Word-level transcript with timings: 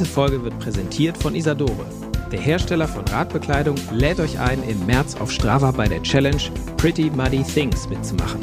Diese 0.00 0.12
Folge 0.12 0.42
wird 0.42 0.58
präsentiert 0.60 1.18
von 1.18 1.34
Isadore. 1.34 1.84
Der 2.32 2.40
Hersteller 2.40 2.88
von 2.88 3.04
Radbekleidung 3.04 3.74
lädt 3.92 4.18
euch 4.18 4.38
ein, 4.38 4.62
im 4.66 4.86
März 4.86 5.14
auf 5.16 5.30
Strava 5.30 5.72
bei 5.72 5.88
der 5.88 6.02
Challenge 6.02 6.40
Pretty 6.78 7.10
Muddy 7.10 7.42
Things 7.42 7.86
mitzumachen. 7.86 8.40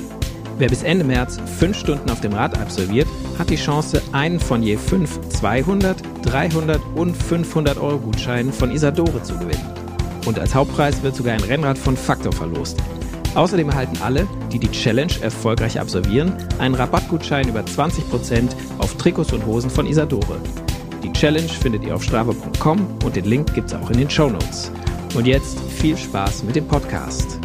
Wer 0.60 0.70
bis 0.70 0.84
Ende 0.84 1.04
März 1.04 1.40
fünf 1.58 1.76
Stunden 1.76 2.12
auf 2.12 2.22
dem 2.22 2.34
Rad 2.34 2.60
absolviert, 2.60 3.08
hat 3.40 3.50
die 3.50 3.56
Chance, 3.56 4.04
einen 4.12 4.40
von 4.40 4.62
je 4.62 4.78
fünf 4.78 5.20
200, 5.30 5.98
300 6.22 6.80
und 6.94 7.18
500 7.18 7.80
Euro 7.80 7.98
Gutscheinen 7.98 8.54
von 8.54 8.70
Isadore 8.70 9.24
zu 9.24 9.34
gewinnen. 9.34 9.74
Und 10.28 10.38
als 10.38 10.54
Hauptpreis 10.54 11.02
wird 11.02 11.16
sogar 11.16 11.34
ein 11.34 11.42
Rennrad 11.44 11.80
von 11.80 11.98
Factor 11.98 12.34
verlost. 12.34 12.78
Außerdem 13.34 13.70
erhalten 13.70 13.98
alle, 14.04 14.28
die 14.52 14.60
die 14.60 14.70
Challenge 14.70 15.14
erfolgreich 15.22 15.80
absolvieren, 15.80 16.34
einen 16.60 16.76
Rabattgutschein 16.76 17.48
über 17.48 17.62
20% 17.62 18.52
auf 18.78 18.94
Trikots 18.98 19.34
und 19.34 19.44
Hosen 19.48 19.72
von 19.72 19.88
Isadore. 19.88 20.40
Die 21.04 21.14
Challenge 21.14 21.48
findet 21.48 21.84
ihr 21.84 21.96
auf 21.96 22.04
strava.com 22.04 22.80
und 23.04 23.16
den 23.16 23.26
Link 23.26 23.54
gibt 23.54 23.68
es 23.68 23.74
auch 23.74 23.90
in 23.92 23.98
den 23.98 24.10
Show 24.10 24.30
Notes. 24.30 24.72
Und 25.16 25.28
jetzt 25.28 25.60
viel 25.60 25.96
Spaß 25.96 26.44
mit 26.44 26.56
dem 26.56 26.68
Podcast. 26.68 27.40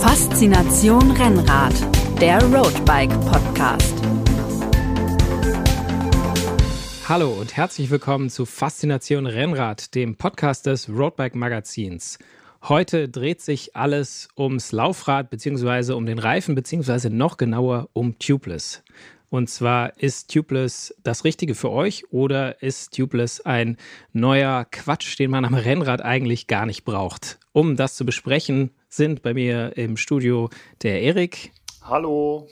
Faszination 0.00 1.10
Rennrad, 1.10 1.74
der 2.20 2.42
Roadbike 2.44 3.10
Podcast. 3.22 3.94
Hallo 7.08 7.32
und 7.32 7.56
herzlich 7.56 7.90
willkommen 7.90 8.30
zu 8.30 8.46
Faszination 8.46 9.26
Rennrad, 9.26 9.94
dem 9.94 10.16
Podcast 10.16 10.66
des 10.66 10.88
Roadbike 10.88 11.34
Magazins. 11.34 12.18
Heute 12.66 13.10
dreht 13.10 13.42
sich 13.42 13.76
alles 13.76 14.28
ums 14.38 14.72
Laufrad 14.72 15.28
bzw. 15.28 15.92
um 15.92 16.06
den 16.06 16.18
Reifen 16.18 16.54
bzw. 16.54 17.10
noch 17.10 17.36
genauer 17.36 17.90
um 17.92 18.18
Tubeless. 18.18 18.82
Und 19.28 19.50
zwar 19.50 19.98
ist 20.00 20.32
Tubeless 20.32 20.94
das 21.02 21.24
Richtige 21.24 21.54
für 21.54 21.70
euch 21.70 22.10
oder 22.10 22.62
ist 22.62 22.96
Tubeless 22.96 23.42
ein 23.42 23.76
neuer 24.14 24.64
Quatsch, 24.70 25.18
den 25.18 25.30
man 25.30 25.44
am 25.44 25.52
Rennrad 25.52 26.00
eigentlich 26.00 26.46
gar 26.46 26.64
nicht 26.64 26.86
braucht? 26.86 27.38
Um 27.52 27.76
das 27.76 27.96
zu 27.96 28.06
besprechen, 28.06 28.70
sind 28.88 29.20
bei 29.20 29.34
mir 29.34 29.76
im 29.76 29.98
Studio 29.98 30.48
der 30.82 31.02
Erik. 31.02 31.52
Hallo. 31.82 32.48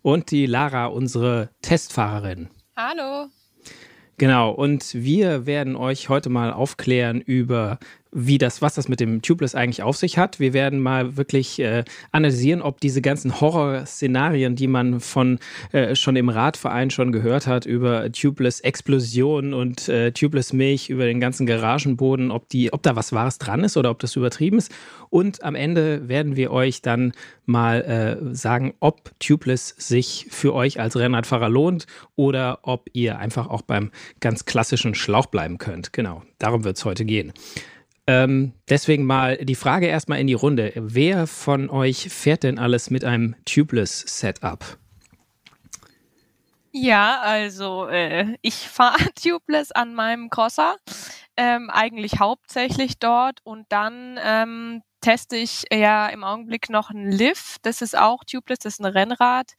Und 0.00 0.30
die 0.30 0.46
Lara, 0.46 0.86
unsere 0.86 1.50
Testfahrerin. 1.60 2.48
Hallo. 2.78 3.26
Genau, 4.20 4.50
und 4.50 4.92
wir 4.92 5.46
werden 5.46 5.76
euch 5.76 6.10
heute 6.10 6.28
mal 6.28 6.52
aufklären 6.52 7.22
über 7.22 7.78
wie 8.12 8.38
das, 8.38 8.60
was 8.60 8.74
das 8.74 8.88
mit 8.88 9.00
dem 9.00 9.22
Tubeless 9.22 9.54
eigentlich 9.54 9.82
auf 9.82 9.96
sich 9.96 10.18
hat. 10.18 10.40
Wir 10.40 10.52
werden 10.52 10.80
mal 10.80 11.16
wirklich 11.16 11.58
äh, 11.60 11.84
analysieren, 12.10 12.60
ob 12.62 12.80
diese 12.80 13.02
ganzen 13.02 13.40
Horrorszenarien, 13.40 14.56
die 14.56 14.66
man 14.66 15.00
von 15.00 15.38
äh, 15.72 15.94
schon 15.94 16.16
im 16.16 16.28
Radverein 16.28 16.90
schon 16.90 17.12
gehört 17.12 17.46
hat, 17.46 17.66
über 17.66 18.10
Tubeless 18.10 18.60
Explosion 18.60 19.54
und 19.54 19.88
äh, 19.88 20.12
Tubeless 20.12 20.52
Milch 20.52 20.90
über 20.90 21.04
den 21.04 21.20
ganzen 21.20 21.46
Garagenboden, 21.46 22.30
ob 22.30 22.48
die, 22.48 22.72
ob 22.72 22.82
da 22.82 22.96
was 22.96 23.12
Wahres 23.12 23.38
dran 23.38 23.62
ist 23.64 23.76
oder 23.76 23.90
ob 23.90 24.00
das 24.00 24.16
übertrieben 24.16 24.58
ist. 24.58 24.72
Und 25.08 25.42
am 25.42 25.54
Ende 25.54 26.08
werden 26.08 26.36
wir 26.36 26.52
euch 26.52 26.82
dann 26.82 27.12
mal 27.46 27.82
äh, 27.82 28.34
sagen, 28.34 28.74
ob 28.80 29.10
Tubeless 29.18 29.74
sich 29.76 30.26
für 30.30 30.54
euch 30.54 30.80
als 30.80 30.96
Rennradfahrer 30.96 31.48
lohnt 31.48 31.86
oder 32.16 32.60
ob 32.62 32.88
ihr 32.92 33.18
einfach 33.18 33.48
auch 33.48 33.62
beim 33.62 33.90
ganz 34.20 34.44
klassischen 34.44 34.94
Schlauch 34.94 35.26
bleiben 35.26 35.58
könnt. 35.58 35.92
Genau, 35.92 36.22
darum 36.38 36.64
wird 36.64 36.76
es 36.76 36.84
heute 36.84 37.04
gehen. 37.04 37.32
Ähm, 38.12 38.54
deswegen 38.68 39.04
mal 39.04 39.36
die 39.36 39.54
Frage 39.54 39.86
erstmal 39.86 40.18
in 40.18 40.26
die 40.26 40.34
Runde. 40.34 40.72
Wer 40.74 41.28
von 41.28 41.70
euch 41.70 42.08
fährt 42.08 42.42
denn 42.42 42.58
alles 42.58 42.90
mit 42.90 43.04
einem 43.04 43.36
Tubeless 43.44 44.00
Setup? 44.00 44.78
Ja, 46.72 47.20
also 47.20 47.86
äh, 47.86 48.36
ich 48.42 48.54
fahre 48.68 48.98
Tubeless 49.14 49.70
an 49.70 49.94
meinem 49.94 50.28
Crosser, 50.28 50.74
ähm, 51.36 51.70
eigentlich 51.70 52.18
hauptsächlich 52.18 52.98
dort 52.98 53.38
und 53.44 53.66
dann 53.68 54.18
ähm, 54.20 54.82
teste 55.00 55.36
ich 55.36 55.62
ja 55.72 56.08
im 56.08 56.24
Augenblick 56.24 56.68
noch 56.68 56.90
ein 56.90 57.12
Liv, 57.12 57.58
das 57.62 57.80
ist 57.80 57.96
auch 57.96 58.24
Tubeless, 58.24 58.58
das 58.58 58.74
ist 58.74 58.80
ein 58.80 58.86
Rennrad. 58.86 59.52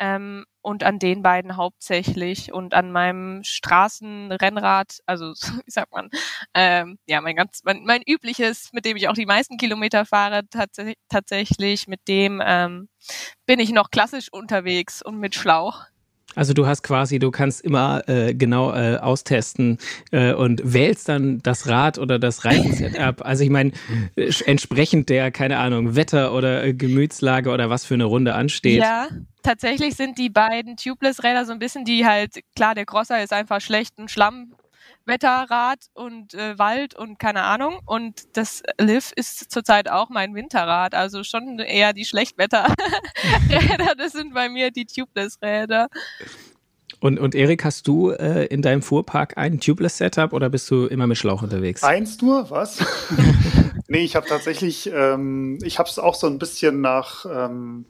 Ähm, 0.00 0.46
und 0.62 0.84
an 0.84 0.98
den 0.98 1.22
beiden 1.22 1.56
hauptsächlich 1.56 2.52
und 2.52 2.74
an 2.74 2.92
meinem 2.92 3.42
Straßenrennrad, 3.44 4.98
also 5.06 5.32
wie 5.64 5.70
sagt 5.70 5.92
man, 5.92 6.10
ähm, 6.54 6.98
ja, 7.06 7.20
mein 7.20 7.36
ganz, 7.36 7.60
mein, 7.64 7.84
mein 7.84 8.02
übliches, 8.06 8.70
mit 8.72 8.84
dem 8.84 8.96
ich 8.96 9.08
auch 9.08 9.14
die 9.14 9.26
meisten 9.26 9.56
Kilometer 9.56 10.04
fahre, 10.06 10.42
tats 10.48 10.78
tatsächlich, 11.08 11.86
mit 11.86 12.00
dem 12.08 12.42
ähm, 12.44 12.88
bin 13.46 13.60
ich 13.60 13.70
noch 13.70 13.90
klassisch 13.90 14.32
unterwegs 14.32 15.02
und 15.02 15.18
mit 15.18 15.34
Schlauch. 15.34 15.84
Also 16.34 16.54
du 16.54 16.66
hast 16.66 16.82
quasi, 16.82 17.18
du 17.18 17.30
kannst 17.30 17.60
immer 17.62 18.08
äh, 18.08 18.34
genau 18.34 18.72
äh, 18.72 18.96
austesten 18.96 19.78
äh, 20.12 20.32
und 20.32 20.60
wählst 20.64 21.08
dann 21.08 21.40
das 21.42 21.68
Rad 21.68 21.98
oder 21.98 22.18
das 22.18 22.44
Reifensetup. 22.44 23.24
Also 23.24 23.42
ich 23.42 23.50
meine, 23.50 23.72
äh, 24.16 24.32
entsprechend 24.46 25.08
der, 25.08 25.30
keine 25.30 25.58
Ahnung, 25.58 25.96
Wetter 25.96 26.32
oder 26.32 26.64
äh, 26.64 26.74
Gemütslage 26.74 27.50
oder 27.50 27.68
was 27.68 27.84
für 27.84 27.94
eine 27.94 28.04
Runde 28.04 28.34
ansteht. 28.34 28.80
Ja, 28.80 29.08
tatsächlich 29.42 29.96
sind 29.96 30.18
die 30.18 30.30
beiden 30.30 30.76
Tubeless-Räder 30.76 31.44
so 31.44 31.52
ein 31.52 31.58
bisschen 31.58 31.84
die 31.84 32.06
halt, 32.06 32.40
klar, 32.54 32.74
der 32.74 32.86
Crosser 32.86 33.22
ist 33.22 33.32
einfach 33.32 33.60
schlecht 33.60 33.98
und 33.98 34.10
Schlamm 34.10 34.54
Wetterrad 35.10 35.78
und 35.92 36.32
äh, 36.32 36.58
Wald 36.58 36.94
und 36.94 37.18
keine 37.18 37.42
Ahnung. 37.42 37.80
Und 37.84 38.36
das 38.36 38.62
Liv 38.80 39.12
ist 39.14 39.50
zurzeit 39.50 39.90
auch 39.90 40.08
mein 40.08 40.34
Winterrad, 40.34 40.94
also 40.94 41.22
schon 41.24 41.58
eher 41.58 41.92
die 41.92 42.06
Schlechtwetterräder. 42.06 42.76
das 43.98 44.12
sind 44.12 44.32
bei 44.32 44.48
mir 44.48 44.70
die 44.70 44.86
Tubeless-Räder. 44.86 45.88
Und, 47.00 47.18
und 47.18 47.34
Erik, 47.34 47.64
hast 47.64 47.86
du 47.88 48.10
äh, 48.10 48.46
in 48.46 48.62
deinem 48.62 48.82
Fuhrpark 48.82 49.38
ein 49.38 49.58
Tubeless-Setup 49.60 50.32
oder 50.32 50.50
bist 50.50 50.70
du 50.70 50.86
immer 50.86 51.06
mit 51.06 51.16
Schlauch 51.16 51.42
unterwegs? 51.42 51.82
Eins 51.82 52.20
nur, 52.20 52.50
was? 52.50 52.84
nee, 53.88 54.04
ich 54.04 54.16
habe 54.16 54.26
tatsächlich, 54.26 54.90
ähm, 54.92 55.58
ich 55.62 55.78
habe 55.78 55.88
es 55.88 55.98
auch 55.98 56.14
so 56.14 56.26
ein 56.26 56.38
bisschen 56.38 56.80
nach 56.80 57.24
ähm, 57.24 57.86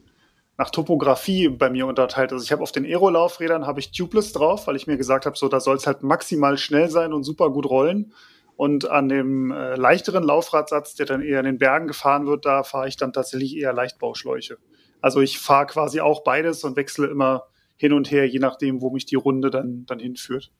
nach 0.61 0.69
Topografie 0.69 1.49
bei 1.49 1.71
mir 1.71 1.87
unterteilt. 1.87 2.31
Also 2.31 2.43
ich 2.43 2.51
habe 2.51 2.61
auf 2.61 2.71
den 2.71 2.85
Aero-Laufrädern 2.85 3.65
habe 3.65 3.79
ich 3.79 3.91
Tubeless 3.91 4.31
drauf, 4.31 4.67
weil 4.67 4.75
ich 4.75 4.85
mir 4.85 4.95
gesagt 4.95 5.25
habe, 5.25 5.35
so 5.35 5.47
da 5.47 5.59
soll 5.59 5.75
es 5.75 5.87
halt 5.87 6.03
maximal 6.03 6.55
schnell 6.59 6.87
sein 6.87 7.13
und 7.13 7.23
super 7.23 7.49
gut 7.49 7.67
rollen. 7.67 8.13
Und 8.57 8.87
an 8.87 9.09
dem 9.09 9.49
äh, 9.49 9.73
leichteren 9.73 10.21
Laufradsatz, 10.21 10.93
der 10.93 11.07
dann 11.07 11.23
eher 11.23 11.39
in 11.39 11.47
den 11.47 11.57
Bergen 11.57 11.87
gefahren 11.87 12.27
wird, 12.27 12.45
da 12.45 12.61
fahre 12.61 12.87
ich 12.87 12.95
dann 12.95 13.11
tatsächlich 13.11 13.57
eher 13.57 13.73
Leichtbauschläuche. 13.73 14.59
Also 15.01 15.19
ich 15.19 15.39
fahre 15.39 15.65
quasi 15.65 15.99
auch 15.99 16.23
beides 16.23 16.63
und 16.63 16.75
wechsle 16.75 17.07
immer 17.07 17.47
hin 17.75 17.93
und 17.93 18.11
her, 18.11 18.27
je 18.27 18.37
nachdem, 18.37 18.81
wo 18.81 18.91
mich 18.91 19.07
die 19.07 19.15
Runde 19.15 19.49
dann, 19.49 19.87
dann 19.87 19.97
hinführt. 19.97 20.51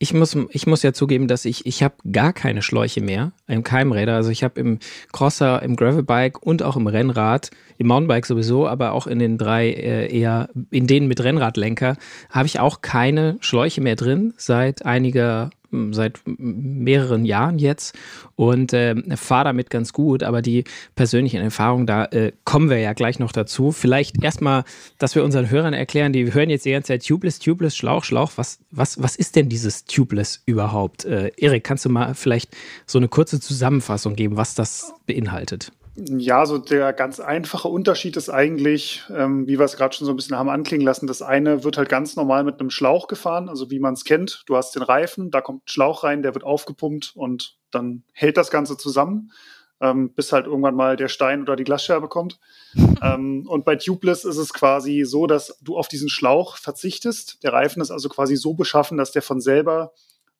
Ich 0.00 0.14
muss, 0.14 0.36
ich 0.50 0.66
muss 0.68 0.84
ja 0.84 0.92
zugeben, 0.92 1.26
dass 1.26 1.44
ich, 1.44 1.66
ich 1.66 1.82
habe 1.82 1.94
gar 2.12 2.32
keine 2.32 2.62
Schläuche 2.62 3.00
mehr 3.00 3.32
im 3.48 3.64
Keimräder. 3.64 4.14
Also 4.14 4.30
ich 4.30 4.44
habe 4.44 4.60
im 4.60 4.78
Crosser, 5.12 5.60
im 5.62 5.74
Gravelbike 5.74 6.40
und 6.40 6.62
auch 6.62 6.76
im 6.76 6.86
Rennrad, 6.86 7.50
im 7.78 7.88
Mountainbike 7.88 8.26
sowieso, 8.26 8.68
aber 8.68 8.92
auch 8.92 9.08
in 9.08 9.18
den 9.18 9.38
drei 9.38 9.70
äh, 9.70 10.16
eher, 10.16 10.50
in 10.70 10.86
denen 10.86 11.08
mit 11.08 11.22
Rennradlenker, 11.22 11.96
habe 12.30 12.46
ich 12.46 12.60
auch 12.60 12.80
keine 12.80 13.38
Schläuche 13.40 13.80
mehr 13.80 13.96
drin 13.96 14.34
seit 14.36 14.84
einiger 14.86 15.50
seit 15.90 16.20
mehreren 16.26 17.24
Jahren 17.24 17.58
jetzt 17.58 17.96
und 18.36 18.72
äh, 18.72 18.94
fahre 19.16 19.44
damit 19.44 19.70
ganz 19.70 19.92
gut, 19.92 20.22
aber 20.22 20.42
die 20.42 20.64
persönlichen 20.94 21.40
Erfahrungen, 21.40 21.86
da 21.86 22.04
äh, 22.06 22.32
kommen 22.44 22.70
wir 22.70 22.78
ja 22.78 22.92
gleich 22.92 23.18
noch 23.18 23.32
dazu. 23.32 23.72
Vielleicht 23.72 24.22
erstmal, 24.22 24.64
dass 24.98 25.14
wir 25.14 25.24
unseren 25.24 25.50
Hörern 25.50 25.74
erklären, 25.74 26.12
die 26.12 26.32
hören 26.32 26.50
jetzt 26.50 26.64
die 26.64 26.72
ganze 26.72 26.88
Zeit 26.88 27.06
Tubeless, 27.06 27.38
Tubeless, 27.38 27.76
Schlauch, 27.76 28.04
Schlauch. 28.04 28.32
Was, 28.36 28.60
was, 28.70 29.02
was 29.02 29.16
ist 29.16 29.36
denn 29.36 29.48
dieses 29.48 29.84
Tubeless 29.84 30.42
überhaupt? 30.46 31.04
Äh, 31.04 31.32
Erik, 31.36 31.64
kannst 31.64 31.84
du 31.84 31.90
mal 31.90 32.14
vielleicht 32.14 32.56
so 32.86 32.98
eine 32.98 33.08
kurze 33.08 33.40
Zusammenfassung 33.40 34.16
geben, 34.16 34.36
was 34.36 34.54
das 34.54 34.94
beinhaltet? 35.06 35.72
Ja, 36.06 36.46
so 36.46 36.58
der 36.58 36.92
ganz 36.92 37.18
einfache 37.18 37.66
Unterschied 37.66 38.16
ist 38.16 38.28
eigentlich, 38.28 39.02
ähm, 39.10 39.48
wie 39.48 39.58
wir 39.58 39.64
es 39.64 39.76
gerade 39.76 39.96
schon 39.96 40.06
so 40.06 40.12
ein 40.12 40.16
bisschen 40.16 40.38
haben 40.38 40.48
anklingen 40.48 40.86
lassen, 40.86 41.08
das 41.08 41.22
eine 41.22 41.64
wird 41.64 41.76
halt 41.76 41.88
ganz 41.88 42.14
normal 42.14 42.44
mit 42.44 42.60
einem 42.60 42.70
Schlauch 42.70 43.08
gefahren, 43.08 43.48
also 43.48 43.70
wie 43.72 43.80
man 43.80 43.94
es 43.94 44.04
kennt. 44.04 44.44
Du 44.46 44.56
hast 44.56 44.76
den 44.76 44.82
Reifen, 44.82 45.32
da 45.32 45.40
kommt 45.40 45.68
Schlauch 45.68 46.04
rein, 46.04 46.22
der 46.22 46.34
wird 46.34 46.44
aufgepumpt 46.44 47.16
und 47.16 47.56
dann 47.72 48.04
hält 48.12 48.36
das 48.36 48.52
Ganze 48.52 48.76
zusammen, 48.76 49.32
ähm, 49.80 50.14
bis 50.14 50.32
halt 50.32 50.46
irgendwann 50.46 50.76
mal 50.76 50.94
der 50.94 51.08
Stein 51.08 51.42
oder 51.42 51.56
die 51.56 51.64
Glasscherbe 51.64 52.06
kommt. 52.06 52.38
ähm, 53.02 53.44
und 53.48 53.64
bei 53.64 53.74
Tubeless 53.74 54.24
ist 54.24 54.36
es 54.36 54.52
quasi 54.52 55.02
so, 55.04 55.26
dass 55.26 55.58
du 55.62 55.76
auf 55.76 55.88
diesen 55.88 56.08
Schlauch 56.08 56.58
verzichtest. 56.58 57.42
Der 57.42 57.52
Reifen 57.52 57.82
ist 57.82 57.90
also 57.90 58.08
quasi 58.08 58.36
so 58.36 58.54
beschaffen, 58.54 58.98
dass 58.98 59.10
der 59.10 59.22
von 59.22 59.40
selber 59.40 59.92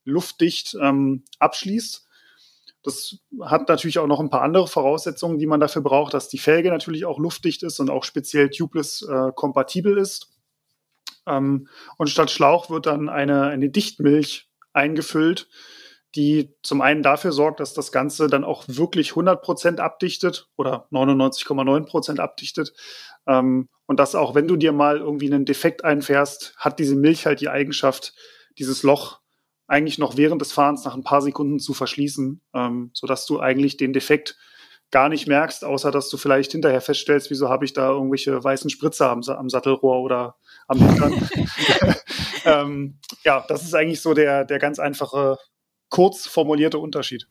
luftdicht 0.04 0.76
ähm, 0.80 1.24
abschließt 1.40 2.07
das 2.88 3.18
hat 3.42 3.68
natürlich 3.68 3.98
auch 3.98 4.06
noch 4.06 4.20
ein 4.20 4.30
paar 4.30 4.42
andere 4.42 4.66
Voraussetzungen, 4.66 5.38
die 5.38 5.46
man 5.46 5.60
dafür 5.60 5.82
braucht, 5.82 6.14
dass 6.14 6.28
die 6.28 6.38
Felge 6.38 6.70
natürlich 6.70 7.04
auch 7.04 7.18
luftdicht 7.18 7.62
ist 7.62 7.78
und 7.80 7.90
auch 7.90 8.02
speziell 8.02 8.48
tubeless 8.48 9.02
äh, 9.02 9.30
kompatibel 9.34 9.98
ist. 9.98 10.32
Ähm, 11.26 11.68
und 11.98 12.08
statt 12.08 12.30
Schlauch 12.30 12.70
wird 12.70 12.86
dann 12.86 13.08
eine, 13.08 13.44
eine 13.44 13.68
Dichtmilch 13.68 14.48
eingefüllt, 14.72 15.48
die 16.14 16.54
zum 16.62 16.80
einen 16.80 17.02
dafür 17.02 17.32
sorgt, 17.32 17.60
dass 17.60 17.74
das 17.74 17.92
Ganze 17.92 18.28
dann 18.28 18.44
auch 18.44 18.64
wirklich 18.66 19.10
100% 19.10 19.78
abdichtet 19.78 20.48
oder 20.56 20.88
99,9% 20.90 22.18
abdichtet. 22.18 22.72
Ähm, 23.26 23.68
und 23.86 24.00
dass 24.00 24.14
auch, 24.14 24.34
wenn 24.34 24.48
du 24.48 24.56
dir 24.56 24.72
mal 24.72 24.98
irgendwie 24.98 25.26
einen 25.26 25.44
Defekt 25.44 25.84
einfährst, 25.84 26.54
hat 26.56 26.78
diese 26.78 26.96
Milch 26.96 27.26
halt 27.26 27.40
die 27.40 27.50
Eigenschaft, 27.50 28.14
dieses 28.56 28.82
Loch 28.82 29.20
eigentlich 29.68 29.98
noch 29.98 30.16
während 30.16 30.40
des 30.40 30.52
Fahrens 30.52 30.84
nach 30.84 30.94
ein 30.94 31.04
paar 31.04 31.22
Sekunden 31.22 31.60
zu 31.60 31.74
verschließen, 31.74 32.40
ähm, 32.54 32.90
sodass 32.94 33.26
du 33.26 33.38
eigentlich 33.38 33.76
den 33.76 33.92
Defekt 33.92 34.36
gar 34.90 35.10
nicht 35.10 35.28
merkst, 35.28 35.64
außer 35.64 35.90
dass 35.90 36.08
du 36.08 36.16
vielleicht 36.16 36.52
hinterher 36.52 36.80
feststellst, 36.80 37.30
wieso 37.30 37.50
habe 37.50 37.66
ich 37.66 37.74
da 37.74 37.90
irgendwelche 37.90 38.42
weißen 38.42 38.70
Spritzer 38.70 39.10
am, 39.10 39.22
am 39.22 39.50
Sattelrohr 39.50 40.00
oder 40.00 40.36
am 40.66 40.78
Hintern. 40.78 41.28
ähm, 42.44 42.98
ja, 43.22 43.44
das 43.46 43.62
ist 43.62 43.74
eigentlich 43.74 44.00
so 44.00 44.14
der, 44.14 44.46
der 44.46 44.58
ganz 44.58 44.78
einfache, 44.78 45.36
kurz 45.90 46.26
formulierte 46.26 46.78
Unterschied. 46.78 47.28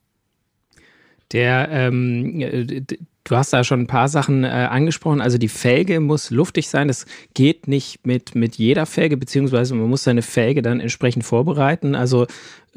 Der, 1.32 1.68
ähm, 1.72 2.86
Du 3.28 3.36
hast 3.36 3.52
da 3.52 3.66
schon 3.66 3.82
ein 3.82 3.88
paar 3.88 4.08
Sachen 4.08 4.46
äh, 4.46 4.48
angesprochen. 4.48 5.20
Also 5.20 5.38
die 5.38 5.50
Felge 5.50 6.00
muss 6.00 6.32
luftig 6.32 6.70
sein. 6.70 6.88
Das 6.88 7.06
geht 7.34 7.68
nicht 7.68 8.08
mit, 8.08 8.36
mit 8.36 8.56
jeder 8.56 8.86
Felge, 8.86 9.18
beziehungsweise 9.18 9.76
man 9.76 9.90
muss 9.90 10.04
seine 10.04 10.22
Felge 10.22 10.62
dann 10.62 10.80
entsprechend 10.80 11.26
vorbereiten. 11.26 11.94
Also 11.94 12.26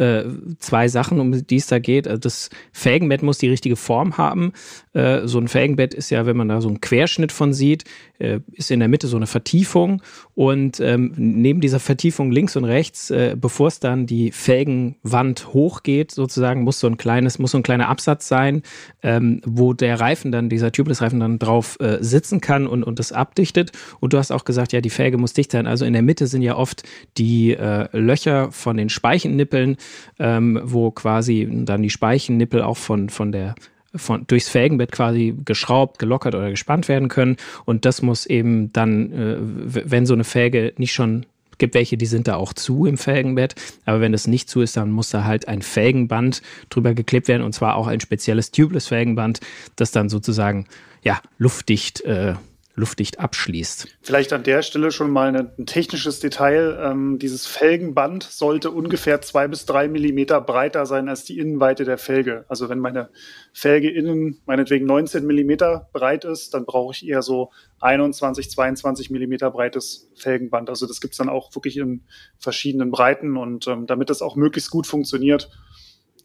äh, 0.01 0.25
zwei 0.59 0.89
Sachen, 0.89 1.21
um 1.21 1.47
die 1.47 1.57
es 1.57 1.67
da 1.67 1.79
geht. 1.79 2.09
Also 2.09 2.19
das 2.19 2.49
Felgenbett 2.73 3.23
muss 3.23 3.37
die 3.37 3.49
richtige 3.49 3.77
Form 3.77 4.17
haben. 4.17 4.53
Äh, 4.95 5.27
so 5.27 5.39
ein 5.39 5.47
Felgenbett 5.47 5.93
ist 5.93 6.11
ja, 6.11 6.25
wenn 6.25 6.39
man 6.39 6.49
da 6.49 6.63
so 6.63 6.69
einen 6.69 6.81
Querschnitt 6.81 7.33
von 7.33 7.53
sieht, 7.53 7.85
äh, 8.19 8.41
ist 8.53 8.71
in 8.71 8.81
der 8.81 8.89
Mitte 8.89 9.09
so 9.09 9.17
eine 9.17 9.27
Vertiefung 9.27 10.01
und 10.35 10.81
ähm, 10.81 11.13
neben 11.17 11.61
dieser 11.61 11.81
Vertiefung 11.81 12.33
links 12.33 12.57
und 12.57 12.65
rechts, 12.65 13.13
bevor 13.37 13.69
es 13.69 13.79
dann 13.79 14.07
die 14.07 14.33
Felgenwand 14.33 15.53
hochgeht, 15.53 16.13
sozusagen, 16.13 16.63
muss 16.63 16.81
so 16.81 16.87
ein 16.87 16.97
kleines, 16.97 17.39
muss 17.39 17.51
so 17.51 17.59
ein 17.59 17.63
kleiner 17.63 17.89
Absatz 17.89 18.27
sein, 18.27 18.63
ähm, 19.03 19.43
wo 19.45 19.75
der 19.75 20.01
Reifen 20.01 20.33
dann, 20.33 20.49
dieser 20.49 20.73
Tubeless-Reifen 20.73 21.21
dann 21.21 21.39
drauf 21.39 21.77
sitzen 22.01 22.41
kann 22.41 22.67
und, 22.67 22.85
und 22.85 22.99
das 22.99 23.13
abdichtet. 23.13 23.73
Und 24.01 24.13
du 24.13 24.19
hast 24.19 24.31
auch 24.31 24.45
gesagt, 24.45 24.73
ja, 24.73 24.81
die 24.81 24.91
Felge 24.91 25.19
muss 25.19 25.35
dicht 25.35 25.53
sein. 25.53 25.67
Also 25.67 25.85
in 25.85 25.93
der 25.93 26.03
Mitte 26.03 26.27
sind 26.27 26.43
ja 26.43 26.57
oft 26.57 26.85
die 27.19 27.57
Löcher 27.93 28.51
von 28.53 28.77
den 28.77 28.89
Speichennippeln, 28.89 29.77
ähm, 30.19 30.61
wo 30.63 30.91
quasi 30.91 31.49
dann 31.51 31.83
die 31.83 31.91
Speichennippel 31.91 32.63
auch 32.63 32.77
von, 32.77 33.09
von 33.09 33.33
der 33.33 33.55
von, 33.95 34.25
durchs 34.27 34.49
Felgenbett 34.49 34.93
quasi 34.93 35.35
geschraubt, 35.45 35.99
gelockert 35.99 36.35
oder 36.35 36.51
gespannt 36.51 36.89
werden 36.89 37.09
können. 37.09 37.37
Und 37.65 37.85
das 37.85 38.03
muss 38.03 38.27
eben 38.27 38.73
dann, 38.73 39.13
äh, 39.13 39.37
wenn 39.41 40.07
so 40.07 40.15
eine 40.15 40.25
Felge 40.25 40.73
nicht 40.77 40.93
schon 40.93 41.27
gibt 41.61 41.75
welche, 41.75 41.97
die 41.97 42.07
sind 42.07 42.27
da 42.27 42.35
auch 42.35 42.53
zu 42.53 42.87
im 42.87 42.99
Felgenbett. 42.99 43.55
Aber 43.85 44.01
wenn 44.01 44.11
das 44.11 44.27
nicht 44.27 44.49
zu 44.49 44.63
ist, 44.63 44.77
dann 44.77 44.91
muss 44.91 45.11
da 45.11 45.25
halt 45.25 45.47
ein 45.47 45.63
Felgenband 45.63 46.43
drüber 46.71 46.95
geklebt 46.95 47.29
werden 47.29 47.43
und 47.43 47.53
zwar 47.53 47.77
auch 47.77 47.87
ein 47.87 48.01
spezielles 48.01 48.51
tubeless 48.51 48.89
Felgenband, 48.89 49.41
das 49.77 49.93
dann 49.93 50.09
sozusagen 50.09 50.67
ja 51.05 51.21
luftdicht 51.39 52.01
äh, 52.01 52.35
luftdicht 52.75 53.19
abschließt. 53.19 53.89
Vielleicht 54.01 54.33
an 54.33 54.43
der 54.43 54.63
Stelle 54.63 54.93
schon 54.93 55.11
mal 55.11 55.35
ein, 55.35 55.51
ein 55.59 55.67
technisches 55.67 56.21
Detail. 56.21 56.79
Ähm, 56.83 57.19
dieses 57.19 57.47
Felgenband 57.47 58.23
sollte 58.23 58.71
ungefähr 58.71 59.21
zwei 59.21 59.49
bis 59.49 59.67
drei 59.67 59.89
Millimeter 59.89 60.41
breiter 60.41 60.87
sein 60.87 61.09
als 61.09 61.25
die 61.25 61.39
Innenweite 61.39 61.85
der 61.85 61.99
Felge. 61.99 62.45
Also 62.49 62.69
wenn 62.69 62.79
meine 62.79 63.11
Felge 63.53 63.91
innen 63.91 64.41
meinetwegen 64.47 64.87
19 64.87 65.27
Millimeter 65.27 65.89
breit 65.93 66.25
ist, 66.25 66.55
dann 66.55 66.65
brauche 66.65 66.95
ich 66.95 67.07
eher 67.07 67.23
so 67.23 67.51
21, 67.81 68.51
22 68.51 69.11
Millimeter 69.11 69.51
breites 69.51 70.11
Felgenband. 70.15 70.71
Also 70.71 70.87
das 70.87 71.01
gibt 71.01 71.15
es 71.15 71.19
dann 71.19 71.29
auch 71.29 71.55
wirklich 71.55 71.77
in 71.77 72.05
verschiedenen 72.39 72.91
Breiten 72.91 73.37
und 73.37 73.67
ähm, 73.67 73.87
damit 73.87 74.11
das 74.11 74.23
auch 74.23 74.37
möglichst 74.37 74.71
gut 74.71 74.87
funktioniert, 74.87 75.51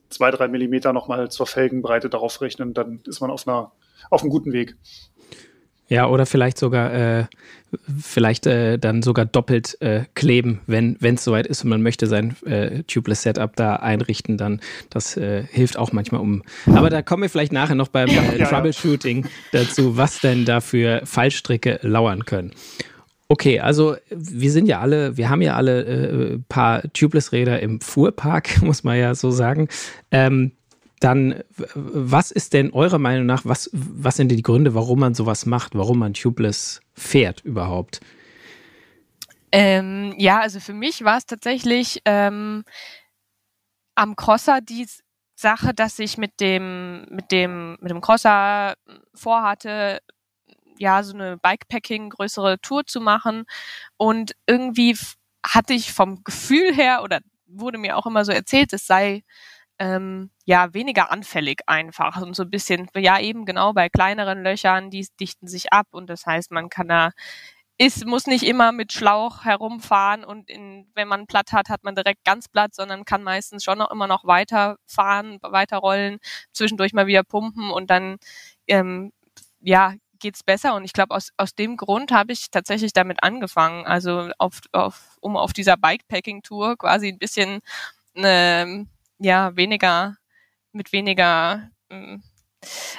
zwei, 0.09 0.31
drei 0.31 0.47
Millimeter 0.47 0.93
nochmal 0.93 1.29
zur 1.29 1.47
Felgenbreite 1.47 2.09
darauf 2.09 2.39
rechnen, 2.39 2.73
dann 2.73 3.01
ist 3.05 3.19
man 3.19 3.31
auf 3.31 3.47
einer 3.47 3.71
auf 4.09 4.21
einem 4.21 4.29
guten 4.29 4.53
Weg. 4.53 4.77
Ja, 5.87 6.07
oder 6.07 6.25
vielleicht 6.25 6.57
sogar, 6.57 6.93
äh, 6.93 7.25
vielleicht 8.01 8.47
äh, 8.47 8.79
dann 8.79 9.03
sogar 9.03 9.25
doppelt 9.25 9.79
äh, 9.81 10.05
kleben, 10.15 10.61
wenn 10.65 10.97
es 11.01 11.23
soweit 11.23 11.45
ist 11.45 11.63
und 11.63 11.69
man 11.69 11.83
möchte 11.83 12.07
sein 12.07 12.35
äh, 12.45 12.83
Tubeless 12.83 13.21
Setup 13.21 13.55
da 13.55 13.75
einrichten, 13.75 14.37
dann 14.37 14.61
das 14.89 15.15
äh, 15.15 15.43
hilft 15.43 15.77
auch 15.77 15.91
manchmal 15.91 16.21
um. 16.21 16.41
Aber 16.65 16.89
da 16.89 17.03
kommen 17.03 17.23
wir 17.23 17.29
vielleicht 17.29 17.51
nachher 17.51 17.75
noch 17.75 17.89
beim 17.89 18.09
äh, 18.09 18.39
ja, 18.39 18.47
Troubleshooting 18.47 19.23
ja. 19.23 19.29
dazu, 19.51 19.95
was 19.95 20.19
denn 20.19 20.45
da 20.45 20.59
für 20.59 21.01
Fallstricke 21.05 21.79
lauern 21.83 22.25
können. 22.25 22.51
Okay, 23.27 23.59
also 23.59 23.95
wir 24.09 24.51
sind 24.51 24.67
ja 24.67 24.79
alle, 24.79 25.17
wir 25.17 25.29
haben 25.29 25.41
ja 25.41 25.55
alle 25.55 25.83
äh, 25.83 26.39
paar 26.47 26.83
Tubeless-Räder 26.93 27.59
im 27.59 27.81
Fuhrpark, 27.81 28.61
muss 28.61 28.83
man 28.83 28.97
ja 28.97 29.13
so 29.13 29.31
sagen. 29.31 29.67
Ähm, 30.11 30.51
dann 30.99 31.43
was 31.75 32.31
ist 32.31 32.53
denn 32.53 32.71
eurer 32.71 32.99
Meinung 32.99 33.25
nach, 33.25 33.45
was, 33.45 33.69
was 33.73 34.17
sind 34.17 34.29
die 34.29 34.41
Gründe, 34.41 34.73
warum 34.73 34.99
man 34.99 35.13
sowas 35.13 35.45
macht, 35.45 35.75
warum 35.75 35.99
man 35.99 36.13
tubeless 36.13 36.81
fährt 36.93 37.41
überhaupt? 37.41 37.99
Ähm, 39.51 40.13
ja, 40.17 40.39
also 40.39 40.59
für 40.59 40.73
mich 40.73 41.03
war 41.03 41.17
es 41.17 41.25
tatsächlich 41.25 42.01
ähm, 42.05 42.63
am 43.95 44.15
Crosser 44.15 44.61
die 44.61 44.87
Sache, 45.35 45.73
dass 45.73 45.99
ich 45.99 46.17
mit 46.17 46.39
dem, 46.39 47.05
mit 47.09 47.31
dem, 47.31 47.77
mit 47.81 47.91
dem 47.91 48.01
Crosser 48.01 48.75
vorhatte, 49.13 50.01
ja, 50.77 51.03
so 51.03 51.13
eine 51.13 51.37
Bikepacking, 51.37 52.09
größere 52.09 52.59
Tour 52.59 52.85
zu 52.85 52.99
machen. 52.99 53.45
Und 53.97 54.35
irgendwie 54.45 54.97
hatte 55.45 55.73
ich 55.73 55.93
vom 55.93 56.23
Gefühl 56.23 56.73
her 56.73 57.01
oder 57.03 57.19
wurde 57.45 57.77
mir 57.77 57.97
auch 57.97 58.05
immer 58.05 58.25
so 58.25 58.31
erzählt, 58.31 58.73
es 58.73 58.87
sei 58.87 59.23
ähm, 59.79 60.31
ja 60.45 60.73
weniger 60.73 61.11
anfällig 61.11 61.61
einfach 61.67 62.21
und 62.21 62.35
so 62.35 62.43
ein 62.43 62.49
bisschen, 62.49 62.87
ja 62.95 63.19
eben 63.19 63.45
genau 63.45 63.73
bei 63.73 63.89
kleineren 63.89 64.43
Löchern, 64.43 64.89
die 64.89 65.07
dichten 65.19 65.47
sich 65.47 65.73
ab 65.73 65.87
und 65.91 66.09
das 66.09 66.25
heißt, 66.25 66.51
man 66.51 66.69
kann 66.69 66.87
da 66.87 67.11
ist, 67.77 68.05
muss 68.05 68.25
nicht 68.25 68.43
immer 68.43 68.71
mit 68.71 68.93
Schlauch 68.93 69.43
herumfahren 69.43 70.23
und 70.23 70.49
in, 70.49 70.87
wenn 70.95 71.09
man 71.09 71.27
platt 71.27 71.51
hat, 71.51 71.69
hat 71.69 71.83
man 71.83 71.95
direkt 71.95 72.23
ganz 72.23 72.47
platt, 72.47 72.73
sondern 72.73 73.03
kann 73.03 73.21
meistens 73.23 73.63
schon 73.65 73.77
noch 73.79 73.91
immer 73.91 74.07
noch 74.07 74.23
weiterfahren, 74.25 75.39
weiterrollen, 75.41 76.19
zwischendurch 76.53 76.93
mal 76.93 77.07
wieder 77.07 77.23
pumpen 77.23 77.71
und 77.71 77.89
dann 77.89 78.17
ähm, 78.67 79.11
ja 79.59 79.93
geht's 80.19 80.43
besser. 80.43 80.75
Und 80.75 80.85
ich 80.85 80.93
glaube, 80.93 81.13
aus, 81.13 81.31
aus 81.37 81.55
dem 81.55 81.77
Grund 81.77 82.11
habe 82.11 82.33
ich 82.33 82.49
tatsächlich 82.51 82.93
damit 82.93 83.21
angefangen. 83.23 83.85
Also 83.85 84.31
auf, 84.37 84.61
auf, 84.71 85.17
um 85.21 85.37
auf 85.37 85.53
dieser 85.53 85.77
Bikepacking-Tour 85.77 86.77
quasi 86.77 87.09
ein 87.09 87.19
bisschen 87.19 87.59
ähm, 88.15 88.89
ja 89.19 89.55
weniger 89.55 90.17
mit 90.71 90.91
weniger 90.91 91.69
äh, 91.89 92.17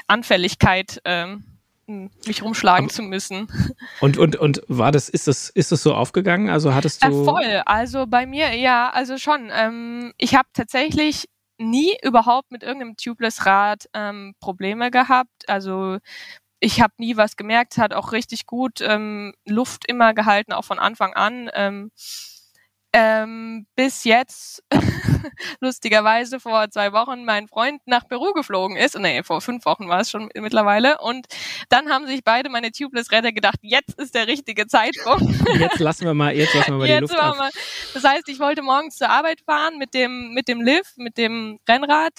Anfälligkeit 0.06 1.00
ähm, 1.04 1.44
mich 1.86 2.42
rumschlagen 2.42 2.86
Aber, 2.86 2.92
zu 2.92 3.02
müssen. 3.02 3.48
Und, 4.00 4.18
und, 4.18 4.37
und 4.37 4.62
war 4.66 4.90
das, 4.90 5.08
ist 5.08 5.28
das, 5.28 5.50
ist 5.50 5.70
das 5.70 5.82
so 5.82 5.94
aufgegangen? 5.94 6.50
Also 6.50 6.75
hattest 6.75 7.04
du. 7.04 7.08
Äh, 7.08 7.25
voll. 7.25 7.62
Also 7.64 8.06
bei 8.06 8.26
mir, 8.26 8.54
ja, 8.54 8.90
also 8.90 9.18
schon. 9.18 9.50
Ähm, 9.52 10.12
ich 10.18 10.35
habe 10.35 10.49
tatsächlich 10.52 11.28
nie 11.58 11.96
überhaupt 12.02 12.50
mit 12.50 12.62
irgendeinem 12.62 12.96
Tubeless-Rad 12.96 13.88
ähm, 13.94 14.35
Probleme 14.40 14.90
gehabt. 14.90 15.49
Also 15.49 15.99
ich 16.61 16.80
habe 16.80 16.94
nie 16.99 17.16
was 17.16 17.37
gemerkt, 17.37 17.78
hat 17.78 17.94
auch 17.94 18.12
richtig 18.12 18.46
gut 18.46 18.80
ähm, 18.80 19.35
Luft 19.46 19.88
immer 19.88 20.12
gehalten, 20.12 20.52
auch 20.52 20.64
von 20.64 20.78
Anfang 20.78 21.14
an. 21.14 21.50
Ähm, 21.54 21.90
ähm, 22.99 23.67
bis 23.75 24.05
jetzt, 24.05 24.65
lustigerweise 25.61 26.41
vor 26.41 26.71
zwei 26.71 26.95
Wochen, 26.95 27.26
mein 27.26 27.47
Freund 27.47 27.83
nach 27.85 28.09
Peru 28.09 28.33
geflogen 28.33 28.79
ist. 28.79 28.99
Nee, 28.99 29.23
vor 29.23 29.43
fünf 29.43 29.67
Wochen 29.67 29.87
war 29.87 30.00
es 30.00 30.11
schon 30.11 30.31
mittlerweile. 30.35 30.97
Und 31.03 31.26
dann 31.69 31.91
haben 31.91 32.07
sich 32.07 32.25
beide 32.25 32.49
meine 32.49 32.73
Tubeless-Räder 32.73 33.33
gedacht, 33.33 33.59
jetzt 33.61 34.00
ist 34.00 34.15
der 34.15 34.26
richtige 34.26 34.67
Zeitpunkt. 34.67 35.26
Jetzt 35.59 35.79
lassen 35.79 36.07
wir 36.07 36.15
mal, 36.15 36.35
jetzt 36.35 36.55
lassen 36.55 36.73
wir 36.73 36.79
mal 36.79 36.88
jetzt 36.88 37.11
die 37.11 37.15
Luft 37.15 37.19
ab. 37.19 37.37
Mal. 37.37 37.50
Das 37.93 38.05
heißt, 38.05 38.29
ich 38.29 38.38
wollte 38.38 38.62
morgens 38.62 38.97
zur 38.97 39.11
Arbeit 39.11 39.41
fahren 39.43 39.79
mit 39.79 39.93
dem, 39.93 40.33
mit 40.33 40.49
dem 40.49 40.62
Lift, 40.62 40.97
mit 40.97 41.19
dem 41.19 41.59
Rennrad. 41.69 42.12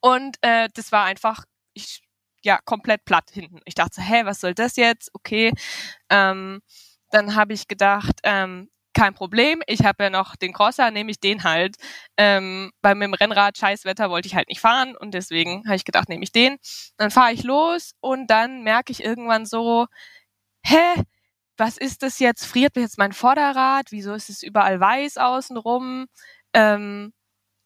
Und 0.00 0.36
äh, 0.40 0.68
das 0.74 0.90
war 0.90 1.04
einfach, 1.04 1.44
ich, 1.74 2.00
ja, 2.42 2.58
komplett 2.64 3.04
platt 3.04 3.30
hinten. 3.32 3.60
Ich 3.64 3.74
dachte, 3.74 4.00
hä, 4.00 4.24
was 4.24 4.40
soll 4.40 4.54
das 4.54 4.76
jetzt? 4.76 5.10
Okay. 5.14 5.52
Ähm, 6.10 6.60
dann 7.10 7.34
habe 7.34 7.52
ich 7.52 7.68
gedacht, 7.68 8.20
ähm, 8.24 8.68
kein 8.94 9.14
Problem. 9.14 9.62
Ich 9.66 9.84
habe 9.84 10.04
ja 10.04 10.10
noch 10.10 10.36
den 10.36 10.52
Crosser, 10.52 10.90
nehme 10.90 11.10
ich 11.10 11.20
den 11.20 11.44
halt. 11.44 11.76
Ähm, 12.16 12.72
weil 12.82 12.94
mit 12.94 13.08
dem 13.08 13.14
Rennrad 13.14 13.58
Scheißwetter 13.58 14.10
wollte 14.10 14.28
ich 14.28 14.34
halt 14.34 14.48
nicht 14.48 14.60
fahren 14.60 14.96
und 14.96 15.12
deswegen 15.14 15.64
habe 15.66 15.76
ich 15.76 15.84
gedacht, 15.84 16.08
nehme 16.08 16.24
ich 16.24 16.32
den. 16.32 16.58
Dann 16.96 17.10
fahre 17.10 17.32
ich 17.32 17.42
los 17.44 17.92
und 18.00 18.28
dann 18.28 18.62
merke 18.62 18.92
ich 18.92 19.04
irgendwann 19.04 19.46
so, 19.46 19.86
hä, 20.64 21.04
was 21.56 21.78
ist 21.78 22.02
das 22.02 22.18
jetzt? 22.18 22.46
Friert 22.46 22.76
mir 22.76 22.82
jetzt 22.82 22.98
mein 22.98 23.12
Vorderrad? 23.12 23.86
Wieso 23.90 24.14
ist 24.14 24.30
es 24.30 24.42
überall 24.42 24.80
weiß 24.80 25.18
außenrum? 25.18 26.06
Ähm, 26.54 27.12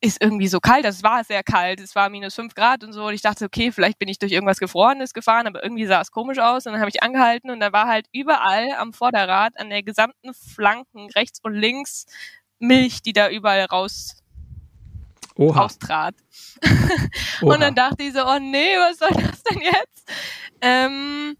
ist 0.00 0.20
irgendwie 0.20 0.48
so 0.48 0.60
kalt. 0.60 0.84
Das 0.84 1.02
war 1.02 1.24
sehr 1.24 1.42
kalt. 1.42 1.80
Es 1.80 1.94
war 1.94 2.08
minus 2.10 2.34
fünf 2.34 2.54
Grad 2.54 2.84
und 2.84 2.92
so. 2.92 3.06
Und 3.06 3.14
ich 3.14 3.22
dachte, 3.22 3.44
okay, 3.46 3.72
vielleicht 3.72 3.98
bin 3.98 4.08
ich 4.08 4.18
durch 4.18 4.32
irgendwas 4.32 4.58
Gefrorenes 4.58 5.14
gefahren, 5.14 5.46
aber 5.46 5.62
irgendwie 5.62 5.86
sah 5.86 6.00
es 6.00 6.10
komisch 6.10 6.38
aus. 6.38 6.66
Und 6.66 6.72
dann 6.72 6.80
habe 6.80 6.90
ich 6.90 7.02
angehalten 7.02 7.50
und 7.50 7.60
da 7.60 7.72
war 7.72 7.86
halt 7.86 8.06
überall 8.12 8.72
am 8.78 8.92
Vorderrad, 8.92 9.58
an 9.58 9.70
der 9.70 9.82
gesamten 9.82 10.34
Flanken, 10.34 11.08
rechts 11.14 11.40
und 11.42 11.54
links, 11.54 12.06
Milch, 12.58 13.02
die 13.02 13.12
da 13.12 13.30
überall 13.30 13.64
raus 13.64 14.22
Oha. 15.36 15.64
austrat. 15.64 16.14
und 17.42 17.60
dann 17.60 17.74
dachte 17.74 18.02
ich 18.02 18.12
so, 18.12 18.24
oh 18.26 18.38
nee, 18.38 18.76
was 18.76 18.98
soll 18.98 19.10
das 19.10 19.42
denn 19.42 19.60
jetzt? 19.60 20.12
Ähm, 20.60 21.36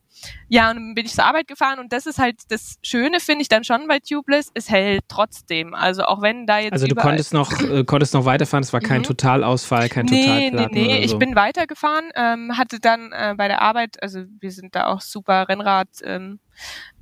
ja, 0.48 0.70
und 0.70 0.76
dann 0.76 0.94
bin 0.94 1.06
ich 1.06 1.14
zur 1.14 1.24
Arbeit 1.24 1.48
gefahren 1.48 1.78
und 1.78 1.92
das 1.92 2.06
ist 2.06 2.18
halt 2.18 2.36
das 2.48 2.76
Schöne, 2.82 3.20
finde 3.20 3.42
ich 3.42 3.48
dann 3.48 3.64
schon 3.64 3.88
bei 3.88 3.98
Tubeless, 3.98 4.50
es 4.54 4.70
hält 4.70 5.04
trotzdem. 5.08 5.74
Also 5.74 6.04
auch 6.04 6.22
wenn 6.22 6.46
da 6.46 6.58
jetzt. 6.58 6.72
Also 6.72 6.86
du 6.86 6.94
konntest 6.94 7.32
noch, 7.32 7.52
äh, 7.60 7.84
konntest 7.84 8.14
noch 8.14 8.24
weiterfahren, 8.24 8.62
es 8.62 8.72
war 8.72 8.80
kein 8.80 9.00
mhm. 9.00 9.04
Totalausfall, 9.04 9.88
kein 9.88 10.06
nee, 10.06 10.22
Totalplatten. 10.22 10.74
Nee, 10.74 10.80
nee, 10.80 10.98
nee, 11.00 11.06
so. 11.06 11.14
ich 11.14 11.18
bin 11.18 11.34
weitergefahren, 11.34 12.10
ähm, 12.14 12.56
hatte 12.56 12.80
dann 12.80 13.12
äh, 13.12 13.34
bei 13.36 13.48
der 13.48 13.62
Arbeit, 13.62 14.02
also 14.02 14.20
wir 14.40 14.52
sind 14.52 14.74
da 14.74 14.86
auch 14.86 15.00
super 15.00 15.48
Rennrad. 15.48 15.88
Ähm, 16.04 16.40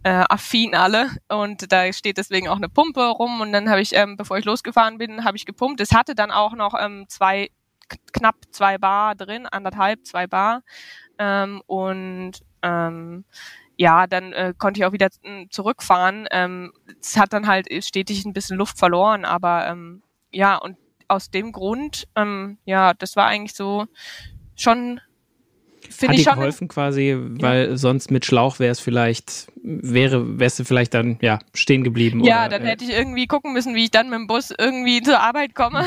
äh, 0.03 0.25
affin 0.29 0.75
alle 0.75 1.11
und 1.29 1.73
da 1.73 1.91
steht 1.93 2.19
deswegen 2.19 2.49
auch 2.49 2.57
eine 2.57 2.69
Pumpe 2.69 3.07
rum 3.07 3.41
und 3.41 3.53
dann 3.53 3.71
habe 3.71 3.81
ich, 3.81 3.95
ähm, 3.95 4.17
bevor 4.17 4.37
ich 4.37 4.45
losgefahren 4.45 4.99
bin, 4.99 5.25
habe 5.25 5.37
ich 5.37 5.47
gepumpt. 5.47 5.81
Es 5.81 5.93
hatte 5.93 6.15
dann 6.15 6.31
auch 6.31 6.55
noch 6.55 6.75
ähm, 6.79 7.07
zwei, 7.09 7.51
knapp 8.13 8.37
zwei 8.51 8.77
Bar 8.77 9.15
drin, 9.15 9.47
anderthalb, 9.47 10.07
zwei 10.07 10.27
Bar 10.27 10.63
ähm, 11.19 11.63
und 11.67 12.33
ähm, 12.65 13.25
ja, 13.77 14.07
dann 14.07 14.33
äh, 14.33 14.55
konnte 14.57 14.81
ich 14.81 14.87
auch 14.87 14.93
wieder 14.93 15.09
hm, 15.23 15.51
zurückfahren. 15.51 16.27
Ähm, 16.31 16.73
es 17.01 17.17
hat 17.17 17.33
dann 17.33 17.47
halt 17.47 17.69
stetig 17.85 18.25
ein 18.25 18.33
bisschen 18.33 18.57
Luft 18.57 18.79
verloren, 18.79 19.25
aber 19.25 19.67
ähm, 19.67 20.03
ja, 20.33 20.57
und 20.57 20.77
aus 21.09 21.31
dem 21.31 21.53
Grund, 21.53 22.07
ähm, 22.17 22.59
ja, 22.65 22.95
das 22.95 23.17
war 23.17 23.27
eigentlich 23.27 23.55
so 23.55 23.87
schon 24.57 25.01
Finde 25.97 26.17
ich 26.17 26.25
schon. 26.25 26.35
geholfen 26.35 26.69
quasi, 26.69 27.17
weil 27.19 27.71
ja. 27.71 27.77
sonst 27.77 28.11
mit 28.11 28.25
Schlauch 28.25 28.59
wäre 28.59 28.73
es 28.73 28.81
vielleicht, 28.81 29.47
wäre, 29.63 30.39
wärst 30.39 30.59
du 30.59 30.65
vielleicht 30.65 30.93
dann, 30.95 31.19
ja, 31.21 31.39
stehen 31.55 31.85
geblieben. 31.85 32.25
Ja, 32.25 32.47
oder, 32.47 32.59
dann 32.59 32.67
äh, 32.67 32.71
hätte 32.71 32.85
ich 32.85 32.91
irgendwie 32.91 33.27
gucken 33.27 33.53
müssen, 33.53 33.75
wie 33.75 33.85
ich 33.85 33.91
dann 33.91 34.11
mit 34.11 34.19
dem 34.19 34.27
Bus 34.27 34.53
irgendwie 34.57 35.03
zur 35.03 35.21
Arbeit 35.21 35.55
komme. 35.55 35.85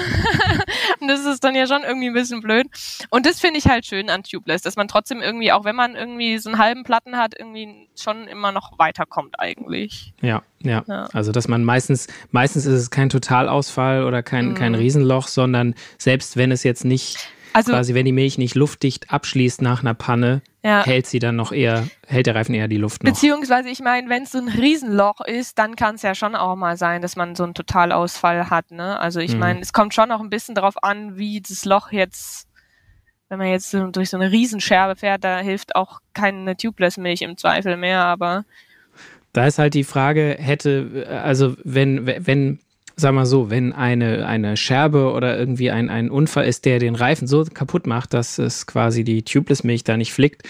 Und 0.99 1.07
das 1.07 1.25
ist 1.25 1.43
dann 1.43 1.55
ja 1.55 1.67
schon 1.67 1.83
irgendwie 1.83 2.07
ein 2.07 2.13
bisschen 2.13 2.41
blöd. 2.41 2.67
Und 3.09 3.25
das 3.25 3.39
finde 3.39 3.59
ich 3.59 3.67
halt 3.67 3.85
schön 3.85 4.09
an 4.09 4.23
Tubeless, 4.23 4.61
dass 4.61 4.75
man 4.75 4.87
trotzdem 4.87 5.21
irgendwie, 5.21 5.51
auch 5.51 5.65
wenn 5.65 5.75
man 5.75 5.95
irgendwie 5.95 6.37
so 6.37 6.49
einen 6.49 6.57
halben 6.57 6.83
Platten 6.83 7.17
hat, 7.17 7.37
irgendwie 7.37 7.87
schon 7.95 8.27
immer 8.27 8.51
noch 8.51 8.79
weiterkommt 8.79 9.39
eigentlich. 9.39 10.13
Ja, 10.21 10.41
ja. 10.59 10.83
ja. 10.87 11.07
Also, 11.13 11.31
dass 11.31 11.47
man 11.47 11.63
meistens, 11.63 12.07
meistens 12.31 12.65
ist 12.65 12.79
es 12.79 12.89
kein 12.89 13.09
Totalausfall 13.09 14.03
oder 14.03 14.23
kein, 14.23 14.49
mhm. 14.49 14.53
kein 14.55 14.75
Riesenloch, 14.75 15.27
sondern 15.27 15.75
selbst 15.97 16.37
wenn 16.37 16.51
es 16.51 16.63
jetzt 16.63 16.85
nicht 16.85 17.29
also, 17.57 17.71
quasi, 17.71 17.93
wenn 17.95 18.05
die 18.05 18.11
Milch 18.11 18.37
nicht 18.37 18.55
luftdicht 18.55 19.11
abschließt 19.11 19.61
nach 19.63 19.81
einer 19.81 19.93
Panne, 19.95 20.41
ja. 20.63 20.85
hält 20.85 21.07
sie 21.07 21.17
dann 21.17 21.35
noch 21.35 21.51
eher, 21.51 21.87
hält 22.05 22.27
der 22.27 22.35
Reifen 22.35 22.53
eher 22.53 22.67
die 22.67 22.77
Luft 22.77 23.03
noch. 23.03 23.11
Beziehungsweise, 23.11 23.69
ich 23.69 23.79
meine, 23.79 24.09
wenn 24.09 24.23
es 24.23 24.31
so 24.31 24.37
ein 24.37 24.47
Riesenloch 24.47 25.21
ist, 25.21 25.57
dann 25.57 25.75
kann 25.75 25.95
es 25.95 26.03
ja 26.03 26.13
schon 26.13 26.35
auch 26.35 26.55
mal 26.55 26.77
sein, 26.77 27.01
dass 27.01 27.15
man 27.15 27.35
so 27.35 27.43
einen 27.43 27.55
Totalausfall 27.55 28.51
hat. 28.51 28.69
Ne? 28.69 28.99
Also 28.99 29.19
ich 29.19 29.33
mhm. 29.33 29.39
meine, 29.39 29.59
es 29.61 29.73
kommt 29.73 29.95
schon 29.95 30.11
auch 30.11 30.19
ein 30.19 30.29
bisschen 30.29 30.53
darauf 30.53 30.83
an, 30.83 31.17
wie 31.17 31.41
das 31.41 31.65
Loch 31.65 31.91
jetzt, 31.91 32.47
wenn 33.29 33.39
man 33.39 33.47
jetzt 33.47 33.71
so 33.71 33.87
durch 33.87 34.11
so 34.11 34.17
eine 34.17 34.31
Riesenscherbe 34.31 34.95
fährt, 34.95 35.23
da 35.23 35.39
hilft 35.39 35.75
auch 35.75 35.99
keine 36.13 36.55
Tubeless-Milch 36.55 37.23
im 37.23 37.37
Zweifel 37.37 37.75
mehr, 37.75 38.03
aber 38.03 38.45
da 39.33 39.45
ist 39.45 39.59
halt 39.59 39.73
die 39.73 39.83
Frage, 39.83 40.35
hätte, 40.39 41.07
also 41.23 41.55
wenn, 41.63 42.07
wenn 42.07 42.59
sag 42.99 43.13
mal 43.13 43.25
so, 43.25 43.49
wenn 43.49 43.73
eine, 43.73 44.25
eine 44.25 44.57
Scherbe 44.57 45.11
oder 45.11 45.37
irgendwie 45.37 45.69
ein, 45.69 45.89
ein 45.89 46.09
Unfall 46.09 46.47
ist, 46.47 46.65
der 46.65 46.79
den 46.79 46.95
Reifen 46.95 47.27
so 47.27 47.45
kaputt 47.45 47.85
macht, 47.85 48.13
dass 48.13 48.39
es 48.39 48.65
quasi 48.65 49.03
die 49.03 49.23
Tubeless-Milch 49.23 49.83
da 49.83 49.97
nicht 49.97 50.11
flickt, 50.11 50.43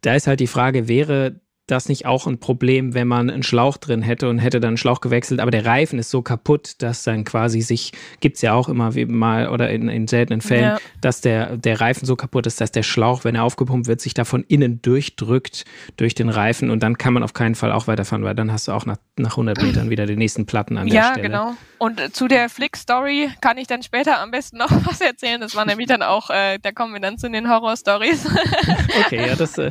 da 0.00 0.14
ist 0.16 0.26
halt 0.26 0.40
die 0.40 0.48
Frage, 0.48 0.88
wäre 0.88 1.40
das 1.66 1.88
nicht 1.88 2.06
auch 2.06 2.26
ein 2.26 2.38
Problem, 2.38 2.92
wenn 2.92 3.06
man 3.06 3.30
einen 3.30 3.42
Schlauch 3.42 3.76
drin 3.76 4.02
hätte 4.02 4.28
und 4.28 4.38
hätte 4.38 4.58
dann 4.58 4.68
einen 4.68 4.76
Schlauch 4.76 5.00
gewechselt, 5.00 5.40
aber 5.40 5.50
der 5.50 5.64
Reifen 5.64 5.98
ist 5.98 6.10
so 6.10 6.20
kaputt, 6.20 6.74
dass 6.78 7.04
dann 7.04 7.24
quasi 7.24 7.60
sich, 7.60 7.92
gibt 8.20 8.36
es 8.36 8.42
ja 8.42 8.52
auch 8.52 8.68
immer 8.68 8.94
wie 8.94 9.06
mal 9.06 9.48
oder 9.48 9.70
in, 9.70 9.88
in 9.88 10.08
seltenen 10.08 10.40
Fällen, 10.40 10.64
ja. 10.64 10.78
dass 11.00 11.20
der, 11.20 11.56
der 11.56 11.80
Reifen 11.80 12.04
so 12.04 12.16
kaputt 12.16 12.46
ist, 12.46 12.60
dass 12.60 12.72
der 12.72 12.82
Schlauch, 12.82 13.24
wenn 13.24 13.36
er 13.36 13.44
aufgepumpt 13.44 13.86
wird, 13.86 14.00
sich 14.00 14.12
da 14.12 14.24
von 14.24 14.42
innen 14.42 14.82
durchdrückt 14.82 15.64
durch 15.96 16.14
den 16.14 16.28
Reifen 16.28 16.68
und 16.68 16.82
dann 16.82 16.98
kann 16.98 17.14
man 17.14 17.22
auf 17.22 17.32
keinen 17.32 17.54
Fall 17.54 17.70
auch 17.70 17.86
weiterfahren, 17.86 18.24
weil 18.24 18.34
dann 18.34 18.52
hast 18.52 18.66
du 18.66 18.72
auch 18.72 18.84
nach, 18.84 18.98
nach 19.16 19.32
100 19.32 19.62
Metern 19.62 19.88
wieder 19.88 20.06
die 20.06 20.16
nächsten 20.16 20.46
Platten 20.46 20.76
an 20.76 20.88
der 20.88 20.96
ja, 20.96 21.12
Stelle. 21.12 21.30
Ja, 21.30 21.44
genau. 21.44 21.56
Und 21.78 22.14
zu 22.14 22.28
der 22.28 22.48
Flick-Story 22.48 23.30
kann 23.40 23.58
ich 23.58 23.66
dann 23.66 23.82
später 23.82 24.20
am 24.20 24.30
besten 24.30 24.58
noch 24.58 24.70
was 24.86 25.00
erzählen. 25.00 25.40
Das 25.40 25.54
war 25.54 25.64
nämlich 25.64 25.86
dann 25.86 26.02
auch, 26.02 26.30
äh, 26.30 26.58
da 26.60 26.72
kommen 26.72 26.92
wir 26.92 27.00
dann 27.00 27.18
zu 27.18 27.30
den 27.30 27.48
Horror-Stories. 27.48 28.26
okay, 29.04 29.28
ja, 29.28 29.36
das, 29.36 29.58
äh, 29.58 29.70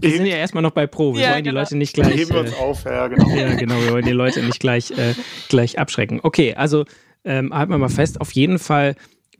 wir 0.00 0.10
sind 0.10 0.26
ja 0.26 0.36
erstmal 0.36 0.62
noch 0.62 0.72
bei 0.72 0.86
Pro. 0.86 1.14
Wir 1.14 1.27
ja, 1.28 1.34
wollen 1.34 1.44
die 1.44 1.50
genau. 1.50 1.60
Leute 1.60 1.76
nicht 1.76 1.94
gleich. 1.94 2.14
Heben 2.14 2.32
wir 2.32 2.40
uns 2.40 2.52
äh, 2.52 2.56
auf, 2.56 2.84
ja, 2.84 3.06
genau. 3.06 3.28
Ja, 3.30 3.54
genau, 3.54 3.80
wir 3.80 3.92
wollen 3.92 4.04
die 4.04 4.12
Leute 4.12 4.42
nicht 4.42 4.60
gleich, 4.60 4.90
äh, 4.92 5.14
gleich 5.48 5.78
abschrecken. 5.78 6.20
Okay, 6.22 6.54
also 6.54 6.84
ähm, 7.24 7.54
halten 7.54 7.72
wir 7.72 7.78
mal 7.78 7.88
fest, 7.88 8.20
auf 8.20 8.32
jeden 8.32 8.58
Fall 8.58 8.94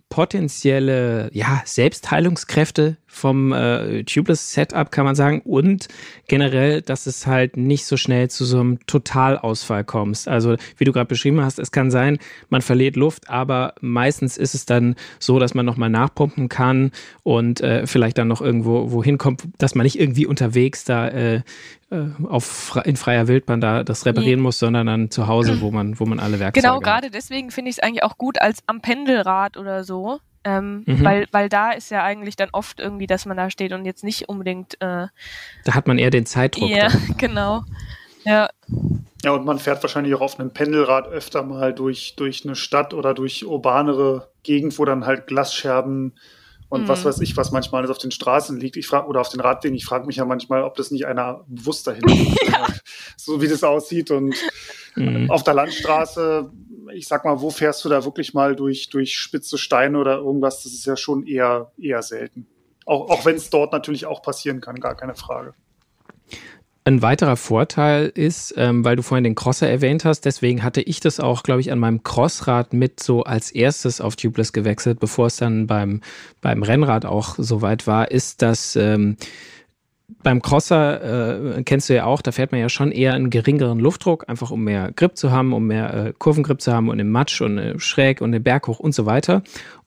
potenzielle 0.09 1.31
ja, 1.33 1.63
Selbstheilungskräfte 1.65 2.97
vom 3.09 3.53
äh, 3.53 4.05
Tubeless 4.05 4.53
Setup, 4.53 4.93
kann 4.93 5.05
man 5.05 5.17
sagen. 5.17 5.41
Und 5.41 5.89
generell, 6.29 6.83
dass 6.83 7.07
es 7.07 7.27
halt 7.27 7.57
nicht 7.57 7.87
so 7.87 7.97
schnell 7.97 8.29
zu 8.31 8.45
so 8.45 8.61
einem 8.61 8.87
Totalausfall 8.87 9.83
kommst. 9.83 10.29
Also, 10.29 10.57
wie 10.77 10.85
du 10.85 10.93
gerade 10.93 11.09
beschrieben 11.09 11.41
hast, 11.41 11.59
es 11.59 11.73
kann 11.73 11.91
sein, 11.91 12.19
man 12.51 12.63
verliert 12.63 12.97
Luft, 12.97 13.29
aber 13.31 13.75
meistens 13.81 14.37
ist 14.37 14.55
es 14.55 14.67
dann 14.67 14.95
so, 15.19 15.39
dass 15.39 15.55
man 15.55 15.65
nochmal 15.65 15.91
nachpumpen 15.91 16.49
kann 16.49 16.93
und 17.23 17.61
äh, 17.63 17.87
vielleicht 17.87 18.19
dann 18.19 18.29
noch 18.29 18.43
irgendwo 18.43 18.93
wohin 18.93 19.19
kommt, 19.19 19.43
dass 19.57 19.75
man 19.75 19.85
nicht 19.85 19.99
irgendwie 19.99 20.27
unterwegs 20.27 20.85
da 20.85 21.09
äh, 21.09 21.37
äh 21.37 21.43
auf, 22.25 22.79
in 22.85 22.97
freier 22.97 23.27
Wildbahn 23.27 23.63
da 23.63 23.83
das 23.85 24.05
reparieren 24.05 24.41
nee. 24.41 24.45
muss, 24.45 24.59
sondern 24.59 24.87
dann 24.87 25.11
zu 25.11 25.27
Hause, 25.27 25.61
wo 25.63 25.71
man, 25.71 25.99
wo 25.99 26.05
man 26.05 26.21
alle 26.21 26.39
Werkzeuge 26.39 26.67
Genau, 26.67 26.81
gerade 26.81 27.11
deswegen 27.11 27.51
finde 27.51 27.71
ich 27.71 27.79
es 27.79 27.83
eigentlich 27.83 28.03
auch 28.03 28.19
gut 28.19 28.41
als 28.41 28.59
am 28.67 28.83
Pendelrad 28.83 29.57
oder 29.57 29.83
so, 29.85 30.21
ähm, 30.49 30.83
mhm. 30.87 31.05
weil, 31.05 31.27
weil 31.31 31.51
da 31.51 31.73
ist 31.73 31.91
ja 31.91 32.03
eigentlich 32.03 32.35
dann 32.35 32.49
oft 32.53 32.81
irgendwie, 32.81 33.07
dass 33.07 33.27
man 33.27 33.37
da 33.37 33.51
steht 33.51 33.73
und 33.75 33.85
jetzt 33.85 34.03
nicht 34.03 34.31
unbedingt. 34.31 34.81
Äh, 34.81 35.09
da 35.65 35.75
hat 35.75 35.87
man 35.87 35.99
eher 35.99 36.11
den 36.11 36.25
Zeitdruck. 36.25 36.71
Ja, 36.71 36.89
genau. 37.19 37.65
Ja. 38.25 38.49
Ja, 39.23 39.33
und 39.33 39.45
man 39.45 39.59
fährt 39.59 39.83
wahrscheinlich 39.83 40.15
auch 40.15 40.23
auf 40.23 40.41
einem 40.41 40.53
Pendelrad 40.53 41.09
öfter 41.09 41.43
mal 41.43 41.75
durch, 41.75 42.15
durch 42.17 42.45
eine 42.45 42.55
Stadt 42.55 42.95
oder 42.95 43.13
durch 43.13 43.45
urbanere 43.45 44.31
Gegend, 44.43 44.79
wo 44.79 44.85
dann 44.87 45.05
halt 45.05 45.27
Glasscherben 45.27 46.15
und 46.71 46.83
mhm. 46.83 46.89
was 46.89 47.05
weiß 47.05 47.21
ich, 47.21 47.37
was 47.37 47.51
manchmal 47.51 47.81
alles 47.81 47.91
auf 47.91 47.99
den 47.99 48.11
Straßen 48.11 48.59
liegt. 48.59 48.77
Ich 48.77 48.87
frage 48.87 49.07
oder 49.07 49.21
auf 49.21 49.29
den 49.29 49.41
Radwegen. 49.41 49.77
Ich 49.77 49.85
frage 49.85 50.07
mich 50.07 50.17
ja 50.17 50.25
manchmal, 50.25 50.63
ob 50.63 50.77
das 50.77 50.91
nicht 50.91 51.07
einer 51.07 51.45
bewusst 51.47 51.87
dahin 51.87 52.09
ja. 52.47 52.67
so 53.17 53.43
wie 53.43 53.49
das 53.49 53.65
aussieht. 53.65 54.11
Und 54.11 54.35
mhm. 54.95 55.31
auf 55.31 55.43
der 55.43 55.55
Landstraße 55.55 56.51
ich 56.95 57.09
sag 57.09 57.25
mal, 57.25 57.41
wo 57.41 57.51
fährst 57.51 57.85
du 57.85 57.89
da 57.89 58.05
wirklich 58.05 58.35
mal 58.35 58.57
durch, 58.57 58.89
durch 58.89 59.17
spitze 59.17 59.59
Steine 59.59 59.99
oder 59.99 60.17
irgendwas? 60.17 60.63
Das 60.63 60.73
ist 60.73 60.87
ja 60.87 60.97
schon 60.97 61.27
eher, 61.27 61.73
eher 61.79 62.03
selten. 62.03 62.47
Auch, 62.87 63.11
auch 63.11 63.25
wenn 63.25 63.37
es 63.37 63.51
dort 63.51 63.73
natürlich 63.73 64.07
auch 64.07 64.23
passieren 64.23 64.61
kann, 64.61 64.81
gar 64.81 64.97
keine 64.97 65.15
Frage. 65.15 65.55
Ein 66.89 67.03
weiterer 67.03 67.37
Vorteil 67.37 68.11
ist, 68.15 68.55
ähm, 68.57 68.83
weil 68.83 68.97
du 68.97 69.03
vorhin 69.03 69.25
den 69.25 69.35
Crosser 69.35 69.69
erwähnt 69.69 70.07
hast, 70.07 70.23
deswegen 70.23 70.63
hatte 70.63 70.81
ich 70.81 71.01
das 71.01 71.21
auch, 71.21 71.43
glaube 71.43 71.61
ich, 71.61 71.71
an 71.71 71.79
meinem 71.79 72.03
Crossrad 72.03 72.73
mit 72.73 72.99
so 72.99 73.25
als 73.25 73.51
erstes 73.51 74.01
auf 74.01 74.17
Tubeless 74.17 74.55
gewechselt, 74.55 74.99
bevor 74.99 75.27
es 75.27 75.37
dann 75.37 75.67
beim, 75.67 76.01
beim 76.41 76.63
Rennrad 76.63 77.05
auch 77.05 77.35
soweit 77.37 77.87
war, 77.87 78.11
ist, 78.11 78.41
dass 78.41 78.75
ähm, 78.75 79.19
beim 80.23 80.43
Crosser 80.43 81.57
äh, 81.57 81.63
kennst 81.63 81.89
du 81.89 81.95
ja 81.95 82.05
auch, 82.05 82.23
da 82.23 82.33
fährt 82.33 82.53
man 82.53 82.61
ja 82.61 82.69
schon 82.69 82.93
eher 82.93 83.15
einen 83.15 83.31
geringeren 83.31 83.79
Luftdruck, 83.79 84.29
einfach 84.29 84.51
um 84.51 84.65
mehr 84.65 84.91
Grip 84.93 85.17
zu 85.17 85.31
haben, 85.31 85.53
um 85.53 85.67
mehr 85.67 85.95
äh, 85.95 86.13
Kurvengrip 86.19 86.61
zu 86.61 86.73
haben 86.73 86.89
und 86.89 86.99
im 86.99 87.11
Matsch 87.11 87.41
und 87.41 87.59
äh, 87.59 87.79
schräg 87.79 88.21
und 88.21 88.33
den 88.33 88.43
Berg 88.43 88.67
hoch 88.67 88.81
und 88.81 88.95
so 88.95 89.07
weiter. 89.07 89.43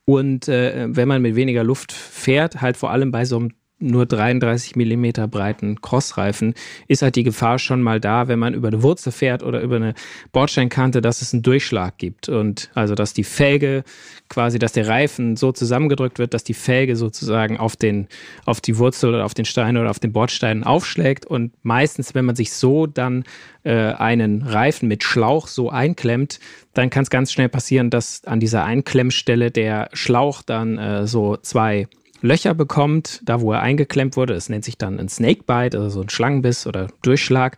Und 0.06 0.48
äh, 0.48 0.88
wenn 0.90 1.08
man 1.08 1.22
mit 1.22 1.36
weniger 1.36 1.64
Luft 1.64 1.92
fährt, 1.92 2.62
halt 2.62 2.78
vor 2.78 2.92
allem 2.92 3.12
bei 3.12 3.26
so 3.26 3.38
einem 3.38 3.52
nur 3.82 4.06
33 4.06 4.76
Millimeter 4.76 5.28
breiten 5.28 5.82
Crossreifen 5.82 6.54
ist 6.88 7.02
halt 7.02 7.16
die 7.16 7.24
Gefahr 7.24 7.60
schon 7.60 7.82
mal 7.82 8.00
da, 8.00 8.28
wenn 8.28 8.40
man 8.40 8.54
über 8.54 8.68
eine 8.68 8.84
Wurzel 8.84 9.12
fährt 9.12 9.44
oder 9.44 9.62
über 9.62 9.76
eine 9.78 9.94
Bordsteinkante, 10.32 11.02
dass 11.02 11.22
es 11.22 11.34
einen 11.34 11.44
Durchschlag 11.44 11.98
gibt. 11.98 12.30
Und 12.30 12.70
also, 12.74 12.96
dass 12.96 13.14
die 13.14 13.24
Felge 13.24 13.84
quasi, 14.30 14.60
dass 14.60 14.74
der 14.74 14.88
Reifen 14.88 15.36
so 15.36 15.52
zusammengedrückt 15.52 16.20
wird, 16.20 16.34
dass 16.34 16.44
die 16.44 16.54
Felge 16.54 16.96
sozusagen 16.96 17.58
auf 17.58 17.76
den, 17.76 18.08
auf 18.46 18.62
die 18.62 18.78
Wurzel 18.78 19.10
oder 19.10 19.26
auf 19.26 19.34
den 19.34 19.46
Stein 19.46 19.78
oder 19.78 19.90
auf 19.90 20.00
den 20.00 20.14
Bordstein 20.14 20.64
aufschlägt. 20.64 21.26
Und 21.26 21.54
meistens, 21.64 22.16
wenn 22.16 22.26
man 22.26 22.36
sich 22.36 22.54
so 22.54 22.88
dann 22.88 23.24
äh, 23.64 23.94
einen 23.94 24.44
Reifen 24.44 24.88
mit 24.88 25.04
Schlauch 25.04 25.48
so 25.48 25.70
einklemmt, 25.70 26.40
dann 26.74 26.90
kann 26.90 27.04
es 27.04 27.10
ganz 27.10 27.32
schnell 27.32 27.50
passieren, 27.50 27.90
dass 27.90 28.24
an 28.26 28.40
dieser 28.40 28.64
Einklemmstelle 28.64 29.52
der 29.52 29.90
Schlauch 29.94 30.42
dann 30.42 30.78
äh, 30.78 31.08
so 31.08 31.38
zwei 31.38 31.88
Löcher 32.22 32.54
bekommt, 32.54 33.22
da 33.26 33.42
wo 33.42 33.52
er 33.52 33.62
eingeklemmt 33.62 34.16
wurde. 34.16 34.34
Das 34.34 34.50
nennt 34.50 34.66
sich 34.66 34.78
dann 34.78 35.00
ein 35.00 35.10
Snakebite, 35.10 35.78
also 35.78 35.90
so 35.90 36.02
ein 36.02 36.10
Schlangenbiss 36.10 36.68
oder 36.68 36.88
Durchschlag. 37.02 37.58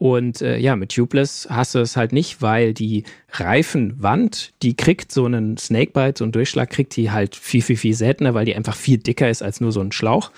Und 0.00 0.40
äh, 0.40 0.56
ja, 0.56 0.76
mit 0.76 0.94
Tubeless 0.94 1.46
hast 1.50 1.74
du 1.74 1.78
es 1.78 1.94
halt 1.94 2.14
nicht, 2.14 2.40
weil 2.40 2.72
die 2.72 3.04
Reifenwand, 3.32 4.54
die 4.62 4.74
kriegt 4.74 5.12
so 5.12 5.26
einen 5.26 5.58
Snakebite, 5.58 6.14
so 6.16 6.24
einen 6.24 6.32
Durchschlag, 6.32 6.70
kriegt 6.70 6.96
die 6.96 7.10
halt 7.10 7.36
viel, 7.36 7.60
viel, 7.60 7.76
viel 7.76 7.92
seltener, 7.92 8.32
weil 8.32 8.46
die 8.46 8.56
einfach 8.56 8.74
viel 8.74 8.96
dicker 8.96 9.28
ist 9.28 9.42
als 9.42 9.60
nur 9.60 9.72
so 9.72 9.82
ein 9.82 9.92
Schlauch. 9.92 10.30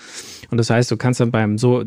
Und 0.51 0.57
das 0.57 0.69
heißt, 0.69 0.91
du 0.91 0.97
kannst 0.97 1.21
dann 1.21 1.31
beim 1.31 1.57
so, 1.57 1.85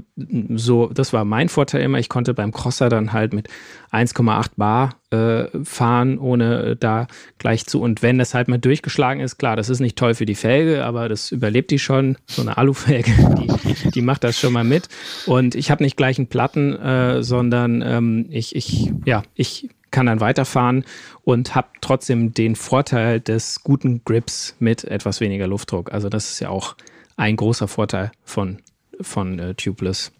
so, 0.55 0.87
das 0.87 1.13
war 1.13 1.27
mein 1.27 1.51
Vorteil 1.51 1.83
immer, 1.83 1.99
ich 1.99 2.09
konnte 2.09 2.33
beim 2.33 2.51
Crosser 2.51 2.89
dann 2.89 3.13
halt 3.13 3.35
mit 3.35 3.49
1,8 3.97 4.51
Bar 4.57 4.97
äh, 5.11 5.47
fahren, 5.65 6.19
ohne 6.19 6.63
äh, 6.63 6.77
da 6.77 7.07
gleich 7.39 7.67
zu. 7.67 7.81
Und 7.81 8.03
wenn 8.03 8.19
das 8.19 8.35
halt 8.35 8.49
mal 8.49 8.59
durchgeschlagen 8.59 9.21
ist, 9.21 9.39
klar, 9.39 9.57
das 9.57 9.69
ist 9.69 9.81
nicht 9.81 9.97
toll 9.97 10.15
für 10.15 10.27
die 10.27 10.35
Felge, 10.35 10.85
aber 10.85 11.09
das 11.09 11.33
überlebt 11.33 11.71
die 11.71 11.79
schon. 11.79 12.17
So 12.27 12.43
eine 12.43 12.57
Alufelge, 12.57 13.13
die, 13.65 13.91
die 13.91 14.03
macht 14.03 14.25
das 14.25 14.39
schon 14.39 14.53
mal 14.53 14.65
mit. 14.65 14.89
Und 15.27 15.55
ich 15.55 15.71
habe 15.71 15.83
nicht 15.83 15.97
gleich 15.97 16.19
einen 16.19 16.29
Platten, 16.29 16.75
äh, 16.77 17.23
sondern 17.23 17.83
ähm, 17.83 18.27
ich, 18.31 18.55
ich, 18.55 18.93
ja, 19.05 19.23
ich 19.35 19.71
kann 19.91 20.07
dann 20.07 20.21
weiterfahren 20.21 20.85
und 21.23 21.55
habe 21.55 21.69
trotzdem 21.81 22.35
den 22.35 22.57
Vorteil 22.57 23.21
des 23.21 23.63
guten 23.63 24.03
Grips 24.05 24.55
mit 24.59 24.85
etwas 24.85 25.21
weniger 25.21 25.47
Luftdruck. 25.47 25.93
Also 25.93 26.09
das 26.09 26.31
ist 26.33 26.41
ja 26.41 26.51
auch 26.51 26.77
ein 27.17 27.37
großer 27.37 27.69
Vorteil 27.69 28.13
von, 28.25 28.59
von 29.01 29.39
äh, 29.39 29.55
Tubeless. 29.55 30.13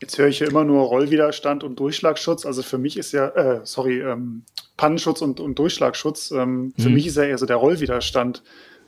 Jetzt 0.00 0.16
höre 0.16 0.28
ich 0.28 0.40
ja 0.40 0.48
immer 0.48 0.64
nur 0.64 0.82
Rollwiderstand 0.84 1.62
und 1.62 1.78
Durchschlagschutz. 1.78 2.46
Also 2.46 2.62
für 2.62 2.78
mich 2.78 2.96
ist 2.96 3.12
ja, 3.12 3.28
äh, 3.28 3.60
sorry, 3.64 4.00
ähm, 4.00 4.44
Pannenschutz 4.76 5.20
und, 5.20 5.40
und 5.40 5.58
Durchschlagschutz. 5.58 6.30
Ähm, 6.30 6.72
für 6.78 6.88
mhm. 6.88 6.94
mich 6.94 7.06
ist 7.06 7.16
ja 7.16 7.24
eher 7.24 7.36
so 7.36 7.46
der 7.46 7.56
Rollwiderstand 7.56 8.42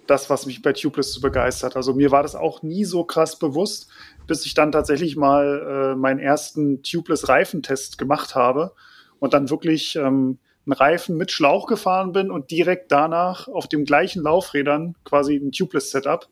das, 0.07 0.31
was 0.31 0.47
mich 0.47 0.63
bei 0.63 0.73
Tubeless 0.73 1.13
so 1.13 1.21
begeistert. 1.21 1.77
Also 1.77 1.93
mir 1.95 2.11
war 2.11 2.23
das 2.23 2.35
auch 2.35 2.63
nie 2.63 2.85
so 2.85 3.05
krass 3.05 3.39
bewusst, 3.39 3.89
bis 4.27 4.47
ich 4.47 4.55
dann 4.55 4.73
tatsächlich 4.73 5.17
mal 5.17 5.93
äh, 5.93 5.97
meinen 5.97 6.19
ersten 6.19 6.83
Tubeless-Reifentest 6.83 7.99
gemacht 7.99 8.35
habe 8.35 8.73
und 9.19 9.35
dann 9.35 9.51
wirklich 9.51 9.97
ähm, 9.97 10.39
einen 10.67 10.73
Reifen 10.73 11.17
mit 11.17 11.31
Schlauch 11.31 11.67
gefahren 11.67 12.13
bin 12.13 12.31
und 12.31 12.51
direkt 12.51 12.91
danach 12.91 13.49
auf 13.49 13.69
dem 13.69 13.85
gleichen 13.85 14.23
Laufrädern 14.23 14.97
quasi 15.05 15.37
ein 15.37 15.53
Tubeless-Setup. 15.53 16.29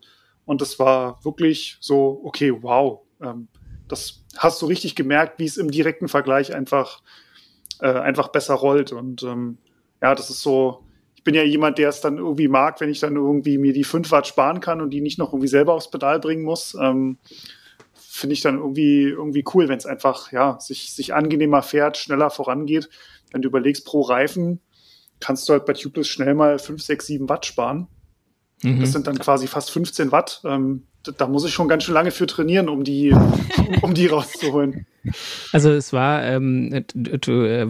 Und 0.46 0.60
das 0.60 0.78
war 0.78 1.22
wirklich 1.24 1.76
so, 1.80 2.20
okay, 2.24 2.52
wow. 2.62 3.00
Ähm, 3.22 3.48
das 3.90 4.24
hast 4.36 4.62
du 4.62 4.66
richtig 4.66 4.94
gemerkt, 4.94 5.38
wie 5.38 5.44
es 5.44 5.56
im 5.56 5.70
direkten 5.70 6.08
Vergleich 6.08 6.54
einfach, 6.54 7.02
äh, 7.80 7.88
einfach 7.88 8.28
besser 8.28 8.54
rollt. 8.54 8.92
Und 8.92 9.22
ähm, 9.22 9.58
ja, 10.02 10.14
das 10.14 10.30
ist 10.30 10.42
so, 10.42 10.84
ich 11.14 11.24
bin 11.24 11.34
ja 11.34 11.42
jemand, 11.42 11.78
der 11.78 11.88
es 11.88 12.00
dann 12.00 12.18
irgendwie 12.18 12.48
mag, 12.48 12.80
wenn 12.80 12.90
ich 12.90 13.00
dann 13.00 13.16
irgendwie 13.16 13.58
mir 13.58 13.72
die 13.72 13.84
5 13.84 14.10
Watt 14.10 14.26
sparen 14.26 14.60
kann 14.60 14.80
und 14.80 14.90
die 14.90 15.00
nicht 15.00 15.18
noch 15.18 15.32
irgendwie 15.32 15.48
selber 15.48 15.74
aufs 15.74 15.90
Pedal 15.90 16.20
bringen 16.20 16.44
muss. 16.44 16.76
Ähm, 16.80 17.18
Finde 17.94 18.32
ich 18.32 18.40
dann 18.40 18.58
irgendwie, 18.58 19.02
irgendwie 19.04 19.44
cool, 19.54 19.68
wenn 19.68 19.78
es 19.78 19.86
einfach, 19.86 20.32
ja, 20.32 20.58
sich, 20.60 20.92
sich 20.92 21.14
angenehmer 21.14 21.62
fährt, 21.62 21.96
schneller 21.96 22.30
vorangeht. 22.30 22.88
Wenn 23.32 23.42
du 23.42 23.48
überlegst, 23.48 23.84
pro 23.84 24.00
Reifen 24.00 24.60
kannst 25.20 25.48
du 25.48 25.52
halt 25.52 25.66
bei 25.66 25.74
Tubeless 25.74 26.08
schnell 26.08 26.34
mal 26.34 26.58
5, 26.58 26.82
6, 26.82 27.06
7 27.06 27.28
Watt 27.28 27.46
sparen. 27.46 27.86
Mhm. 28.62 28.80
Das 28.80 28.92
sind 28.92 29.06
dann 29.06 29.18
quasi 29.18 29.46
fast 29.46 29.70
15 29.70 30.12
Watt. 30.12 30.40
Ähm, 30.44 30.86
da 31.16 31.26
muss 31.26 31.44
ich 31.44 31.52
schon 31.52 31.68
ganz 31.68 31.84
schön 31.84 31.94
lange 31.94 32.10
für 32.10 32.26
trainieren, 32.26 32.68
um 32.68 32.84
die, 32.84 33.14
um 33.82 33.94
die 33.94 34.06
rauszuholen. 34.06 34.86
Also 35.52 35.70
es 35.70 35.92
war, 35.92 36.24
ähm, 36.24 36.84
du, 36.94 37.44
äh, 37.44 37.66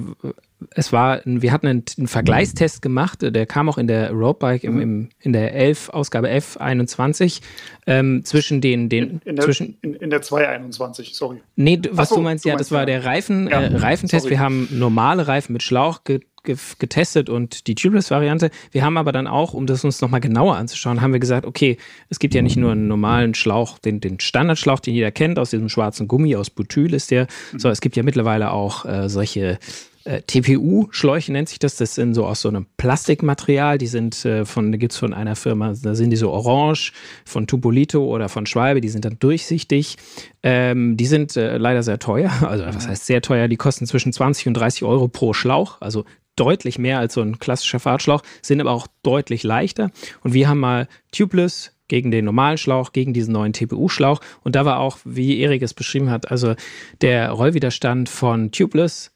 es 0.75 0.93
war, 0.93 1.21
wir 1.25 1.53
hatten 1.53 1.67
einen, 1.67 1.85
einen, 1.97 2.07
Vergleichstest 2.09 2.83
gemacht, 2.83 3.21
der 3.23 3.47
kam 3.47 3.69
auch 3.69 3.79
in 3.79 3.87
der 3.87 4.11
Roadbike 4.11 4.65
im, 4.65 4.81
im, 4.81 5.09
in 5.21 5.33
der 5.33 5.55
11, 5.55 5.91
Ausgabe 5.91 6.29
F21, 6.29 7.41
ähm, 7.87 8.25
zwischen 8.25 8.61
den, 8.61 8.89
den 8.89 9.05
in, 9.05 9.21
in 9.25 9.37
der, 9.37 9.45
zwischen 9.45 9.79
in, 9.81 9.95
in 9.95 10.11
der 10.11 10.23
221, 10.23 11.15
sorry. 11.15 11.41
Nee, 11.57 11.81
was 11.93 12.11
so, 12.11 12.17
du 12.17 12.23
meinst, 12.23 12.45
ja, 12.45 12.57
das 12.57 12.73
war 12.73 12.85
der 12.85 13.05
Reifen, 13.05 13.49
ja, 13.49 13.61
äh, 13.61 13.77
Reifentest. 13.77 14.25
Sorry. 14.25 14.33
Wir 14.33 14.41
haben 14.41 14.69
normale 14.73 15.29
Reifen 15.29 15.53
mit 15.53 15.63
Schlauch 15.63 16.05
ge 16.05 16.21
getestet 16.43 17.29
und 17.29 17.67
die 17.67 17.75
Tubeless-Variante. 17.75 18.51
Wir 18.71 18.85
haben 18.85 18.97
aber 18.97 19.13
dann 19.13 19.27
auch, 19.27 19.55
um 19.55 19.67
das 19.67 19.85
uns 19.85 20.01
nochmal 20.01 20.21
genauer 20.21 20.57
anzuschauen, 20.57 21.01
haben 21.01 21.13
wir 21.13 21.21
gesagt, 21.21 21.47
okay, 21.47 21.77
es 22.09 22.19
gibt 22.19 22.35
ja 22.35 22.43
nicht 22.43 22.57
nur 22.57 22.73
einen 22.73 22.89
normalen 22.89 23.35
Schlauch, 23.35 23.79
den, 23.79 24.01
den 24.01 24.21
Standardschlauch, 24.21 24.81
den 24.81 24.95
jeder 24.95 25.11
kennt, 25.11 25.39
aus 25.39 25.51
diesem 25.51 25.69
schwarzen 25.69 26.09
Gummi, 26.09 26.37
aus 26.37 26.51
Butyl 26.51 26.95
ist 26.95 27.11
der, 27.11 27.25
mhm. 27.53 27.59
sondern 27.59 27.73
es 27.73 27.81
gibt 27.81 27.97
ja 27.97 28.03
mittlerweile 28.03 28.53
auch 28.53 28.85
äh, 28.85 29.09
solche 29.09 29.59
äh, 30.05 30.23
TPU-Schläuche 30.23 31.31
nennt 31.31 31.49
sich 31.49 31.59
das. 31.59 31.77
Das 31.77 31.95
sind 31.95 32.15
so 32.15 32.25
aus 32.25 32.41
so 32.41 32.49
einem 32.49 32.67
Plastikmaterial. 32.77 33.79
Die 33.79 33.87
sind 33.87 34.25
äh, 34.25 34.45
von, 34.45 34.73
da 34.73 34.79
gibt 34.79 34.93
es 34.93 34.99
von 34.99 35.13
einer 35.13 35.37
Firma, 35.37 35.75
da 35.83 35.95
sind 35.95 36.11
die 36.11 36.17
so 36.17 36.31
orange, 36.31 36.93
von 37.25 37.47
Tubolito 37.47 38.05
oder 38.05 38.29
von 38.29 38.47
Schwalbe, 38.47 38.81
die 38.81 38.89
sind 38.89 39.05
dann 39.05 39.19
durchsichtig. 39.19 39.99
Ähm, 40.43 40.97
die 40.97 41.07
sind 41.07 41.37
äh, 41.37 41.59
leider 41.59 41.83
sehr 41.83 41.99
teuer. 41.99 42.31
Also 42.51 42.65
was 42.67 42.89
heißt 42.89 43.07
sehr 43.07 43.23
teuer? 43.23 43.47
Die 43.47 43.57
kosten 43.57 43.87
zwischen 43.87 44.13
20 44.13 44.49
und 44.49 44.55
30 44.55 44.83
Euro 44.83 45.07
pro 45.07 45.33
Schlauch. 45.33 45.81
Also 45.81 46.05
deutlich 46.41 46.79
mehr 46.79 46.99
als 46.99 47.15
so 47.15 47.21
ein 47.21 47.39
klassischer 47.39 47.81
Fahrtschlauch, 47.81 48.23
sind 48.41 48.61
aber 48.61 48.71
auch 48.71 48.87
deutlich 49.03 49.43
leichter. 49.43 49.91
Und 50.23 50.33
wir 50.33 50.49
haben 50.49 50.61
mal 50.61 50.89
Tubeless 51.13 51.73
gegen 51.89 52.11
den 52.11 52.25
normalen 52.25 52.57
Schlauch, 52.57 52.93
gegen 52.93 53.13
diesen 53.13 53.33
neuen 53.33 53.53
TPU-Schlauch. 53.53 54.21
Und 54.43 54.57
da 54.57 54.65
war 54.65 54.79
auch, 54.79 54.99
wie 55.05 55.41
Erik 55.41 55.61
es 55.61 55.75
beschrieben 55.75 56.11
hat, 56.11 56.31
also 56.31 56.55
der 57.03 57.31
Rollwiderstand 57.31 58.09
von 58.09 58.53
Tubeless 58.53 59.13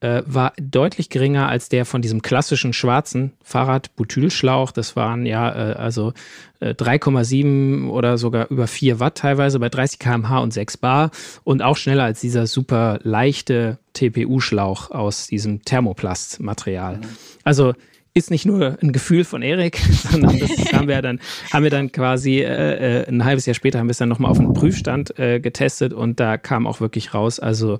äh, 0.00 0.22
war 0.26 0.52
deutlich 0.60 1.10
geringer 1.10 1.48
als 1.48 1.68
der 1.68 1.84
von 1.84 2.02
diesem 2.02 2.22
klassischen 2.22 2.72
schwarzen 2.72 3.32
Fahrrad-Butylschlauch. 3.42 4.70
Das 4.70 4.94
waren 4.94 5.26
ja 5.26 5.48
äh, 5.50 5.72
also 5.74 6.12
äh, 6.60 6.70
3,7 6.70 7.88
oder 7.88 8.16
sogar 8.16 8.50
über 8.50 8.66
4 8.66 9.00
Watt 9.00 9.16
teilweise 9.16 9.58
bei 9.58 9.68
30 9.68 9.98
km/h 9.98 10.38
und 10.38 10.52
6 10.52 10.76
Bar 10.76 11.10
und 11.42 11.62
auch 11.62 11.76
schneller 11.76 12.04
als 12.04 12.20
dieser 12.20 12.46
super 12.46 13.00
leichte 13.02 13.78
TPU-Schlauch 13.94 14.90
aus 14.90 15.26
diesem 15.26 15.64
Thermoplast-Material. 15.64 16.98
Mhm. 16.98 17.04
Also 17.42 17.74
ist 18.14 18.30
nicht 18.30 18.46
nur 18.46 18.78
ein 18.82 18.92
Gefühl 18.92 19.24
von 19.24 19.42
Erik, 19.42 19.78
sondern 19.90 20.38
das 20.38 20.50
haben 20.72 20.88
wir 20.88 21.02
dann, 21.02 21.20
haben 21.52 21.62
wir 21.64 21.70
dann 21.70 21.90
quasi 21.90 22.40
äh, 22.40 23.02
äh, 23.02 23.08
ein 23.08 23.24
halbes 23.24 23.46
Jahr 23.46 23.54
später 23.54 23.78
haben 23.78 23.88
wir 23.88 23.92
es 23.92 23.98
dann 23.98 24.08
nochmal 24.08 24.30
auf 24.30 24.38
einem 24.38 24.54
Prüfstand 24.54 25.18
äh, 25.18 25.40
getestet 25.40 25.92
und 25.92 26.20
da 26.20 26.36
kam 26.36 26.66
auch 26.66 26.80
wirklich 26.80 27.14
raus, 27.14 27.40
also 27.40 27.78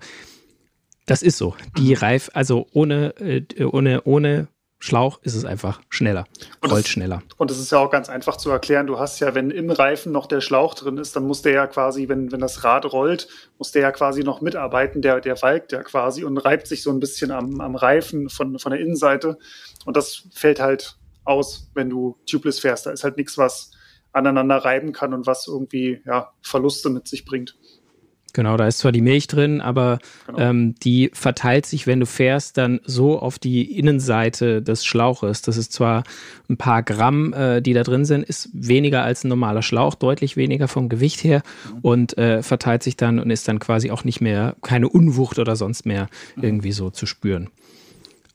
das 1.08 1.22
ist 1.22 1.38
so. 1.38 1.56
Die 1.76 1.94
mhm. 1.94 2.00
Reif, 2.00 2.30
also 2.34 2.66
ohne, 2.72 3.16
äh, 3.18 3.64
ohne, 3.64 4.02
ohne 4.02 4.48
Schlauch 4.80 5.18
ist 5.22 5.34
es 5.34 5.44
einfach 5.44 5.80
schneller, 5.88 6.26
und 6.60 6.70
rollt 6.70 6.84
das, 6.84 6.90
schneller. 6.90 7.22
Und 7.36 7.50
es 7.50 7.58
ist 7.58 7.72
ja 7.72 7.78
auch 7.78 7.90
ganz 7.90 8.08
einfach 8.08 8.36
zu 8.36 8.50
erklären. 8.50 8.86
Du 8.86 8.98
hast 8.98 9.18
ja, 9.18 9.34
wenn 9.34 9.50
im 9.50 9.70
Reifen 9.70 10.12
noch 10.12 10.26
der 10.26 10.40
Schlauch 10.40 10.74
drin 10.74 10.98
ist, 10.98 11.16
dann 11.16 11.24
muss 11.24 11.42
der 11.42 11.52
ja 11.52 11.66
quasi, 11.66 12.08
wenn, 12.08 12.30
wenn 12.30 12.40
das 12.40 12.62
Rad 12.62 12.92
rollt, 12.92 13.26
muss 13.58 13.72
der 13.72 13.82
ja 13.82 13.90
quasi 13.90 14.22
noch 14.22 14.40
mitarbeiten. 14.40 15.02
Der, 15.02 15.20
der 15.20 15.40
walkt 15.42 15.72
ja 15.72 15.82
quasi 15.82 16.22
und 16.22 16.38
reibt 16.38 16.68
sich 16.68 16.82
so 16.82 16.90
ein 16.90 17.00
bisschen 17.00 17.32
am, 17.32 17.60
am 17.60 17.74
Reifen 17.74 18.28
von, 18.28 18.58
von 18.60 18.70
der 18.70 18.80
Innenseite. 18.80 19.38
Und 19.84 19.96
das 19.96 20.28
fällt 20.32 20.60
halt 20.60 20.96
aus, 21.24 21.70
wenn 21.74 21.90
du 21.90 22.16
tubeless 22.30 22.60
fährst. 22.60 22.86
Da 22.86 22.92
ist 22.92 23.02
halt 23.02 23.16
nichts, 23.16 23.36
was 23.36 23.72
aneinander 24.12 24.58
reiben 24.58 24.92
kann 24.92 25.12
und 25.12 25.26
was 25.26 25.48
irgendwie 25.48 26.02
ja, 26.06 26.32
Verluste 26.42 26.88
mit 26.88 27.08
sich 27.08 27.24
bringt. 27.24 27.56
Genau, 28.34 28.56
da 28.56 28.66
ist 28.66 28.78
zwar 28.78 28.92
die 28.92 29.00
Milch 29.00 29.26
drin, 29.26 29.60
aber 29.60 29.98
genau. 30.26 30.38
ähm, 30.38 30.74
die 30.82 31.10
verteilt 31.14 31.64
sich, 31.64 31.86
wenn 31.86 31.98
du 31.98 32.06
fährst, 32.06 32.58
dann 32.58 32.80
so 32.84 33.18
auf 33.18 33.38
die 33.38 33.78
Innenseite 33.78 34.60
des 34.60 34.84
Schlauches. 34.84 35.42
Das 35.42 35.56
ist 35.56 35.72
zwar 35.72 36.04
ein 36.48 36.58
paar 36.58 36.82
Gramm, 36.82 37.32
äh, 37.32 37.62
die 37.62 37.72
da 37.72 37.82
drin 37.82 38.04
sind, 38.04 38.24
ist 38.24 38.50
weniger 38.52 39.02
als 39.02 39.24
ein 39.24 39.28
normaler 39.28 39.62
Schlauch, 39.62 39.94
deutlich 39.94 40.36
weniger 40.36 40.68
vom 40.68 40.88
Gewicht 40.88 41.24
her 41.24 41.42
mhm. 41.72 41.78
und 41.80 42.18
äh, 42.18 42.42
verteilt 42.42 42.82
sich 42.82 42.96
dann 42.96 43.18
und 43.18 43.30
ist 43.30 43.48
dann 43.48 43.58
quasi 43.58 43.90
auch 43.90 44.04
nicht 44.04 44.20
mehr, 44.20 44.56
keine 44.62 44.88
Unwucht 44.88 45.38
oder 45.38 45.56
sonst 45.56 45.86
mehr 45.86 46.08
mhm. 46.36 46.44
irgendwie 46.44 46.72
so 46.72 46.90
zu 46.90 47.06
spüren. 47.06 47.48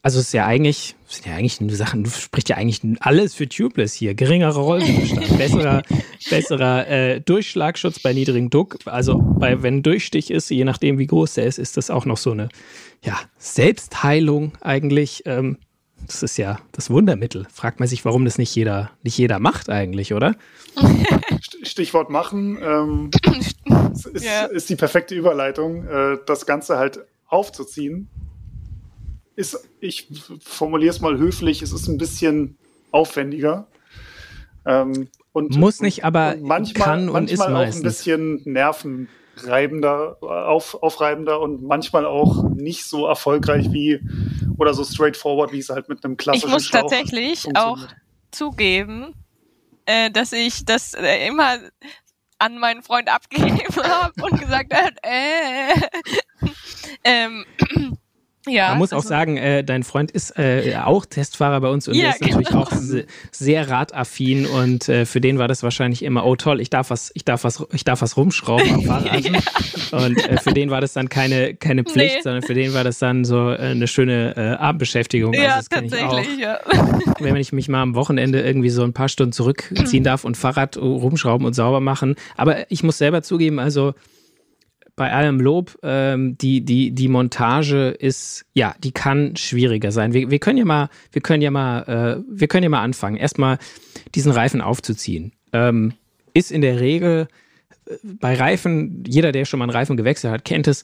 Also 0.06 0.20
es 0.20 0.28
ist 0.28 0.34
ja 0.34 0.46
eigentlich, 0.46 0.98
sind 1.08 1.28
ja 1.28 1.36
eigentlich 1.36 1.62
nur 1.62 1.72
Sachen, 1.72 2.04
du 2.04 2.10
sprichst 2.10 2.50
ja 2.50 2.58
eigentlich 2.58 2.82
alles 3.00 3.36
für 3.36 3.48
Tubeless 3.48 3.94
hier. 3.94 4.14
Geringerer 4.14 4.60
Rollwiderstand, 4.60 5.38
besserer, 5.38 5.82
besserer 6.30 6.88
äh, 6.90 7.22
Durchschlagschutz 7.22 8.00
bei 8.00 8.12
niedrigem 8.12 8.50
Druck. 8.50 8.80
Also 8.84 9.18
bei, 9.20 9.64
wenn 9.64 9.82
Durchstich 9.82 10.30
ist, 10.30 10.50
je 10.50 10.66
nachdem 10.66 11.00
wie 11.00 11.08
groß 11.08 11.36
der 11.36 11.46
ist, 11.46 11.58
ist 11.58 11.78
das 11.78 11.90
auch 11.90 12.04
noch 12.04 12.18
so 12.18 12.32
eine 12.32 12.50
ja, 13.02 13.18
Selbstheilung 13.38 14.52
eigentlich. 14.60 15.24
Ähm, 15.26 15.58
das 16.06 16.22
ist 16.22 16.36
ja 16.36 16.60
das 16.74 16.90
Wundermittel. 16.90 17.48
Fragt 17.50 17.80
man 17.80 17.88
sich, 17.88 18.04
warum 18.04 18.26
das 18.26 18.38
nicht 18.38 18.54
jeder, 18.54 18.92
nicht 19.04 19.18
jeder 19.18 19.40
macht 19.40 19.70
eigentlich, 19.70 20.14
oder? 20.14 20.36
Stichwort 21.62 22.10
machen 22.10 22.58
ähm, 22.62 23.10
ist, 24.14 24.26
ja. 24.26 24.48
ist, 24.48 24.70
die 24.70 24.76
perfekte 24.76 25.16
Überleitung, 25.16 25.88
äh, 25.88 26.18
das 26.26 26.46
Ganze 26.46 26.78
halt 26.78 27.06
aufzuziehen 27.28 28.10
ist, 29.36 29.70
ich 29.80 30.08
formuliere 30.42 30.92
es 30.92 31.02
mal 31.02 31.18
höflich, 31.18 31.62
es 31.62 31.72
ist 31.72 31.88
ein 31.88 31.98
bisschen 31.98 32.58
aufwendiger. 32.92 33.68
Ähm, 34.66 35.10
und, 35.32 35.58
Muss 35.58 35.82
nicht, 35.82 36.06
aber 36.06 36.34
und 36.34 36.44
manchmal, 36.44 36.86
kann 36.86 37.10
und 37.10 37.14
manchmal 37.14 37.32
ist 37.34 37.42
auch 37.42 37.50
meistens. 37.50 37.82
ein 37.82 37.84
bisschen 37.84 38.42
nervenreibender, 38.46 40.18
auf, 40.22 40.76
aufreibender 40.82 41.42
und 41.42 41.64
manchmal 41.64 42.06
auch 42.06 42.44
nicht 42.50 42.86
so 42.86 43.08
erfolgreich 43.08 43.72
wie 43.72 44.00
oder 44.58 44.74
so 44.74 44.84
straightforward, 44.84 45.52
wie 45.52 45.60
es 45.60 45.70
halt 45.70 45.90
mit 45.90 46.06
einem 46.06 46.18
klassischen 46.18 46.48
Ich 46.48 46.54
muss 46.54 46.66
Schlauch 46.66 46.82
tatsächlich 46.82 47.48
auch 47.56 47.80
zugeben, 48.32 49.16
äh, 49.86 50.12
dass 50.12 50.32
ich 50.34 50.66
das 50.66 50.94
äh, 50.94 51.28
immer 51.28 51.58
an 52.38 52.60
meinen 52.60 52.84
Freund 52.84 53.10
abgegeben 53.10 53.60
habe 53.84 54.24
und 54.24 54.40
gesagt 54.40 54.74
habe, 54.74 54.94
äh, 55.02 55.74
ähm, 57.04 57.46
Ja, 58.48 58.70
Man 58.70 58.80
muss 58.80 58.92
auch 58.92 58.98
also- 58.98 59.10
sagen, 59.10 59.38
äh, 59.38 59.64
dein 59.64 59.84
Freund 59.84 60.12
ist 60.12 60.38
äh, 60.38 60.76
auch 60.84 61.06
Testfahrer 61.06 61.62
bei 61.62 61.70
uns 61.70 61.88
und 61.88 61.96
Ja, 61.96 62.02
der 62.04 62.10
ist 62.16 62.22
natürlich 62.22 62.48
genau. 62.50 62.62
auch 62.64 62.72
se 62.72 63.06
sehr 63.32 63.70
radaffin 63.70 64.46
und 64.46 64.90
äh, 64.90 65.06
für 65.06 65.22
den 65.22 65.38
war 65.40 65.48
das 65.48 65.64
wahrscheinlich 65.64 66.04
immer, 66.04 66.26
oh 66.26 66.36
toll, 66.36 66.60
ich 66.60 66.70
darf 66.70 66.90
was, 66.90 67.12
ich 67.14 67.24
darf 67.24 67.44
was, 67.46 67.64
ich 67.72 67.84
darf 67.86 68.02
was 68.02 68.18
rumschrauben 68.18 68.70
am 68.74 68.82
Fahrrad. 68.84 69.24
Und 69.94 70.28
äh, 70.28 70.38
für 70.42 70.54
den 70.54 70.70
war 70.72 70.82
das 70.82 70.94
dann 70.94 71.08
keine, 71.08 71.54
keine 71.54 71.84
Pflicht, 71.84 72.16
Nee. 72.16 72.22
sondern 72.24 72.42
für 72.44 72.54
den 72.54 72.74
war 72.74 72.84
das 72.84 73.00
dann 73.00 73.24
so 73.26 73.50
äh, 73.52 73.58
eine 73.58 73.88
schöne 73.88 74.36
äh, 74.36 74.42
Abendbeschäftigung. 74.62 75.34
Ja, 75.34 75.58
das 75.58 75.70
kenn 75.70 75.86
ich 75.86 75.94
auch. 75.96 76.00
tatsächlich, 76.16 76.40
ja. 76.40 76.60
wenn 77.20 77.36
ich 77.38 77.54
mich 77.54 77.70
mal 77.70 77.82
am 77.82 77.96
Wochenende 77.96 78.42
irgendwie 78.42 78.70
so 78.70 78.84
ein 78.84 78.92
paar 78.94 79.08
Stunden 79.10 79.32
zurückziehen 79.32 80.04
darf 80.04 80.24
und 80.26 80.36
Fahrrad 80.36 80.78
rumschrauben 80.78 81.46
und 81.48 81.54
sauber 81.54 81.80
machen. 81.80 82.16
Aber 82.36 82.70
ich 82.72 82.84
muss 82.84 82.98
selber 82.98 83.22
zugeben, 83.22 83.60
also 83.60 83.94
bei 84.96 85.12
allem 85.12 85.40
Lob, 85.40 85.78
ähm, 85.82 86.38
die, 86.38 86.62
die, 86.62 86.92
die 86.92 87.08
Montage 87.08 87.90
ist, 87.90 88.46
ja, 88.54 88.76
die 88.84 88.92
kann 88.92 89.36
schwieriger 89.36 89.92
sein. 89.92 90.14
Wir, 90.14 90.30
wir 90.30 90.40
können 90.40 90.60
ja 90.60 90.66
mal, 90.66 90.90
wir 91.12 91.22
können 91.22 91.42
ja 91.42 91.52
mal, 91.52 91.82
äh, 91.84 92.24
wir 92.30 92.48
können 92.48 92.64
ja 92.64 92.70
mal 92.70 92.84
anfangen, 92.84 93.16
erstmal 93.16 93.58
diesen 94.14 94.32
Reifen 94.32 94.62
aufzuziehen. 94.62 95.32
Ähm, 95.52 95.94
ist 96.34 96.52
in 96.52 96.62
der 96.62 96.80
Regel 96.80 97.28
äh, 97.88 97.96
bei 98.04 98.36
Reifen, 98.36 99.04
jeder, 99.08 99.32
der 99.32 99.46
schon 99.46 99.60
mal 99.60 99.66
einen 99.66 99.72
Reifen 99.72 99.98
gewechselt 99.98 100.32
hat, 100.32 100.46
kennt 100.46 100.68
es, 100.68 100.84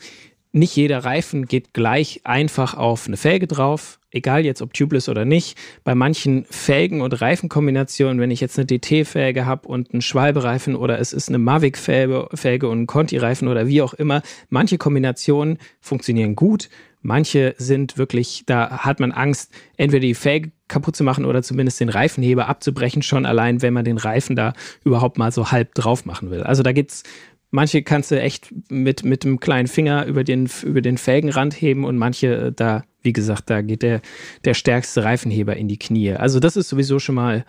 nicht 0.52 0.76
jeder 0.76 1.04
Reifen 1.04 1.46
geht 1.46 1.74
gleich 1.74 2.22
einfach 2.24 2.74
auf 2.74 3.08
eine 3.08 3.18
Felge 3.18 3.46
drauf, 3.46 4.00
egal 4.12 4.46
jetzt 4.46 4.62
ob 4.62 4.74
tubeless 4.74 5.08
oder 5.08 5.26
nicht. 5.26 5.58
Bei 5.84 5.94
manchen 5.94 6.46
Felgen- 6.50 7.02
und 7.02 7.22
Reifenkombinationen, 7.22 8.20
wenn 8.20 8.32
ich 8.32 8.42
jetzt 8.42 8.58
eine 8.58 8.66
DT-Felge 8.66 9.46
habe 9.46 9.68
und 9.68 9.94
einen 9.94 10.02
Schwalbereifen 10.02 10.76
oder 10.76 11.00
es 11.00 11.14
ist 11.14 11.30
eine 11.30 11.38
Mavic-Felge 11.38 12.30
Felge 12.34 12.68
und 12.68 12.82
ein 12.82 12.88
Conti-Reifen 12.88 13.48
oder 13.48 13.68
wie 13.68 13.82
auch 13.82 13.94
immer, 13.94 14.22
manche 14.50 14.78
Kombinationen 14.78 15.60
funktionieren 15.82 16.36
gut. 16.36 16.70
Manche 17.02 17.56
sind 17.58 17.98
wirklich, 17.98 18.44
da 18.46 18.80
hat 18.80 19.00
man 19.00 19.12
Angst, 19.12 19.54
entweder 19.78 20.02
die 20.02 20.16
Felge 20.16 20.52
kaputt 20.68 20.96
zu 20.96 21.04
machen 21.04 21.26
oder 21.26 21.42
zumindest 21.42 21.80
den 21.80 21.90
Reifenheber 21.90 22.50
abzubrechen, 22.50 23.04
schon 23.04 23.26
allein, 23.26 23.62
wenn 23.62 23.74
man 23.74 23.86
den 23.86 23.98
Reifen 23.98 24.36
da 24.36 24.54
überhaupt 24.84 25.18
mal 25.18 25.32
so 25.32 25.52
halb 25.52 25.76
drauf 25.76 26.06
machen 26.06 26.30
will. 26.30 26.44
Also 26.44 26.62
da 26.62 26.74
gibt's 26.74 27.04
Manche 27.52 27.82
kannst 27.82 28.12
du 28.12 28.20
echt 28.20 28.54
mit, 28.70 29.04
mit 29.04 29.24
dem 29.24 29.40
kleinen 29.40 29.68
Finger 29.68 30.06
über 30.06 30.24
den, 30.24 30.50
über 30.64 30.82
den 30.82 30.98
Felgenrand 30.98 31.60
heben 31.60 31.84
und 31.84 31.98
manche, 31.98 32.36
äh, 32.36 32.52
da, 32.52 32.84
wie 33.02 33.14
gesagt, 33.14 33.50
da 33.50 33.62
geht 33.62 33.82
der, 33.82 34.02
der 34.46 34.54
stärkste 34.54 35.04
Reifenheber 35.04 35.56
in 35.56 35.68
die 35.68 35.80
Knie. 35.80 36.14
Also 36.14 36.40
das 36.40 36.56
ist 36.56 36.70
sowieso 36.70 37.00
schon 37.00 37.16
mal 37.16 37.46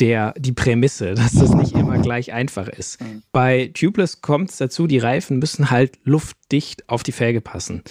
der, 0.00 0.34
die 0.36 0.52
Prämisse, 0.52 1.14
dass 1.16 1.32
das 1.32 1.54
nicht 1.54 1.72
immer 1.72 1.98
gleich 1.98 2.32
einfach 2.32 2.68
ist. 2.68 2.98
Bei 3.32 3.70
Tubeless 3.72 4.20
kommt 4.20 4.50
es 4.50 4.58
dazu, 4.58 4.86
die 4.86 4.98
Reifen 4.98 5.38
müssen 5.38 5.70
halt 5.70 5.98
luftdicht 6.04 6.88
auf 6.88 7.02
die 7.02 7.12
Felge 7.12 7.40
passen. 7.40 7.82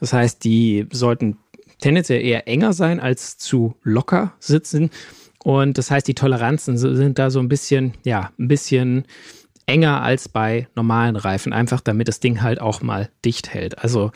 Das 0.00 0.12
heißt, 0.12 0.42
die 0.42 0.86
sollten 0.90 1.38
tendenziell 1.80 2.22
eher 2.22 2.48
enger 2.48 2.72
sein 2.72 2.98
als 3.00 3.38
zu 3.38 3.76
locker 3.82 4.34
sitzen. 4.40 4.90
Und 5.44 5.78
das 5.78 5.90
heißt, 5.90 6.06
die 6.06 6.14
Toleranzen 6.14 6.76
sind 6.78 7.18
da 7.18 7.30
so 7.30 7.40
ein 7.40 7.48
bisschen, 7.48 7.94
ja, 8.04 8.32
ein 8.38 8.48
bisschen 8.48 9.04
enger 9.66 10.02
als 10.02 10.28
bei 10.28 10.68
normalen 10.74 11.16
Reifen, 11.16 11.52
einfach 11.52 11.80
damit 11.80 12.08
das 12.08 12.20
Ding 12.20 12.42
halt 12.42 12.60
auch 12.60 12.82
mal 12.82 13.10
dicht 13.24 13.52
hält. 13.52 13.78
Also 13.78 14.12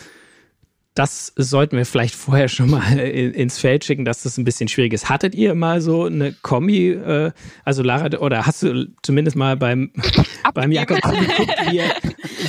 das 0.97 1.33
sollten 1.37 1.77
wir 1.77 1.87
vielleicht 1.87 2.15
vorher 2.17 2.49
schon 2.49 2.71
mal 2.71 2.99
in, 2.99 3.33
ins 3.33 3.59
Feld 3.59 3.85
schicken, 3.85 4.05
dass 4.05 4.23
das 4.23 4.39
ein 4.39 4.45
bisschen 4.45 4.69
schwierig 4.69 4.93
ist. 4.93 5.09
Hattet 5.09 5.35
ihr 5.35 5.55
mal 5.55 5.81
so 5.81 6.05
eine 6.05 6.33
Kombi, 6.33 6.91
äh, 6.91 7.33
also 7.65 7.83
Lara, 7.83 8.17
oder 8.19 8.47
hast 8.47 8.63
du 8.63 8.89
zumindest 9.03 9.37
mal 9.37 9.57
beim, 9.57 9.93
beim 10.55 10.73
Jakob 10.73 11.01
zugeguckt, 11.03 11.71
wie 11.71 11.79
er, 11.79 11.95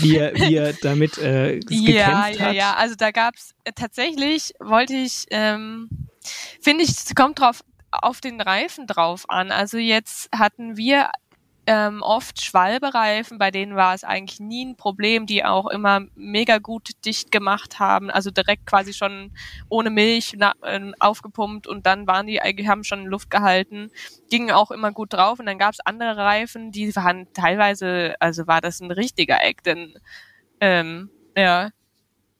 wie 0.01 0.17
er, 0.17 0.36
wie 0.36 0.55
er 0.55 0.73
damit 0.81 1.17
äh, 1.17 1.60
gekämpft 1.60 1.71
Ja, 1.71 2.29
ja, 2.29 2.39
hat? 2.39 2.55
ja. 2.55 2.73
Also 2.75 2.95
da 2.95 3.12
gab's 3.12 3.51
äh, 3.65 3.73
tatsächlich, 3.75 4.53
wollte 4.60 4.93
ich, 4.93 5.25
ähm, 5.29 5.89
finde 6.62 6.83
ich, 6.83 6.89
es 6.91 7.13
kommt 7.15 7.39
drauf 7.39 7.62
auf 7.91 8.21
den 8.21 8.39
Reifen 8.41 8.88
drauf 8.88 9.29
an. 9.29 9.51
Also 9.51 9.77
jetzt 9.77 10.29
hatten 10.33 10.77
wir 10.77 11.10
ähm, 11.67 12.01
oft 12.01 12.41
Schwalbereifen, 12.41 13.38
bei 13.38 13.51
denen 13.51 13.75
war 13.75 13.93
es 13.93 14.06
eigentlich 14.06 14.39
nie 14.39 14.65
ein 14.65 14.77
Problem, 14.77 15.25
die 15.25 15.43
auch 15.43 15.67
immer 15.67 16.06
mega 16.15 16.60
gut 16.60 16.91
dicht 17.06 17.30
gemacht 17.30 17.77
haben, 17.77 18.10
also 18.10 18.32
direkt 18.32 18.65
quasi 18.65 18.93
schon 18.93 19.32
ohne 19.67 19.89
Milch 19.89 20.34
na, 20.38 20.53
ähm, 20.63 20.95
aufgepumpt 20.99 21.67
und 21.67 21.86
dann 21.86 22.08
waren 22.08 22.25
die 22.25 22.41
eigentlich, 22.41 22.69
haben 22.69 22.86
schon 22.86 23.06
Luft 23.06 23.30
gehalten, 23.30 23.91
gingen 24.32 24.51
auch 24.51 24.71
immer 24.71 24.93
gut 24.93 25.12
drauf 25.12 25.39
und 25.39 25.45
dann 25.45 25.60
gab 25.60 25.73
es 25.73 25.82
andere 25.82 26.15
Reifen, 26.15 26.71
die 26.71 26.95
waren 26.95 27.27
teilweise, 27.34 28.15
also 28.21 28.47
war 28.47 28.62
das 28.62 28.80
ein 28.80 28.91
richtiger 28.91 29.43
Eck, 29.43 29.62
denn 29.63 29.93
ähm, 30.62 31.10
ja, 31.36 31.71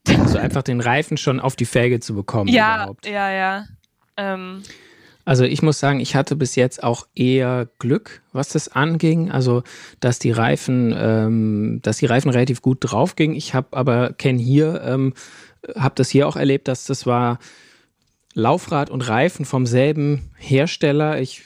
Also 0.08 0.38
einfach 0.38 0.64
den 0.64 0.80
Reifen 0.80 1.18
schon 1.18 1.42
auf 1.42 1.58
die 1.58 1.66
Felge 1.66 2.00
zu 2.00 2.16
bekommen 2.16 2.48
ja, 2.48 2.76
überhaupt. 2.76 3.06
ja, 3.06 3.30
ja. 3.30 3.66
Ähm, 4.16 4.64
Also 5.28 5.44
ich 5.44 5.62
muss 5.62 5.78
sagen, 5.78 6.00
ich 6.00 6.16
hatte 6.16 6.38
bis 6.38 6.56
jetzt 6.56 6.82
auch 6.82 7.06
eher 7.14 7.68
Glück, 7.80 8.22
was 8.32 8.48
das 8.48 8.70
anging. 8.70 9.30
Also 9.30 9.64
dass 10.00 10.20
die 10.20 10.32
Reifen, 10.32 10.96
ähm, 10.98 11.80
dass 11.84 11.98
die 11.98 12.06
Reifen 12.06 12.32
relativ 12.32 12.62
gut 12.62 12.78
drauf 12.80 13.18
gingen. 13.18 13.36
Ich 13.36 13.54
habe 13.54 13.76
aber 13.76 14.14
kenne 14.14 14.42
hier, 14.42 14.82
ähm, 14.86 15.14
habe 15.76 15.96
das 15.96 16.10
hier 16.10 16.30
auch 16.30 16.38
erlebt, 16.38 16.70
dass 16.70 16.86
das 16.86 17.06
war 17.06 17.40
Laufrad 18.36 18.90
und 18.90 19.06
Reifen 19.10 19.44
vom 19.44 19.66
selben 19.66 20.32
Hersteller. 20.38 21.20
Ich 21.20 21.44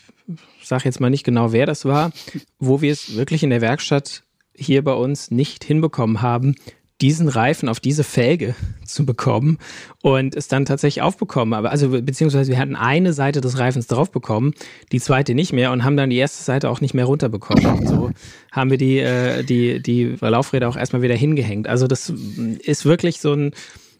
sage 0.62 0.84
jetzt 0.86 1.00
mal 1.00 1.10
nicht 1.10 1.24
genau, 1.24 1.52
wer 1.52 1.66
das 1.66 1.84
war, 1.84 2.12
wo 2.60 2.82
wir 2.82 2.92
es 2.92 3.16
wirklich 3.16 3.42
in 3.42 3.50
der 3.50 3.62
Werkstatt 3.62 4.22
hier 4.54 4.84
bei 4.84 4.94
uns 4.94 5.32
nicht 5.32 5.64
hinbekommen 5.64 6.22
haben, 6.22 6.54
diesen 7.02 7.28
Reifen 7.28 7.68
auf 7.68 7.80
diese 7.80 8.04
Felge 8.04 8.56
zu 8.86 9.06
bekommen 9.06 9.58
und 10.02 10.36
es 10.36 10.48
dann 10.48 10.66
tatsächlich 10.66 11.02
aufbekommen. 11.02 11.54
Aber 11.54 11.72
also 11.72 11.90
beziehungsweise 11.90 12.52
wir 12.52 12.60
hatten 12.60 12.76
eine 12.76 13.14
Seite 13.14 13.42
des 13.42 13.58
Reifens 13.58 13.88
drauf 13.88 14.12
bekommen, 14.12 14.54
die 14.92 15.00
zweite 15.00 15.34
nicht 15.34 15.52
mehr 15.54 15.72
und 15.72 15.84
haben 15.84 15.98
dann 15.98 16.10
die 16.10 16.18
erste 16.18 16.44
Seite 16.44 16.70
auch 16.70 16.82
nicht 16.82 16.94
mehr 16.94 17.06
runterbekommen. 17.06 17.66
Und 17.66 17.88
so 17.88 18.12
haben 18.52 18.70
wir 18.70 18.78
die, 18.78 19.00
äh, 19.00 19.44
die, 19.44 19.82
die 19.82 20.16
Laufräder 20.20 20.70
auch 20.70 20.78
erstmal 20.78 21.02
wieder 21.02 21.16
hingehängt. 21.16 21.68
Also 21.68 21.88
das 21.88 22.10
ist 22.10 22.86
wirklich 22.86 23.20
so 23.20 23.34
ein, 23.34 23.52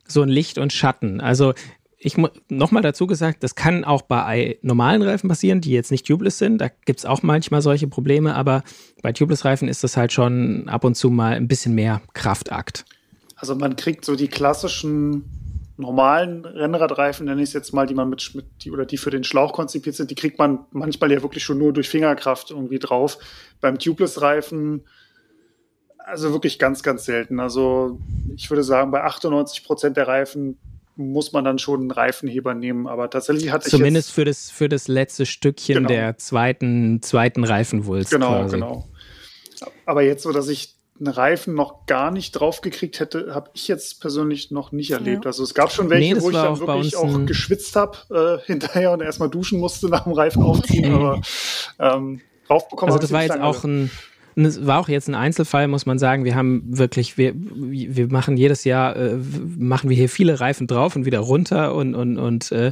so 0.08 0.22
ein 0.22 0.30
Licht 0.30 0.58
und 0.58 0.72
Schatten. 0.72 1.22
Also 1.22 1.54
ich 2.04 2.18
nochmal 2.50 2.82
dazu 2.82 3.06
gesagt, 3.06 3.44
das 3.44 3.54
kann 3.54 3.84
auch 3.84 4.02
bei 4.02 4.58
normalen 4.64 5.04
Reifen 5.04 5.28
passieren, 5.30 5.62
die 5.62 5.72
jetzt 5.72 5.92
nicht 5.92 6.08
tubeless 6.08 6.40
sind. 6.40 6.58
Da 6.58 6.70
gibt 6.86 7.00
es 7.00 7.06
auch 7.06 7.22
manchmal 7.22 7.62
solche 7.62 7.88
Probleme, 7.88 8.36
aber 8.36 8.64
bei 9.04 9.12
Tubeless-Reifen 9.14 9.68
ist 9.68 9.84
das 9.84 9.98
halt 9.98 10.12
schon 10.12 10.68
ab 10.68 10.84
und 10.84 10.96
zu 10.96 11.12
mal 11.12 11.34
ein 11.34 11.48
bisschen 11.48 11.76
mehr 11.76 12.02
Kraftakt. 12.14 12.86
Also 13.36 13.56
man 13.56 13.76
kriegt 13.76 14.04
so 14.04 14.16
die 14.16 14.30
klassischen 14.30 15.26
normalen 15.78 16.44
Rennradreifen, 16.46 17.28
nenne 17.28 17.42
ich 17.42 17.50
es 17.50 17.54
jetzt 17.54 17.72
mal, 17.72 17.86
die 17.86 17.94
man 17.94 18.10
mit, 18.10 18.32
mit 18.34 18.46
die 18.64 18.72
oder 18.72 18.86
die 18.86 18.98
für 18.98 19.10
den 19.12 19.24
Schlauch 19.24 19.54
konzipiert 19.54 19.96
sind, 19.96 20.10
die 20.10 20.16
kriegt 20.16 20.40
man 20.40 20.60
manchmal 20.72 21.12
ja 21.12 21.22
wirklich 21.22 21.44
schon 21.44 21.60
nur 21.60 21.72
durch 21.72 21.88
Fingerkraft 21.90 22.50
irgendwie 22.50 22.80
drauf. 22.80 23.20
Beim 23.62 23.78
Tubeless-Reifen 23.78 24.84
also 26.04 26.32
wirklich 26.32 26.60
ganz, 26.60 26.84
ganz 26.84 27.06
selten. 27.06 27.40
Also 27.40 28.00
ich 28.36 28.50
würde 28.50 28.64
sagen, 28.64 28.92
bei 28.92 29.04
98 29.04 29.64
Prozent 29.64 29.98
der 29.98 30.08
Reifen 30.08 30.58
muss 30.96 31.32
man 31.32 31.44
dann 31.44 31.58
schon 31.60 31.82
einen 31.82 31.92
Reifenheber 31.92 32.54
nehmen. 32.54 32.88
Aber 32.88 33.10
tatsächlich 33.10 33.52
hatte 33.52 33.70
Zumindest 33.70 34.10
ich 34.10 34.16
für 34.16 34.26
das 34.26 34.50
für 34.52 34.70
das 34.70 34.88
letzte 34.88 35.26
Stückchen 35.26 35.76
Genau. 35.76 35.88
der 35.90 36.18
zweiten 36.18 37.02
zweiten 37.02 37.44
Reifenwulst. 37.44 38.12
Genau, 38.12 38.42
quasi. 38.42 38.56
genau. 38.58 38.88
Aber 39.86 40.02
jetzt 40.04 40.24
so, 40.24 40.32
dass 40.32 40.48
ich 40.50 40.76
einen 41.00 41.08
Reifen 41.14 41.56
noch 41.56 41.88
gar 41.88 42.12
nicht 42.12 42.32
draufgekriegt 42.34 43.00
hätte, 43.00 43.34
habe 43.34 43.50
ich 43.54 43.68
jetzt 43.68 44.02
persönlich 44.02 44.52
noch 44.52 44.72
nicht 44.72 44.92
erlebt. 44.92 45.26
Ja. 45.26 45.30
Also 45.30 45.44
es 45.44 45.54
gab 45.56 45.72
schon 45.72 45.90
welche, 45.90 46.14
Nee, 46.16 46.22
wo 46.22 46.30
ich 46.30 46.36
dann 46.36 46.48
auch 46.48 46.60
wirklich 46.60 46.96
auch 46.96 47.26
geschwitzt 47.26 47.76
habe 47.76 48.42
äh, 48.44 48.46
hinterher 48.46 48.92
und 48.92 49.02
erstmal 49.02 49.30
duschen 49.30 49.60
musste 49.60 49.88
nach 49.90 50.04
dem 50.04 50.14
Reifen 50.14 50.44
aufziehen. 50.44 50.94
aber 50.94 51.22
ähm, 51.80 52.22
draufbekommen 52.48 52.94
Also 52.94 53.02
das 53.02 53.10
ich 53.10 53.14
war 53.14 53.22
nicht 53.22 53.30
jetzt 53.30 53.38
lange. 53.40 53.50
auch 53.50 53.64
ein 53.64 53.92
und 54.36 54.46
es 54.46 54.66
war 54.66 54.80
auch 54.80 54.90
jetzt 54.90 55.10
ein 55.10 55.16
Einzelfall, 55.16 55.68
muss 55.68 55.86
man 55.86 56.00
sagen. 56.00 56.24
Wir 56.24 56.36
haben 56.36 56.64
wirklich, 56.66 57.18
wir, 57.18 57.34
wir 57.36 58.08
machen 58.08 58.38
jedes 58.38 58.64
Jahr, 58.64 58.96
äh, 58.96 59.18
machen 59.58 59.90
wir 59.90 59.98
hier 59.98 60.10
viele 60.10 60.40
Reifen 60.40 60.68
drauf 60.68 60.96
und 60.96 61.06
wieder 61.06 61.20
runter 61.20 61.76
und, 61.76 61.96
und, 61.96 62.18
und 62.18 62.52
äh, 62.52 62.72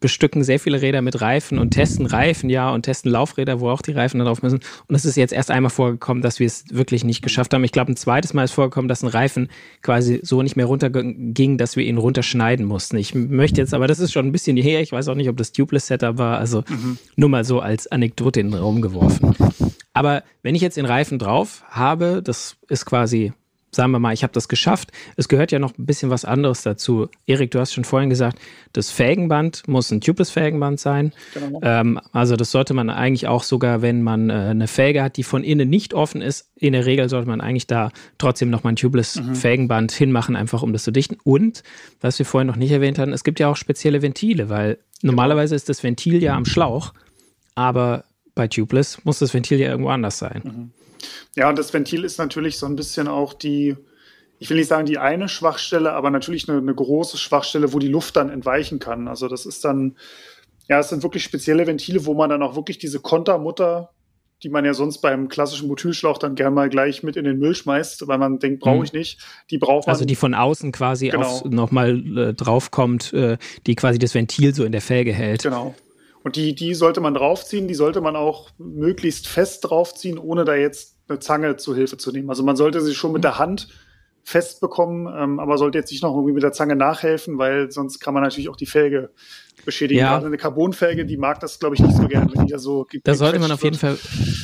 bestücken 0.00 0.44
sehr 0.44 0.58
viele 0.60 0.82
Räder 0.82 1.02
mit 1.02 1.20
Reifen 1.20 1.58
und 1.58 1.70
testen 1.70 2.06
Reifen, 2.06 2.50
ja, 2.50 2.70
und 2.70 2.82
testen 2.82 3.10
Laufräder, 3.10 3.60
wo 3.60 3.70
auch 3.70 3.82
die 3.82 3.92
Reifen 3.92 4.20
drauf 4.20 4.42
müssen. 4.42 4.60
Und 4.86 4.94
es 4.94 5.04
ist 5.04 5.16
jetzt 5.16 5.32
erst 5.32 5.50
einmal 5.50 5.70
vorgekommen, 5.70 6.22
dass 6.22 6.38
wir 6.40 6.46
es 6.46 6.64
wirklich 6.70 7.04
nicht 7.04 7.22
geschafft 7.22 7.54
haben. 7.54 7.64
Ich 7.64 7.72
glaube, 7.72 7.92
ein 7.92 7.96
zweites 7.96 8.34
Mal 8.34 8.44
ist 8.44 8.52
vorgekommen, 8.52 8.88
dass 8.88 9.02
ein 9.02 9.08
Reifen 9.08 9.48
quasi 9.82 10.20
so 10.22 10.42
nicht 10.42 10.56
mehr 10.56 10.66
runterging, 10.66 11.58
dass 11.58 11.76
wir 11.76 11.84
ihn 11.84 11.98
runterschneiden 11.98 12.66
mussten. 12.66 12.96
Ich 12.96 13.14
möchte 13.14 13.60
jetzt, 13.60 13.74
aber 13.74 13.86
das 13.86 13.98
ist 13.98 14.12
schon 14.12 14.26
ein 14.26 14.32
bisschen 14.32 14.56
her. 14.56 14.80
Ich 14.80 14.92
weiß 14.92 15.08
auch 15.08 15.14
nicht, 15.14 15.28
ob 15.28 15.36
das 15.36 15.52
Tubeless-Setup 15.52 16.18
war. 16.18 16.38
Also 16.38 16.64
nur 17.16 17.28
mal 17.28 17.44
so 17.44 17.60
als 17.60 17.86
Anekdote 17.86 18.40
in 18.40 18.50
den 18.50 18.60
Raum 18.60 18.82
geworfen. 18.82 19.34
Aber 19.92 20.22
wenn 20.42 20.54
ich 20.54 20.62
jetzt 20.62 20.76
den 20.76 20.84
Reifen 20.84 21.18
drauf 21.18 21.64
habe, 21.68 22.20
das 22.22 22.56
ist 22.68 22.84
quasi 22.84 23.32
sagen 23.76 23.92
wir 23.92 23.98
mal, 23.98 24.12
ich 24.12 24.22
habe 24.22 24.32
das 24.32 24.48
geschafft. 24.48 24.90
Es 25.16 25.28
gehört 25.28 25.52
ja 25.52 25.58
noch 25.58 25.78
ein 25.78 25.86
bisschen 25.86 26.10
was 26.10 26.24
anderes 26.24 26.62
dazu. 26.62 27.08
Erik, 27.26 27.52
du 27.52 27.60
hast 27.60 27.72
schon 27.72 27.84
vorhin 27.84 28.10
gesagt, 28.10 28.38
das 28.72 28.90
Felgenband 28.90 29.68
muss 29.68 29.90
ein 29.90 30.00
Tubeless-Felgenband 30.00 30.80
sein. 30.80 31.12
Genau. 31.34 31.60
Ähm, 31.62 32.00
also 32.12 32.34
das 32.36 32.50
sollte 32.50 32.74
man 32.74 32.90
eigentlich 32.90 33.28
auch 33.28 33.42
sogar, 33.42 33.82
wenn 33.82 34.02
man 34.02 34.30
äh, 34.30 34.32
eine 34.32 34.66
Felge 34.66 35.02
hat, 35.02 35.16
die 35.16 35.22
von 35.22 35.44
innen 35.44 35.68
nicht 35.68 35.94
offen 35.94 36.22
ist, 36.22 36.50
in 36.56 36.72
der 36.72 36.86
Regel 36.86 37.08
sollte 37.08 37.28
man 37.28 37.40
eigentlich 37.40 37.66
da 37.66 37.90
trotzdem 38.18 38.50
noch 38.50 38.64
mal 38.64 38.70
ein 38.70 38.76
Tubeless-Felgenband 38.76 39.92
mhm. 39.92 39.96
hinmachen, 39.96 40.36
einfach 40.36 40.62
um 40.62 40.72
das 40.72 40.82
zu 40.82 40.90
dichten. 40.90 41.18
Und, 41.22 41.62
was 42.00 42.18
wir 42.18 42.26
vorhin 42.26 42.48
noch 42.48 42.56
nicht 42.56 42.72
erwähnt 42.72 42.98
hatten, 42.98 43.12
es 43.12 43.24
gibt 43.24 43.38
ja 43.38 43.48
auch 43.48 43.56
spezielle 43.56 44.02
Ventile, 44.02 44.48
weil 44.48 44.78
normalerweise 45.02 45.54
ist 45.54 45.68
das 45.68 45.82
Ventil 45.82 46.22
ja 46.22 46.34
am 46.34 46.44
Schlauch, 46.44 46.92
aber 47.54 48.04
bei 48.36 48.46
Tubeless 48.46 49.04
muss 49.04 49.18
das 49.18 49.34
Ventil 49.34 49.58
ja 49.58 49.70
irgendwo 49.70 49.90
anders 49.90 50.18
sein. 50.18 50.42
Mhm. 50.44 50.70
Ja, 51.34 51.48
und 51.48 51.58
das 51.58 51.74
Ventil 51.74 52.04
ist 52.04 52.18
natürlich 52.18 52.58
so 52.58 52.66
ein 52.66 52.76
bisschen 52.76 53.08
auch 53.08 53.34
die, 53.34 53.76
ich 54.38 54.48
will 54.48 54.58
nicht 54.58 54.68
sagen 54.68 54.86
die 54.86 54.98
eine 54.98 55.28
Schwachstelle, 55.28 55.92
aber 55.92 56.10
natürlich 56.10 56.48
eine, 56.48 56.58
eine 56.58 56.74
große 56.74 57.18
Schwachstelle, 57.18 57.72
wo 57.72 57.80
die 57.80 57.88
Luft 57.88 58.14
dann 58.16 58.30
entweichen 58.30 58.78
kann. 58.78 59.08
Also 59.08 59.26
das 59.26 59.46
ist 59.46 59.64
dann, 59.64 59.96
ja, 60.68 60.78
es 60.78 60.90
sind 60.90 61.02
wirklich 61.02 61.24
spezielle 61.24 61.66
Ventile, 61.66 62.06
wo 62.06 62.14
man 62.14 62.30
dann 62.30 62.42
auch 62.42 62.54
wirklich 62.54 62.78
diese 62.78 63.00
Kontermutter, 63.00 63.90
die 64.42 64.50
man 64.50 64.64
ja 64.66 64.74
sonst 64.74 64.98
beim 64.98 65.28
klassischen 65.28 65.68
Butylschlauch 65.68 66.18
dann 66.18 66.34
gern 66.34 66.52
mal 66.52 66.68
gleich 66.68 67.02
mit 67.02 67.16
in 67.16 67.24
den 67.24 67.38
Müll 67.38 67.54
schmeißt, 67.54 68.06
weil 68.06 68.18
man 68.18 68.38
denkt, 68.38 68.60
brauche 68.60 68.78
mhm. 68.78 68.84
ich 68.84 68.92
nicht. 68.92 69.20
Die 69.50 69.56
braucht 69.56 69.86
man. 69.86 69.94
Also 69.94 70.04
die 70.04 70.16
von 70.16 70.34
außen 70.34 70.72
quasi 70.72 71.08
genau. 71.08 71.42
nochmal 71.48 72.18
äh, 72.18 72.34
draufkommt, 72.34 73.14
äh, 73.14 73.38
die 73.66 73.74
quasi 73.74 73.98
das 73.98 74.14
Ventil 74.14 74.54
so 74.54 74.64
in 74.64 74.72
der 74.72 74.82
Felge 74.82 75.14
hält. 75.14 75.42
Genau. 75.42 75.74
Und 76.26 76.34
die, 76.34 76.56
die 76.56 76.74
sollte 76.74 77.00
man 77.00 77.14
draufziehen, 77.14 77.68
die 77.68 77.74
sollte 77.76 78.00
man 78.00 78.16
auch 78.16 78.50
möglichst 78.58 79.28
fest 79.28 79.60
draufziehen, 79.62 80.18
ohne 80.18 80.44
da 80.44 80.56
jetzt 80.56 80.96
eine 81.06 81.20
Zange 81.20 81.54
zu 81.54 81.72
Hilfe 81.72 81.98
zu 81.98 82.10
nehmen. 82.10 82.28
Also 82.30 82.42
man 82.42 82.56
sollte 82.56 82.80
sie 82.80 82.96
schon 82.96 83.12
mit 83.12 83.22
der 83.22 83.38
Hand 83.38 83.68
festbekommen, 84.24 85.06
ähm, 85.16 85.38
aber 85.38 85.56
sollte 85.56 85.78
jetzt 85.78 85.92
nicht 85.92 86.02
noch 86.02 86.16
irgendwie 86.16 86.32
mit 86.32 86.42
der 86.42 86.50
Zange 86.50 86.74
nachhelfen, 86.74 87.38
weil 87.38 87.70
sonst 87.70 88.00
kann 88.00 88.12
man 88.12 88.24
natürlich 88.24 88.48
auch 88.48 88.56
die 88.56 88.66
Felge 88.66 89.10
beschädigen. 89.64 90.00
Ja. 90.00 90.14
Gerade 90.14 90.26
eine 90.26 90.36
Carbonfelge, 90.36 91.06
die 91.06 91.16
mag 91.16 91.38
das, 91.38 91.60
glaube 91.60 91.76
ich, 91.76 91.80
nicht 91.80 91.94
so 91.94 92.08
gerne, 92.08 92.28
wenn 92.34 92.44
die 92.44 92.52
da 92.52 92.58
so 92.58 92.88
Da 93.04 93.14
sollte 93.14 93.38
man 93.38 93.52
auf 93.52 93.62
jeden 93.62 93.78
Fall, 93.78 93.96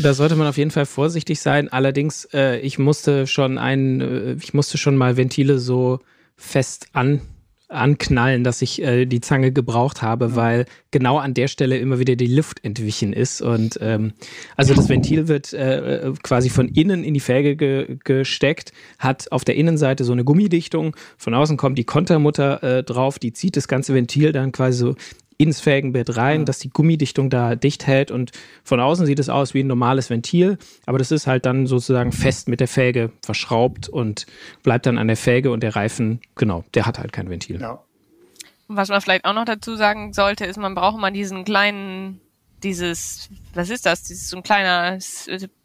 da 0.04 0.14
sollte 0.14 0.36
man 0.36 0.46
auf 0.46 0.58
jeden 0.58 0.70
Fall 0.70 0.86
vorsichtig 0.86 1.40
sein. 1.40 1.68
Allerdings, 1.68 2.28
äh, 2.32 2.60
ich 2.60 2.78
musste 2.78 3.26
schon 3.26 3.58
ein, 3.58 4.00
äh, 4.00 4.32
ich 4.34 4.54
musste 4.54 4.78
schon 4.78 4.96
mal 4.96 5.16
Ventile 5.16 5.58
so 5.58 5.98
fest 6.36 6.86
an 6.92 7.22
anknallen, 7.72 8.44
dass 8.44 8.62
ich 8.62 8.82
äh, 8.82 9.06
die 9.06 9.20
Zange 9.20 9.52
gebraucht 9.52 10.02
habe, 10.02 10.26
ja. 10.26 10.36
weil 10.36 10.66
genau 10.90 11.18
an 11.18 11.34
der 11.34 11.48
Stelle 11.48 11.78
immer 11.78 11.98
wieder 11.98 12.16
die 12.16 12.26
Luft 12.26 12.64
entwichen 12.64 13.12
ist. 13.12 13.42
Und 13.42 13.78
ähm, 13.80 14.12
also 14.56 14.74
das 14.74 14.88
Ventil 14.88 15.28
wird 15.28 15.52
äh, 15.52 16.12
quasi 16.22 16.50
von 16.50 16.68
innen 16.68 17.04
in 17.04 17.14
die 17.14 17.20
Felge 17.20 17.56
ge 17.56 17.98
gesteckt, 18.04 18.72
hat 18.98 19.30
auf 19.32 19.44
der 19.44 19.56
Innenseite 19.56 20.04
so 20.04 20.12
eine 20.12 20.24
Gummidichtung. 20.24 20.94
Von 21.16 21.34
außen 21.34 21.56
kommt 21.56 21.78
die 21.78 21.84
Kontermutter 21.84 22.62
äh, 22.62 22.82
drauf, 22.82 23.18
die 23.18 23.32
zieht 23.32 23.56
das 23.56 23.68
ganze 23.68 23.94
Ventil 23.94 24.32
dann 24.32 24.52
quasi 24.52 24.78
so 24.78 24.94
ins 25.42 25.60
Felgenbett 25.60 26.16
rein, 26.16 26.40
ja. 26.40 26.44
dass 26.44 26.58
die 26.60 26.70
Gummidichtung 26.70 27.30
da 27.30 27.56
dicht 27.56 27.86
hält 27.86 28.10
und 28.10 28.30
von 28.62 28.80
außen 28.80 29.06
sieht 29.06 29.18
es 29.18 29.28
aus 29.28 29.54
wie 29.54 29.62
ein 29.62 29.66
normales 29.66 30.08
Ventil, 30.08 30.58
aber 30.86 30.98
das 30.98 31.10
ist 31.10 31.26
halt 31.26 31.46
dann 31.46 31.66
sozusagen 31.66 32.12
fest 32.12 32.48
mit 32.48 32.60
der 32.60 32.68
Felge 32.68 33.10
verschraubt 33.22 33.88
und 33.88 34.26
bleibt 34.62 34.86
dann 34.86 34.98
an 34.98 35.08
der 35.08 35.16
Felge 35.16 35.50
und 35.50 35.62
der 35.62 35.74
Reifen, 35.74 36.20
genau, 36.36 36.64
der 36.74 36.86
hat 36.86 36.98
halt 36.98 37.12
kein 37.12 37.28
Ventil. 37.28 37.60
Ja. 37.60 37.82
Was 38.68 38.88
man 38.88 39.00
vielleicht 39.00 39.24
auch 39.24 39.34
noch 39.34 39.44
dazu 39.44 39.76
sagen 39.76 40.12
sollte, 40.12 40.46
ist, 40.46 40.56
man 40.56 40.74
braucht 40.74 40.98
mal 40.98 41.10
diesen 41.10 41.44
kleinen 41.44 42.20
dieses, 42.62 43.28
was 43.54 43.70
ist 43.70 43.86
das? 43.86 44.02
Dieses 44.02 44.28
so 44.30 44.36
ein 44.36 44.42
kleiner 44.42 44.98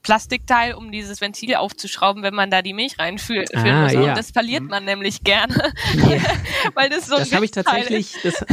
Plastikteil, 0.02 0.74
um 0.74 0.92
dieses 0.92 1.22
Ventil 1.22 1.56
aufzuschrauben, 1.56 2.24
wenn 2.24 2.34
man 2.34 2.50
da 2.50 2.62
die 2.62 2.74
Milch 2.74 2.98
reinführt. 3.00 3.50
Ah, 3.56 3.92
ja. 3.92 4.00
Und 4.00 4.18
das 4.18 4.32
verliert 4.32 4.64
man 4.64 4.86
nämlich 4.86 5.24
gerne. 5.24 5.56
Yeah. 5.96 6.22
Weil 6.76 6.90
das 6.90 7.08
so 7.08 7.18
Das 7.18 7.34
habe 7.34 7.46
ich 7.46 7.52
tatsächlich, 7.52 8.16
das, 8.24 8.46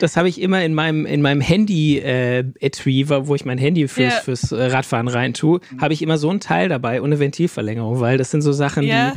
das 0.00 0.16
habe 0.16 0.28
ich 0.28 0.40
immer 0.40 0.62
in 0.62 0.74
meinem, 0.74 1.06
in 1.06 1.22
meinem 1.22 1.40
Handy-Etui, 1.40 3.02
äh, 3.02 3.26
wo 3.26 3.34
ich 3.34 3.44
mein 3.44 3.58
Handy 3.58 3.88
fürs, 3.88 4.12
yeah. 4.12 4.22
fürs 4.22 4.52
Radfahren 4.52 5.08
rein 5.08 5.34
tue, 5.34 5.60
habe 5.80 5.94
ich 5.94 6.02
immer 6.02 6.18
so 6.18 6.30
ein 6.30 6.40
Teil 6.40 6.68
dabei 6.68 7.00
ohne 7.02 7.18
Ventilverlängerung, 7.18 8.00
weil 8.00 8.18
das 8.18 8.30
sind 8.30 8.42
so 8.42 8.52
Sachen, 8.52 8.82
die 8.82 9.12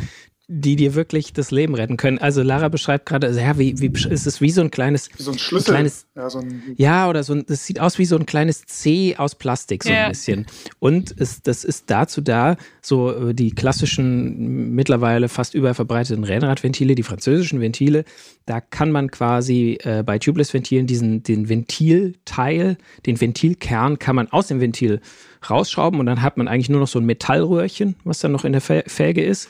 die 0.54 0.76
dir 0.76 0.96
wirklich 0.96 1.32
das 1.32 1.50
Leben 1.50 1.76
retten 1.76 1.96
können. 1.96 2.18
Also 2.18 2.44
Lara 2.44 2.68
beschreibt 2.68 3.06
gerade, 3.06 3.28
also 3.28 3.40
ja, 3.40 3.58
wie, 3.58 3.80
wie 3.80 3.90
ist 4.10 4.28
es 4.28 4.42
wie 4.42 4.52
so 4.52 4.60
ein 4.60 4.70
kleines, 4.70 5.10
wie 5.16 5.24
so 5.24 5.32
ein 5.32 5.40
Schlüssel, 5.40 5.72
ein 5.72 5.76
kleines, 5.76 6.08
ja, 6.14 6.30
so 6.30 6.40
ein 6.40 6.62
ja, 6.76 7.10
oder 7.10 7.24
so 7.24 7.34
ein, 7.34 7.46
das 7.48 7.66
sieht 7.66 7.80
aus 7.80 7.98
wie 7.98 8.04
so 8.04 8.18
ein 8.18 8.26
kleines 8.26 8.66
C 8.66 9.16
aus 9.18 9.36
Plastik 9.36 9.86
so 9.86 9.90
yeah. 9.90 10.06
ein 10.06 10.12
bisschen. 10.12 10.46
Und 10.80 11.16
es, 11.18 11.42
das 11.42 11.64
ist 11.64 11.90
dazu 11.90 12.20
da, 12.20 12.58
so 12.82 13.30
äh, 13.30 13.34
die 13.34 13.52
klassischen 13.52 14.76
mittlerweile 14.76 15.30
fast 15.30 15.54
überall 15.54 15.74
verbreiteten 15.74 16.26
Rennradventile, 16.26 16.96
die 16.96 17.04
französischen 17.04 17.62
Ventile, 17.62 18.04
da 18.46 18.60
kann 18.60 18.92
man 18.92 19.10
quasi 19.10 19.78
äh, 19.84 20.04
bei 20.04 20.20
Tubeless-Ventilen 20.20 20.86
diesen 20.86 21.24
den 21.24 21.48
Ventilteil, 21.48 22.78
den 23.06 23.22
Ventilkern, 23.22 24.00
kann 24.00 24.18
man 24.18 24.28
aus 24.28 24.48
dem 24.48 24.60
Ventil 24.60 25.00
rausschrauben 25.50 26.00
und 26.00 26.06
dann 26.06 26.22
hat 26.22 26.38
man 26.38 26.48
eigentlich 26.48 26.70
nur 26.70 26.82
noch 26.82 26.88
so 26.88 27.00
ein 27.00 27.06
Metallröhrchen, 27.06 27.96
was 28.04 28.20
dann 28.20 28.32
noch 28.32 28.46
in 28.46 28.52
der 28.52 28.62
Felge 28.62 29.24
ist 29.24 29.48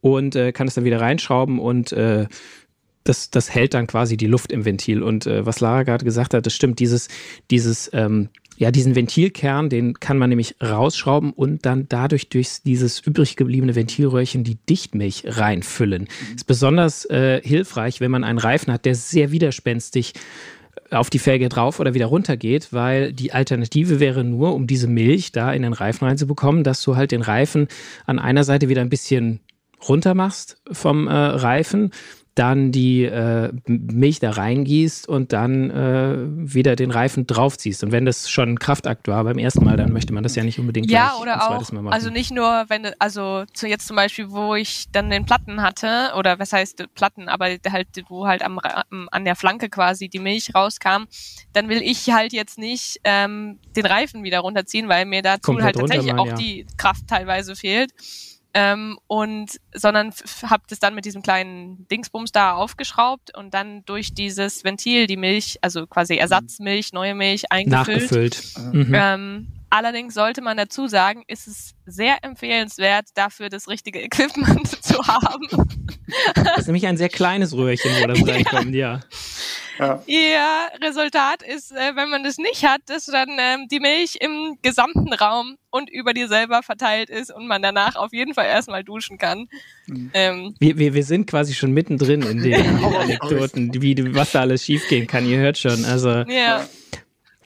und 0.00 0.36
äh, 0.36 0.52
kann 0.52 0.68
es 0.68 0.74
dann 0.74 0.84
wieder 0.84 1.00
reinschrauben 1.00 1.58
und 1.58 1.92
äh, 1.92 2.26
das, 3.04 3.30
das 3.30 3.54
hält 3.54 3.74
dann 3.74 3.86
quasi 3.86 4.16
die 4.16 4.26
Luft 4.26 4.52
im 4.52 4.64
Ventil. 4.64 5.02
Und 5.02 5.26
äh, 5.26 5.46
was 5.46 5.60
Lara 5.60 5.84
gerade 5.84 6.04
gesagt 6.04 6.34
hat, 6.34 6.44
das 6.44 6.54
stimmt, 6.54 6.78
dieses, 6.78 7.08
dieses, 7.50 7.90
ähm, 7.94 8.28
ja, 8.56 8.70
diesen 8.70 8.94
Ventilkern, 8.94 9.70
den 9.70 9.94
kann 9.94 10.18
man 10.18 10.28
nämlich 10.28 10.56
rausschrauben 10.62 11.32
und 11.32 11.64
dann 11.64 11.86
dadurch 11.88 12.28
durch 12.28 12.62
dieses 12.62 13.00
übrig 13.00 13.36
gebliebene 13.36 13.74
Ventilröhrchen 13.74 14.44
die 14.44 14.56
Dichtmilch 14.68 15.24
reinfüllen. 15.26 16.02
Mhm. 16.02 16.36
Ist 16.36 16.46
besonders 16.46 17.06
äh, 17.06 17.40
hilfreich, 17.42 18.00
wenn 18.00 18.10
man 18.10 18.22
einen 18.22 18.38
Reifen 18.38 18.72
hat, 18.72 18.84
der 18.84 18.94
sehr 18.94 19.32
widerspenstig 19.32 20.12
auf 20.90 21.08
die 21.08 21.18
Felge 21.18 21.48
drauf 21.48 21.80
oder 21.80 21.94
wieder 21.94 22.06
runter 22.06 22.36
geht, 22.36 22.72
weil 22.72 23.12
die 23.12 23.32
Alternative 23.32 24.00
wäre 24.00 24.24
nur, 24.24 24.54
um 24.54 24.66
diese 24.66 24.88
Milch 24.88 25.32
da 25.32 25.52
in 25.52 25.62
den 25.62 25.72
Reifen 25.72 26.06
reinzubekommen, 26.06 26.64
dass 26.64 26.82
du 26.82 26.96
halt 26.96 27.12
den 27.12 27.22
Reifen 27.22 27.68
an 28.06 28.18
einer 28.18 28.44
Seite 28.44 28.68
wieder 28.68 28.82
ein 28.82 28.90
bisschen 28.90 29.40
runter 29.88 30.14
machst 30.14 30.62
vom 30.70 31.08
äh, 31.08 31.12
Reifen 31.12 31.90
dann 32.34 32.70
die 32.72 33.04
äh, 33.04 33.52
Milch 33.66 34.20
da 34.20 34.30
reingießt 34.30 35.08
und 35.08 35.32
dann 35.32 35.70
äh, 35.70 36.16
wieder 36.54 36.76
den 36.76 36.90
Reifen 36.90 37.26
draufziehst. 37.26 37.82
Und 37.82 37.92
wenn 37.92 38.04
das 38.04 38.30
schon 38.30 38.50
ein 38.50 38.58
Kraftakt 38.58 39.08
war 39.08 39.24
beim 39.24 39.36
ersten 39.36 39.64
Mal, 39.64 39.76
dann 39.76 39.92
möchte 39.92 40.14
man 40.14 40.22
das 40.22 40.36
ja 40.36 40.44
nicht 40.44 40.58
unbedingt 40.58 40.90
ja, 40.90 41.08
gleich 41.08 41.20
oder 41.20 41.34
ein 41.34 41.48
zweites 41.48 41.68
auch, 41.68 41.72
Mal 41.72 41.82
machen. 41.82 41.92
Also 41.92 42.08
nicht 42.08 42.30
nur, 42.30 42.64
wenn, 42.68 42.88
also 42.98 43.44
zu 43.52 43.66
jetzt 43.66 43.86
zum 43.86 43.96
Beispiel, 43.96 44.30
wo 44.30 44.54
ich 44.54 44.86
dann 44.92 45.10
den 45.10 45.26
Platten 45.26 45.60
hatte, 45.60 46.12
oder 46.16 46.38
was 46.38 46.52
heißt 46.52 46.86
Platten, 46.94 47.28
aber 47.28 47.48
halt, 47.68 47.88
wo 48.08 48.26
halt 48.26 48.42
am, 48.42 48.58
an 49.10 49.24
der 49.24 49.34
Flanke 49.34 49.68
quasi 49.68 50.08
die 50.08 50.20
Milch 50.20 50.54
rauskam, 50.54 51.04
dann 51.52 51.68
will 51.68 51.82
ich 51.82 52.10
halt 52.10 52.32
jetzt 52.32 52.58
nicht 52.58 53.00
ähm, 53.04 53.58
den 53.76 53.86
Reifen 53.86 54.22
wieder 54.22 54.38
runterziehen, 54.40 54.88
weil 54.88 55.04
mir 55.04 55.22
dazu 55.22 55.52
Komplett 55.52 55.64
halt 55.64 55.76
tatsächlich 55.76 56.14
auch 56.14 56.26
ja. 56.26 56.34
die 56.34 56.64
Kraft 56.76 57.08
teilweise 57.08 57.56
fehlt. 57.56 57.90
Ähm, 58.52 58.98
und 59.06 59.60
sondern 59.72 60.12
habe 60.42 60.64
das 60.68 60.80
dann 60.80 60.94
mit 60.94 61.04
diesem 61.04 61.22
kleinen 61.22 61.86
Dingsbums 61.88 62.32
da 62.32 62.54
aufgeschraubt 62.54 63.36
und 63.36 63.54
dann 63.54 63.84
durch 63.84 64.12
dieses 64.12 64.64
Ventil 64.64 65.06
die 65.06 65.16
Milch, 65.16 65.58
also 65.62 65.86
quasi 65.86 66.16
Ersatzmilch, 66.16 66.92
neue 66.92 67.14
Milch 67.14 67.52
eingefüllt. 67.52 68.00
Nachgefüllt. 68.00 68.54
Mhm. 68.72 68.92
Ähm, 68.92 69.48
allerdings 69.70 70.14
sollte 70.14 70.42
man 70.42 70.56
dazu 70.56 70.88
sagen, 70.88 71.22
ist 71.26 71.46
es 71.46 71.74
sehr 71.86 72.18
empfehlenswert, 72.22 73.06
dafür 73.14 73.48
das 73.48 73.68
richtige 73.68 74.00
Equipment 74.04 74.68
zu 74.84 75.02
haben. 75.06 75.48
Das 76.34 76.58
ist 76.58 76.66
nämlich 76.66 76.86
ein 76.86 76.96
sehr 76.96 77.08
kleines 77.08 77.54
Röhrchen, 77.54 77.90
wo 78.00 78.06
das 78.06 78.26
reinkommt, 78.28 78.74
ja. 78.74 78.94
ja. 78.94 79.00
Ja. 79.80 80.02
Ihr 80.06 80.86
Resultat 80.86 81.42
ist, 81.42 81.72
äh, 81.72 81.96
wenn 81.96 82.10
man 82.10 82.22
das 82.22 82.36
nicht 82.36 82.64
hat, 82.64 82.82
dass 82.86 83.06
dann 83.06 83.30
ähm, 83.38 83.66
die 83.70 83.80
Milch 83.80 84.18
im 84.20 84.58
gesamten 84.60 85.10
Raum 85.14 85.56
und 85.70 85.88
über 85.88 86.12
dir 86.12 86.28
selber 86.28 86.62
verteilt 86.62 87.08
ist 87.08 87.32
und 87.32 87.46
man 87.46 87.62
danach 87.62 87.96
auf 87.96 88.12
jeden 88.12 88.34
Fall 88.34 88.44
erstmal 88.44 88.84
duschen 88.84 89.16
kann. 89.16 89.48
Mhm. 89.86 90.10
Ähm, 90.12 90.54
wir, 90.58 90.76
wir, 90.76 90.92
wir 90.92 91.04
sind 91.04 91.26
quasi 91.26 91.54
schon 91.54 91.72
mittendrin 91.72 92.20
in 92.22 92.42
den 92.42 92.84
Anekdoten, 92.94 93.72
wie, 93.80 94.14
was 94.14 94.32
da 94.32 94.40
alles 94.40 94.64
schiefgehen 94.64 95.06
kann. 95.06 95.26
Ihr 95.26 95.38
hört 95.38 95.56
schon. 95.56 95.86
Also, 95.86 96.10
ja. 96.28 96.66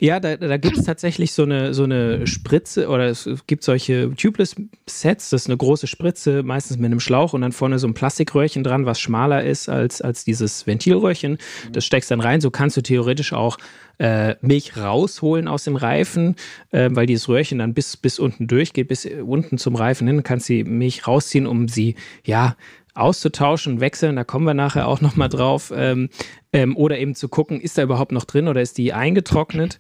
Ja, 0.04 0.20
da, 0.20 0.36
da 0.36 0.58
gibt 0.58 0.76
es 0.76 0.84
tatsächlich 0.84 1.32
so 1.32 1.44
eine, 1.44 1.72
so 1.72 1.84
eine 1.84 2.26
Spritze 2.26 2.88
oder 2.88 3.06
es 3.06 3.26
gibt 3.46 3.64
solche 3.64 4.14
Tubeless-Sets. 4.14 5.30
Das 5.30 5.42
ist 5.42 5.48
eine 5.48 5.56
große 5.56 5.86
Spritze, 5.86 6.42
meistens 6.42 6.76
mit 6.76 6.86
einem 6.86 7.00
Schlauch 7.00 7.32
und 7.32 7.40
dann 7.40 7.52
vorne 7.52 7.78
so 7.78 7.86
ein 7.86 7.94
Plastikröhrchen 7.94 8.62
dran, 8.64 8.84
was 8.84 9.00
schmaler 9.00 9.44
ist 9.44 9.70
als, 9.70 10.02
als 10.02 10.22
dieses 10.22 10.66
Ventilröhrchen. 10.66 11.38
Das 11.72 11.86
steckst 11.86 12.10
dann 12.10 12.20
rein. 12.20 12.42
So 12.42 12.50
kannst 12.50 12.76
du 12.76 12.82
theoretisch 12.82 13.32
auch 13.32 13.56
äh, 13.98 14.34
Milch 14.42 14.76
rausholen 14.76 15.48
aus 15.48 15.64
dem 15.64 15.76
Reifen, 15.76 16.36
äh, 16.70 16.90
weil 16.92 17.06
dieses 17.06 17.30
Röhrchen 17.30 17.60
dann 17.60 17.72
bis, 17.72 17.96
bis 17.96 18.18
unten 18.18 18.46
durchgeht, 18.46 18.88
bis 18.88 19.06
unten 19.06 19.56
zum 19.56 19.74
Reifen 19.74 20.06
hin. 20.06 20.22
Kannst 20.22 20.50
die 20.50 20.64
Milch 20.64 21.08
rausziehen, 21.08 21.46
um 21.46 21.66
sie, 21.66 21.94
ja, 22.24 22.56
auszutauschen, 22.94 23.80
wechseln, 23.80 24.16
da 24.16 24.24
kommen 24.24 24.46
wir 24.46 24.54
nachher 24.54 24.88
auch 24.88 25.00
nochmal 25.00 25.28
drauf, 25.28 25.72
ähm, 25.74 26.08
ähm, 26.52 26.76
oder 26.76 26.98
eben 26.98 27.14
zu 27.14 27.28
gucken, 27.28 27.60
ist 27.60 27.78
da 27.78 27.82
überhaupt 27.82 28.12
noch 28.12 28.24
drin 28.24 28.48
oder 28.48 28.62
ist 28.62 28.78
die 28.78 28.92
eingetrocknet. 28.92 29.78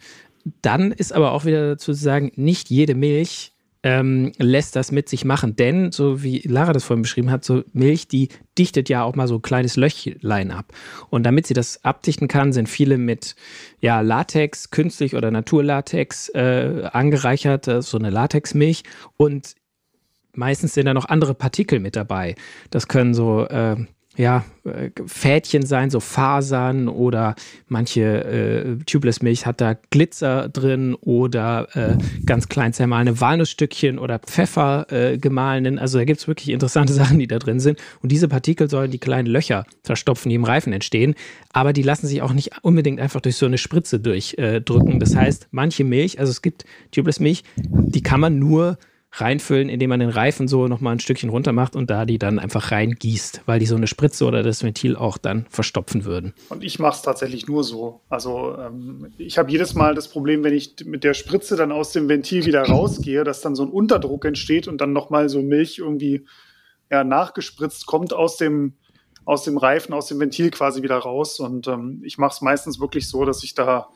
Dann 0.60 0.92
ist 0.92 1.12
aber 1.12 1.32
auch 1.32 1.44
wieder 1.44 1.68
dazu 1.68 1.92
zu 1.92 2.02
sagen, 2.02 2.32
nicht 2.36 2.68
jede 2.68 2.94
Milch 2.94 3.54
ähm, 3.84 4.32
lässt 4.38 4.76
das 4.76 4.90
mit 4.90 5.08
sich 5.08 5.24
machen. 5.24 5.56
Denn, 5.56 5.92
so 5.92 6.22
wie 6.22 6.40
Lara 6.40 6.72
das 6.72 6.84
vorhin 6.84 7.02
beschrieben 7.02 7.30
hat, 7.30 7.44
so 7.44 7.62
Milch, 7.72 8.08
die 8.08 8.30
dichtet 8.58 8.88
ja 8.88 9.04
auch 9.04 9.14
mal 9.14 9.28
so 9.28 9.36
ein 9.36 9.42
kleines 9.42 9.76
Löchlein 9.76 10.50
ab. 10.50 10.72
Und 11.10 11.24
damit 11.24 11.46
sie 11.46 11.54
das 11.54 11.84
abdichten 11.84 12.26
kann, 12.26 12.52
sind 12.52 12.68
viele 12.68 12.96
mit 12.96 13.36
ja, 13.80 14.00
Latex, 14.00 14.70
künstlich 14.70 15.14
oder 15.14 15.30
Naturlatex 15.30 16.30
äh, 16.30 16.88
angereichert, 16.92 17.68
äh, 17.68 17.82
so 17.82 17.98
eine 17.98 18.10
Latexmilch. 18.10 18.84
Und 19.18 19.54
meistens 20.34 20.74
sind 20.74 20.86
da 20.86 20.94
noch 20.94 21.08
andere 21.08 21.34
Partikel 21.34 21.80
mit 21.80 21.96
dabei. 21.96 22.34
Das 22.70 22.88
können 22.88 23.14
so 23.14 23.46
äh, 23.46 23.76
ja, 24.16 24.44
äh, 24.64 24.90
Fädchen 25.06 25.66
sein, 25.66 25.90
so 25.90 25.98
Fasern 25.98 26.88
oder 26.88 27.34
manche 27.66 28.02
äh, 28.02 28.76
Tubeless-Milch 28.84 29.44
hat 29.44 29.60
da 29.60 29.74
Glitzer 29.90 30.48
drin 30.48 30.94
oder 30.94 31.68
äh, 31.72 31.98
ganz 32.24 32.48
klein 32.48 32.72
zermahlene 32.72 33.20
Walnussstückchen 33.20 33.98
oder 33.98 34.20
Pfeffer 34.20 34.86
äh, 34.90 35.18
gemahlenen. 35.18 35.78
Also 35.78 35.98
da 35.98 36.04
gibt 36.04 36.20
es 36.20 36.28
wirklich 36.28 36.50
interessante 36.50 36.92
Sachen, 36.92 37.18
die 37.18 37.26
da 37.26 37.38
drin 37.38 37.58
sind. 37.58 37.80
Und 38.02 38.12
diese 38.12 38.28
Partikel 38.28 38.70
sollen 38.70 38.90
die 38.90 38.98
kleinen 38.98 39.26
Löcher 39.26 39.66
verstopfen, 39.82 40.28
die 40.28 40.36
im 40.36 40.44
Reifen 40.44 40.72
entstehen. 40.72 41.14
Aber 41.52 41.72
die 41.72 41.82
lassen 41.82 42.06
sich 42.06 42.22
auch 42.22 42.32
nicht 42.32 42.52
unbedingt 42.62 43.00
einfach 43.00 43.20
durch 43.20 43.36
so 43.36 43.46
eine 43.46 43.58
Spritze 43.58 43.98
durchdrücken. 43.98 45.00
das 45.00 45.16
heißt, 45.16 45.48
manche 45.50 45.82
Milch, 45.82 46.20
also 46.20 46.30
es 46.30 46.40
gibt 46.40 46.64
Tubeless-Milch, 46.92 47.42
die 47.56 48.02
kann 48.02 48.20
man 48.20 48.38
nur 48.38 48.78
reinfüllen, 49.16 49.68
indem 49.68 49.90
man 49.90 50.00
den 50.00 50.10
Reifen 50.10 50.48
so 50.48 50.66
nochmal 50.66 50.94
ein 50.94 51.00
Stückchen 51.00 51.30
runter 51.30 51.52
macht 51.52 51.76
und 51.76 51.88
da 51.88 52.04
die 52.04 52.18
dann 52.18 52.38
einfach 52.38 52.72
reingießt, 52.72 53.42
weil 53.46 53.60
die 53.60 53.66
so 53.66 53.76
eine 53.76 53.86
Spritze 53.86 54.24
oder 54.24 54.42
das 54.42 54.64
Ventil 54.64 54.96
auch 54.96 55.18
dann 55.18 55.46
verstopfen 55.50 56.04
würden. 56.04 56.34
Und 56.48 56.64
ich 56.64 56.78
mache 56.80 56.96
es 56.96 57.02
tatsächlich 57.02 57.46
nur 57.46 57.62
so. 57.62 58.00
Also 58.08 58.56
ähm, 58.58 59.12
ich 59.18 59.38
habe 59.38 59.50
jedes 59.50 59.74
Mal 59.74 59.94
das 59.94 60.08
Problem, 60.08 60.42
wenn 60.42 60.54
ich 60.54 60.74
mit 60.84 61.04
der 61.04 61.14
Spritze 61.14 61.54
dann 61.56 61.70
aus 61.70 61.92
dem 61.92 62.08
Ventil 62.08 62.44
wieder 62.44 62.62
rausgehe, 62.62 63.22
dass 63.22 63.40
dann 63.40 63.54
so 63.54 63.62
ein 63.62 63.70
Unterdruck 63.70 64.24
entsteht 64.24 64.66
und 64.66 64.80
dann 64.80 64.92
nochmal 64.92 65.28
so 65.28 65.42
Milch 65.42 65.78
irgendwie 65.78 66.24
ja, 66.90 67.04
nachgespritzt 67.04 67.86
kommt 67.86 68.12
aus 68.12 68.36
dem, 68.36 68.74
aus 69.24 69.44
dem 69.44 69.58
Reifen, 69.58 69.94
aus 69.94 70.06
dem 70.06 70.18
Ventil 70.18 70.50
quasi 70.50 70.82
wieder 70.82 70.98
raus. 70.98 71.38
Und 71.38 71.68
ähm, 71.68 72.02
ich 72.04 72.18
mache 72.18 72.34
es 72.34 72.40
meistens 72.40 72.80
wirklich 72.80 73.08
so, 73.08 73.24
dass 73.24 73.44
ich 73.44 73.54
da 73.54 73.88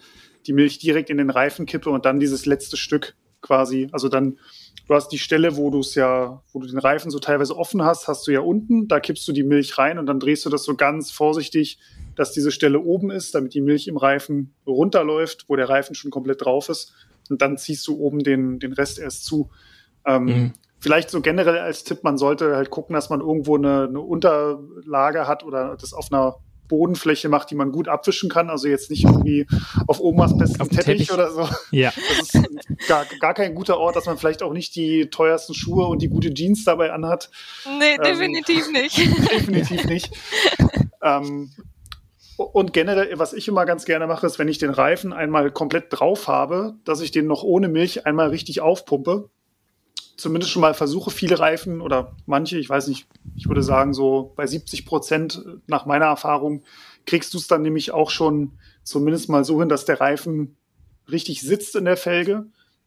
die 0.46 0.52
Milch 0.52 0.78
direkt 0.78 1.11
in 1.11 1.18
den 1.18 1.31
Reifen 1.31 1.66
kippe 1.66 1.90
und 1.90 2.04
dann 2.07 2.20
dieses 2.20 2.46
letzte 2.46 2.76
Stück 2.76 3.16
quasi, 3.40 3.88
also 3.92 4.09
dann 4.09 4.38
Du 4.87 4.95
hast 4.95 5.09
die 5.09 5.19
Stelle, 5.19 5.57
wo 5.57 5.71
du 5.71 5.81
es 5.81 5.95
ja, 5.95 6.43
wo 6.53 6.61
du 6.61 6.67
den 6.67 6.79
Reifen 6.79 7.11
so 7.11 7.19
teilweise 7.19 7.57
offen 7.57 7.83
hast, 7.83 8.09
hast 8.09 8.27
du 8.27 8.31
ja 8.31 8.41
unten. 8.41 8.88
Da 8.88 9.01
kippst 9.01 9.27
du 9.29 9.33
die 9.33 9.43
Milch 9.43 9.77
rein 9.79 9.99
und 9.99 10.07
dann 10.07 10.21
drehst 10.21 10.47
du 10.47 10.51
das 10.51 10.64
so 10.64 10.77
ganz 10.77 11.11
vorsichtig, 11.11 11.79
dass 12.17 12.33
diese 12.33 12.51
Stelle 12.51 12.81
oben 12.81 13.11
ist, 13.11 13.35
damit 13.35 13.55
die 13.55 13.61
Milch 13.61 13.87
im 13.88 13.97
Reifen 13.97 14.55
runterläuft, 14.67 15.45
wo 15.49 15.57
der 15.57 15.69
Reifen 15.69 15.95
schon 15.95 16.11
komplett 16.11 16.45
drauf 16.45 16.69
ist. 16.69 16.95
Und 17.29 17.43
dann 17.43 17.59
ziehst 17.59 17.87
du 17.87 17.99
oben 17.99 18.21
den, 18.21 18.59
den 18.59 18.73
Rest 18.73 18.99
erst 18.99 19.25
zu. 19.25 19.51
Ähm, 20.07 20.25
mhm. 20.25 20.53
Vielleicht 20.81 21.11
so 21.11 21.21
generell 21.21 21.59
als 21.59 21.85
Tipp, 21.85 22.05
man 22.05 22.17
sollte 22.17 22.55
halt 22.57 22.71
gucken, 22.71 22.95
dass 22.95 23.11
man 23.11 23.21
irgendwo 23.21 23.57
eine, 23.57 23.88
eine 23.88 24.01
Unterlage 24.01 25.27
hat 25.27 25.45
oder 25.45 25.77
das 25.77 25.93
auf 25.93 26.12
einer 26.12 26.37
Bodenfläche 26.68 27.28
macht, 27.28 27.50
die 27.50 27.54
man 27.54 27.72
gut 27.72 27.88
abwischen 27.88 28.28
kann. 28.31 28.50
Also 28.50 28.68
jetzt 28.68 28.90
nicht 28.90 29.04
irgendwie 29.04 29.46
auf 29.87 30.00
Omas 30.00 30.37
besten 30.37 30.68
Teppich, 30.68 30.85
Teppich, 30.85 31.12
oder 31.12 31.31
so. 31.31 31.48
Ja. 31.70 31.92
Das 32.18 32.35
ist 32.35 32.88
gar, 32.88 33.07
gar 33.20 33.35
kein 33.35 33.54
guter 33.54 33.78
Ort, 33.78 33.96
dass 33.96 34.07
man 34.07 34.18
vielleicht 34.18 34.42
auch 34.42 34.52
nicht 34.52 34.76
die 34.76 35.11
teuersten 35.11 35.54
Schuhe 35.54 35.87
und 35.87 36.02
die 36.02 36.09
gute 36.09 36.33
Jeans 36.33 36.64
dabei 36.64 36.92
anhat. 36.92 37.31
Nee, 37.78 37.94
ähm, 37.94 38.02
definitiv 38.02 38.70
nicht. 38.70 38.98
Definitiv 39.33 39.85
nicht. 39.87 40.11
ähm, 41.02 41.50
und 42.37 42.72
generell, 42.72 43.18
was 43.18 43.33
ich 43.33 43.48
immer 43.48 43.66
ganz 43.66 43.85
gerne 43.85 44.07
mache, 44.07 44.24
ist, 44.26 44.38
wenn 44.38 44.46
ich 44.46 44.59
den 44.59 44.70
Reifen 44.70 45.12
einmal 45.12 45.50
komplett 45.50 45.87
drauf 45.90 46.28
habe, 46.28 46.76
dass 46.85 47.00
ich 47.00 47.11
den 47.11 47.26
noch 47.26 47.42
ohne 47.42 47.68
Milch 47.68 48.07
einmal 48.07 48.28
richtig 48.28 48.61
aufpumpe 48.61 49.28
zumindest 50.18 50.52
schon 50.52 50.62
mal 50.62 50.74
versuche, 50.74 51.11
viele 51.11 51.38
Reifen 51.38 51.81
oder 51.81 52.16
manche, 52.26 52.59
ich 52.59 52.68
weiß 52.68 52.88
nicht, 52.88 53.07
ich 53.37 53.48
würde 53.48 53.62
sagen, 53.62 53.94
so 53.94 54.33
bei 54.37 54.46
70 54.46 54.85
Prozent 54.85 55.42
nach 55.66 55.87
meiner 55.87 56.07
Erfahrung 56.07 56.64
kriegst 57.07 57.33
du 57.33 57.38
es 57.38 57.46
dann 57.46 57.62
nämlich 57.62 57.92
auch 57.92 58.11
schon 58.11 58.59
zumindest 58.83 59.28
mal 59.28 59.44
so 59.44 59.61
hin, 59.61 59.68
dass 59.68 59.85
der 59.85 60.00
Reifen 60.00 60.57
richtig 61.11 61.40
sitzt 61.40 61.76
in 61.76 61.85
der 61.85 61.96
Felge. 61.96 62.46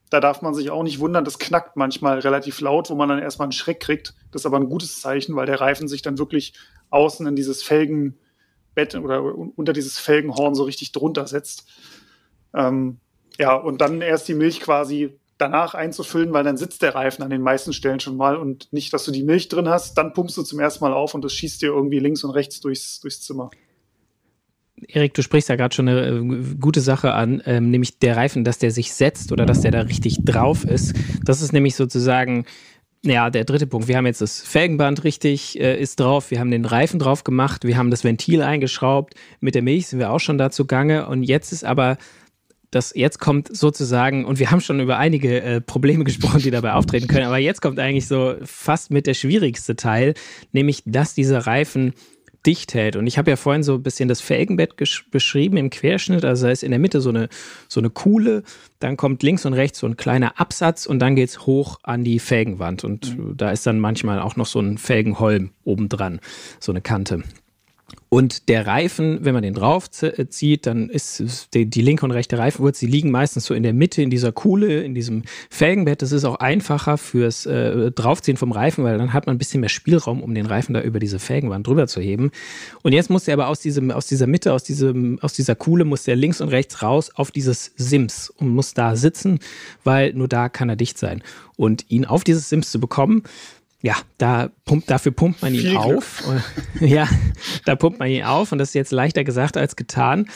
Da 0.10 0.20
darf 0.20 0.42
man 0.42 0.54
sich 0.54 0.72
auch 0.72 0.84
nicht 0.84 1.00
wundern, 1.00 1.24
das 1.24 1.40
knackt 1.40 1.78
manchmal 1.78 2.20
relativ 2.20 2.60
laut, 2.60 2.90
wo 2.90 2.96
man 2.96 3.08
dann 3.08 3.20
erstmal 3.20 3.46
einen 3.46 3.54
Schreck 3.54 3.80
kriegt. 3.80 4.14
Das 4.32 4.42
ist 4.42 4.46
aber 4.46 4.58
ein 4.58 4.70
gutes 4.70 5.00
Zeichen, 5.00 5.36
weil 5.38 5.46
der 5.46 5.62
Reifen 5.62 5.88
sich 5.88 6.02
dann 6.02 6.20
wirklich 6.20 6.54
außen 6.90 7.26
in 7.26 7.38
dieses 7.38 7.64
Felgenbett 7.64 8.96
oder 8.96 9.24
unter 9.24 9.72
dieses 9.72 9.98
Felgenhorn 10.00 10.54
so 10.54 10.64
richtig 10.64 10.92
drunter 10.92 11.28
setzt. 11.28 11.66
Ähm, 12.54 13.00
ja, 13.40 13.56
und 13.56 13.80
dann 13.80 14.02
erst 14.02 14.28
die 14.28 14.34
Milch 14.34 14.60
quasi 14.60 15.18
danach 15.42 15.74
einzufüllen, 15.74 16.32
weil 16.34 16.44
dann 16.44 16.58
sitzt 16.58 16.82
der 16.82 16.96
Reifen 16.96 17.24
an 17.24 17.30
den 17.30 17.42
meisten 17.42 17.74
Stellen 17.74 18.00
schon 18.00 18.18
mal 18.18 18.38
und 18.38 18.72
nicht, 18.72 18.94
dass 18.94 19.04
du 19.06 19.12
die 19.12 19.24
Milch 19.24 19.50
drin 19.50 19.68
hast, 19.68 19.98
dann 19.98 20.14
pumpst 20.14 20.38
du 20.38 20.44
zum 20.44 20.60
ersten 20.60 20.84
Mal 20.84 20.94
auf 20.94 21.14
und 21.14 21.24
das 21.24 21.34
schießt 21.34 21.62
dir 21.62 21.70
irgendwie 21.70 22.00
links 22.00 22.24
und 22.24 22.32
rechts 22.32 22.62
durchs, 22.62 23.00
durchs 23.02 23.22
Zimmer. 23.22 23.50
Erik, 24.88 25.14
du 25.14 25.22
sprichst 25.22 25.50
ja 25.50 25.56
gerade 25.56 25.76
schon 25.76 25.88
eine 25.88 26.08
äh, 26.08 26.56
gute 26.60 26.82
Sache 26.82 27.14
an, 27.14 27.42
ähm, 27.46 27.70
nämlich 27.70 28.00
der 28.00 28.18
Reifen, 28.18 28.44
dass 28.44 28.58
der 28.58 28.72
sich 28.72 28.94
setzt 28.94 29.32
oder 29.32 29.46
dass 29.46 29.62
der 29.62 29.72
da 29.72 29.82
richtig 29.82 30.20
drauf 30.24 30.64
ist. 30.64 30.96
Das 31.24 31.42
ist 31.42 31.54
nämlich 31.54 31.76
sozusagen 31.76 32.46
ja, 33.04 33.32
der 33.32 33.46
dritte 33.46 33.66
Punkt. 33.66 33.88
Wir 33.88 33.98
haben 33.98 34.06
jetzt 34.06 34.22
das 34.22 34.42
Felgenband 34.42 35.04
richtig, 35.04 35.60
äh, 35.60 35.80
ist 35.80 36.00
drauf. 36.00 36.30
Wir 36.30 36.40
haben 36.40 36.52
den 36.52 36.66
Reifen 36.66 37.00
drauf 37.00 37.24
gemacht. 37.24 37.64
Wir 37.64 37.78
haben 37.78 37.90
das 37.90 38.04
Ventil 38.04 38.44
eingeschraubt. 38.44 39.16
Mit 39.40 39.56
der 39.56 39.64
Milch 39.64 39.88
sind 39.88 39.98
wir 39.98 40.12
auch 40.12 40.20
schon 40.20 40.38
dazu 40.38 40.66
gange. 40.66 41.08
Und 41.08 41.24
jetzt 41.24 41.52
ist 41.52 41.66
aber 41.66 41.98
das 42.72 42.94
jetzt 42.96 43.20
kommt 43.20 43.56
sozusagen, 43.56 44.26
und 44.26 44.40
wir 44.40 44.50
haben 44.50 44.62
schon 44.62 44.80
über 44.80 44.98
einige 44.98 45.42
äh, 45.42 45.62
Probleme 45.62 46.04
gesprochen, 46.04 46.42
die 46.42 46.52
dabei 46.52 46.74
auftreten 46.74 47.08
können, 47.08 47.26
aber 47.26 47.38
jetzt 47.38 47.62
kommt 47.62 47.80
eigentlich 47.80 48.08
so 48.08 48.36
fast 48.44 48.92
mit 48.92 49.08
der 49.08 49.14
schwierigste 49.14 49.76
Teil, 49.76 50.14
nämlich, 50.54 50.84
dass 50.86 51.14
dieser 51.14 51.40
Reifen 51.40 51.94
dicht 52.46 52.74
hält. 52.74 52.96
Und 52.96 53.08
ich 53.08 53.18
habe 53.18 53.30
ja 53.30 53.36
vorhin 53.36 53.64
so 53.64 53.76
ein 53.76 53.84
bisschen 53.84 54.10
das 54.10 54.22
Felgenbett 54.22 54.76
beschrieben 55.12 55.58
im 55.58 55.70
Querschnitt. 55.70 56.26
Also 56.26 56.48
da 56.48 56.52
ist 56.52 56.64
in 56.64 56.72
der 56.72 56.80
Mitte 56.80 57.02
so 57.02 57.10
eine, 57.10 57.30
so 57.68 57.80
eine 57.80 57.90
Kuhle, 57.90 58.44
dann 58.80 58.98
kommt 58.98 59.22
links 59.22 59.46
und 59.46 59.54
rechts 59.54 59.80
so 59.80 59.88
ein 59.88 59.98
kleiner 59.98 60.40
Absatz 60.40 60.86
und 60.86 61.00
dann 61.00 61.16
geht 61.16 61.30
es 61.30 61.46
hoch 61.46 61.80
an 61.84 62.04
die 62.04 62.20
Felgenwand. 62.20 62.84
Und 62.84 63.18
mhm. 63.18 63.38
da 63.38 63.52
ist 63.52 63.68
dann 63.68 63.80
manchmal 63.80 64.20
auch 64.20 64.36
noch 64.36 64.48
so 64.48 64.60
ein 64.60 64.78
Felgenholm 64.78 65.52
obendran, 65.64 66.20
so 66.60 66.72
eine 66.72 66.82
Kante. 66.82 67.24
Und 68.14 68.50
der 68.50 68.68
Reifen, 68.68 69.20
wenn 69.24 69.34
man 69.34 69.42
den 69.42 69.54
drauf 69.54 69.86
äh, 70.02 70.28
zieht, 70.28 70.66
dann 70.66 70.90
ist 70.90 71.54
die, 71.54 71.66
die 71.66 71.82
linke 71.82 72.04
und 72.04 72.12
rechte 72.12 72.38
Reifenwurzel, 72.38 72.88
die 72.88 72.92
liegen 72.92 73.10
meistens 73.10 73.46
so 73.46 73.54
in 73.54 73.64
der 73.64 73.72
Mitte 73.74 74.02
in 74.02 74.10
dieser 74.10 74.34
Kuhle, 74.34 74.84
in 74.84 74.94
diesem 74.94 75.24
Felgenbett. 75.50 76.02
Das 76.02 76.12
ist 76.12 76.26
auch 76.26 76.36
einfacher 76.36 76.98
fürs 76.98 77.46
äh, 77.46 77.90
Draufziehen 77.92 78.36
vom 78.36 78.52
Reifen, 78.52 78.84
weil 78.84 78.98
dann 78.98 79.14
hat 79.14 79.28
man 79.28 79.36
ein 79.36 79.38
bisschen 79.38 79.62
mehr 79.62 79.70
Spielraum, 79.70 80.22
um 80.22 80.36
den 80.36 80.46
Reifen 80.46 80.74
da 80.74 80.82
über 80.82 81.00
diese 81.00 81.20
Felgenwand 81.20 81.66
drüber 81.66 81.88
zu 81.88 82.02
heben. 82.02 82.32
Und 82.84 82.92
jetzt 82.92 83.10
muss 83.10 83.24
der 83.24 83.36
aber 83.36 83.48
aus, 83.48 83.62
diesem, 83.62 83.92
aus 83.92 84.08
dieser 84.08 84.28
Mitte, 84.28 84.52
aus, 84.52 84.66
diesem, 84.66 85.18
aus 85.22 85.32
dieser 85.32 85.56
Kuhle, 85.56 85.86
muss 85.86 86.04
der 86.04 86.18
links 86.18 86.42
und 86.42 86.50
rechts 86.50 86.82
raus 86.82 87.12
auf 87.16 87.32
dieses 87.32 87.72
Sims 87.78 88.30
und 88.30 88.50
muss 88.50 88.74
da 88.74 88.98
sitzen, 88.98 89.40
weil 89.86 90.14
nur 90.14 90.28
da 90.28 90.50
kann 90.50 90.68
er 90.68 90.76
dicht 90.76 90.98
sein. 90.98 91.24
Und 91.56 91.86
ihn 91.90 92.06
auf 92.06 92.26
dieses 92.26 92.50
Sims 92.50 92.72
zu 92.72 92.80
bekommen, 92.80 93.24
ja, 93.82 93.96
da 94.18 94.52
pumpt, 94.66 94.90
dafür 94.90 95.12
pumpt 95.12 95.42
man 95.42 95.54
ihn 95.54 95.62
Viel 95.62 95.78
auf. 95.78 96.24
ja, 96.80 97.08
da 97.66 97.76
pumpt 97.76 98.00
man 98.00 98.10
ihn 98.10 98.24
auf 98.24 98.52
und 98.52 98.58
das 98.58 98.70
ist 98.70 98.76
jetzt 98.76 98.92
leichter 98.92 99.24
gesagt 99.24 99.58
als 99.58 99.76
getan, 99.76 100.28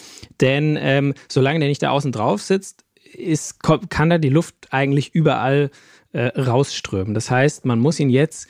denn 0.42 0.78
ähm, 0.80 1.14
solange 1.30 1.60
der 1.60 1.70
nicht 1.70 1.84
da 1.84 1.92
außen 1.92 2.12
drauf 2.12 2.42
sitzt, 2.42 2.84
ist, 3.14 3.62
kann 3.62 4.10
da 4.10 4.18
die 4.18 4.30
Luft 4.30 4.56
eigentlich 4.72 5.14
überall 5.14 5.70
äh, 6.12 6.28
rausströmen. 6.40 7.14
Das 7.14 7.32
heißt, 7.32 7.66
man 7.66 7.80
muss 7.80 8.00
ihn 8.00 8.10
jetzt 8.10 8.48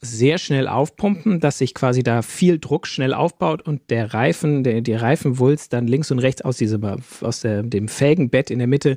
sehr 0.00 0.38
schnell 0.38 0.66
aufpumpen, 0.66 1.38
dass 1.38 1.58
sich 1.58 1.74
quasi 1.74 2.02
da 2.02 2.22
viel 2.22 2.58
Druck 2.58 2.88
schnell 2.88 3.14
aufbaut 3.14 3.62
und 3.62 3.88
der 3.88 4.12
Reifen, 4.12 4.64
der, 4.64 4.80
die 4.80 4.94
Reifenwulst 4.94 5.72
dann 5.72 5.86
links 5.86 6.10
und 6.10 6.18
rechts 6.18 6.42
aus, 6.42 6.56
diesem, 6.56 6.82
aus 7.20 7.40
der, 7.40 7.62
dem 7.62 7.86
Felgenbett 7.86 8.50
in 8.50 8.58
der 8.58 8.66
Mitte 8.66 8.96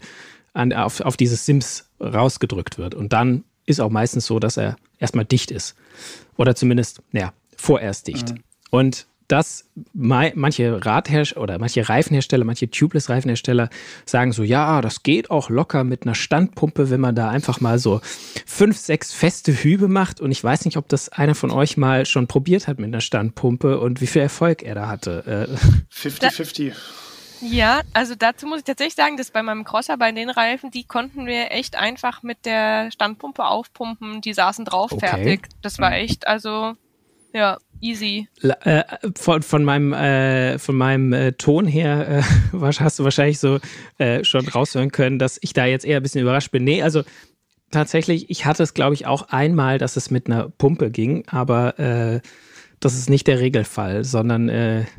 an, 0.54 0.74
auf, 0.74 1.02
auf 1.02 1.16
dieses 1.16 1.46
Sims 1.46 1.92
rausgedrückt 2.02 2.80
wird. 2.80 2.96
Und 2.96 3.14
dann 3.14 3.44
ist 3.66 3.80
auch 3.80 3.90
meistens 3.90 4.26
so, 4.26 4.40
dass 4.40 4.58
er 4.58 4.78
erstmal 5.00 5.26
dicht 5.26 5.52
ist. 5.52 5.76
Oder 6.38 6.56
zumindest, 6.56 7.02
ja, 7.12 7.34
vorerst 7.56 8.08
dicht. 8.08 8.30
Mhm. 8.30 8.44
Und 8.72 9.08
dass 9.28 9.66
manche 9.94 10.86
Radhersteller 10.86 11.42
oder 11.42 11.60
manche 11.60 11.88
Reifenhersteller, 11.88 12.46
manche 12.46 12.70
Tubeless-Reifenhersteller 12.70 13.70
sagen 14.06 14.32
so, 14.34 14.44
ja, 14.44 14.82
das 14.82 15.02
geht 15.02 15.32
auch 15.32 15.50
locker 15.50 15.84
mit 15.84 16.04
einer 16.04 16.14
Standpumpe, 16.14 16.92
wenn 16.92 17.02
man 17.02 17.16
da 17.16 17.30
einfach 17.30 17.60
mal 17.60 17.80
so 17.80 18.02
fünf, 18.46 18.78
sechs 18.78 19.14
feste 19.14 19.52
Hübe 19.52 19.88
macht. 19.88 20.22
Und 20.22 20.32
ich 20.32 20.44
weiß 20.44 20.66
nicht, 20.66 20.78
ob 20.78 20.88
das 20.90 21.10
einer 21.10 21.34
von 21.34 21.50
euch 21.50 21.76
mal 21.78 22.06
schon 22.06 22.28
probiert 22.28 22.68
hat 22.68 22.78
mit 22.78 22.88
einer 22.88 23.02
Standpumpe 23.02 23.80
und 23.80 24.00
wie 24.00 24.08
viel 24.08 24.22
Erfolg 24.22 24.62
er 24.62 24.76
da 24.76 24.88
hatte. 24.88 25.50
50-50. 25.92 26.74
Ja, 27.42 27.82
also 27.94 28.16
dazu 28.16 28.48
muss 28.48 28.60
ich 28.60 28.64
tatsächlich 28.64 28.96
sagen, 28.96 29.18
dass 29.18 29.32
bei 29.32 29.44
meinem 29.44 29.64
Crosser, 29.64 29.98
bei 29.98 30.12
den 30.12 30.30
Reifen, 30.30 30.72
die 30.72 30.84
konnten 30.84 31.26
wir 31.26 31.52
echt 31.52 31.76
einfach 31.76 32.24
mit 32.24 32.46
der 32.46 32.92
Standpumpe 32.92 33.46
aufpumpen. 33.46 34.22
Die 34.22 34.34
saßen 34.34 34.66
drauf 34.66 34.92
okay. 34.92 35.08
fertig. 35.08 35.48
Das 35.62 35.80
war 35.80 35.94
echt, 35.94 36.28
also 36.28 36.76
ja, 37.34 37.58
easy. 37.82 38.28
Äh, 38.42 38.84
von, 39.16 39.44
von 39.44 39.64
meinem, 39.64 39.94
äh, 39.94 40.58
von 40.58 40.76
meinem 40.76 41.14
äh, 41.14 41.34
Ton 41.34 41.68
her 41.68 42.24
äh, 42.54 42.58
hast 42.80 43.00
du 43.00 43.04
wahrscheinlich 43.04 43.40
so 43.40 43.60
äh, 43.98 44.24
schon 44.24 44.48
raushören 44.48 44.92
können, 44.92 45.20
dass 45.20 45.38
ich 45.42 45.54
da 45.54 45.66
jetzt 45.66 45.86
eher 45.86 45.98
ein 45.98 46.04
bisschen 46.04 46.22
überrascht 46.22 46.52
bin. 46.52 46.64
Nee, 46.64 46.82
also 46.82 47.04
tatsächlich, 47.72 48.30
ich 48.30 48.46
hatte 48.46 48.64
es, 48.64 48.74
glaube 48.74 48.94
ich, 48.94 49.06
auch 49.06 49.30
einmal, 49.30 49.78
dass 49.78 49.98
es 49.98 50.12
mit 50.12 50.28
einer 50.28 50.50
Pumpe 50.50 50.90
ging, 50.92 51.28
aber 51.28 51.78
äh, 51.78 52.22
das 52.80 52.96
ist 52.96 53.10
nicht 53.10 53.28
der 53.28 53.40
Regelfall, 53.40 54.04
sondern 54.04 54.48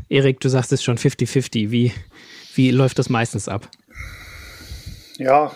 Erik, 0.09 0.41
du 0.41 0.49
sagst 0.49 0.73
es 0.73 0.83
schon 0.83 0.97
50-50. 0.97 1.71
Wie, 1.71 1.93
wie 2.57 2.71
läuft 2.71 2.99
das 2.99 3.09
meistens 3.09 3.49
ab? 3.49 3.69
Ja, 5.19 5.53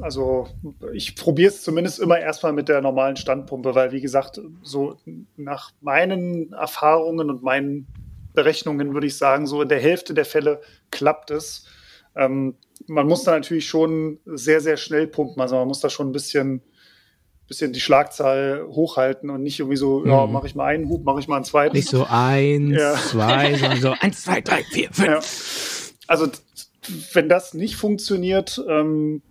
also 0.00 0.48
ich 0.92 1.16
probiere 1.16 1.50
es 1.50 1.62
zumindest 1.62 2.00
immer 2.00 2.18
erstmal 2.18 2.52
mit 2.52 2.68
der 2.68 2.80
normalen 2.80 3.16
Standpumpe, 3.16 3.74
weil 3.74 3.92
wie 3.92 4.00
gesagt, 4.00 4.40
so 4.62 4.96
nach 5.36 5.70
meinen 5.80 6.52
Erfahrungen 6.52 7.30
und 7.30 7.42
meinen 7.42 7.86
Berechnungen 8.34 8.94
würde 8.94 9.06
ich 9.06 9.16
sagen, 9.16 9.46
so 9.46 9.62
in 9.62 9.68
der 9.68 9.80
Hälfte 9.80 10.12
der 10.14 10.24
Fälle 10.24 10.60
klappt 10.90 11.30
es. 11.30 11.66
Ähm, 12.16 12.56
man 12.86 13.06
muss 13.06 13.22
da 13.24 13.32
natürlich 13.32 13.68
schon 13.68 14.18
sehr, 14.26 14.60
sehr 14.60 14.76
schnell 14.76 15.06
pumpen. 15.06 15.40
Also 15.40 15.56
man 15.56 15.68
muss 15.68 15.80
da 15.80 15.88
schon 15.88 16.08
ein 16.08 16.12
bisschen, 16.12 16.62
bisschen 17.46 17.72
die 17.72 17.80
Schlagzahl 17.80 18.66
hochhalten 18.68 19.30
und 19.30 19.42
nicht 19.42 19.60
irgendwie 19.60 19.76
so, 19.76 20.00
mhm. 20.00 20.10
ja, 20.10 20.26
mache 20.26 20.48
ich 20.48 20.56
mal 20.56 20.66
einen 20.66 20.88
Hub, 20.88 21.04
mache 21.04 21.20
ich 21.20 21.28
mal 21.28 21.36
einen 21.36 21.44
zweiten. 21.44 21.76
Nicht 21.76 21.88
so 21.88 22.06
eins, 22.08 22.76
ja. 22.76 22.94
zwei, 22.94 23.54
sondern 23.58 23.80
so 23.80 23.94
eins, 24.00 24.24
zwei, 24.24 24.40
drei, 24.40 24.64
vier, 24.64 24.88
fünf. 24.92 25.08
Ja. 25.08 25.20
Also 26.06 26.28
wenn 27.12 27.28
das 27.28 27.54
nicht 27.54 27.76
funktioniert, 27.76 28.62
ähm, 28.68 29.22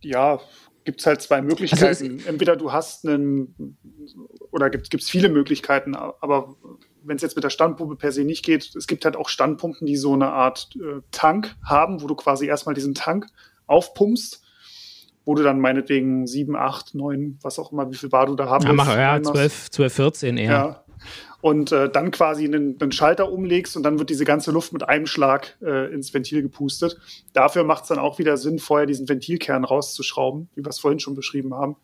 ja, 0.00 0.40
gibt 0.84 1.00
es 1.00 1.06
halt 1.06 1.22
zwei 1.22 1.42
Möglichkeiten. 1.42 1.84
Also 1.84 2.28
Entweder 2.28 2.56
du 2.56 2.72
hast 2.72 3.06
einen, 3.06 3.76
oder 4.50 4.70
gibt 4.70 4.94
es 4.94 5.10
viele 5.10 5.28
Möglichkeiten, 5.28 5.94
aber 5.94 6.56
wenn 7.02 7.16
es 7.16 7.22
jetzt 7.22 7.36
mit 7.36 7.44
der 7.44 7.50
Standpumpe 7.50 7.96
per 7.96 8.12
se 8.12 8.24
nicht 8.24 8.44
geht, 8.44 8.74
es 8.74 8.86
gibt 8.86 9.04
halt 9.04 9.16
auch 9.16 9.28
Standpumpen, 9.28 9.86
die 9.86 9.96
so 9.96 10.14
eine 10.14 10.30
Art 10.30 10.70
äh, 10.76 11.00
Tank 11.10 11.56
haben, 11.64 12.02
wo 12.02 12.06
du 12.06 12.14
quasi 12.14 12.46
erstmal 12.46 12.74
diesen 12.74 12.94
Tank 12.94 13.26
aufpumpst, 13.66 14.42
wo 15.24 15.34
du 15.34 15.42
dann 15.42 15.60
meinetwegen 15.60 16.26
sieben, 16.26 16.56
acht, 16.56 16.94
neun, 16.94 17.38
was 17.42 17.58
auch 17.58 17.72
immer, 17.72 17.90
wie 17.90 17.96
viel 17.96 18.08
Bar 18.08 18.26
du 18.26 18.34
da 18.34 18.46
haben 18.46 18.64
ja, 18.64 18.72
willst. 18.72 18.96
Ja, 18.96 19.22
12, 19.22 19.70
12, 19.70 19.94
14 19.94 20.36
eher. 20.36 20.50
Ja. 20.50 20.83
Und 21.44 21.72
äh, 21.72 21.90
dann 21.90 22.10
quasi 22.10 22.46
einen, 22.46 22.80
einen, 22.80 22.90
Schalter 22.90 23.30
umlegst 23.30 23.76
und 23.76 23.82
dann 23.82 23.98
wird 23.98 24.08
diese 24.08 24.24
ganze 24.24 24.50
Luft 24.50 24.72
mit 24.72 24.88
einem 24.88 25.04
Schlag 25.06 25.58
äh, 25.60 25.92
ins 25.92 26.14
Ventil 26.14 26.40
gepustet. 26.40 26.98
Dafür 27.34 27.64
macht 27.64 27.82
es 27.82 27.90
dann 27.90 27.98
auch 27.98 28.18
wieder 28.18 28.38
Sinn, 28.38 28.58
vorher 28.58 28.86
diesen 28.86 29.06
Ventilkern 29.10 29.62
rauszuschrauben, 29.62 30.48
wie 30.54 30.64
wir 30.64 30.70
es 30.70 30.78
vorhin 30.78 31.00
schon 31.00 31.14
beschrieben 31.14 31.52
haben. 31.52 31.76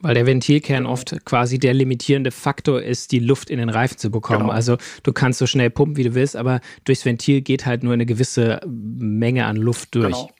Weil 0.00 0.14
der 0.14 0.26
Ventilkern 0.26 0.84
oft 0.84 1.14
quasi 1.24 1.60
der 1.60 1.74
limitierende 1.74 2.32
Faktor 2.32 2.82
ist, 2.82 3.12
die 3.12 3.20
Luft 3.20 3.50
in 3.50 3.58
den 3.58 3.68
Reifen 3.68 3.98
zu 3.98 4.10
bekommen. 4.10 4.46
Genau. 4.46 4.52
Also 4.52 4.78
du 5.04 5.12
kannst 5.12 5.38
so 5.38 5.46
schnell 5.46 5.70
pumpen, 5.70 5.96
wie 5.96 6.02
du 6.02 6.16
willst, 6.16 6.34
aber 6.34 6.60
durchs 6.84 7.04
Ventil 7.04 7.40
geht 7.40 7.66
halt 7.66 7.84
nur 7.84 7.92
eine 7.92 8.06
gewisse 8.06 8.62
Menge 8.66 9.46
an 9.46 9.54
Luft 9.54 9.94
durch. 9.94 10.06
Genau. 10.06 10.30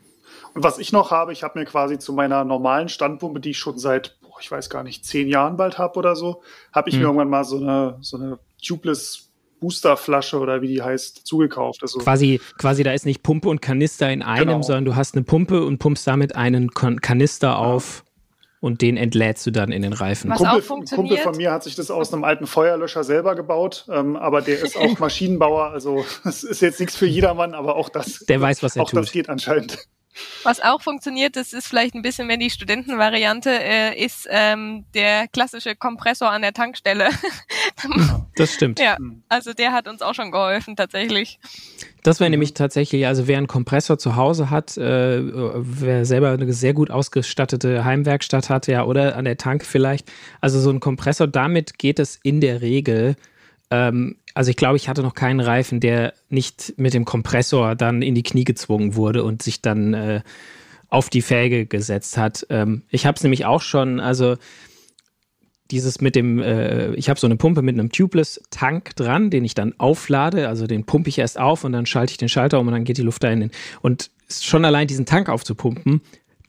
Und 0.54 0.64
was 0.64 0.80
ich 0.80 0.90
noch 0.90 1.12
habe, 1.12 1.32
ich 1.32 1.44
habe 1.44 1.60
mir 1.60 1.64
quasi 1.64 2.00
zu 2.00 2.12
meiner 2.12 2.44
normalen 2.44 2.88
Standpumpe, 2.88 3.38
die 3.38 3.50
ich 3.50 3.58
schon 3.58 3.78
seit, 3.78 4.18
ich 4.44 4.50
weiß 4.50 4.68
gar 4.68 4.82
nicht, 4.82 5.06
zehn 5.06 5.26
Jahren 5.26 5.56
bald 5.56 5.78
habe 5.78 5.98
oder 5.98 6.14
so, 6.14 6.42
habe 6.72 6.90
ich 6.90 6.96
hm. 6.96 7.00
mir 7.00 7.06
irgendwann 7.06 7.30
mal 7.30 7.44
so 7.44 7.56
eine, 7.56 7.96
so 8.00 8.18
eine 8.18 8.38
tubeless 8.62 9.30
Boosterflasche 9.60 10.38
oder 10.38 10.60
wie 10.60 10.68
die 10.68 10.82
heißt, 10.82 11.26
zugekauft. 11.26 11.80
Also 11.80 11.98
quasi, 12.00 12.40
quasi, 12.58 12.82
da 12.82 12.92
ist 12.92 13.06
nicht 13.06 13.22
Pumpe 13.22 13.48
und 13.48 13.62
Kanister 13.62 14.12
in 14.12 14.22
einem, 14.22 14.48
genau. 14.48 14.62
sondern 14.62 14.84
du 14.84 14.96
hast 14.96 15.14
eine 15.14 15.24
Pumpe 15.24 15.64
und 15.64 15.78
pumpst 15.78 16.06
damit 16.06 16.36
einen 16.36 16.70
Kanister 16.70 17.58
auf 17.58 18.04
und 18.60 18.82
den 18.82 18.98
entlädst 18.98 19.46
du 19.46 19.50
dann 19.50 19.72
in 19.72 19.80
den 19.80 19.94
Reifen. 19.94 20.28
Was 20.28 20.38
Kumpel, 20.38 20.60
auch 20.60 20.94
Kumpel 20.94 21.16
von 21.16 21.36
mir 21.38 21.52
hat 21.52 21.64
sich 21.64 21.76
das 21.76 21.90
aus 21.90 22.12
einem 22.12 22.24
alten 22.24 22.46
Feuerlöscher 22.46 23.04
selber 23.04 23.34
gebaut, 23.34 23.86
ähm, 23.90 24.16
aber 24.16 24.42
der 24.42 24.60
ist 24.60 24.76
auch 24.76 24.98
Maschinenbauer, 24.98 25.70
also 25.70 26.04
es 26.24 26.44
ist 26.44 26.60
jetzt 26.60 26.80
nichts 26.80 26.96
für 26.96 27.06
jedermann, 27.06 27.54
aber 27.54 27.76
auch 27.76 27.88
das, 27.88 28.18
der 28.26 28.42
weiß, 28.42 28.62
was 28.62 28.76
er 28.76 28.82
auch 28.82 28.90
tut. 28.90 28.98
das 29.00 29.12
geht 29.12 29.30
anscheinend. 29.30 29.78
Was 30.42 30.60
auch 30.60 30.82
funktioniert, 30.82 31.36
das 31.36 31.52
ist 31.52 31.66
vielleicht 31.66 31.94
ein 31.94 32.02
bisschen 32.02 32.26
mehr 32.26 32.36
die 32.36 32.50
Studentenvariante, 32.50 33.50
äh, 33.50 34.02
ist 34.02 34.28
ähm, 34.30 34.84
der 34.94 35.28
klassische 35.28 35.74
Kompressor 35.74 36.30
an 36.30 36.42
der 36.42 36.52
Tankstelle. 36.52 37.08
das 38.36 38.52
stimmt. 38.52 38.78
Ja, 38.78 38.96
also 39.28 39.52
der 39.52 39.72
hat 39.72 39.88
uns 39.88 40.02
auch 40.02 40.14
schon 40.14 40.30
geholfen 40.30 40.76
tatsächlich. 40.76 41.38
Das 42.02 42.20
wäre 42.20 42.30
nämlich 42.30 42.52
tatsächlich, 42.52 43.06
also 43.06 43.26
wer 43.26 43.38
einen 43.38 43.46
Kompressor 43.46 43.98
zu 43.98 44.14
Hause 44.16 44.50
hat, 44.50 44.76
äh, 44.76 45.20
wer 45.22 46.04
selber 46.04 46.30
eine 46.30 46.52
sehr 46.52 46.74
gut 46.74 46.90
ausgestattete 46.90 47.84
Heimwerkstatt 47.84 48.50
hat, 48.50 48.66
ja, 48.66 48.84
oder 48.84 49.16
an 49.16 49.24
der 49.24 49.38
Tank 49.38 49.64
vielleicht, 49.64 50.12
also 50.40 50.60
so 50.60 50.70
ein 50.70 50.80
Kompressor, 50.80 51.26
damit 51.26 51.78
geht 51.78 51.98
es 51.98 52.18
in 52.22 52.40
der 52.40 52.60
Regel 52.60 53.16
ähm, 53.70 54.16
also 54.34 54.50
ich 54.50 54.56
glaube, 54.56 54.76
ich 54.76 54.88
hatte 54.88 55.02
noch 55.02 55.14
keinen 55.14 55.40
Reifen, 55.40 55.80
der 55.80 56.14
nicht 56.28 56.74
mit 56.76 56.94
dem 56.94 57.04
Kompressor 57.04 57.74
dann 57.74 58.02
in 58.02 58.14
die 58.14 58.22
Knie 58.22 58.44
gezwungen 58.44 58.96
wurde 58.96 59.24
und 59.24 59.42
sich 59.42 59.62
dann 59.62 59.94
äh, 59.94 60.22
auf 60.88 61.10
die 61.10 61.22
Felge 61.22 61.66
gesetzt 61.66 62.16
hat. 62.16 62.46
Ähm, 62.50 62.82
ich 62.90 63.06
habe 63.06 63.16
es 63.16 63.22
nämlich 63.22 63.44
auch 63.44 63.62
schon, 63.62 64.00
also 64.00 64.36
dieses 65.70 66.00
mit 66.00 66.14
dem, 66.14 66.40
äh, 66.40 66.94
ich 66.94 67.08
habe 67.08 67.18
so 67.18 67.26
eine 67.26 67.36
Pumpe 67.36 67.62
mit 67.62 67.74
einem 67.74 67.90
Tubeless-Tank 67.90 68.96
dran, 68.96 69.30
den 69.30 69.44
ich 69.44 69.54
dann 69.54 69.74
auflade, 69.78 70.48
also 70.48 70.66
den 70.66 70.84
pumpe 70.84 71.08
ich 71.08 71.18
erst 71.18 71.38
auf 71.38 71.64
und 71.64 71.72
dann 71.72 71.86
schalte 71.86 72.12
ich 72.12 72.18
den 72.18 72.28
Schalter 72.28 72.60
um 72.60 72.66
und 72.66 72.74
dann 72.74 72.84
geht 72.84 72.98
die 72.98 73.02
Luft 73.02 73.24
da 73.24 73.30
in 73.30 73.40
den. 73.40 73.50
Und 73.80 74.10
schon 74.28 74.64
allein 74.64 74.86
diesen 74.86 75.06
Tank 75.06 75.28
aufzupumpen, 75.28 76.02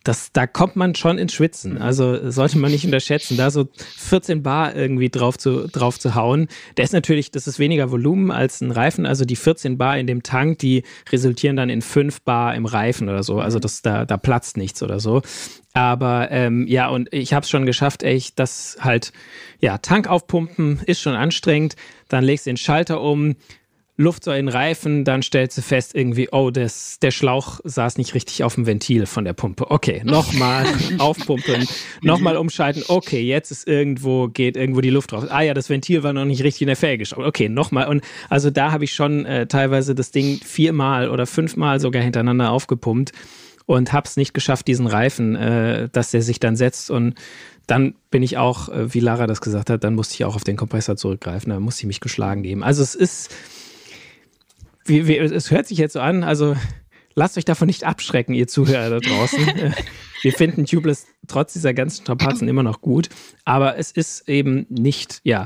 das, 0.06 0.32
da 0.32 0.45
kommt 0.45 0.76
man 0.76 0.93
schon 0.93 1.18
ins 1.18 1.34
Schwitzen. 1.34 1.74
Mhm. 1.74 1.82
Also 1.82 2.30
sollte 2.30 2.60
man 2.60 2.72
nicht 2.72 2.86
unterschätzen, 2.86 3.38
da 3.38 3.49
so 3.49 3.68
14 3.97 4.43
Bar 4.43 4.76
irgendwie 4.76 5.10
drauf 5.10 5.38
zu, 5.38 5.68
drauf 5.68 5.99
zu 5.99 6.14
hauen. 6.14 6.47
Der 6.78 6.86
ist 6.86 6.93
natürlich, 6.93 7.32
das 7.32 7.47
ist 7.47 7.58
weniger 7.58 7.91
Volumen 7.91 8.30
als 8.30 8.62
ein 8.62 8.70
Reifen. 8.70 9.08
Also 9.08 9.26
die 9.26 9.36
14 9.36 9.80
Bar 9.80 9.97
in 9.97 10.06
dem 10.06 10.22
Tank, 10.22 10.60
die 10.60 10.84
resultieren 11.12 11.56
dann 11.56 11.70
in 11.70 11.82
5 11.82 12.22
Bar 12.22 12.56
im 12.56 12.68
Reifen 12.68 13.10
oder 13.10 13.24
so. 13.24 13.39
Also 13.39 13.58
mhm. 13.58 13.62
das, 13.62 13.82
da, 13.82 14.06
da 14.06 14.18
platzt 14.18 14.58
nichts 14.58 14.84
oder 14.84 14.99
so. 14.99 15.24
Aber 15.74 16.32
ähm, 16.32 16.68
ja, 16.68 16.88
und 16.88 17.12
ich 17.12 17.34
habe 17.34 17.43
es 17.43 17.49
schon 17.49 17.66
geschafft, 17.66 18.03
echt, 18.03 18.38
das 18.39 18.78
halt, 18.80 19.12
ja, 19.60 19.80
Tank 19.80 20.08
aufpumpen 20.08 20.82
ist 20.86 21.01
schon 21.01 21.16
anstrengend. 21.16 21.76
Dann 22.10 22.24
legst 22.24 22.45
du 22.45 22.51
den 22.51 22.58
Schalter 22.58 23.01
um, 23.01 23.36
Luft 23.97 24.25
so 24.25 24.31
in 24.31 24.47
den 24.47 24.49
Reifen, 24.49 25.05
dann 25.05 25.23
stellst 25.23 25.57
du 25.57 25.61
fest 25.61 25.95
irgendwie, 25.95 26.27
oh, 26.31 26.51
das, 26.51 26.99
der 26.99 27.11
Schlauch 27.11 27.61
saß 27.63 27.97
nicht 27.97 28.13
richtig 28.13 28.43
auf 28.43 28.55
dem 28.55 28.65
Ventil 28.65 29.05
von 29.05 29.23
der 29.23 29.31
Pumpe. 29.31 29.71
Okay, 29.71 30.01
nochmal 30.03 30.65
aufpumpen, 30.97 31.65
nochmal 32.01 32.35
umschalten. 32.35 32.83
Okay, 32.89 33.21
jetzt 33.21 33.51
ist 33.51 33.67
irgendwo, 33.67 34.27
geht 34.27 34.57
irgendwo 34.57 34.81
die 34.81 34.89
Luft 34.89 35.13
raus. 35.13 35.27
Ah 35.29 35.41
ja, 35.41 35.53
das 35.53 35.69
Ventil 35.69 36.03
war 36.03 36.11
noch 36.11 36.25
nicht 36.25 36.43
richtig 36.43 36.63
in 36.63 36.67
der 36.67 36.75
Felge 36.75 36.99
geschraubt. 36.99 37.25
Okay, 37.25 37.47
nochmal. 37.47 37.87
Und 37.87 38.03
also 38.29 38.49
da 38.49 38.73
habe 38.73 38.83
ich 38.83 38.93
schon 38.93 39.25
äh, 39.25 39.47
teilweise 39.47 39.95
das 39.95 40.11
Ding 40.11 40.41
viermal 40.43 41.09
oder 41.09 41.25
fünfmal 41.25 41.79
sogar 41.79 42.03
hintereinander 42.03 42.51
aufgepumpt 42.51 43.13
und 43.65 43.93
habe 43.93 44.07
es 44.07 44.17
nicht 44.17 44.33
geschafft, 44.33 44.67
diesen 44.67 44.87
Reifen, 44.87 45.35
äh, 45.37 45.87
dass 45.89 46.11
der 46.11 46.21
sich 46.21 46.41
dann 46.41 46.57
setzt 46.57 46.91
und 46.91 47.15
dann 47.67 47.95
bin 48.11 48.23
ich 48.23 48.37
auch, 48.37 48.69
äh, 48.69 48.93
wie 48.93 48.99
Lara 48.99 49.25
das 49.25 49.41
gesagt 49.41 49.69
hat, 49.69 49.83
dann 49.83 49.95
musste 49.95 50.15
ich 50.15 50.25
auch 50.25 50.35
auf 50.35 50.43
den 50.43 50.55
Kompressor 50.57 50.97
zurückgreifen, 50.97 51.49
da 51.49 51.59
musste 51.59 51.81
ich 51.81 51.87
mich 51.87 51.99
geschlagen 51.99 52.43
geben. 52.43 52.63
Also 52.63 52.83
es 52.83 52.93
ist, 52.93 53.33
wie, 54.86 55.07
wie, 55.07 55.17
es 55.17 55.51
hört 55.51 55.67
sich 55.67 55.77
jetzt 55.77 55.93
so 55.93 55.99
an, 55.99 56.23
also 56.23 56.55
lasst 57.15 57.38
euch 57.38 57.45
davon 57.45 57.67
nicht 57.67 57.83
abschrecken, 57.83 58.33
ihr 58.33 58.47
Zuhörer 58.47 58.89
da 58.89 58.99
draußen. 58.99 59.39
Wir 60.21 60.33
finden 60.33 60.65
Tubeless 60.65 61.07
trotz 61.27 61.53
dieser 61.53 61.73
ganzen 61.73 62.01
Strapazen 62.01 62.47
immer 62.47 62.63
noch 62.63 62.81
gut, 62.81 63.09
aber 63.43 63.77
es 63.77 63.91
ist 63.91 64.27
eben 64.27 64.65
nicht, 64.69 65.21
ja. 65.23 65.45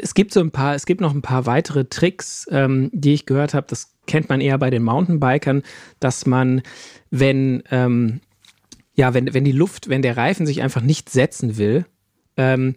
Es 0.00 0.14
gibt 0.14 0.32
so 0.32 0.40
ein 0.40 0.50
paar, 0.50 0.74
es 0.74 0.86
gibt 0.86 1.00
noch 1.00 1.14
ein 1.14 1.22
paar 1.22 1.46
weitere 1.46 1.84
Tricks, 1.84 2.46
ähm, 2.50 2.90
die 2.92 3.14
ich 3.14 3.26
gehört 3.26 3.54
habe. 3.54 3.66
Das 3.68 3.94
kennt 4.06 4.28
man 4.28 4.40
eher 4.40 4.58
bei 4.58 4.70
den 4.70 4.82
Mountainbikern, 4.82 5.62
dass 6.00 6.26
man, 6.26 6.62
wenn, 7.10 7.62
ähm, 7.70 8.20
ja, 8.94 9.14
wenn, 9.14 9.32
wenn 9.34 9.44
die 9.44 9.52
Luft, 9.52 9.88
wenn 9.88 10.02
der 10.02 10.16
Reifen 10.16 10.46
sich 10.46 10.62
einfach 10.62 10.82
nicht 10.82 11.10
setzen 11.10 11.58
will, 11.58 11.86
ähm, 12.36 12.74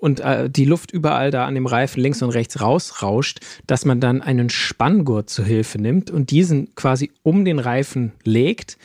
und 0.00 0.20
äh, 0.20 0.48
die 0.48 0.64
Luft 0.64 0.90
überall 0.92 1.30
da 1.30 1.46
an 1.46 1.54
dem 1.54 1.66
Reifen 1.66 2.00
links 2.00 2.22
und 2.22 2.30
rechts 2.30 2.60
rausrauscht, 2.60 3.40
dass 3.66 3.84
man 3.84 4.00
dann 4.00 4.22
einen 4.22 4.50
Spanngurt 4.50 5.30
zu 5.30 5.44
Hilfe 5.44 5.80
nimmt 5.80 6.10
und 6.10 6.30
diesen 6.30 6.74
quasi 6.74 7.10
um 7.22 7.44
den 7.44 7.58
Reifen 7.58 8.12
legt 8.24 8.78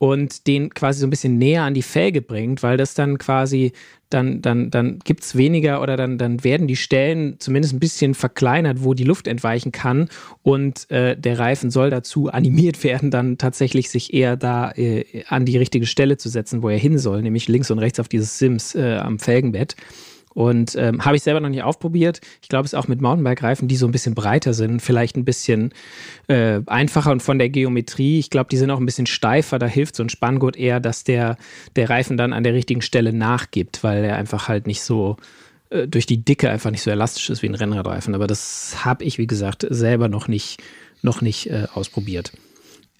und 0.00 0.46
den 0.46 0.72
quasi 0.72 1.00
so 1.00 1.06
ein 1.06 1.10
bisschen 1.10 1.36
näher 1.36 1.64
an 1.64 1.74
die 1.74 1.82
Felge 1.82 2.22
bringt, 2.22 2.62
weil 2.62 2.78
das 2.78 2.94
dann 2.94 3.18
quasi, 3.18 3.72
dann, 4.08 4.40
dann, 4.40 4.70
dann 4.70 4.98
gibt 5.04 5.22
es 5.22 5.36
weniger 5.36 5.82
oder 5.82 5.98
dann, 5.98 6.16
dann 6.16 6.42
werden 6.42 6.66
die 6.66 6.76
Stellen 6.76 7.36
zumindest 7.38 7.74
ein 7.74 7.80
bisschen 7.80 8.14
verkleinert, 8.14 8.82
wo 8.82 8.94
die 8.94 9.04
Luft 9.04 9.28
entweichen 9.28 9.72
kann 9.72 10.08
und 10.42 10.90
äh, 10.90 11.18
der 11.18 11.38
Reifen 11.38 11.70
soll 11.70 11.90
dazu 11.90 12.30
animiert 12.30 12.82
werden, 12.84 13.10
dann 13.10 13.36
tatsächlich 13.36 13.90
sich 13.90 14.14
eher 14.14 14.38
da 14.38 14.72
äh, 14.72 15.04
an 15.28 15.44
die 15.44 15.58
richtige 15.58 15.84
Stelle 15.84 16.16
zu 16.16 16.30
setzen, 16.30 16.62
wo 16.62 16.70
er 16.70 16.78
hin 16.78 16.98
soll, 16.98 17.20
nämlich 17.20 17.46
links 17.46 17.70
und 17.70 17.78
rechts 17.78 18.00
auf 18.00 18.08
dieses 18.08 18.38
Sims 18.38 18.74
äh, 18.74 18.96
am 18.96 19.18
Felgenbett. 19.18 19.76
Und 20.40 20.74
ähm, 20.74 21.04
habe 21.04 21.16
ich 21.16 21.22
selber 21.22 21.38
noch 21.40 21.50
nicht 21.50 21.62
aufprobiert. 21.62 22.22
Ich 22.40 22.48
glaube, 22.48 22.64
es 22.64 22.72
ist 22.72 22.78
auch 22.78 22.88
mit 22.88 23.02
Mountainbike-Reifen, 23.02 23.68
die 23.68 23.76
so 23.76 23.84
ein 23.84 23.92
bisschen 23.92 24.14
breiter 24.14 24.54
sind, 24.54 24.80
vielleicht 24.80 25.14
ein 25.18 25.26
bisschen 25.26 25.74
äh, 26.28 26.62
einfacher 26.64 27.12
und 27.12 27.22
von 27.22 27.38
der 27.38 27.50
Geometrie. 27.50 28.18
Ich 28.18 28.30
glaube, 28.30 28.48
die 28.50 28.56
sind 28.56 28.70
auch 28.70 28.80
ein 28.80 28.86
bisschen 28.86 29.04
steifer. 29.04 29.58
Da 29.58 29.66
hilft 29.66 29.96
so 29.96 30.02
ein 30.02 30.08
Spanngurt 30.08 30.56
eher, 30.56 30.80
dass 30.80 31.04
der, 31.04 31.36
der 31.76 31.90
Reifen 31.90 32.16
dann 32.16 32.32
an 32.32 32.42
der 32.42 32.54
richtigen 32.54 32.80
Stelle 32.80 33.12
nachgibt, 33.12 33.84
weil 33.84 34.02
er 34.02 34.16
einfach 34.16 34.48
halt 34.48 34.66
nicht 34.66 34.80
so 34.80 35.18
äh, 35.68 35.86
durch 35.86 36.06
die 36.06 36.24
Dicke 36.24 36.48
einfach 36.48 36.70
nicht 36.70 36.80
so 36.80 36.90
elastisch 36.90 37.28
ist 37.28 37.42
wie 37.42 37.48
ein 37.48 37.54
Rennradreifen. 37.54 38.14
Aber 38.14 38.26
das 38.26 38.82
habe 38.82 39.04
ich, 39.04 39.18
wie 39.18 39.26
gesagt, 39.26 39.66
selber 39.68 40.08
noch 40.08 40.26
nicht, 40.26 40.62
noch 41.02 41.20
nicht 41.20 41.50
äh, 41.50 41.66
ausprobiert. 41.74 42.32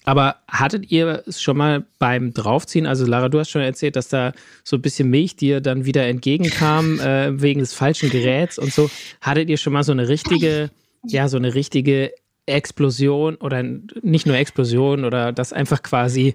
Aber 0.03 0.37
hattet 0.47 0.91
ihr 0.91 1.23
es 1.27 1.41
schon 1.41 1.57
mal 1.57 1.85
beim 1.99 2.33
Draufziehen? 2.33 2.87
Also 2.87 3.05
Lara, 3.05 3.29
du 3.29 3.39
hast 3.39 3.49
schon 3.49 3.61
erzählt, 3.61 3.95
dass 3.95 4.07
da 4.07 4.33
so 4.63 4.77
ein 4.77 4.81
bisschen 4.81 5.09
Milch 5.09 5.35
dir 5.35 5.61
dann 5.61 5.85
wieder 5.85 6.07
entgegenkam 6.07 6.99
äh, 6.99 7.39
wegen 7.39 7.59
des 7.59 7.73
falschen 7.73 8.09
Geräts 8.09 8.57
und 8.57 8.73
so. 8.73 8.89
Hattet 9.21 9.49
ihr 9.49 9.57
schon 9.57 9.73
mal 9.73 9.83
so 9.83 9.91
eine 9.91 10.07
richtige, 10.07 10.71
ja, 11.05 11.27
so 11.27 11.37
eine 11.37 11.53
richtige 11.53 12.11
Explosion 12.47 13.35
oder 13.35 13.63
nicht 14.01 14.25
nur 14.25 14.35
Explosion 14.35 15.05
oder 15.05 15.31
dass 15.31 15.53
einfach 15.53 15.83
quasi 15.83 16.33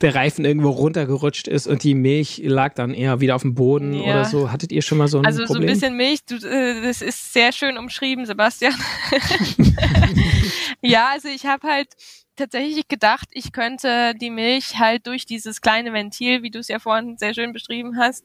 der 0.00 0.16
Reifen 0.16 0.44
irgendwo 0.44 0.70
runtergerutscht 0.70 1.46
ist 1.46 1.68
und 1.68 1.84
die 1.84 1.94
Milch 1.94 2.42
lag 2.44 2.74
dann 2.74 2.92
eher 2.92 3.20
wieder 3.20 3.36
auf 3.36 3.42
dem 3.42 3.54
Boden 3.54 3.94
ja. 3.94 4.02
oder 4.02 4.24
so. 4.24 4.50
Hattet 4.50 4.72
ihr 4.72 4.82
schon 4.82 4.98
mal 4.98 5.06
so 5.06 5.18
ein 5.18 5.26
also 5.26 5.44
Problem? 5.44 5.68
Also 5.68 5.80
so 5.80 5.86
ein 5.86 5.96
bisschen 5.96 5.96
Milch, 5.96 6.24
du, 6.26 6.34
äh, 6.46 6.82
das 6.82 7.00
ist 7.00 7.32
sehr 7.32 7.52
schön 7.52 7.78
umschrieben, 7.78 8.26
Sebastian. 8.26 8.74
ja, 10.82 11.10
also 11.12 11.28
ich 11.28 11.46
habe 11.46 11.68
halt 11.68 11.88
tatsächlich 12.36 12.88
gedacht, 12.88 13.28
ich 13.32 13.52
könnte 13.52 14.14
die 14.14 14.30
Milch 14.30 14.78
halt 14.78 15.06
durch 15.06 15.26
dieses 15.26 15.60
kleine 15.60 15.92
Ventil, 15.92 16.42
wie 16.42 16.50
du 16.50 16.58
es 16.58 16.68
ja 16.68 16.78
vorhin 16.78 17.16
sehr 17.18 17.34
schön 17.34 17.52
beschrieben 17.52 17.98
hast, 17.98 18.24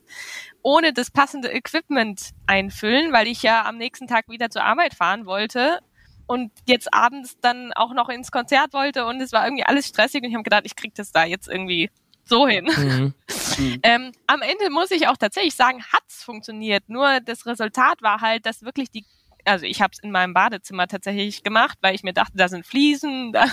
ohne 0.61 0.93
das 0.93 1.11
passende 1.11 1.51
Equipment 1.51 2.31
einfüllen, 2.47 3.11
weil 3.11 3.27
ich 3.27 3.43
ja 3.43 3.65
am 3.65 3.77
nächsten 3.77 4.07
Tag 4.07 4.29
wieder 4.29 4.49
zur 4.49 4.63
Arbeit 4.63 4.93
fahren 4.93 5.25
wollte 5.25 5.79
und 6.27 6.51
jetzt 6.67 6.93
abends 6.93 7.37
dann 7.41 7.73
auch 7.73 7.93
noch 7.93 8.09
ins 8.09 8.31
Konzert 8.31 8.73
wollte 8.73 9.05
und 9.05 9.19
es 9.21 9.31
war 9.31 9.45
irgendwie 9.45 9.63
alles 9.63 9.87
stressig 9.87 10.21
und 10.23 10.29
ich 10.29 10.35
habe 10.35 10.43
gedacht, 10.43 10.63
ich 10.65 10.75
krieg 10.75 10.93
das 10.95 11.11
da 11.11 11.25
jetzt 11.25 11.47
irgendwie 11.47 11.89
so 12.25 12.47
hin. 12.47 12.69
Mhm. 13.59 13.79
ähm, 13.83 14.11
am 14.25 14.41
Ende 14.41 14.69
muss 14.69 14.89
ich 14.89 15.09
auch 15.09 15.17
tatsächlich 15.17 15.53
sagen, 15.53 15.83
hat's 15.91 16.23
funktioniert. 16.23 16.87
Nur 16.87 17.19
das 17.19 17.45
Resultat 17.45 18.01
war 18.01 18.21
halt, 18.21 18.45
dass 18.45 18.61
wirklich 18.61 18.89
die 18.89 19.03
also 19.49 19.65
ich 19.65 19.81
habe 19.81 19.91
es 19.93 19.99
in 19.99 20.11
meinem 20.11 20.33
Badezimmer 20.33 20.87
tatsächlich 20.87 21.43
gemacht, 21.43 21.77
weil 21.81 21.95
ich 21.95 22.03
mir 22.03 22.13
dachte, 22.13 22.33
da 22.35 22.47
sind 22.47 22.65
Fliesen, 22.65 23.31
da 23.33 23.47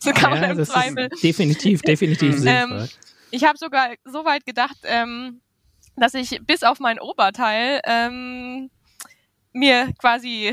so 0.00 0.12
kann 0.12 0.30
man 0.30 0.42
ja, 0.42 0.50
im 0.50 0.64
Zweifel. 0.64 1.08
definitiv, 1.22 1.82
definitiv 1.82 2.42
ähm. 2.46 2.88
Ich 3.34 3.44
habe 3.44 3.56
sogar 3.56 3.94
so 4.04 4.26
weit 4.26 4.44
gedacht, 4.44 4.76
ähm, 4.84 5.40
dass 5.96 6.12
ich 6.12 6.38
bis 6.46 6.62
auf 6.62 6.80
mein 6.80 7.00
Oberteil 7.00 7.80
ähm, 7.86 8.70
mir 9.54 9.90
quasi 9.98 10.52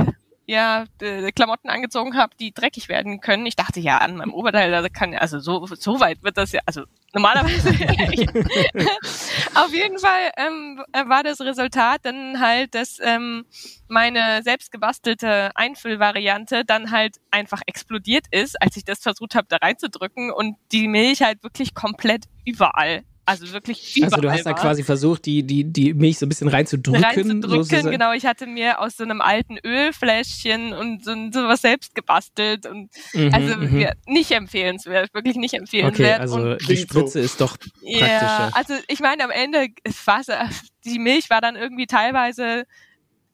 ja 0.49 0.85
äh, 1.01 1.31
Klamotten 1.31 1.69
angezogen 1.69 2.17
habe, 2.17 2.35
die 2.39 2.51
dreckig 2.51 2.89
werden 2.89 3.21
können. 3.21 3.45
Ich 3.45 3.55
dachte 3.55 3.79
ja 3.79 3.99
an 3.99 4.17
meinem 4.17 4.33
Oberteil, 4.33 4.71
da 4.71 4.89
kann 4.89 5.13
also 5.13 5.39
so 5.39 5.65
so 5.67 5.99
weit 5.99 6.23
wird 6.23 6.37
das 6.37 6.51
ja, 6.51 6.61
also 6.65 6.83
normalerweise. 7.13 7.69
Auf 9.55 9.71
jeden 9.71 9.99
Fall 9.99 10.31
ähm, 10.37 10.83
war 11.07 11.23
das 11.23 11.39
Resultat 11.41 11.99
dann 12.03 12.39
halt, 12.39 12.73
dass 12.73 12.97
ähm, 12.99 13.45
meine 13.87 14.41
selbst 14.43 14.71
gebastelte 14.71 15.51
Einfüllvariante 15.55 16.65
dann 16.65 16.89
halt 16.89 17.17
einfach 17.29 17.61
explodiert 17.67 18.25
ist, 18.31 18.59
als 18.59 18.75
ich 18.75 18.85
das 18.85 18.99
versucht 18.99 19.35
habe, 19.35 19.45
da 19.49 19.57
reinzudrücken 19.57 20.31
und 20.31 20.55
die 20.71 20.87
Milch 20.87 21.21
halt 21.21 21.43
wirklich 21.43 21.75
komplett 21.75 22.25
überall 22.43 23.03
also 23.29 23.53
wirklich 23.53 23.95
überall 23.95 24.11
Also 24.11 24.21
du 24.21 24.31
hast 24.31 24.45
da 24.45 24.53
quasi 24.53 24.83
versucht, 24.83 25.25
die, 25.25 25.43
die, 25.43 25.63
die 25.63 25.93
Milch 25.93 26.17
so 26.17 26.25
ein 26.25 26.29
bisschen 26.29 26.47
reinzudrücken. 26.47 27.03
Reinzudrücken, 27.03 27.63
sozusagen. 27.63 27.91
genau. 27.91 28.11
Ich 28.13 28.25
hatte 28.25 28.47
mir 28.47 28.79
aus 28.79 28.97
so 28.97 29.03
einem 29.03 29.21
alten 29.21 29.57
Ölfläschchen 29.63 30.73
und 30.73 31.05
so, 31.05 31.13
so 31.31 31.47
was 31.47 31.61
selbst 31.61 31.93
gebastelt 31.93 32.65
und 32.65 32.89
mhm, 33.13 33.33
also 33.33 33.55
mhm. 33.55 33.79
ja, 33.79 33.91
nicht 34.07 34.31
empfehlenswert, 34.31 35.13
wirklich 35.13 35.35
nicht 35.35 35.53
empfehlenswert. 35.53 36.15
Okay, 36.15 36.21
also 36.21 36.41
und 36.41 36.67
die 36.67 36.77
Spritze 36.77 37.19
ist 37.19 37.39
doch 37.39 37.55
praktischer. 37.59 38.07
Ja, 38.07 38.49
also 38.53 38.73
ich 38.87 38.99
meine 38.99 39.23
am 39.23 39.31
Ende, 39.31 39.67
Wasser, 40.05 40.49
die 40.85 40.97
Milch 40.97 41.29
war 41.29 41.41
dann 41.41 41.55
irgendwie 41.55 41.85
teilweise 41.85 42.63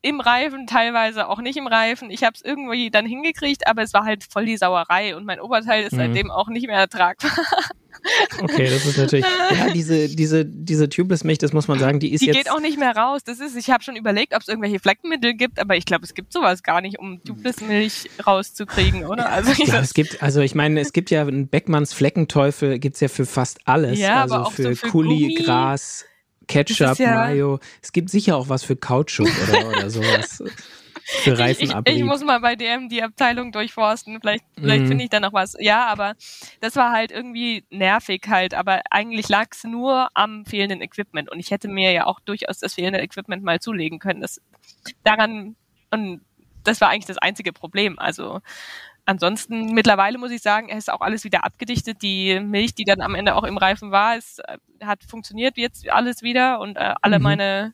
im 0.05 0.19
Reifen, 0.19 0.67
teilweise 0.67 1.27
auch 1.27 1.41
nicht 1.41 1.57
im 1.57 1.65
Reifen. 1.65 2.11
Ich 2.11 2.23
habe 2.23 2.33
es 2.35 2.43
irgendwie 2.43 2.91
dann 2.91 3.07
hingekriegt, 3.07 3.65
aber 3.65 3.81
es 3.81 3.93
war 3.93 4.03
halt 4.03 4.23
voll 4.23 4.45
die 4.45 4.57
Sauerei 4.57 5.15
und 5.15 5.25
mein 5.25 5.39
Oberteil 5.39 5.83
ist 5.83 5.93
mhm. 5.93 5.97
seitdem 5.97 6.31
auch 6.31 6.47
nicht 6.47 6.67
mehr 6.67 6.77
ertragbar. 6.77 7.31
Okay, 8.41 8.69
das 8.69 8.85
ist 8.85 8.97
natürlich. 8.97 9.25
Ja, 9.25 9.69
diese, 9.73 10.09
diese, 10.09 10.45
diese 10.45 10.89
Tubeless-Milch, 10.89 11.37
das 11.37 11.53
muss 11.53 11.67
man 11.67 11.79
sagen, 11.79 11.99
die 11.99 12.11
ist 12.13 12.21
die 12.21 12.27
jetzt. 12.27 12.35
Die 12.35 12.43
geht 12.43 12.51
auch 12.51 12.59
nicht 12.59 12.79
mehr 12.79 12.95
raus. 12.95 13.23
Das 13.23 13.39
ist, 13.39 13.55
ich 13.55 13.69
habe 13.69 13.83
schon 13.83 13.95
überlegt, 13.95 14.33
ob 14.35 14.41
es 14.41 14.47
irgendwelche 14.47 14.79
Fleckenmittel 14.79 15.33
gibt, 15.33 15.59
aber 15.59 15.75
ich 15.77 15.85
glaube, 15.85 16.03
es 16.03 16.13
gibt 16.13 16.33
sowas 16.33 16.63
gar 16.63 16.81
nicht, 16.81 16.99
um 16.99 17.23
Tubeless-Milch 17.23 18.09
rauszukriegen, 18.25 19.05
oder? 19.05 19.29
Also 19.29 19.51
ich 19.51 19.63
glaub, 19.63 19.81
es 19.81 19.93
gibt, 19.93 20.21
also 20.21 20.41
ich 20.41 20.55
meine, 20.55 20.79
es 20.79 20.93
gibt 20.93 21.11
ja 21.11 21.21
einen 21.21 21.47
Beckmanns 21.47 21.93
Fleckenteufel, 21.93 22.79
gibt 22.79 22.95
es 22.95 23.01
ja 23.01 23.07
für 23.07 23.25
fast 23.25 23.59
alles. 23.65 23.99
Ja, 23.99 24.23
also 24.23 24.35
aber 24.35 24.47
auch 24.47 24.51
für, 24.51 24.63
so 24.63 24.75
für 24.75 24.87
Kuli, 24.89 25.19
Gummi. 25.19 25.35
Gras, 25.35 26.05
Ketchup, 26.47 26.99
ja 26.99 27.15
Mayo. 27.15 27.59
Es 27.81 27.91
gibt 27.91 28.09
sicher 28.09 28.37
auch 28.37 28.49
was 28.49 28.63
für 28.63 28.75
Kautschuk 28.75 29.29
oder, 29.47 29.67
oder 29.69 29.89
sowas. 29.89 30.43
Für 31.07 31.37
Reifenabrieb. 31.37 31.87
Ich, 31.87 31.93
ich, 31.93 31.99
ich, 31.99 32.03
muss 32.03 32.23
mal 32.23 32.39
bei 32.39 32.55
DM 32.55 32.89
die 32.89 33.03
Abteilung 33.03 33.51
durchforsten. 33.51 34.19
Vielleicht, 34.19 34.43
vielleicht 34.57 34.85
mhm. 34.85 34.87
finde 34.87 35.03
ich 35.03 35.11
da 35.11 35.19
noch 35.19 35.33
was. 35.33 35.55
Ja, 35.59 35.85
aber 35.85 36.15
das 36.61 36.75
war 36.75 36.91
halt 36.91 37.11
irgendwie 37.11 37.63
nervig 37.69 38.23
halt. 38.27 38.55
Aber 38.55 38.81
eigentlich 38.89 39.29
lag 39.29 39.49
es 39.51 39.63
nur 39.65 40.09
am 40.15 40.45
fehlenden 40.45 40.81
Equipment. 40.81 41.31
Und 41.31 41.39
ich 41.39 41.51
hätte 41.51 41.67
mir 41.67 41.91
ja 41.91 42.07
auch 42.07 42.19
durchaus 42.21 42.57
das 42.57 42.73
fehlende 42.73 43.01
Equipment 43.01 43.43
mal 43.43 43.59
zulegen 43.59 43.99
können. 43.99 44.21
Das, 44.21 44.41
daran, 45.03 45.55
und 45.91 46.21
das 46.63 46.81
war 46.81 46.89
eigentlich 46.89 47.05
das 47.05 47.19
einzige 47.19 47.53
Problem. 47.53 47.99
Also 47.99 48.41
ansonsten 49.05 49.73
mittlerweile 49.73 50.17
muss 50.17 50.31
ich 50.31 50.41
sagen, 50.41 50.69
es 50.69 50.79
ist 50.79 50.91
auch 50.91 51.01
alles 51.01 51.23
wieder 51.23 51.43
abgedichtet. 51.43 52.01
Die 52.01 52.39
Milch, 52.39 52.73
die 52.73 52.83
dann 52.83 53.01
am 53.01 53.13
Ende 53.13 53.35
auch 53.35 53.43
im 53.43 53.57
Reifen 53.57 53.91
war, 53.91 54.17
es 54.17 54.39
äh, 54.39 54.57
hat 54.83 55.03
funktioniert 55.03 55.55
jetzt 55.57 55.87
alles 55.87 56.23
wieder 56.23 56.59
und 56.59 56.77
äh, 56.77 56.95
alle 57.03 57.19
mhm. 57.19 57.23
meine 57.23 57.73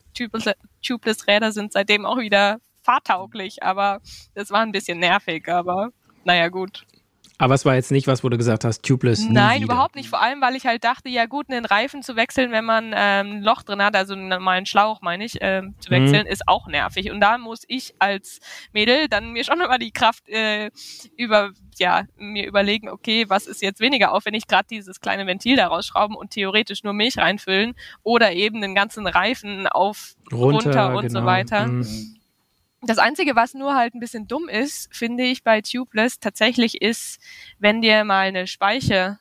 Tubeless-Räder 0.84 1.54
sind 1.54 1.72
seitdem 1.72 2.06
auch 2.06 2.18
wieder 2.18 2.60
fahrtauglich, 2.84 3.64
aber 3.64 4.00
das 4.34 4.52
war 4.52 4.62
ein 4.62 4.72
bisschen 4.72 5.00
nervig, 5.00 5.48
aber 5.48 5.90
naja, 6.24 6.50
gut. 6.50 6.86
Aber 7.42 7.56
es 7.56 7.66
war 7.66 7.74
jetzt 7.74 7.90
nicht 7.92 8.06
was, 8.06 8.24
wo 8.24 8.30
du 8.30 8.38
gesagt 8.38 8.66
hast, 8.66 8.84
tubeless. 8.84 9.28
Nein, 9.28 9.64
überhaupt 9.64 9.96
nicht. 9.96 10.10
Vor 10.10 10.22
allem, 10.22 10.42
weil 10.42 10.56
ich 10.56 10.68
halt 10.68 10.84
dachte, 10.84 11.10
ja 11.10 11.26
gut, 11.26 11.50
einen 11.50 11.66
Reifen 11.66 12.04
zu 12.04 12.16
wechseln, 12.16 12.52
wenn 12.52 12.66
man 12.66 12.94
ähm, 12.96 13.38
ein 13.38 13.42
Loch 13.42 13.64
drin 13.64 13.82
hat, 13.82 13.96
also 13.96 14.14
einen 14.14 14.28
normalen 14.28 14.68
Schlauch, 14.68 15.02
meine 15.02 15.26
ich, 15.26 15.40
ähm, 15.42 15.74
zu 15.80 15.90
wechseln, 15.90 16.26
mhm. 16.28 16.32
ist 16.32 16.48
auch 16.48 16.68
nervig. 16.68 17.10
Und 17.10 17.20
da 17.20 17.40
muss 17.40 17.64
ich 17.68 17.96
als 17.98 18.42
Mädel 18.74 19.08
dann 19.08 19.32
mir 19.32 19.44
schon 19.44 19.60
immer 19.66 19.80
die 19.80 19.90
Kraft 19.90 20.30
äh, 20.30 20.70
über, 21.18 21.50
ja, 21.80 22.04
mir 22.16 22.46
überlegen, 22.46 22.90
okay, 22.90 23.26
was 23.28 23.48
ist 23.48 23.64
jetzt 23.64 23.80
weniger 23.80 24.14
aufwendig, 24.14 24.46
gerade 24.46 24.68
dieses 24.70 25.02
kleine 25.02 25.26
Ventil 25.26 25.56
da 25.56 25.66
rausschrauben 25.66 26.16
und 26.16 26.30
theoretisch 26.30 26.84
nur 26.84 26.94
Milch 26.94 27.18
reinfüllen 27.18 27.74
oder 28.04 28.34
eben 28.34 28.62
den 28.62 28.76
ganzen 28.76 29.08
Reifen 29.08 29.66
auf 29.66 30.14
runter, 30.32 30.52
runter 30.52 30.96
und 30.96 31.08
genau. 31.08 31.22
so 31.22 31.26
weiter. 31.26 31.66
Mhm. 31.66 32.21
Das 32.84 32.98
Einzige, 32.98 33.36
was 33.36 33.54
nur 33.54 33.76
halt 33.76 33.94
ein 33.94 34.00
bisschen 34.00 34.28
dumm 34.28 34.50
ist, 34.50 34.90
finde 34.96 35.24
ich 35.24 35.44
bei 35.44 35.62
Tubeless 35.62 36.20
tatsächlich 36.20 36.82
ist, 36.82 37.20
wenn 37.60 37.82
dir 37.82 38.04
mal 38.04 38.28
eine 38.28 38.48
Speiche 38.48 39.20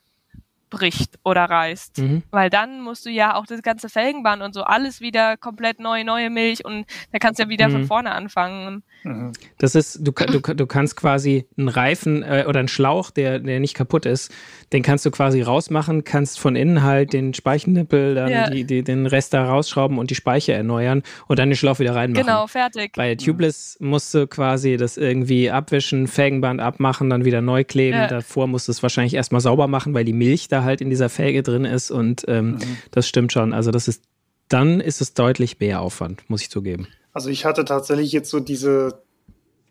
bricht 0.70 1.18
oder 1.24 1.44
reißt. 1.44 1.98
Mhm. 1.98 2.22
Weil 2.30 2.50
dann 2.50 2.80
musst 2.80 3.04
du 3.04 3.10
ja 3.10 3.34
auch 3.34 3.46
das 3.46 3.62
ganze 3.62 3.88
Felgenband 3.88 4.42
und 4.42 4.54
so 4.54 4.62
alles 4.62 5.00
wieder 5.00 5.36
komplett 5.36 5.80
neu, 5.80 6.04
neue 6.04 6.30
Milch 6.30 6.64
und 6.64 6.86
da 7.12 7.18
kannst 7.18 7.38
du 7.38 7.44
ja 7.44 7.48
wieder 7.48 7.68
mhm. 7.68 7.72
von 7.72 7.84
vorne 7.86 8.12
anfangen. 8.12 8.82
Mhm. 9.02 9.32
Das 9.58 9.74
ist, 9.74 10.06
du, 10.06 10.12
du, 10.12 10.40
du 10.40 10.66
kannst 10.66 10.96
quasi 10.96 11.46
einen 11.56 11.68
Reifen 11.68 12.22
äh, 12.22 12.44
oder 12.48 12.60
einen 12.60 12.68
Schlauch, 12.68 13.10
der, 13.10 13.38
der 13.38 13.60
nicht 13.60 13.74
kaputt 13.74 14.06
ist, 14.06 14.32
den 14.72 14.82
kannst 14.82 15.04
du 15.06 15.10
quasi 15.10 15.42
rausmachen, 15.42 16.04
kannst 16.04 16.38
von 16.38 16.56
innen 16.56 16.82
halt 16.82 17.12
den 17.12 17.34
Speichennippel, 17.34 18.14
dann 18.14 18.30
ja. 18.30 18.50
die, 18.50 18.64
die, 18.64 18.82
den 18.82 19.06
Rest 19.06 19.34
da 19.34 19.44
rausschrauben 19.44 19.98
und 19.98 20.10
die 20.10 20.14
Speiche 20.14 20.52
erneuern 20.52 21.02
und 21.26 21.38
dann 21.38 21.50
den 21.50 21.56
Schlauch 21.56 21.78
wieder 21.78 21.94
reinmachen. 21.94 22.26
Genau, 22.26 22.46
fertig. 22.46 22.92
Bei 22.94 23.14
Tubeless 23.14 23.76
musst 23.80 24.14
du 24.14 24.26
quasi 24.26 24.76
das 24.76 24.96
irgendwie 24.96 25.50
abwischen, 25.50 26.06
Felgenband 26.06 26.60
abmachen, 26.60 27.10
dann 27.10 27.24
wieder 27.24 27.40
neu 27.40 27.64
kleben. 27.64 27.98
Ja. 27.98 28.06
Davor 28.06 28.46
musst 28.46 28.68
du 28.68 28.72
es 28.72 28.82
wahrscheinlich 28.82 29.14
erstmal 29.14 29.40
sauber 29.40 29.66
machen, 29.66 29.94
weil 29.94 30.04
die 30.04 30.12
Milch 30.12 30.48
da 30.48 30.59
halt 30.64 30.80
in 30.80 30.90
dieser 30.90 31.08
Felge 31.08 31.42
drin 31.42 31.64
ist 31.64 31.90
und 31.90 32.24
ähm, 32.28 32.52
mhm. 32.52 32.78
das 32.90 33.08
stimmt 33.08 33.32
schon. 33.32 33.52
Also 33.52 33.70
das 33.70 33.88
ist, 33.88 34.02
dann 34.48 34.80
ist 34.80 35.00
es 35.00 35.14
deutlich 35.14 35.60
mehr 35.60 35.80
Aufwand, 35.80 36.28
muss 36.28 36.42
ich 36.42 36.50
zugeben. 36.50 36.88
Also 37.12 37.28
ich 37.28 37.44
hatte 37.44 37.64
tatsächlich 37.64 38.12
jetzt 38.12 38.30
so 38.30 38.40
diese 38.40 39.02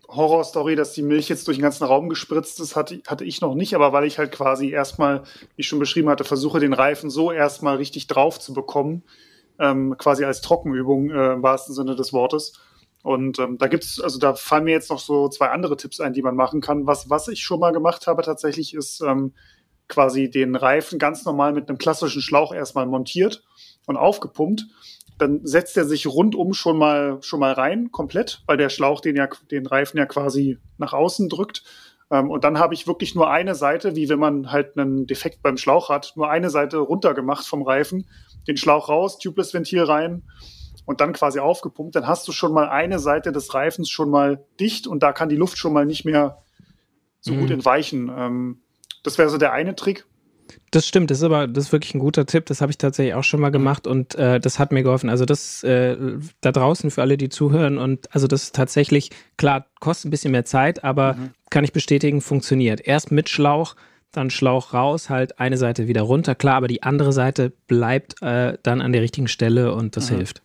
Horrorstory, 0.08 0.74
dass 0.76 0.92
die 0.92 1.02
Milch 1.02 1.28
jetzt 1.28 1.46
durch 1.46 1.58
den 1.58 1.62
ganzen 1.62 1.84
Raum 1.84 2.08
gespritzt 2.08 2.60
ist, 2.60 2.76
hatte, 2.76 3.00
hatte 3.06 3.24
ich 3.24 3.40
noch 3.40 3.54
nicht, 3.54 3.74
aber 3.74 3.92
weil 3.92 4.04
ich 4.04 4.18
halt 4.18 4.32
quasi 4.32 4.70
erstmal, 4.70 5.22
wie 5.56 5.62
ich 5.62 5.68
schon 5.68 5.78
beschrieben 5.78 6.08
hatte, 6.08 6.24
versuche 6.24 6.60
den 6.60 6.72
Reifen 6.72 7.10
so 7.10 7.30
erstmal 7.30 7.76
richtig 7.76 8.08
drauf 8.08 8.40
zu 8.40 8.52
bekommen, 8.52 9.02
ähm, 9.58 9.96
quasi 9.98 10.24
als 10.24 10.40
Trockenübung 10.40 11.10
äh, 11.10 11.34
im 11.34 11.42
wahrsten 11.42 11.74
Sinne 11.74 11.94
des 11.94 12.12
Wortes. 12.12 12.54
Und 13.02 13.38
ähm, 13.38 13.56
da 13.56 13.68
gibt's, 13.68 14.00
also 14.00 14.18
da 14.18 14.34
fallen 14.34 14.64
mir 14.64 14.72
jetzt 14.72 14.90
noch 14.90 14.98
so 14.98 15.28
zwei 15.28 15.48
andere 15.50 15.76
Tipps 15.76 16.00
ein, 16.00 16.12
die 16.12 16.22
man 16.22 16.36
machen 16.36 16.60
kann. 16.60 16.86
Was, 16.86 17.08
was 17.08 17.28
ich 17.28 17.42
schon 17.42 17.60
mal 17.60 17.72
gemacht 17.72 18.06
habe 18.06 18.22
tatsächlich, 18.22 18.74
ist 18.74 19.00
ähm, 19.00 19.32
quasi 19.90 20.30
den 20.30 20.56
Reifen 20.56 20.98
ganz 20.98 21.24
normal 21.26 21.52
mit 21.52 21.68
einem 21.68 21.76
klassischen 21.76 22.22
Schlauch 22.22 22.54
erstmal 22.54 22.86
montiert 22.86 23.42
und 23.86 23.96
aufgepumpt. 23.96 24.66
Dann 25.18 25.44
setzt 25.44 25.76
er 25.76 25.84
sich 25.84 26.06
rundum 26.06 26.54
schon 26.54 26.78
mal, 26.78 27.18
schon 27.20 27.40
mal 27.40 27.52
rein, 27.52 27.90
komplett, 27.92 28.42
weil 28.46 28.56
der 28.56 28.70
Schlauch 28.70 29.02
den, 29.02 29.16
ja, 29.16 29.28
den 29.50 29.66
Reifen 29.66 29.98
ja 29.98 30.06
quasi 30.06 30.56
nach 30.78 30.94
außen 30.94 31.28
drückt. 31.28 31.62
Ähm, 32.10 32.30
und 32.30 32.44
dann 32.44 32.58
habe 32.58 32.72
ich 32.72 32.86
wirklich 32.86 33.14
nur 33.14 33.30
eine 33.30 33.54
Seite, 33.54 33.96
wie 33.96 34.08
wenn 34.08 34.18
man 34.18 34.50
halt 34.50 34.78
einen 34.78 35.06
Defekt 35.06 35.42
beim 35.42 35.58
Schlauch 35.58 35.90
hat, 35.90 36.14
nur 36.16 36.30
eine 36.30 36.48
Seite 36.48 36.78
runtergemacht 36.78 37.46
vom 37.46 37.62
Reifen, 37.62 38.06
den 38.48 38.56
Schlauch 38.56 38.88
raus, 38.88 39.18
Tubeless-Ventil 39.18 39.82
rein 39.82 40.22
und 40.86 41.00
dann 41.00 41.12
quasi 41.12 41.38
aufgepumpt. 41.38 41.94
Dann 41.94 42.06
hast 42.06 42.26
du 42.26 42.32
schon 42.32 42.52
mal 42.52 42.68
eine 42.68 42.98
Seite 42.98 43.32
des 43.32 43.52
Reifens 43.54 43.90
schon 43.90 44.10
mal 44.10 44.44
dicht 44.58 44.86
und 44.86 45.02
da 45.02 45.12
kann 45.12 45.28
die 45.28 45.36
Luft 45.36 45.58
schon 45.58 45.72
mal 45.72 45.86
nicht 45.86 46.04
mehr 46.04 46.42
so 47.20 47.34
mhm. 47.34 47.40
gut 47.40 47.50
entweichen. 47.50 48.62
Das 49.02 49.18
wäre 49.18 49.28
so 49.28 49.38
der 49.38 49.52
eine 49.52 49.74
Trick. 49.74 50.04
Das 50.72 50.86
stimmt, 50.86 51.10
das 51.10 51.18
ist 51.18 51.24
aber 51.24 51.48
das 51.48 51.66
ist 51.66 51.72
wirklich 51.72 51.94
ein 51.94 52.00
guter 52.00 52.26
Tipp. 52.26 52.46
Das 52.46 52.60
habe 52.60 52.70
ich 52.70 52.78
tatsächlich 52.78 53.14
auch 53.14 53.24
schon 53.24 53.40
mal 53.40 53.50
gemacht 53.50 53.86
und 53.86 54.14
äh, 54.14 54.38
das 54.38 54.58
hat 54.58 54.72
mir 54.72 54.82
geholfen. 54.82 55.10
Also 55.10 55.24
das 55.24 55.64
äh, 55.64 55.96
da 56.40 56.52
draußen 56.52 56.90
für 56.90 57.02
alle, 57.02 57.16
die 57.16 57.28
zuhören 57.28 57.78
und 57.78 58.12
also 58.14 58.26
das 58.26 58.44
ist 58.44 58.54
tatsächlich 58.54 59.10
klar 59.36 59.66
kostet 59.80 60.06
ein 60.06 60.10
bisschen 60.10 60.32
mehr 60.32 60.44
Zeit, 60.44 60.84
aber 60.84 61.14
mhm. 61.14 61.30
kann 61.50 61.64
ich 61.64 61.72
bestätigen, 61.72 62.20
funktioniert. 62.20 62.80
Erst 62.86 63.10
mit 63.10 63.28
Schlauch, 63.28 63.74
dann 64.12 64.30
Schlauch 64.30 64.72
raus, 64.72 65.10
halt 65.10 65.40
eine 65.40 65.56
Seite 65.56 65.88
wieder 65.88 66.02
runter, 66.02 66.34
klar, 66.34 66.56
aber 66.56 66.68
die 66.68 66.82
andere 66.82 67.12
Seite 67.12 67.52
bleibt 67.66 68.22
äh, 68.22 68.56
dann 68.62 68.80
an 68.80 68.92
der 68.92 69.02
richtigen 69.02 69.28
Stelle 69.28 69.74
und 69.74 69.96
das 69.96 70.10
mhm. 70.10 70.16
hilft. 70.16 70.42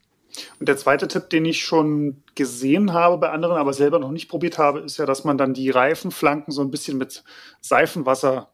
Und 0.59 0.67
der 0.67 0.77
zweite 0.77 1.07
Tipp, 1.07 1.29
den 1.29 1.45
ich 1.45 1.63
schon 1.63 2.23
gesehen 2.35 2.93
habe 2.93 3.17
bei 3.17 3.29
anderen, 3.29 3.57
aber 3.57 3.73
selber 3.73 3.99
noch 3.99 4.11
nicht 4.11 4.29
probiert 4.29 4.57
habe, 4.57 4.79
ist 4.79 4.97
ja, 4.97 5.05
dass 5.05 5.23
man 5.23 5.37
dann 5.37 5.53
die 5.53 5.69
Reifenflanken 5.69 6.51
so 6.51 6.61
ein 6.61 6.71
bisschen 6.71 6.97
mit 6.97 7.23
Seifenwasser 7.61 8.49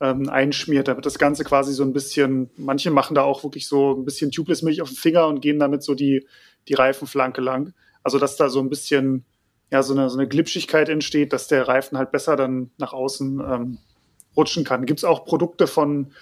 ähm, 0.00 0.28
einschmiert, 0.28 0.88
damit 0.88 1.06
das 1.06 1.18
Ganze 1.18 1.44
quasi 1.44 1.72
so 1.72 1.82
ein 1.82 1.92
bisschen, 1.92 2.50
manche 2.56 2.90
machen 2.90 3.14
da 3.14 3.22
auch 3.22 3.44
wirklich 3.44 3.66
so 3.66 3.92
ein 3.92 4.04
bisschen 4.04 4.30
Tubeless-Milch 4.30 4.82
auf 4.82 4.90
den 4.90 4.96
Finger 4.96 5.26
und 5.26 5.40
gehen 5.40 5.58
damit 5.58 5.82
so 5.82 5.94
die, 5.94 6.26
die 6.68 6.74
Reifenflanke 6.74 7.40
lang. 7.40 7.72
Also 8.02 8.18
dass 8.18 8.36
da 8.36 8.48
so 8.48 8.60
ein 8.60 8.68
bisschen, 8.68 9.24
ja, 9.70 9.82
so 9.82 9.94
eine, 9.94 10.10
so 10.10 10.18
eine 10.18 10.28
Glitschigkeit 10.28 10.88
entsteht, 10.88 11.32
dass 11.32 11.48
der 11.48 11.66
Reifen 11.66 11.98
halt 11.98 12.12
besser 12.12 12.36
dann 12.36 12.70
nach 12.78 12.92
außen 12.92 13.40
ähm, 13.40 13.78
rutschen 14.36 14.64
kann. 14.64 14.86
Gibt 14.86 15.00
es 15.00 15.04
auch 15.04 15.24
Produkte 15.24 15.66
von 15.66 16.12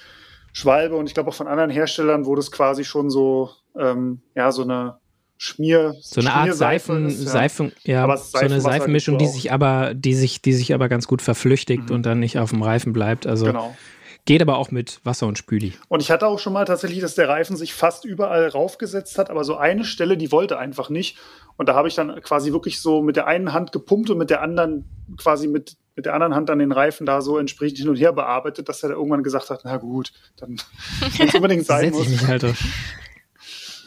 Schwalbe 0.53 0.97
und 0.97 1.09
ich 1.09 1.15
glaube 1.15 1.31
auch 1.31 1.35
von 1.35 1.49
anderen 1.49 1.71
Herstellern, 1.71 2.27
wo 2.27 2.37
das 2.37 2.53
quasi 2.53 2.85
schon 2.85 3.11
so, 3.11 3.51
ähm, 3.77 4.23
ja, 4.37 4.53
so 4.53 4.63
eine 4.63 4.99
Schmier, 5.45 5.95
so 6.01 6.21
eine 6.21 6.33
Art 6.33 6.55
Seifen, 6.55 7.07
ist, 7.07 7.23
ja. 7.23 7.31
Seifen, 7.31 7.73
ja, 7.85 8.17
so 8.17 8.39
eine 8.39 8.61
Seifenmischung, 8.61 9.19
die 9.19 9.27
sich 9.27 9.53
aber, 9.53 9.93
die 9.93 10.15
sich, 10.15 10.41
die 10.41 10.55
sich 10.55 10.73
aber 10.73 10.89
ganz 10.89 11.07
gut 11.07 11.21
verflüchtigt 11.21 11.91
mhm. 11.91 11.95
und 11.95 12.07
dann 12.07 12.19
nicht 12.19 12.39
auf 12.39 12.51
dem 12.51 12.63
Reifen 12.63 12.95
bleibt. 12.95 13.27
Also 13.27 13.47
genau. 13.47 13.77
geht 14.25 14.41
aber 14.41 14.57
auch 14.57 14.71
mit 14.71 15.01
Wasser 15.05 15.27
und 15.27 15.37
Spüli. 15.37 15.75
Und 15.89 16.01
ich 16.01 16.11
hatte 16.11 16.27
auch 16.27 16.39
schon 16.39 16.55
mal 16.55 16.65
tatsächlich, 16.65 17.01
dass 17.01 17.15
der 17.15 17.29
Reifen 17.29 17.57
sich 17.57 17.75
fast 17.75 18.07
überall 18.07 18.49
raufgesetzt 18.49 19.19
hat, 19.19 19.29
aber 19.29 19.45
so 19.45 19.57
eine 19.57 19.85
Stelle, 19.85 20.17
die 20.17 20.33
wollte 20.33 20.59
einfach 20.59 20.89
nicht. 20.89 21.19
Und 21.59 21.69
da 21.69 21.75
habe 21.75 21.89
ich 21.89 21.95
dann 21.95 22.21
quasi 22.23 22.53
wirklich 22.53 22.81
so 22.81 23.03
mit 23.03 23.17
der 23.17 23.27
einen 23.27 23.53
Hand 23.53 23.71
gepumpt 23.71 24.09
und 24.09 24.17
mit 24.17 24.31
der 24.31 24.41
anderen 24.41 24.87
quasi 25.19 25.47
mit, 25.47 25.77
mit 25.95 26.07
der 26.07 26.15
anderen 26.15 26.35
Hand 26.35 26.49
dann 26.49 26.59
den 26.59 26.73
Reifen 26.73 27.05
da 27.05 27.21
so 27.21 27.37
entsprechend 27.37 27.79
hin 27.79 27.91
und 27.91 27.97
her 27.97 28.15
bearbeitet, 28.15 28.71
dass 28.71 28.83
er 28.83 28.89
da 28.89 28.95
irgendwann 28.95 29.23
gesagt 29.23 29.51
hat, 29.51 29.61
na 29.65 29.77
gut, 29.77 30.11
dann 30.39 30.57
wenn 31.19 31.29
es 31.29 31.35
unbedingt 31.35 31.67
sein 31.67 31.91
muss. 31.91 32.07
Ich 32.07 32.13
mich 32.13 32.27
halt 32.27 32.47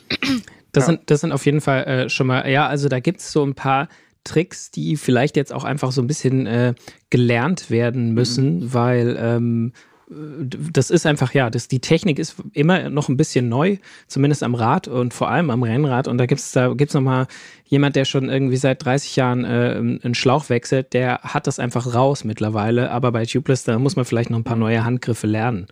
das, 0.71 0.83
ja. 0.83 0.85
sind, 0.87 1.09
das 1.09 1.21
sind 1.21 1.31
auf 1.31 1.45
jeden 1.45 1.61
Fall 1.61 1.83
äh, 1.83 2.09
schon 2.09 2.27
mal, 2.27 2.49
ja, 2.49 2.67
also 2.67 2.89
da 2.89 2.99
gibt 2.99 3.19
es 3.19 3.31
so 3.31 3.43
ein 3.43 3.55
paar 3.55 3.87
Tricks, 4.23 4.71
die 4.71 4.97
vielleicht 4.97 5.37
jetzt 5.37 5.53
auch 5.53 5.63
einfach 5.63 5.91
so 5.91 6.01
ein 6.01 6.07
bisschen 6.07 6.45
äh, 6.45 6.73
gelernt 7.09 7.69
werden 7.69 8.13
müssen, 8.13 8.59
mhm. 8.59 8.73
weil 8.73 9.17
ähm, 9.19 9.73
das 10.09 10.89
ist 10.89 11.05
einfach, 11.05 11.33
ja, 11.33 11.49
das, 11.49 11.67
die 11.67 11.79
Technik 11.79 12.17
ist 12.17 12.35
immer 12.53 12.89
noch 12.89 13.09
ein 13.09 13.17
bisschen 13.17 13.49
neu, 13.49 13.77
zumindest 14.07 14.41
am 14.41 14.55
Rad 14.55 14.87
und 14.87 15.13
vor 15.13 15.29
allem 15.29 15.49
am 15.49 15.63
Rennrad. 15.63 16.07
Und 16.07 16.17
da 16.17 16.25
gibt 16.25 16.39
es 16.39 16.53
da 16.53 16.73
gibt's 16.73 16.93
nochmal 16.93 17.27
jemand, 17.65 17.97
der 17.97 18.05
schon 18.05 18.29
irgendwie 18.29 18.55
seit 18.55 18.85
30 18.85 19.17
Jahren 19.17 19.43
äh, 19.43 19.75
einen 19.77 20.15
Schlauch 20.15 20.49
wechselt, 20.49 20.93
der 20.93 21.19
hat 21.23 21.45
das 21.45 21.59
einfach 21.59 21.93
raus 21.93 22.23
mittlerweile. 22.23 22.91
Aber 22.91 23.11
bei 23.11 23.25
Tubeless, 23.25 23.65
da 23.65 23.79
muss 23.79 23.97
man 23.97 24.05
vielleicht 24.05 24.29
noch 24.29 24.37
ein 24.37 24.45
paar 24.45 24.55
neue 24.55 24.85
Handgriffe 24.85 25.27
lernen. 25.27 25.67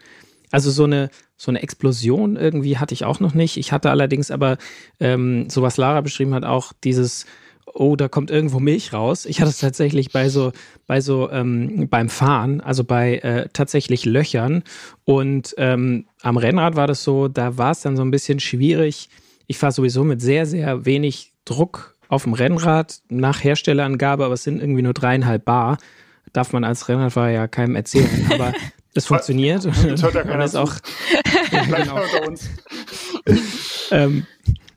Also 0.52 0.72
so 0.72 0.84
eine, 0.84 1.10
so 1.38 1.52
eine 1.52 1.62
Explosion 1.62 2.36
irgendwie 2.36 2.78
hatte 2.78 2.94
ich 2.94 3.06
auch 3.06 3.20
noch 3.20 3.34
nicht. 3.34 3.58
Ich 3.58 3.72
hatte 3.72 3.90
allerdings 3.90 4.32
aber, 4.32 4.58
ähm, 5.00 5.50
so 5.50 5.62
was 5.62 5.78
Lara 5.78 6.02
beschrieben 6.02 6.34
hat, 6.34 6.44
auch 6.46 6.74
dieses, 6.84 7.26
oh, 7.74 7.96
da 7.96 8.08
kommt 8.08 8.32
irgendwo 8.32 8.60
Milch 8.60 8.94
raus. 8.94 9.26
Ich 9.26 9.42
hatte 9.42 9.50
es 9.50 9.60
tatsächlich 9.60 10.12
bei 10.12 10.30
so, 10.30 10.52
bei 10.88 11.02
so, 11.02 11.30
ähm, 11.32 11.88
beim 11.90 12.10
Fahren, 12.10 12.62
also 12.62 12.84
bei 12.84 13.18
äh, 13.18 13.50
tatsächlich 13.52 14.06
Löchern. 14.06 14.64
Und 15.04 15.54
ähm, 15.58 16.06
am 16.22 16.38
Rennrad 16.38 16.76
war 16.76 16.88
das 16.88 17.04
so, 17.04 17.28
da 17.28 17.58
war 17.58 17.72
es 17.72 17.82
dann 17.82 17.98
so 17.98 18.04
ein 18.04 18.12
bisschen 18.12 18.40
schwierig. 18.40 19.10
Ich 19.48 19.58
fahre 19.58 19.74
sowieso 19.74 20.04
mit 20.04 20.22
sehr, 20.22 20.46
sehr 20.46 20.86
wenig 20.86 21.34
Druck 21.44 21.96
auf 22.08 22.24
dem 22.24 22.34
Rennrad 22.34 23.00
nach 23.10 23.44
Herstellerangabe, 23.44 24.26
aber 24.26 24.36
es 24.36 24.44
sind 24.44 24.62
irgendwie 24.62 24.82
nur 24.82 24.94
dreieinhalb 24.94 25.44
Bar. 25.44 25.78
Darf 26.34 26.54
man 26.54 26.64
als 26.64 26.88
Rennradfahrer 26.88 27.30
ja 27.30 27.48
keinem 27.48 27.76
erzählen. 27.76 28.10
Aber 28.34 28.54
es 28.96 29.06
funktioniert. 29.06 29.66
Das 29.88 30.04
hört 30.04 30.16
ja 30.16 30.24
keiner 30.24 30.46
ist 30.46 30.56
auch. 30.56 30.74
genau. 31.52 32.00
ähm, 33.92 34.26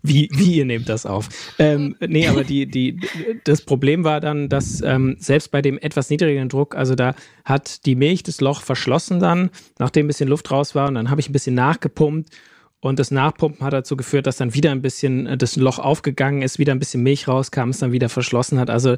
wie, 0.03 0.29
wie 0.33 0.57
ihr 0.57 0.65
nehmt 0.65 0.89
das 0.89 1.07
auf? 1.07 1.29
Ähm, 1.59 1.97
nee, 2.01 2.27
aber 2.29 2.45
die, 2.45 2.67
die, 2.67 3.01
das 3.45 3.63
Problem 3.63 4.05
war 4.05 4.21
dann, 4.21 4.49
dass 4.49 4.81
ähm, 4.81 5.17
selbst 5.19 5.51
bei 5.51 5.63
dem 5.63 5.79
etwas 5.79 6.11
niedrigeren 6.11 6.49
Druck, 6.49 6.77
also 6.77 6.95
da 6.95 7.15
hat 7.45 7.85
die 7.87 7.95
Milch 7.95 8.23
das 8.23 8.41
Loch 8.41 8.63
verschlossen 8.63 9.21
dann, 9.21 9.51
nachdem 9.79 10.07
ein 10.07 10.09
bisschen 10.09 10.29
Luft 10.29 10.51
raus 10.51 10.75
war 10.75 10.89
und 10.89 10.95
dann 10.95 11.11
habe 11.11 11.21
ich 11.21 11.29
ein 11.29 11.33
bisschen 11.33 11.55
nachgepumpt 11.55 12.31
und 12.81 12.99
das 12.99 13.11
Nachpumpen 13.11 13.65
hat 13.67 13.73
dazu 13.73 13.97
geführt, 13.97 14.27
dass 14.27 14.37
dann 14.37 14.55
wieder 14.55 14.71
ein 14.71 14.83
bisschen 14.83 15.27
äh, 15.27 15.37
das 15.37 15.57
Loch 15.57 15.79
aufgegangen 15.79 16.43
ist, 16.43 16.59
wieder 16.59 16.73
ein 16.73 16.79
bisschen 16.79 17.03
Milch 17.03 17.27
rauskam, 17.27 17.71
es 17.71 17.79
dann 17.79 17.93
wieder 17.93 18.09
verschlossen 18.09 18.61
hat. 18.61 18.71
Also 18.71 18.97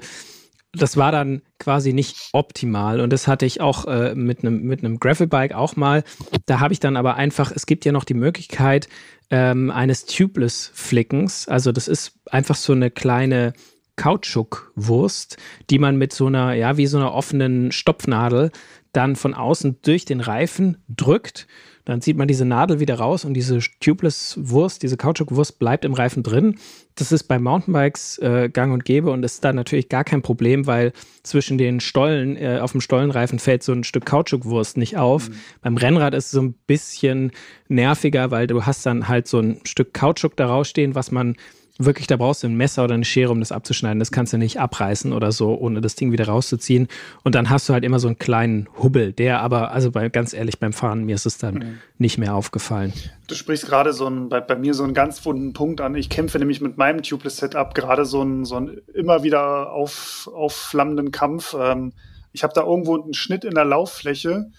das 0.72 0.96
war 0.96 1.10
dann 1.10 1.42
quasi 1.58 1.92
nicht 1.92 2.30
optimal 2.32 3.00
und 3.00 3.12
das 3.12 3.26
hatte 3.26 3.44
ich 3.44 3.60
auch 3.60 3.86
äh, 3.86 4.14
mit 4.14 4.40
einem 4.40 4.62
mit 4.62 4.84
einem 4.84 5.00
Gravelbike 5.00 5.54
auch 5.54 5.76
mal. 5.76 6.04
Da 6.46 6.60
habe 6.60 6.72
ich 6.72 6.80
dann 6.80 6.96
aber 6.96 7.16
einfach, 7.16 7.50
es 7.50 7.66
gibt 7.66 7.84
ja 7.84 7.92
noch 7.92 8.04
die 8.04 8.14
Möglichkeit 8.14 8.88
ähm, 9.30 9.70
eines 9.70 10.06
Tubeless 10.06 10.70
Flickens. 10.74 11.48
Also 11.48 11.72
das 11.72 11.88
ist 11.88 12.18
einfach 12.30 12.56
so 12.56 12.72
eine 12.72 12.90
kleine 12.90 13.52
Kautschukwurst, 13.96 15.36
die 15.70 15.78
man 15.78 15.96
mit 15.96 16.12
so 16.12 16.26
einer, 16.26 16.54
ja, 16.54 16.76
wie 16.76 16.86
so 16.86 16.98
einer 16.98 17.12
offenen 17.12 17.72
Stopfnadel 17.72 18.50
dann 18.92 19.16
von 19.16 19.34
außen 19.34 19.78
durch 19.82 20.04
den 20.04 20.20
Reifen 20.20 20.78
drückt 20.88 21.46
dann 21.90 22.00
zieht 22.00 22.16
man 22.16 22.28
diese 22.28 22.44
Nadel 22.44 22.78
wieder 22.78 22.94
raus 22.94 23.24
und 23.24 23.34
diese 23.34 23.58
Tubeless-Wurst, 23.80 24.82
diese 24.82 24.96
Kautschukwurst 24.96 25.58
bleibt 25.58 25.84
im 25.84 25.92
Reifen 25.92 26.22
drin. 26.22 26.58
Das 26.94 27.10
ist 27.10 27.24
bei 27.24 27.38
Mountainbikes 27.38 28.18
äh, 28.18 28.48
gang 28.48 28.72
und 28.72 28.84
gäbe 28.84 29.10
und 29.10 29.24
ist 29.24 29.44
da 29.44 29.52
natürlich 29.52 29.88
gar 29.88 30.04
kein 30.04 30.22
Problem, 30.22 30.66
weil 30.66 30.92
zwischen 31.22 31.58
den 31.58 31.80
Stollen, 31.80 32.36
äh, 32.36 32.60
auf 32.60 32.72
dem 32.72 32.80
Stollenreifen 32.80 33.38
fällt 33.38 33.62
so 33.62 33.72
ein 33.72 33.84
Stück 33.84 34.06
Kautschukwurst 34.06 34.76
nicht 34.76 34.98
auf. 34.98 35.28
Mhm. 35.28 35.34
Beim 35.62 35.76
Rennrad 35.76 36.14
ist 36.14 36.26
es 36.26 36.30
so 36.30 36.42
ein 36.42 36.54
bisschen 36.66 37.32
nerviger, 37.68 38.30
weil 38.30 38.46
du 38.46 38.64
hast 38.64 38.86
dann 38.86 39.08
halt 39.08 39.26
so 39.26 39.40
ein 39.40 39.60
Stück 39.64 39.92
Kautschuk 39.92 40.36
da 40.36 40.46
rausstehen, 40.46 40.94
was 40.94 41.10
man 41.10 41.36
wirklich, 41.84 42.06
da 42.06 42.16
brauchst 42.16 42.42
du 42.42 42.46
ein 42.46 42.54
Messer 42.54 42.84
oder 42.84 42.94
eine 42.94 43.04
Schere, 43.04 43.32
um 43.32 43.40
das 43.40 43.52
abzuschneiden. 43.52 43.98
Das 43.98 44.12
kannst 44.12 44.32
du 44.32 44.38
nicht 44.38 44.60
abreißen 44.60 45.12
oder 45.12 45.32
so, 45.32 45.58
ohne 45.58 45.80
das 45.80 45.94
Ding 45.94 46.12
wieder 46.12 46.26
rauszuziehen. 46.26 46.88
Und 47.24 47.34
dann 47.34 47.50
hast 47.50 47.68
du 47.68 47.72
halt 47.72 47.84
immer 47.84 47.98
so 47.98 48.08
einen 48.08 48.18
kleinen 48.18 48.68
Hubbel, 48.82 49.12
der 49.12 49.40
aber, 49.40 49.72
also 49.72 49.90
bei, 49.90 50.08
ganz 50.08 50.32
ehrlich, 50.32 50.58
beim 50.58 50.72
Fahren, 50.72 51.04
mir 51.04 51.14
ist 51.14 51.26
es 51.26 51.38
dann 51.38 51.54
mhm. 51.54 51.78
nicht 51.98 52.18
mehr 52.18 52.34
aufgefallen. 52.34 52.92
Du 53.26 53.34
sprichst 53.34 53.66
gerade 53.66 53.92
so 53.92 54.06
ein, 54.06 54.28
bei, 54.28 54.40
bei 54.40 54.56
mir 54.56 54.74
so 54.74 54.84
einen 54.84 54.94
ganz 54.94 55.24
wunden 55.24 55.52
Punkt 55.52 55.80
an. 55.80 55.94
Ich 55.94 56.08
kämpfe 56.08 56.38
nämlich 56.38 56.60
mit 56.60 56.76
meinem 56.76 57.02
Tubeless-Setup 57.02 57.74
gerade 57.74 58.04
so 58.04 58.20
einen, 58.20 58.44
so 58.44 58.56
einen 58.56 58.80
immer 58.94 59.22
wieder 59.22 59.72
auf, 59.72 60.28
aufflammenden 60.32 61.10
Kampf. 61.10 61.56
Ähm, 61.58 61.92
ich 62.32 62.42
habe 62.42 62.52
da 62.54 62.62
irgendwo 62.62 63.00
einen 63.00 63.14
Schnitt 63.14 63.44
in 63.44 63.54
der 63.54 63.64
Lauffläche 63.64 64.50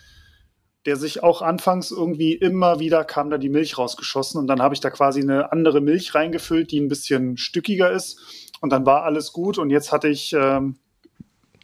der 0.86 0.96
sich 0.96 1.22
auch 1.22 1.42
anfangs 1.42 1.92
irgendwie 1.92 2.34
immer 2.34 2.80
wieder 2.80 3.04
kam 3.04 3.30
da 3.30 3.38
die 3.38 3.50
Milch 3.50 3.78
rausgeschossen 3.78 4.40
und 4.40 4.48
dann 4.48 4.62
habe 4.62 4.74
ich 4.74 4.80
da 4.80 4.90
quasi 4.90 5.22
eine 5.22 5.52
andere 5.52 5.80
Milch 5.80 6.16
reingefüllt, 6.16 6.72
die 6.72 6.80
ein 6.80 6.88
bisschen 6.88 7.38
stückiger 7.38 7.92
ist 7.92 8.50
und 8.62 8.72
dann 8.72 8.86
war 8.86 9.04
alles 9.04 9.32
gut 9.32 9.58
und 9.58 9.70
jetzt 9.70 9.92
hatte 9.92 10.08
ich 10.08 10.34
ähm, 10.34 10.78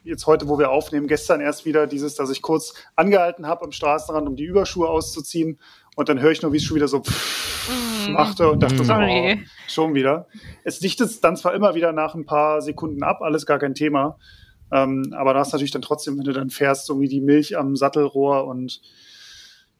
jetzt 0.04 0.26
heute, 0.26 0.48
wo 0.48 0.58
wir 0.58 0.70
aufnehmen, 0.70 1.08
gestern 1.08 1.40
erst 1.40 1.64
wieder 1.64 1.86
dieses, 1.86 2.14
dass 2.14 2.30
ich 2.30 2.42
kurz 2.42 2.74
angehalten 2.94 3.46
habe 3.46 3.64
am 3.64 3.72
Straßenrand, 3.72 4.28
um 4.28 4.36
die 4.36 4.44
Überschuhe 4.44 4.88
auszuziehen 4.88 5.58
und 5.96 6.08
dann 6.08 6.20
höre 6.20 6.30
ich 6.30 6.42
nur, 6.42 6.52
wie 6.52 6.58
es 6.58 6.64
schon 6.64 6.76
wieder 6.76 6.88
so 6.88 7.00
mm. 7.00 8.12
machte 8.12 8.48
und 8.50 8.62
dachte 8.62 8.82
mm. 8.82 8.84
so, 8.84 8.94
oh, 8.94 9.34
schon 9.66 9.94
wieder. 9.94 10.28
Es 10.62 10.78
dichtet 10.78 11.22
dann 11.24 11.36
zwar 11.36 11.54
immer 11.54 11.74
wieder 11.74 11.92
nach 11.92 12.14
ein 12.14 12.24
paar 12.24 12.62
Sekunden 12.62 13.02
ab, 13.02 13.20
alles 13.20 13.46
gar 13.46 13.58
kein 13.58 13.74
Thema, 13.74 14.16
ähm, 14.70 15.12
aber 15.16 15.34
da 15.34 15.40
hast 15.40 15.52
natürlich 15.52 15.72
dann 15.72 15.82
trotzdem, 15.82 16.16
wenn 16.18 16.24
du 16.24 16.32
dann 16.32 16.50
fährst, 16.50 16.86
so 16.86 17.00
wie 17.00 17.08
die 17.08 17.20
Milch 17.20 17.58
am 17.58 17.74
Sattelrohr 17.74 18.46
und 18.46 18.80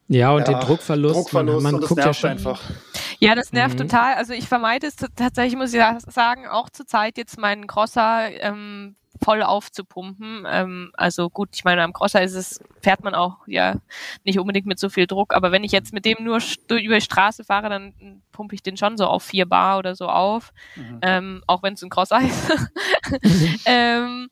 ja, 0.09 0.33
und 0.33 0.49
ja, 0.49 0.59
den 0.59 0.61
Druckverlust. 0.61 1.15
Druckverlust 1.15 1.63
man, 1.63 1.73
man 1.73 1.81
guckt 1.83 2.05
ja 2.05 2.15
schon 2.15 2.31
einfach. 2.31 2.63
Ja, 3.21 3.35
das 3.35 3.53
nervt 3.53 3.79
mhm. 3.79 3.89
total. 3.89 4.15
Also 4.15 4.33
ich 4.33 4.49
vermeide 4.49 4.87
es 4.87 4.97
tatsächlich, 4.97 5.57
muss 5.57 5.75
ich 5.75 5.83
sagen, 6.09 6.47
auch 6.47 6.71
zur 6.71 6.87
Zeit 6.87 7.19
jetzt 7.19 7.39
meinen 7.39 7.67
Crosser 7.67 8.31
ähm, 8.41 8.97
voll 9.23 9.43
aufzupumpen. 9.43 10.47
Ähm, 10.49 10.93
also 10.95 11.29
gut, 11.31 11.51
ich 11.55 11.65
meine, 11.65 11.83
am 11.83 11.93
Crosser 11.93 12.23
ist 12.23 12.35
es, 12.35 12.61
fährt 12.81 13.03
man 13.03 13.15
auch 13.15 13.39
ja 13.47 13.75
nicht 14.25 14.39
unbedingt 14.39 14.67
mit 14.67 14.79
so 14.79 14.89
viel 14.89 15.07
Druck, 15.07 15.35
aber 15.35 15.53
wenn 15.53 15.65
ich 15.65 15.73
jetzt 15.73 15.93
mit 15.93 16.05
dem 16.05 16.19
nur 16.21 16.39
über 16.71 16.95
die 16.95 17.01
Straße 17.01 17.45
fahre, 17.45 17.69
dann 17.69 18.23
pumpe 18.33 18.55
ich 18.55 18.63
den 18.63 18.77
schon 18.77 18.97
so 18.97 19.07
auf 19.07 19.25
vier 19.25 19.47
Bar 19.47 19.79
oder 19.79 19.95
so 19.95 20.07
auf, 20.07 20.53
mhm. 20.77 20.99
ähm, 21.03 21.43
auch 21.47 21.63
wenn 21.63 21.75
es 21.75 21.83
ein 21.83 21.91
Crosser 21.91 22.21
ist. 22.23 22.53
ähm, 23.67 24.29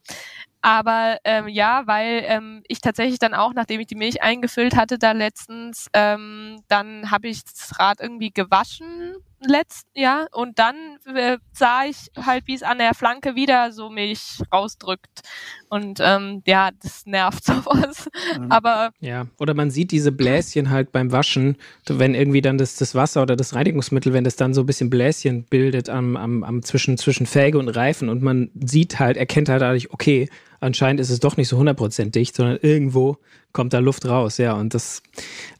aber 0.66 1.18
ähm, 1.22 1.46
ja, 1.46 1.86
weil 1.86 2.24
ähm, 2.26 2.64
ich 2.66 2.80
tatsächlich 2.80 3.20
dann 3.20 3.34
auch, 3.34 3.54
nachdem 3.54 3.80
ich 3.80 3.86
die 3.86 3.94
Milch 3.94 4.20
eingefüllt 4.20 4.74
hatte, 4.74 4.98
da 4.98 5.12
letztens, 5.12 5.88
ähm, 5.92 6.60
dann 6.66 7.12
habe 7.12 7.28
ich 7.28 7.44
das 7.44 7.78
Rad 7.78 8.00
irgendwie 8.00 8.32
gewaschen 8.32 9.14
letzten, 9.48 9.88
ja, 9.94 10.26
und 10.32 10.58
dann 10.58 10.76
äh, 11.14 11.38
sah 11.52 11.84
ich 11.84 12.10
halt, 12.16 12.46
wie 12.46 12.54
es 12.54 12.62
an 12.62 12.78
der 12.78 12.94
Flanke 12.94 13.34
wieder 13.34 13.72
so 13.72 13.90
Milch 13.90 14.40
rausdrückt. 14.52 15.22
Und 15.68 15.98
ähm, 16.00 16.42
ja, 16.46 16.70
das 16.82 17.06
nervt 17.06 17.44
sowas. 17.46 18.08
Mhm. 18.38 18.50
Aber 18.50 18.90
ja, 19.00 19.26
oder 19.38 19.54
man 19.54 19.70
sieht 19.70 19.90
diese 19.90 20.12
Bläschen 20.12 20.70
halt 20.70 20.92
beim 20.92 21.12
Waschen, 21.12 21.56
wenn 21.86 22.14
irgendwie 22.14 22.42
dann 22.42 22.58
das, 22.58 22.76
das 22.76 22.94
Wasser 22.94 23.22
oder 23.22 23.36
das 23.36 23.54
Reinigungsmittel, 23.54 24.12
wenn 24.12 24.24
das 24.24 24.36
dann 24.36 24.54
so 24.54 24.62
ein 24.62 24.66
bisschen 24.66 24.90
Bläschen 24.90 25.44
bildet 25.44 25.88
am, 25.88 26.16
am, 26.16 26.44
am 26.44 26.62
zwischen, 26.62 26.98
zwischen 26.98 27.26
Felge 27.26 27.58
und 27.58 27.68
Reifen 27.68 28.08
und 28.08 28.22
man 28.22 28.50
sieht 28.54 28.98
halt, 28.98 29.16
erkennt 29.16 29.48
halt 29.48 29.62
dadurch, 29.62 29.92
okay, 29.92 30.28
anscheinend 30.60 31.00
ist 31.00 31.10
es 31.10 31.20
doch 31.20 31.36
nicht 31.36 31.48
so 31.48 31.58
100% 31.58 32.10
dicht, 32.10 32.36
sondern 32.36 32.58
irgendwo 32.60 33.18
kommt 33.52 33.72
da 33.72 33.78
Luft 33.78 34.06
raus, 34.06 34.38
ja. 34.38 34.52
Und 34.52 34.74
das, 34.74 35.02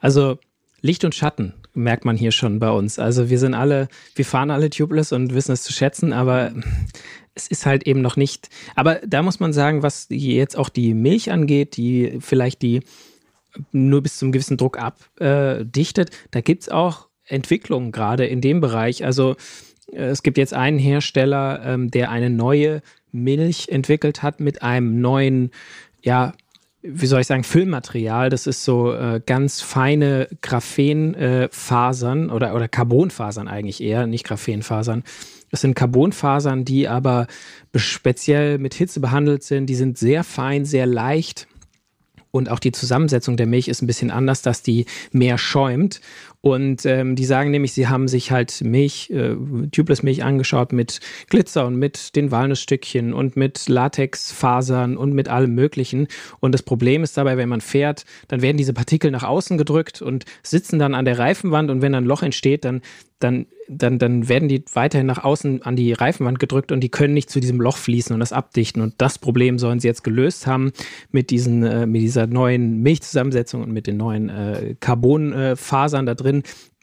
also 0.01 0.39
Licht 0.87 1.05
und 1.05 1.15
Schatten 1.15 1.53
merkt 1.75 2.05
man 2.05 2.17
hier 2.17 2.33
schon 2.33 2.59
bei 2.59 2.71
uns. 2.71 2.99
Also 2.99 3.29
wir 3.29 3.39
sind 3.39 3.55
alle, 3.55 3.89
wir 4.15 4.25
fahren 4.25 4.51
alle 4.51 4.71
tubeless 4.71 5.13
und 5.13 5.35
wissen 5.35 5.53
es 5.53 5.63
zu 5.63 5.73
schätzen, 5.73 6.13
aber 6.13 6.53
es 7.35 7.49
ist 7.49 7.67
halt 7.67 7.87
eben 7.87 8.01
noch 8.01 8.17
nicht. 8.17 8.49
Aber 8.75 9.01
da 9.07 9.23
muss 9.23 9.41
man 9.41 9.53
sagen, 9.53 9.83
was 9.83 10.07
jetzt 10.09 10.57
auch 10.57 10.71
die 10.71 10.95
Milch 10.95 11.31
angeht, 11.31 11.77
die 11.77 12.19
vielleicht 12.21 12.63
die 12.63 12.81
nur 13.73 14.03
bis 14.03 14.19
zum 14.19 14.33
gewissen 14.33 14.57
Druck 14.57 14.79
abdichtet, 14.79 16.11
äh, 16.11 16.13
da 16.31 16.41
gibt 16.41 16.63
es 16.63 16.69
auch 16.69 17.09
Entwicklungen 17.25 17.93
gerade 17.93 18.27
in 18.27 18.41
dem 18.41 18.61
Bereich. 18.61 19.05
Also 19.05 19.37
äh, 19.93 20.05
es 20.05 20.23
gibt 20.23 20.39
jetzt 20.39 20.55
einen 20.55 20.79
Hersteller, 20.79 21.63
ähm, 21.65 21.91
der 21.91 22.11
eine 22.11 22.31
neue 22.31 22.83
Milch 23.13 23.69
entwickelt 23.69 24.23
hat 24.23 24.41
mit 24.41 24.63
einem 24.63 25.01
neuen, 25.01 25.51
ja, 26.03 26.33
wie 26.83 27.07
soll 27.07 27.21
ich 27.21 27.27
sagen, 27.27 27.45
Füllmaterial. 27.45 28.31
Das 28.31 28.47
ist 28.47 28.65
so 28.65 28.93
äh, 28.93 29.21
ganz 29.25 29.61
feine 29.61 30.29
Graphenfasern 30.43 32.29
äh, 32.29 32.33
oder, 32.33 32.55
oder 32.55 32.69
Carbonfasern 32.69 33.49
eigentlich 33.49 33.83
eher, 33.83 34.07
nicht 34.07 34.25
Graphenfasern. 34.25 35.03
Das 35.51 35.61
sind 35.61 35.75
Carbonfasern, 35.75 36.65
die 36.65 36.89
aber 36.89 37.27
speziell 37.75 38.59
mit 38.59 38.75
Hitze 38.75 39.01
behandelt 39.01 39.43
sind. 39.43 39.67
Die 39.67 39.75
sind 39.75 39.99
sehr 39.99 40.25
fein, 40.25 40.65
sehr 40.65 40.87
leicht. 40.87 41.47
Und 42.31 42.51
auch 42.51 42.59
die 42.59 42.73
Zusammensetzung 42.73 43.37
der 43.37 43.47
Milch 43.47 43.69
ist 43.69 43.83
ein 43.83 43.87
bisschen 43.87 44.11
anders, 44.11 44.43
dass 44.43 44.63
die 44.63 44.85
mehr 45.13 45.39
schäumt. 45.39 46.01
Und 46.47 46.87
ähm, 46.87 47.17
die 47.17 47.25
sagen 47.25 47.51
nämlich, 47.51 47.73
sie 47.73 47.89
haben 47.89 48.07
sich 48.07 48.31
halt 48.31 48.63
Milch, 48.63 49.11
äh, 49.11 49.35
Tubeless 49.73 50.05
Milch 50.05 50.23
angeschaut 50.23 50.73
mit 50.73 51.01
Glitzer 51.29 51.67
und 51.67 51.75
mit 51.75 52.15
den 52.15 52.31
Walnussstückchen 52.31 53.13
und 53.13 53.37
mit 53.37 53.69
Latexfasern 53.69 54.97
und 54.97 55.13
mit 55.13 55.29
allem 55.29 55.57
Möglichen. 55.57 56.07
Und 56.39 56.53
das 56.53 56.63
Problem 56.63 57.03
ist 57.03 57.17
dabei, 57.17 57.37
wenn 57.37 57.49
man 57.49 57.61
fährt, 57.61 58.05
dann 58.29 58.43
werden 58.43 58.59
diese 58.59 58.75
Partikel 58.75 59.11
nach 59.11 59.25
außen 59.25 59.59
gedrückt 59.59 60.03
und 60.03 60.25
sitzen 60.45 60.79
dann 60.79 60.95
an 60.95 61.05
der 61.05 61.19
Reifenwand. 61.19 61.69
Und 61.69 61.83
wenn 61.83 61.97
ein 61.97 62.05
Loch 62.05 62.23
entsteht, 62.23 62.65
dann 62.65 62.81
dann, 63.19 63.47
dann, 63.69 63.99
dann 63.99 64.29
werden 64.29 64.49
die 64.49 64.63
weiterhin 64.75 65.07
nach 65.07 65.25
außen 65.25 65.63
an 65.63 65.75
die 65.75 65.93
Reifenwand 65.93 66.39
gedrückt 66.39 66.71
und 66.71 66.81
die 66.81 66.91
können 66.91 67.15
nicht 67.15 67.31
zu 67.31 67.41
diesem 67.41 67.61
Loch 67.61 67.79
fließen 67.79 68.13
und 68.13 68.21
das 68.21 68.33
abdichten. 68.33 68.83
Und 68.83 68.95
das 68.99 69.19
Problem 69.19 69.59
sollen 69.59 69.81
sie 69.81 69.89
jetzt 69.89 70.05
gelöst 70.05 70.47
haben 70.47 70.73
mit, 71.13 71.31
diesen, 71.31 71.63
äh, 71.63 71.87
mit 71.87 72.03
dieser 72.03 72.27
neuen 72.27 72.83
Milchzusammensetzung 72.83 73.63
und 73.63 73.73
mit 73.73 73.87
den 73.87 73.97
neuen 73.97 74.29
äh, 74.29 74.75
Carbonfasern 74.81 76.05
da 76.05 76.15
drin, 76.15 76.36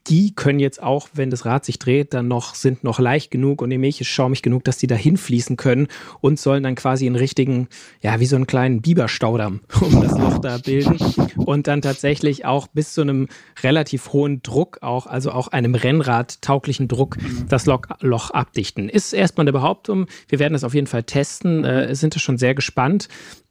die 0.08 0.36
können 0.36 0.60
jetzt 0.60 0.84
auch, 0.84 1.08
wenn 1.14 1.30
das 1.30 1.46
Rad 1.46 1.64
sich 1.64 1.80
dreht, 1.80 2.14
dann 2.14 2.28
noch, 2.28 2.56
sind 2.56 2.84
noch 2.84 3.00
leicht 3.00 3.32
genug 3.32 3.62
und 3.62 3.70
die 3.70 3.78
Milch 3.78 4.02
ist 4.02 4.08
schaumig 4.08 4.42
genug, 4.42 4.64
dass 4.66 4.78
die 4.78 4.88
da 4.88 4.96
hinfließen 4.96 5.56
können 5.56 5.88
und 6.20 6.40
sollen 6.40 6.64
dann 6.64 6.76
quasi 6.76 7.06
einen 7.06 7.16
richtigen, 7.16 7.70
ja, 8.02 8.20
wie 8.20 8.26
so 8.26 8.36
einen 8.36 8.48
kleinen 8.48 8.82
Biberstaudamm 8.82 9.62
um 9.82 10.02
das 10.02 10.18
Loch 10.18 10.40
da 10.40 10.58
bilden 10.58 10.98
und 11.38 11.68
dann 11.68 11.82
tatsächlich 11.82 12.46
auch 12.46 12.68
bis 12.68 12.94
zu 12.94 13.02
einem 13.02 13.28
relativ 13.62 14.12
hohen 14.12 14.42
Druck 14.44 14.80
auch, 14.82 15.08
also 15.08 15.32
auch 15.32 15.48
einem 15.48 15.76
Rennrad 15.76 16.42
tauglichen 16.42 16.88
Druck 16.88 17.18
das 17.48 17.66
Loch, 17.66 17.84
Loch 18.02 18.32
abdichten. 18.32 18.90
Ist 18.90 19.14
erstmal 19.14 19.46
eine 19.46 19.54
Behauptung. 19.54 20.08
Wir 20.28 20.40
werden 20.40 20.54
das 20.54 20.66
auf 20.66 20.74
jeden 20.74 20.88
Fall 20.88 21.04
testen, 21.04 21.64
äh, 21.64 21.96
sind 21.96 22.16
da 22.16 22.20
schon 22.20 22.38
sehr 22.38 22.56
gespannt. 22.56 23.08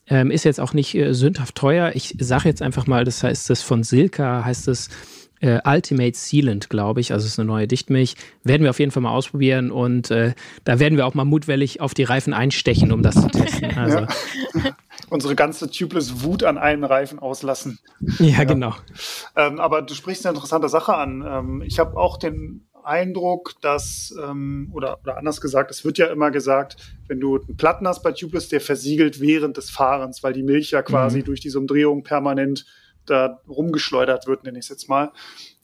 Ähm, 0.09 0.30
ist 0.30 0.44
jetzt 0.44 0.61
auch 0.61 0.74
nicht 0.74 0.94
äh, 0.96 1.14
sündhaft 1.14 1.55
teuer. 1.55 1.92
Ich 1.94 2.16
sage 2.18 2.48
jetzt 2.48 2.61
einfach 2.61 2.86
mal, 2.86 3.05
das 3.05 3.22
heißt 3.22 3.48
das 3.48 3.62
von 3.62 3.84
Silka, 3.84 4.44
heißt 4.44 4.68
es 4.68 4.90
äh, 5.43 5.61
Ultimate 5.66 6.16
Sealant, 6.16 6.70
glaube 6.70 7.01
ich. 7.01 7.12
Also 7.12 7.26
es 7.26 7.32
ist 7.32 7.38
eine 7.38 7.47
neue 7.47 7.66
Dichtmilch. 7.66 8.14
Werden 8.45 8.62
wir 8.62 8.70
auf 8.70 8.78
jeden 8.78 8.93
Fall 8.93 9.03
mal 9.03 9.11
ausprobieren 9.11 9.70
und 9.70 10.11
äh, 10.11 10.34
da 10.64 10.78
werden 10.78 10.97
wir 10.97 11.07
auch 11.07 11.14
mal 11.14 11.24
mutwillig 11.24 11.80
auf 11.80 11.93
die 11.95 12.05
Reifen 12.05 12.32
einstechen, 12.32 12.93
um 12.93 13.03
das 13.03 13.16
zu 13.16 13.28
testen. 13.28 13.70
Also. 13.82 13.99
Ja. 13.99 14.09
Unsere 15.09 15.34
ganze 15.34 15.70
Tubeless 15.70 16.22
Wut 16.22 16.45
an 16.45 16.57
einen 16.57 16.84
Reifen 16.84 17.18
auslassen. 17.18 17.78
Ja, 18.18 18.26
ja. 18.26 18.45
genau. 18.45 18.74
Ähm, 19.34 19.59
aber 19.59 19.82
du 19.82 19.95
sprichst 19.95 20.24
eine 20.24 20.34
interessante 20.36 20.68
Sache 20.68 20.95
an. 20.95 21.24
Ähm, 21.26 21.62
ich 21.66 21.78
habe 21.78 21.97
auch 21.97 22.16
den 22.18 22.66
Eindruck, 22.84 23.55
dass, 23.61 24.14
ähm, 24.22 24.70
oder, 24.72 24.99
oder 25.03 25.16
anders 25.16 25.40
gesagt, 25.40 25.70
es 25.70 25.84
wird 25.84 25.99
ja 25.99 26.07
immer 26.07 26.30
gesagt, 26.30 26.76
wenn 27.09 27.20
du 27.20 27.38
einen 27.38 27.57
Platten 27.57 27.88
hast 27.88 28.03
bei 28.03 28.12
Tubeless, 28.12 28.49
der 28.49 28.61
versiegelt 28.61 29.20
während 29.20 29.57
des 29.57 29.70
Fahrens, 29.70 30.22
weil 30.22 30.32
die 30.32 30.43
Milch 30.43 30.70
ja 30.70 30.82
quasi 30.82 31.20
mhm. 31.20 31.24
durch 31.24 31.40
diese 31.40 31.59
Umdrehung 31.59 32.03
permanent 32.03 32.64
da 33.07 33.40
rumgeschleudert 33.48 34.26
wird, 34.26 34.44
nenne 34.44 34.59
ich 34.59 34.66
es 34.66 34.68
jetzt 34.68 34.88
mal. 34.88 35.12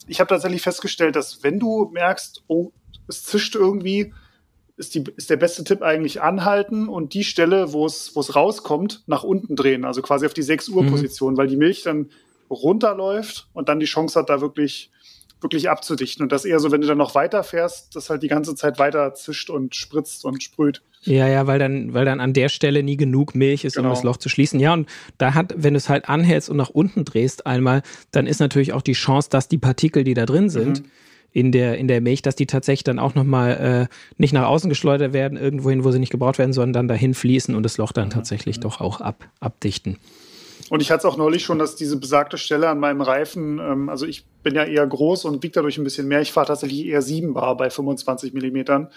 Ich 0.07 0.19
habe 0.19 0.29
tatsächlich 0.29 0.61
festgestellt, 0.61 1.15
dass 1.15 1.43
wenn 1.43 1.59
du 1.59 1.89
merkst, 1.93 2.43
oh, 2.47 2.71
es 3.07 3.23
zischt 3.23 3.55
irgendwie, 3.55 4.13
ist, 4.77 4.95
die, 4.95 5.03
ist 5.17 5.29
der 5.29 5.37
beste 5.37 5.63
Tipp 5.63 5.81
eigentlich 5.81 6.21
anhalten 6.21 6.87
und 6.87 7.13
die 7.13 7.23
Stelle, 7.23 7.73
wo 7.73 7.85
es, 7.85 8.15
wo 8.15 8.21
es 8.21 8.35
rauskommt, 8.35 9.03
nach 9.07 9.23
unten 9.23 9.55
drehen, 9.55 9.83
also 9.83 10.01
quasi 10.01 10.25
auf 10.25 10.33
die 10.33 10.41
6 10.41 10.69
Uhr 10.69 10.83
mhm. 10.83 10.91
Position, 10.91 11.33
mhm. 11.33 11.37
weil 11.37 11.47
die 11.47 11.57
Milch 11.57 11.83
dann 11.83 12.09
runterläuft 12.49 13.47
und 13.53 13.69
dann 13.69 13.79
die 13.79 13.85
Chance 13.85 14.19
hat, 14.19 14.29
da 14.29 14.41
wirklich 14.41 14.91
wirklich 15.41 15.69
abzudichten. 15.69 16.23
Und 16.23 16.31
das 16.31 16.45
eher 16.45 16.59
so, 16.59 16.71
wenn 16.71 16.81
du 16.81 16.87
dann 16.87 16.97
noch 16.97 17.15
weiter 17.15 17.43
fährst, 17.43 17.95
das 17.95 18.09
halt 18.09 18.23
die 18.23 18.27
ganze 18.27 18.55
Zeit 18.55 18.79
weiter 18.79 19.13
zischt 19.13 19.49
und 19.49 19.75
spritzt 19.75 20.25
und 20.25 20.43
sprüht. 20.43 20.81
Ja, 21.03 21.27
ja, 21.27 21.47
weil 21.47 21.59
dann, 21.59 21.93
weil 21.93 22.05
dann 22.05 22.19
an 22.19 22.33
der 22.33 22.49
Stelle 22.49 22.83
nie 22.83 22.97
genug 22.97 23.33
Milch 23.33 23.63
ist, 23.63 23.75
genau. 23.75 23.89
um 23.89 23.95
das 23.95 24.03
Loch 24.03 24.17
zu 24.17 24.27
schließen. 24.27 24.59
Ja, 24.59 24.73
und 24.73 24.89
da 25.17 25.33
hat, 25.33 25.53
wenn 25.55 25.73
du 25.73 25.77
es 25.77 25.87
halt 25.87 26.09
anhältst 26.09 26.49
und 26.49 26.57
nach 26.57 26.69
unten 26.69 27.05
drehst 27.05 27.45
einmal, 27.45 27.83
dann 28.11 28.27
ist 28.27 28.39
natürlich 28.39 28.73
auch 28.73 28.81
die 28.81 28.93
Chance, 28.93 29.29
dass 29.29 29.47
die 29.47 29.57
Partikel, 29.57 30.03
die 30.03 30.13
da 30.13 30.25
drin 30.25 30.49
sind, 30.49 30.83
mhm. 30.83 30.91
in 31.31 31.51
der, 31.53 31.77
in 31.77 31.87
der 31.87 32.01
Milch, 32.01 32.21
dass 32.21 32.35
die 32.35 32.47
tatsächlich 32.47 32.83
dann 32.83 32.99
auch 32.99 33.15
nochmal 33.15 33.87
äh, 33.89 33.95
nicht 34.17 34.33
nach 34.33 34.47
außen 34.47 34.69
geschleudert 34.69 35.13
werden, 35.13 35.37
irgendwohin, 35.37 35.85
wo 35.85 35.91
sie 35.91 35.99
nicht 35.99 36.11
gebraucht 36.11 36.37
werden, 36.37 36.51
sondern 36.51 36.73
dann 36.73 36.87
dahin 36.89 37.13
fließen 37.13 37.55
und 37.55 37.63
das 37.63 37.77
Loch 37.77 37.93
dann 37.93 38.07
mhm. 38.09 38.13
tatsächlich 38.13 38.57
mhm. 38.57 38.61
doch 38.61 38.81
auch 38.81 38.99
ab, 38.99 39.29
abdichten. 39.39 39.97
Und 40.69 40.81
ich 40.81 40.91
hatte 40.91 40.99
es 40.99 41.05
auch 41.05 41.17
neulich 41.17 41.43
schon, 41.43 41.57
dass 41.57 41.75
diese 41.75 41.97
besagte 41.97 42.37
Stelle 42.37 42.69
an 42.69 42.79
meinem 42.79 43.01
Reifen, 43.01 43.59
ähm, 43.59 43.89
also 43.89 44.05
ich 44.05 44.25
bin 44.43 44.55
ja 44.55 44.63
eher 44.63 44.85
groß 44.85 45.25
und 45.25 45.41
wiege 45.43 45.53
dadurch 45.53 45.77
ein 45.77 45.83
bisschen 45.83 46.07
mehr. 46.07 46.21
Ich 46.21 46.31
fahre 46.31 46.47
tatsächlich 46.47 46.85
eher 46.85 47.01
7 47.01 47.33
Bar 47.33 47.57
bei 47.57 47.69
25 47.69 48.33
Millimetern. 48.33 48.89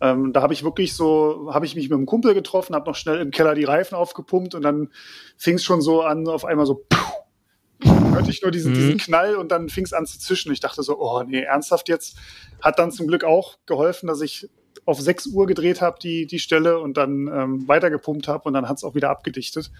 Ähm, 0.00 0.32
da 0.32 0.42
habe 0.42 0.52
ich 0.52 0.62
wirklich 0.62 0.94
so, 0.94 1.50
habe 1.52 1.66
ich 1.66 1.74
mich 1.74 1.88
mit 1.88 1.96
einem 1.96 2.06
Kumpel 2.06 2.34
getroffen, 2.34 2.74
habe 2.74 2.88
noch 2.88 2.96
schnell 2.96 3.20
im 3.20 3.30
Keller 3.30 3.54
die 3.54 3.64
Reifen 3.64 3.96
aufgepumpt 3.96 4.54
und 4.54 4.62
dann 4.62 4.90
fing 5.36 5.56
es 5.56 5.64
schon 5.64 5.80
so 5.80 6.02
an, 6.02 6.28
auf 6.28 6.44
einmal 6.44 6.66
so, 6.66 6.86
puh, 6.88 7.86
hörte 8.12 8.30
ich 8.30 8.42
nur 8.42 8.50
diesen, 8.50 8.72
mhm. 8.72 8.76
diesen 8.76 8.98
Knall 8.98 9.36
und 9.36 9.50
dann 9.50 9.68
fing 9.68 9.84
es 9.84 9.92
an 9.92 10.06
zu 10.06 10.18
zischen. 10.18 10.52
Ich 10.52 10.60
dachte 10.60 10.82
so, 10.82 10.98
oh 10.98 11.22
nee, 11.26 11.42
ernsthaft 11.42 11.88
jetzt. 11.88 12.16
Hat 12.62 12.78
dann 12.78 12.92
zum 12.92 13.06
Glück 13.06 13.24
auch 13.24 13.56
geholfen, 13.66 14.06
dass 14.06 14.20
ich 14.20 14.48
auf 14.84 15.00
6 15.00 15.26
Uhr 15.28 15.46
gedreht 15.46 15.80
habe, 15.80 15.98
die, 16.00 16.26
die 16.26 16.38
Stelle, 16.38 16.78
und 16.78 16.96
dann 16.96 17.26
ähm, 17.26 17.68
weitergepumpt 17.68 18.28
habe 18.28 18.44
und 18.44 18.54
dann 18.54 18.68
hat 18.68 18.76
es 18.76 18.84
auch 18.84 18.94
wieder 18.94 19.10
abgedichtet. 19.10 19.72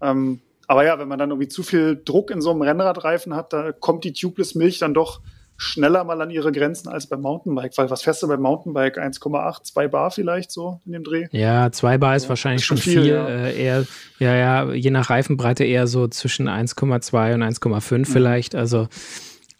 Ähm, 0.00 0.40
aber 0.68 0.84
ja, 0.84 0.98
wenn 0.98 1.08
man 1.08 1.18
dann 1.18 1.30
irgendwie 1.30 1.48
zu 1.48 1.62
viel 1.62 2.00
Druck 2.04 2.30
in 2.30 2.42
so 2.42 2.50
einem 2.50 2.62
Rennradreifen 2.62 3.34
hat, 3.34 3.52
da 3.52 3.72
kommt 3.72 4.04
die 4.04 4.12
Tubeless 4.12 4.54
Milch 4.54 4.78
dann 4.78 4.94
doch 4.94 5.20
schneller 5.56 6.04
mal 6.04 6.20
an 6.20 6.30
ihre 6.30 6.52
Grenzen 6.52 6.88
als 6.88 7.08
beim 7.08 7.22
Mountainbike. 7.22 7.76
Weil 7.76 7.90
was 7.90 8.02
fährst 8.02 8.22
du 8.22 8.28
beim 8.28 8.40
Mountainbike? 8.40 8.98
1,8, 8.98 9.64
2 9.64 9.88
Bar 9.88 10.10
vielleicht 10.10 10.52
so 10.52 10.80
in 10.86 10.92
dem 10.92 11.04
Dreh? 11.04 11.26
Ja, 11.32 11.72
2 11.72 11.98
Bar 11.98 12.16
ist 12.16 12.24
ja, 12.24 12.28
wahrscheinlich 12.28 12.60
ist 12.60 12.66
schon 12.66 12.76
viel. 12.76 13.02
viel 13.02 13.12
ja. 13.12 13.26
Äh, 13.26 13.60
eher, 13.60 13.86
ja, 14.18 14.34
ja, 14.36 14.72
je 14.72 14.90
nach 14.90 15.10
Reifenbreite 15.10 15.64
eher 15.64 15.86
so 15.86 16.06
zwischen 16.06 16.48
1,2 16.48 17.34
und 17.34 17.42
1,5 17.42 17.98
mhm. 17.98 18.04
vielleicht. 18.04 18.54
Also, 18.54 18.88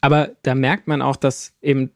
aber 0.01 0.29
da 0.43 0.53
merkt 0.55 0.87
man 0.87 1.01
auch, 1.01 1.17
dass 1.17 1.53
eben 1.61 1.91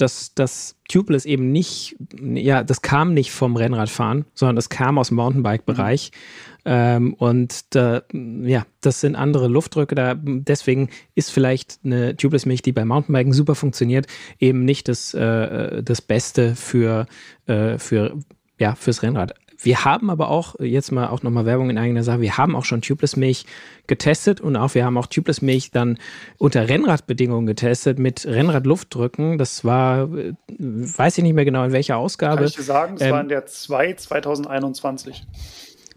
dass 0.00 0.34
das 0.34 0.76
Tubeless 0.88 1.24
eben 1.24 1.52
nicht, 1.52 1.96
ja, 2.20 2.62
das 2.62 2.82
kam 2.82 3.14
nicht 3.14 3.30
vom 3.30 3.56
Rennradfahren, 3.56 4.24
sondern 4.34 4.56
das 4.56 4.68
kam 4.68 4.98
aus 4.98 5.08
dem 5.08 5.16
Mountainbike-Bereich. 5.16 6.10
Mhm. 6.14 6.48
Ähm, 6.64 7.14
und 7.14 7.74
da, 7.74 8.02
ja, 8.12 8.66
das 8.80 9.00
sind 9.00 9.16
andere 9.16 9.48
Luftdrücke. 9.48 9.94
Da, 9.94 10.14
deswegen 10.16 10.90
ist 11.14 11.30
vielleicht 11.30 11.80
eine 11.84 12.16
Tubeless-Milch, 12.16 12.62
die 12.62 12.72
bei 12.72 12.84
Mountainbiken 12.84 13.32
super 13.32 13.54
funktioniert, 13.54 14.06
eben 14.38 14.64
nicht 14.64 14.88
das, 14.88 15.14
äh, 15.14 15.82
das 15.82 16.02
Beste 16.02 16.54
für, 16.54 17.06
äh, 17.46 17.78
für, 17.78 18.18
ja, 18.58 18.74
fürs 18.74 19.02
Rennrad. 19.02 19.34
Wir 19.60 19.84
haben 19.84 20.08
aber 20.08 20.28
auch, 20.28 20.54
jetzt 20.60 20.92
mal 20.92 21.08
auch 21.08 21.22
nochmal 21.22 21.44
Werbung 21.44 21.68
in 21.70 21.78
eigener 21.78 22.04
Sache, 22.04 22.20
wir 22.20 22.38
haben 22.38 22.54
auch 22.54 22.64
schon 22.64 22.80
Tubeless-Milch 22.80 23.44
getestet 23.86 24.40
und 24.40 24.56
auch 24.56 24.74
wir 24.74 24.84
haben 24.84 24.96
auch 24.96 25.06
Tubeless-Milch 25.06 25.72
dann 25.72 25.98
unter 26.38 26.68
Rennradbedingungen 26.68 27.46
getestet 27.46 27.98
mit 27.98 28.24
Rennradluftdrücken. 28.24 29.36
Das 29.36 29.64
war, 29.64 30.04
äh, 30.14 30.34
weiß 30.58 31.18
ich 31.18 31.24
nicht 31.24 31.34
mehr 31.34 31.44
genau 31.44 31.64
in 31.64 31.72
welcher 31.72 31.96
Ausgabe. 31.96 32.36
Kann 32.36 32.46
ich 32.46 32.56
dir 32.56 32.62
sagen, 32.62 32.94
es 32.96 33.02
ähm, 33.02 33.10
war 33.10 33.20
in 33.20 33.28
der 33.28 33.46
2 33.46 33.94
2021. 33.94 35.26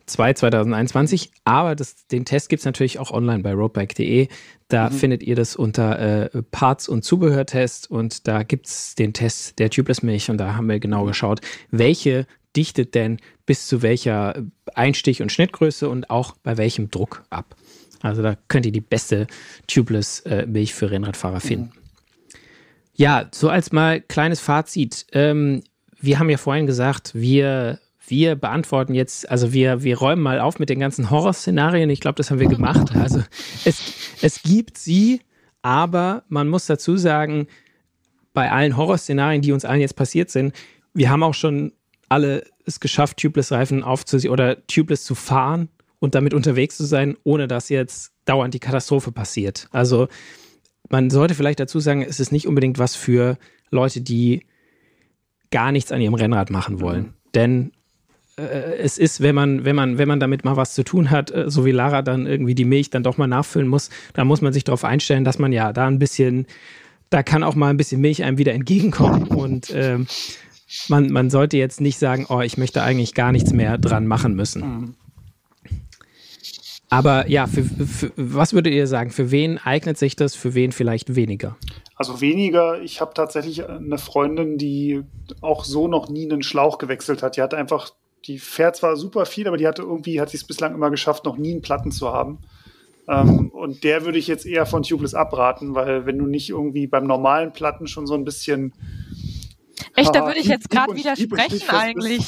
2 0.07 0.33
2021. 0.33 1.31
Aber 1.45 1.75
das, 1.75 2.07
den 2.07 2.25
Test 2.25 2.49
gibt 2.49 2.61
es 2.61 2.65
natürlich 2.65 2.99
auch 2.99 3.11
online 3.11 3.43
bei 3.43 3.53
roadbike.de. 3.53 4.27
Da 4.67 4.89
mhm. 4.89 4.93
findet 4.93 5.23
ihr 5.23 5.35
das 5.35 5.55
unter 5.55 5.99
äh, 6.33 6.41
Parts- 6.51 6.89
und 6.89 7.03
Zubehörtest 7.03 7.91
und 7.91 8.27
da 8.27 8.43
gibt 8.43 8.67
es 8.67 8.95
den 8.95 9.13
Test 9.13 9.59
der 9.59 9.69
Tubeless-Milch 9.69 10.29
und 10.29 10.37
da 10.37 10.55
haben 10.55 10.67
wir 10.67 10.79
genau 10.79 11.05
geschaut, 11.05 11.41
welche 11.71 12.25
dichtet 12.55 12.95
denn 12.95 13.17
bis 13.45 13.67
zu 13.67 13.81
welcher 13.81 14.43
Einstich- 14.73 15.21
und 15.21 15.31
Schnittgröße 15.31 15.89
und 15.89 16.09
auch 16.09 16.35
bei 16.43 16.57
welchem 16.57 16.91
Druck 16.91 17.23
ab. 17.29 17.55
Also 18.01 18.21
da 18.21 18.35
könnt 18.47 18.65
ihr 18.65 18.71
die 18.71 18.81
beste 18.81 19.27
Tubeless-Milch 19.67 20.71
äh, 20.71 20.73
für 20.73 20.91
Rennradfahrer 20.91 21.39
finden. 21.39 21.71
Mhm. 21.75 21.81
Ja, 22.93 23.29
so 23.31 23.49
als 23.49 23.71
mal 23.71 24.01
kleines 24.01 24.39
Fazit. 24.39 25.05
Ähm, 25.11 25.63
wir 25.99 26.19
haben 26.19 26.29
ja 26.29 26.37
vorhin 26.37 26.65
gesagt, 26.65 27.11
wir 27.13 27.79
wir 28.11 28.35
beantworten 28.35 28.93
jetzt, 28.93 29.29
also 29.31 29.53
wir, 29.53 29.83
wir 29.83 29.97
räumen 29.97 30.21
mal 30.21 30.41
auf 30.41 30.59
mit 30.59 30.69
den 30.69 30.79
ganzen 30.79 31.09
Horrorszenarien. 31.09 31.89
Ich 31.89 32.01
glaube, 32.01 32.15
das 32.15 32.29
haben 32.29 32.39
wir 32.39 32.49
gemacht. 32.49 32.93
Also 32.93 33.23
es, 33.63 33.81
es 34.21 34.43
gibt 34.43 34.77
sie, 34.77 35.21
aber 35.61 36.23
man 36.27 36.49
muss 36.49 36.65
dazu 36.65 36.97
sagen, 36.97 37.47
bei 38.33 38.51
allen 38.51 38.75
Horrorszenarien, 38.75 39.41
die 39.41 39.53
uns 39.53 39.65
allen 39.65 39.79
jetzt 39.79 39.95
passiert 39.95 40.29
sind, 40.29 40.53
wir 40.93 41.09
haben 41.09 41.23
auch 41.23 41.33
schon 41.33 41.71
alle 42.11 42.43
es 42.65 42.79
geschafft, 42.79 43.17
Tubeless-Reifen 43.17 43.83
aufzusehen 43.83 44.31
oder 44.31 44.65
Tubeless 44.67 45.03
zu 45.03 45.15
fahren 45.15 45.69
und 45.99 46.13
damit 46.13 46.33
unterwegs 46.33 46.77
zu 46.77 46.85
sein, 46.85 47.17
ohne 47.23 47.47
dass 47.47 47.69
jetzt 47.69 48.11
dauernd 48.25 48.53
die 48.53 48.59
Katastrophe 48.59 49.11
passiert. 49.11 49.67
Also 49.71 50.07
man 50.89 51.09
sollte 51.09 51.35
vielleicht 51.35 51.59
dazu 51.59 51.79
sagen, 51.79 52.01
es 52.01 52.19
ist 52.19 52.31
nicht 52.31 52.47
unbedingt 52.47 52.79
was 52.79 52.95
für 52.95 53.37
Leute, 53.69 54.01
die 54.01 54.45
gar 55.51 55.71
nichts 55.71 55.91
an 55.91 56.01
ihrem 56.01 56.13
Rennrad 56.13 56.49
machen 56.49 56.81
wollen. 56.81 57.03
Mhm. 57.03 57.13
Denn 57.33 57.71
äh, 58.37 58.77
es 58.77 58.97
ist, 58.97 59.21
wenn 59.21 59.35
man, 59.35 59.63
wenn 59.63 59.75
man, 59.75 59.97
wenn 59.97 60.07
man 60.07 60.19
damit 60.19 60.43
mal 60.43 60.57
was 60.57 60.73
zu 60.73 60.83
tun 60.83 61.11
hat, 61.11 61.31
äh, 61.31 61.49
so 61.49 61.65
wie 61.65 61.71
Lara 61.71 62.01
dann 62.01 62.27
irgendwie 62.27 62.55
die 62.55 62.65
Milch 62.65 62.89
dann 62.89 63.03
doch 63.03 63.17
mal 63.17 63.27
nachfüllen 63.27 63.67
muss, 63.67 63.89
da 64.13 64.25
muss 64.25 64.41
man 64.41 64.51
sich 64.51 64.65
darauf 64.65 64.83
einstellen, 64.83 65.23
dass 65.23 65.39
man 65.39 65.53
ja 65.53 65.71
da 65.71 65.87
ein 65.87 65.99
bisschen, 65.99 66.45
da 67.09 67.23
kann 67.23 67.43
auch 67.43 67.55
mal 67.55 67.69
ein 67.69 67.77
bisschen 67.77 68.01
Milch 68.01 68.23
einem 68.23 68.37
wieder 68.37 68.53
entgegenkommen 68.53 69.27
und 69.27 69.71
ähm, 69.73 70.07
man, 70.87 71.11
man 71.11 71.29
sollte 71.29 71.57
jetzt 71.57 71.81
nicht 71.81 71.99
sagen, 71.99 72.25
oh, 72.29 72.41
ich 72.41 72.57
möchte 72.57 72.83
eigentlich 72.83 73.13
gar 73.13 73.31
nichts 73.31 73.53
mehr 73.53 73.77
dran 73.77 74.07
machen 74.07 74.35
müssen. 74.35 74.61
Mhm. 74.61 74.95
Aber 76.89 77.29
ja, 77.29 77.47
für, 77.47 77.63
für, 77.63 78.11
was 78.17 78.53
würdet 78.53 78.73
ihr 78.73 78.85
sagen? 78.85 79.11
Für 79.11 79.31
wen 79.31 79.57
eignet 79.57 79.97
sich 79.97 80.17
das, 80.17 80.35
für 80.35 80.53
wen 80.55 80.73
vielleicht 80.73 81.15
weniger? 81.15 81.55
Also 81.95 82.19
weniger. 82.19 82.81
Ich 82.81 82.99
habe 82.99 83.13
tatsächlich 83.13 83.67
eine 83.67 83.97
Freundin, 83.97 84.57
die 84.57 85.03
auch 85.39 85.63
so 85.63 85.87
noch 85.87 86.09
nie 86.09 86.29
einen 86.29 86.43
Schlauch 86.43 86.79
gewechselt 86.79 87.23
hat. 87.23 87.37
Die 87.37 87.41
hat 87.41 87.53
einfach 87.53 87.91
die 88.25 88.39
fährt 88.39 88.75
zwar 88.75 88.95
super 88.97 89.25
viel, 89.25 89.47
aber 89.47 89.57
die 89.57 89.67
hatte 89.67 89.81
irgendwie, 89.81 90.21
hat 90.21 90.29
sie 90.29 90.37
es 90.37 90.43
bislang 90.43 90.75
immer 90.75 90.89
geschafft, 90.89 91.25
noch 91.25 91.37
nie 91.37 91.51
einen 91.51 91.61
Platten 91.61 91.91
zu 91.91 92.11
haben. 92.11 92.39
Ähm, 93.07 93.49
und 93.49 93.83
der 93.83 94.05
würde 94.05 94.19
ich 94.19 94.27
jetzt 94.27 94.45
eher 94.45 94.65
von 94.65 94.83
Tubeless 94.83 95.15
abraten, 95.15 95.73
weil 95.73 96.05
wenn 96.05 96.17
du 96.17 96.27
nicht 96.27 96.49
irgendwie 96.49 96.87
beim 96.87 97.05
normalen 97.05 97.51
Platten 97.51 97.87
schon 97.87 98.05
so 98.05 98.13
ein 98.13 98.25
bisschen. 98.25 98.73
Echt, 99.95 100.15
da 100.15 100.25
würde 100.25 100.39
ich 100.39 100.47
jetzt 100.47 100.69
gerade 100.69 100.95
widersprechen 100.95 101.69
eigentlich. 101.69 102.19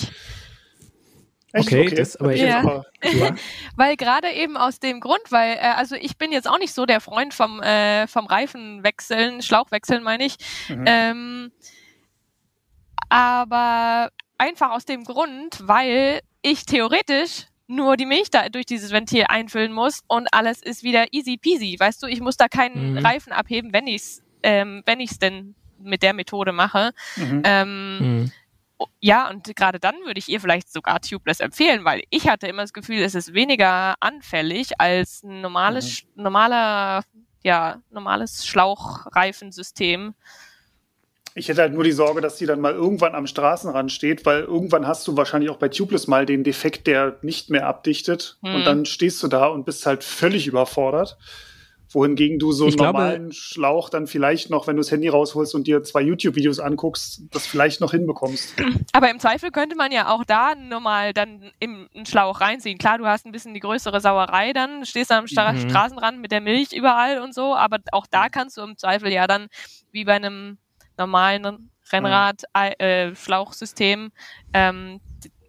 Echt? 1.54 1.68
Okay, 1.68 1.86
okay, 1.86 1.96
das 1.96 2.16
aber 2.16 2.36
ja. 2.36 2.84
Ja. 3.04 3.36
weil 3.76 3.96
gerade 3.96 4.32
eben 4.32 4.58
aus 4.58 4.80
dem 4.80 5.00
Grund, 5.00 5.22
weil 5.30 5.58
äh, 5.58 5.74
also 5.76 5.96
ich 5.96 6.18
bin 6.18 6.32
jetzt 6.32 6.50
auch 6.50 6.58
nicht 6.58 6.74
so 6.74 6.88
der 6.88 7.00
Freund 7.00 7.34
vom 7.34 7.62
äh, 7.62 8.08
vom 8.08 8.26
Reifenwechseln, 8.26 9.44
Schlauchwechseln 9.44 10.02
meine 10.02 10.26
ich. 10.26 10.38
Mhm. 10.68 10.84
Ähm, 10.88 11.52
aber 13.10 14.10
Einfach 14.44 14.72
aus 14.72 14.84
dem 14.84 15.06
Grund, 15.06 15.60
weil 15.62 16.20
ich 16.42 16.66
theoretisch 16.66 17.46
nur 17.68 17.96
die 17.96 18.06
Milch 18.06 18.30
da 18.30 18.50
durch 18.50 18.66
dieses 18.66 18.92
Ventil 18.92 19.24
einfüllen 19.30 19.72
muss 19.72 20.02
und 20.08 20.28
alles 20.34 20.62
ist 20.62 20.84
wieder 20.84 21.06
easy 21.12 21.38
peasy. 21.38 21.78
Weißt 21.80 22.04
du, 22.04 22.08
ich 22.08 22.20
muss 22.20 22.36
da 22.36 22.50
keinen 22.50 22.92
mhm. 22.92 22.98
Reifen 22.98 23.32
abheben, 23.32 23.72
wenn 23.72 23.88
ich's, 23.88 24.22
ähm, 24.44 24.84
wenn 24.86 25.00
ich's 25.00 25.18
denn 25.18 25.56
mit 25.84 26.04
der 26.04 26.14
Methode 26.14 26.52
mache. 26.52 26.92
Mhm. 27.16 27.42
Ähm, 27.46 27.98
mhm. 28.00 28.32
Ja, 29.00 29.30
und 29.30 29.56
gerade 29.56 29.80
dann 29.80 29.96
würde 30.06 30.20
ich 30.20 30.30
ihr 30.30 30.42
vielleicht 30.42 30.72
sogar 30.72 31.00
Tubeless 31.02 31.40
empfehlen, 31.40 31.86
weil 31.86 32.04
ich 32.10 32.28
hatte 32.28 32.48
immer 32.48 32.64
das 32.64 32.74
Gefühl, 32.74 33.02
es 33.02 33.16
ist 33.16 33.34
weniger 33.34 33.96
anfällig 34.00 34.80
als 34.80 35.24
ein 35.24 35.42
normales, 35.42 36.04
mhm. 36.16 36.24
normaler, 36.24 37.04
ja, 37.44 37.82
normales 37.92 38.46
Schlauchreifensystem. 38.46 40.14
Ich 41.36 41.50
hätte 41.50 41.62
halt 41.62 41.74
nur 41.74 41.84
die 41.84 41.92
Sorge, 41.92 42.22
dass 42.22 42.36
die 42.36 42.46
dann 42.46 42.62
mal 42.62 42.74
irgendwann 42.74 43.16
am 43.16 43.26
Straßenrand 43.26 43.92
steht, 43.92 44.26
weil 44.26 44.42
irgendwann 44.42 44.86
hast 44.86 45.08
du 45.08 45.18
wahrscheinlich 45.18 45.50
auch 45.50 45.58
bei 45.58 45.68
Tubeless 45.68 46.08
mal 46.08 46.26
den 46.26 46.44
Defekt, 46.44 46.86
der 46.86 47.18
nicht 47.24 47.50
mehr 47.50 47.68
abdichtet. 47.68 48.38
Mhm. 48.42 48.56
Und 48.56 48.66
dann 48.66 48.86
stehst 48.86 49.22
du 49.24 49.28
da 49.28 49.48
und 49.48 49.66
bist 49.66 49.86
halt 49.86 50.04
völlig 50.04 50.46
überfordert. 50.46 51.18
Wohingegen 51.94 52.40
du 52.40 52.52
so 52.52 52.66
einen 52.66 52.76
glaube, 52.76 53.00
normalen 53.00 53.32
Schlauch 53.32 53.90
dann 53.90 54.08
vielleicht 54.08 54.50
noch, 54.50 54.68
wenn 54.68 54.76
du 54.76 54.82
das 54.82 54.92
Handy 54.92 55.08
rausholst 55.08 55.54
und 55.56 55.68
dir 55.68 55.84
zwei 55.84 56.02
YouTube-Videos 56.02 56.60
anguckst, 56.60 57.22
das 57.32 57.46
vielleicht 57.46 57.82
noch 57.82 57.92
hinbekommst. 57.92 58.56
Aber 58.94 59.10
im 59.10 59.20
Zweifel 59.20 59.52
könnte 59.52 59.76
man 59.76 59.92
ja 59.92 60.10
auch 60.10 60.24
da 60.24 60.56
normal 60.56 61.14
dann 61.14 61.52
im 61.60 61.88
Schlauch 62.06 62.42
reinziehen. 62.42 62.78
Klar, 62.78 62.98
du 62.98 63.06
hast 63.06 63.26
ein 63.26 63.32
bisschen 63.32 63.54
die 63.54 63.60
größere 63.60 64.02
Sauerei 64.02 64.54
dann, 64.54 64.86
stehst 64.86 65.12
am 65.12 65.28
Stra 65.28 65.54
mhm. 65.54 65.70
Straßenrand 65.70 66.20
mit 66.20 66.32
der 66.32 66.42
Milch 66.42 66.74
überall 66.74 67.22
und 67.22 67.34
so, 67.34 67.56
aber 67.56 67.78
auch 67.92 68.08
da 68.10 68.30
kannst 68.30 68.58
du 68.58 68.62
im 68.62 68.78
Zweifel 68.78 69.12
ja 69.12 69.28
dann 69.28 69.48
wie 69.92 70.06
bei 70.06 70.14
einem 70.14 70.58
normalen 70.98 71.70
Rennrad 71.92 72.44
äh, 72.54 73.14
Schlauchsystem 73.16 74.12
ähm, 74.54 75.00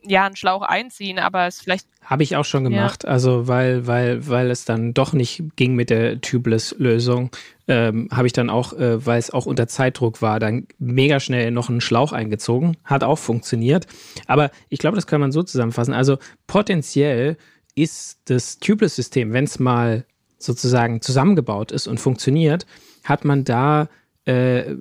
ja 0.07 0.26
einen 0.26 0.36
Schlauch 0.36 0.62
einziehen, 0.62 1.18
aber 1.18 1.46
es 1.46 1.61
vielleicht 1.61 1.86
habe 2.05 2.22
ich 2.22 2.36
auch 2.36 2.44
schon 2.44 2.64
gemacht, 2.64 3.05
ja. 3.05 3.11
also 3.11 3.48
weil 3.48 3.86
weil 3.86 4.28
weil 4.28 4.50
es 4.50 4.64
dann 4.64 4.92
doch 4.92 5.12
nicht 5.14 5.42
ging 5.57 5.74
mit 5.74 5.90
der 5.90 6.20
Tubeless-Lösung, 6.20 7.30
ähm, 7.66 8.09
habe 8.12 8.26
ich 8.26 8.34
dann 8.34 8.50
auch, 8.50 8.74
äh, 8.74 9.05
weil 9.07 9.18
es 9.18 9.30
auch 9.30 9.46
unter 9.46 9.66
Zeitdruck 9.66 10.20
war, 10.20 10.38
dann 10.38 10.66
mega 10.78 11.18
schnell 11.18 11.50
noch 11.50 11.70
einen 11.70 11.80
Schlauch 11.80 12.12
eingezogen, 12.12 12.76
hat 12.84 13.05
auch 13.05 13.18
funktioniert. 13.18 13.86
Aber 14.26 14.50
ich 14.68 14.78
glaube, 14.78 14.96
das 14.96 15.07
kann 15.07 15.20
man 15.20 15.32
so 15.32 15.42
zusammenfassen. 15.42 15.94
Also 15.94 16.18
potenziell 16.46 17.38
ist 17.74 18.20
das 18.26 18.59
Tubeless-System, 18.59 19.32
wenn 19.32 19.44
es 19.44 19.59
mal 19.59 20.05
sozusagen 20.38 21.00
zusammengebaut 21.00 21.72
ist 21.72 21.86
und 21.86 21.98
funktioniert, 21.98 22.66
hat 23.02 23.24
man 23.24 23.44
da 23.44 23.88
äh, 24.27 24.75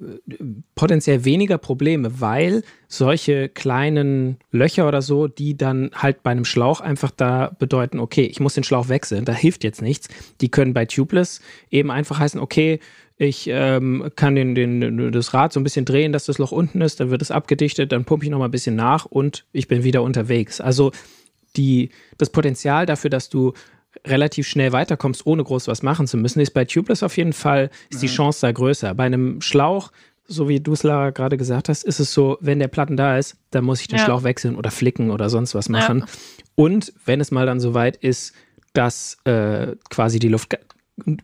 potenziell 0.75 1.25
weniger 1.25 1.57
Probleme, 1.57 2.21
weil 2.21 2.63
solche 2.87 3.49
kleinen 3.49 4.37
Löcher 4.51 4.87
oder 4.87 5.01
so, 5.01 5.27
die 5.27 5.57
dann 5.57 5.91
halt 5.93 6.23
bei 6.23 6.31
einem 6.31 6.45
Schlauch 6.45 6.79
einfach 6.79 7.11
da 7.11 7.55
bedeuten, 7.59 7.99
okay, 7.99 8.23
ich 8.23 8.39
muss 8.39 8.53
den 8.53 8.63
Schlauch 8.63 8.87
wechseln, 8.87 9.25
da 9.25 9.33
hilft 9.33 9.63
jetzt 9.63 9.81
nichts. 9.81 10.07
Die 10.41 10.49
können 10.49 10.73
bei 10.73 10.85
Tubeless 10.85 11.41
eben 11.69 11.91
einfach 11.91 12.19
heißen, 12.19 12.39
okay, 12.39 12.79
ich 13.17 13.47
ähm, 13.47 14.11
kann 14.15 14.35
den, 14.35 14.55
den, 14.55 15.11
das 15.11 15.33
Rad 15.33 15.53
so 15.53 15.59
ein 15.59 15.63
bisschen 15.63 15.85
drehen, 15.85 16.13
dass 16.13 16.25
das 16.25 16.37
Loch 16.37 16.51
unten 16.51 16.81
ist, 16.81 16.99
dann 16.99 17.11
wird 17.11 17.21
es 17.21 17.31
abgedichtet, 17.31 17.91
dann 17.91 18.05
pumpe 18.05 18.25
ich 18.25 18.31
noch 18.31 18.39
mal 18.39 18.45
ein 18.45 18.51
bisschen 18.51 18.75
nach 18.75 19.05
und 19.05 19.45
ich 19.51 19.67
bin 19.67 19.83
wieder 19.83 20.01
unterwegs. 20.01 20.61
Also 20.61 20.91
die, 21.55 21.89
das 22.17 22.29
Potenzial 22.29 22.85
dafür, 22.85 23.09
dass 23.09 23.29
du 23.29 23.53
relativ 24.05 24.47
schnell 24.47 24.71
weiterkommst, 24.71 25.25
ohne 25.25 25.43
groß 25.43 25.67
was 25.67 25.83
machen 25.83 26.07
zu 26.07 26.17
müssen, 26.17 26.39
ist 26.39 26.51
bei 26.51 26.65
Tubeless 26.65 27.03
auf 27.03 27.17
jeden 27.17 27.33
Fall, 27.33 27.69
ist 27.89 28.01
die. 28.01 28.07
Chance 28.07 28.41
da 28.41 28.51
größer. 28.51 28.93
Bei 28.95 29.05
einem 29.05 29.41
Schlauch, 29.41 29.91
so 30.25 30.47
wie 30.47 30.59
du 30.59 30.73
es 30.73 30.83
Lara 30.83 31.11
gerade 31.11 31.37
gesagt 31.37 31.69
hast, 31.69 31.83
ist 31.83 31.99
es 31.99 32.13
so, 32.13 32.37
wenn 32.41 32.59
der 32.59 32.67
Platten 32.67 32.97
da 32.97 33.17
ist, 33.17 33.37
dann 33.51 33.65
muss 33.65 33.81
ich 33.81 33.87
den 33.87 33.99
ja. 33.99 34.05
Schlauch 34.05 34.23
wechseln 34.23 34.55
oder 34.55 34.71
flicken 34.71 35.11
oder 35.11 35.29
sonst 35.29 35.55
was 35.55 35.69
machen. 35.69 35.99
Ja. 35.99 36.05
Und 36.55 36.93
wenn 37.05 37.21
es 37.21 37.31
mal 37.31 37.45
dann 37.45 37.59
so 37.59 37.73
weit 37.73 37.97
ist, 37.97 38.33
dass 38.73 39.17
äh, 39.25 39.75
quasi 39.89 40.19
die 40.19 40.29
Luft 40.29 40.57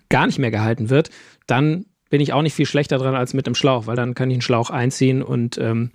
gar 0.09 0.25
nicht 0.25 0.39
mehr 0.39 0.51
gehalten 0.51 0.89
wird, 0.89 1.09
dann 1.47 1.85
bin 2.09 2.21
ich 2.21 2.33
auch 2.33 2.41
nicht 2.41 2.55
viel 2.55 2.65
schlechter 2.65 2.97
dran 2.97 3.15
als 3.15 3.33
mit 3.33 3.47
dem 3.47 3.55
Schlauch, 3.55 3.87
weil 3.87 3.95
dann 3.95 4.15
kann 4.15 4.29
ich 4.29 4.35
einen 4.35 4.41
Schlauch 4.41 4.69
einziehen 4.69 5.21
und 5.21 5.57
ähm, 5.57 5.91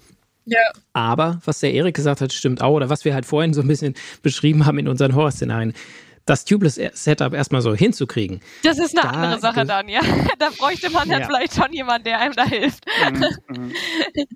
ja. 0.46 0.60
Aber 0.92 1.40
was 1.44 1.60
der 1.60 1.72
Erik 1.72 1.96
gesagt 1.96 2.20
hat, 2.20 2.32
stimmt 2.32 2.60
auch, 2.60 2.74
oder 2.74 2.90
was 2.90 3.04
wir 3.04 3.14
halt 3.14 3.24
vorhin 3.24 3.54
so 3.54 3.62
ein 3.62 3.68
bisschen 3.68 3.94
beschrieben 4.22 4.66
haben 4.66 4.78
in 4.78 4.88
unseren 4.88 5.14
Horrorszenarien 5.14 5.72
das 6.26 6.44
Tubeless-Setup 6.44 7.34
erstmal 7.34 7.60
so 7.60 7.74
hinzukriegen. 7.74 8.40
Das 8.62 8.78
ist 8.78 8.98
eine 8.98 9.10
da, 9.10 9.10
andere 9.10 9.40
Sache 9.40 9.64
dann, 9.64 9.88
ja. 9.88 10.00
Da 10.38 10.48
bräuchte 10.56 10.90
man 10.90 11.08
ja. 11.08 11.18
dann 11.18 11.28
vielleicht 11.28 11.54
schon 11.54 11.72
jemanden, 11.72 12.04
der 12.04 12.20
einem 12.20 12.34
da 12.34 12.44
hilft. 12.44 12.84
Mhm, 13.12 13.24
mhm. 13.56 13.72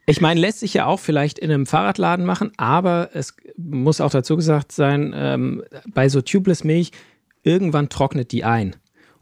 Ich 0.07 0.21
meine, 0.21 0.41
lässt 0.41 0.61
sich 0.61 0.75
ja 0.75 0.87
auch 0.87 1.01
vielleicht 1.01 1.39
in 1.39 1.51
einem 1.51 1.67
Fahrradladen 1.67 2.25
machen, 2.25 2.53
aber 2.57 3.11
es 3.15 3.35
muss 3.57 4.01
auch 4.01 4.11
dazu 4.11 4.37
gesagt 4.37 4.73
sein, 4.73 5.15
ähm, 5.17 5.65
bei 5.87 6.09
so 6.09 6.21
Tubeless-Milch, 6.21 6.93
irgendwann 7.43 7.89
trocknet 7.89 8.33
die 8.33 8.45
ein. 8.45 8.77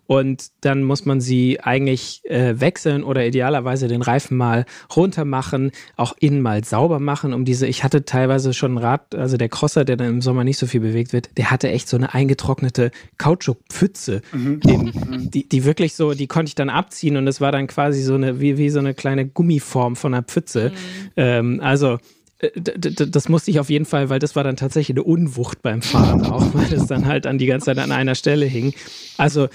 Und 0.06 0.50
dann 0.60 0.82
muss 0.82 1.04
man 1.04 1.20
sie 1.20 1.60
eigentlich 1.60 2.22
äh, 2.24 2.60
wechseln 2.60 3.02
oder 3.02 3.26
idealerweise 3.26 3.88
den 3.88 4.02
Reifen 4.02 4.36
mal 4.36 4.64
runter 4.94 5.24
machen, 5.24 5.72
auch 5.96 6.14
innen 6.20 6.40
mal 6.40 6.64
sauber 6.64 7.00
machen, 7.00 7.32
um 7.32 7.44
diese, 7.44 7.66
ich 7.66 7.82
hatte 7.82 8.04
teilweise 8.04 8.54
schon 8.54 8.74
ein 8.74 8.78
Rad, 8.78 9.14
also 9.14 9.36
der 9.36 9.48
Crosser, 9.48 9.84
der 9.84 9.96
dann 9.96 10.08
im 10.08 10.22
Sommer 10.22 10.44
nicht 10.44 10.58
so 10.58 10.66
viel 10.66 10.80
bewegt 10.80 11.12
wird, 11.12 11.30
der 11.36 11.50
hatte 11.50 11.68
echt 11.68 11.88
so 11.88 11.96
eine 11.96 12.14
eingetrocknete 12.14 12.92
Kautschukpfütze, 13.18 14.22
mhm. 14.32 14.60
mhm. 14.64 15.30
die, 15.30 15.48
die 15.48 15.64
wirklich 15.64 15.94
so, 15.94 16.14
die 16.14 16.28
konnte 16.28 16.50
ich 16.50 16.54
dann 16.54 16.70
abziehen 16.70 17.16
und 17.16 17.26
es 17.26 17.40
war 17.40 17.50
dann 17.50 17.66
quasi 17.66 18.02
so 18.02 18.14
eine, 18.14 18.40
wie, 18.40 18.58
wie 18.58 18.70
so 18.70 18.78
eine 18.78 18.94
kleine 18.94 19.26
Gummiform 19.26 19.96
von 19.96 20.14
einer 20.14 20.22
Pfütze. 20.22 20.70
Mhm. 20.70 21.10
Ähm, 21.16 21.60
also 21.62 21.98
äh, 22.38 22.50
das 22.60 23.28
musste 23.28 23.50
ich 23.50 23.60
auf 23.60 23.70
jeden 23.70 23.86
Fall, 23.86 24.08
weil 24.08 24.18
das 24.18 24.36
war 24.36 24.44
dann 24.44 24.56
tatsächlich 24.56 24.96
eine 24.96 25.04
Unwucht 25.04 25.62
beim 25.62 25.82
Fahren 25.82 26.24
auch, 26.26 26.44
weil 26.54 26.72
es 26.72 26.86
dann 26.86 27.06
halt 27.06 27.26
an 27.26 27.38
die 27.38 27.46
ganze 27.46 27.66
Zeit 27.66 27.78
an 27.78 27.92
einer 27.92 28.14
Stelle 28.14 28.46
hing. 28.46 28.74
Also 29.16 29.48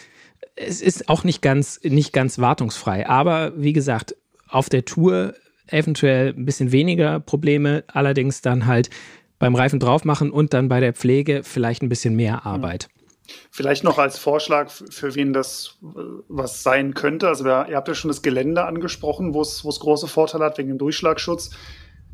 es 0.55 0.81
ist 0.81 1.09
auch 1.09 1.23
nicht 1.23 1.41
ganz, 1.41 1.79
nicht 1.83 2.13
ganz 2.13 2.39
wartungsfrei. 2.39 3.07
Aber 3.07 3.53
wie 3.55 3.73
gesagt, 3.73 4.15
auf 4.47 4.69
der 4.69 4.85
Tour 4.85 5.33
eventuell 5.67 6.33
ein 6.33 6.45
bisschen 6.45 6.71
weniger 6.71 7.19
Probleme, 7.19 7.83
allerdings 7.87 8.41
dann 8.41 8.65
halt 8.65 8.89
beim 9.39 9.55
Reifen 9.55 9.79
drauf 9.79 10.05
machen 10.05 10.31
und 10.31 10.53
dann 10.53 10.69
bei 10.69 10.79
der 10.79 10.93
Pflege 10.93 11.41
vielleicht 11.43 11.81
ein 11.81 11.89
bisschen 11.89 12.15
mehr 12.15 12.45
Arbeit. 12.45 12.89
Vielleicht 13.49 13.83
noch 13.83 13.97
als 13.97 14.19
Vorschlag, 14.19 14.69
für 14.69 15.15
wen 15.15 15.33
das 15.33 15.77
äh, 15.83 15.99
was 16.27 16.63
sein 16.63 16.93
könnte. 16.93 17.27
Also 17.27 17.45
ihr 17.45 17.75
habt 17.75 17.87
ja 17.87 17.95
schon 17.95 18.09
das 18.09 18.21
Gelände 18.21 18.65
angesprochen, 18.65 19.33
wo 19.33 19.41
es 19.41 19.61
große 19.61 20.07
Vorteile 20.07 20.45
hat 20.45 20.57
wegen 20.57 20.69
dem 20.69 20.77
Durchschlagschutz. 20.77 21.51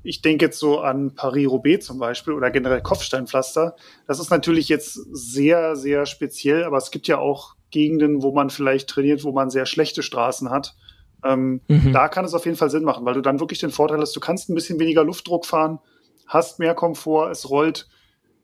Ich 0.04 0.22
denke 0.22 0.46
jetzt 0.46 0.60
so 0.60 0.80
an 0.80 1.16
Paris-Roubaix 1.16 1.86
zum 1.86 1.98
Beispiel 1.98 2.34
oder 2.34 2.52
generell 2.52 2.82
Kopfsteinpflaster. 2.82 3.76
Das 4.06 4.20
ist 4.20 4.30
natürlich 4.30 4.70
jetzt 4.70 4.94
sehr, 5.12 5.76
sehr 5.76 6.06
speziell, 6.06 6.64
aber 6.64 6.78
es 6.78 6.92
gibt 6.92 7.08
ja 7.08 7.18
auch 7.18 7.57
Gegenden, 7.72 8.22
wo 8.22 8.32
man 8.32 8.50
vielleicht 8.50 8.90
trainiert, 8.90 9.24
wo 9.24 9.32
man 9.32 9.50
sehr 9.50 9.66
schlechte 9.66 10.04
Straßen 10.04 10.50
hat. 10.50 10.76
Ähm, 11.24 11.62
mhm. 11.68 11.94
Da 11.94 12.08
kann 12.08 12.26
es 12.26 12.34
auf 12.34 12.46
jeden 12.46 12.58
Fall 12.58 12.70
Sinn 12.70 12.84
machen, 12.84 13.06
weil 13.06 13.14
du 13.14 13.22
dann 13.22 13.40
wirklich 13.40 13.60
den 13.60 13.72
Vorteil 13.72 14.00
hast, 14.00 14.16
du 14.16 14.20
kannst 14.20 14.50
ein 14.50 14.56
bisschen 14.56 14.80
weniger 14.80 15.04
Luftdruck 15.04 15.46
fahren, 15.46 15.80
hast 16.28 16.60
mehr 16.60 16.76
Komfort, 16.76 17.32
es 17.32 17.50
rollt 17.50 17.88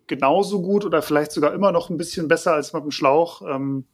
genauso 0.08 0.62
gut 0.62 0.86
oder 0.86 1.02
vielleicht 1.02 1.32
sogar 1.32 1.54
immer 1.54 1.72
noch 1.72 1.90
ein 1.90 1.98
bisschen 1.98 2.28
besser 2.28 2.54
als 2.54 2.74
mit 2.74 2.84
dem 2.84 2.92
Schlauch. 2.92 3.42
Ähm, 3.42 3.86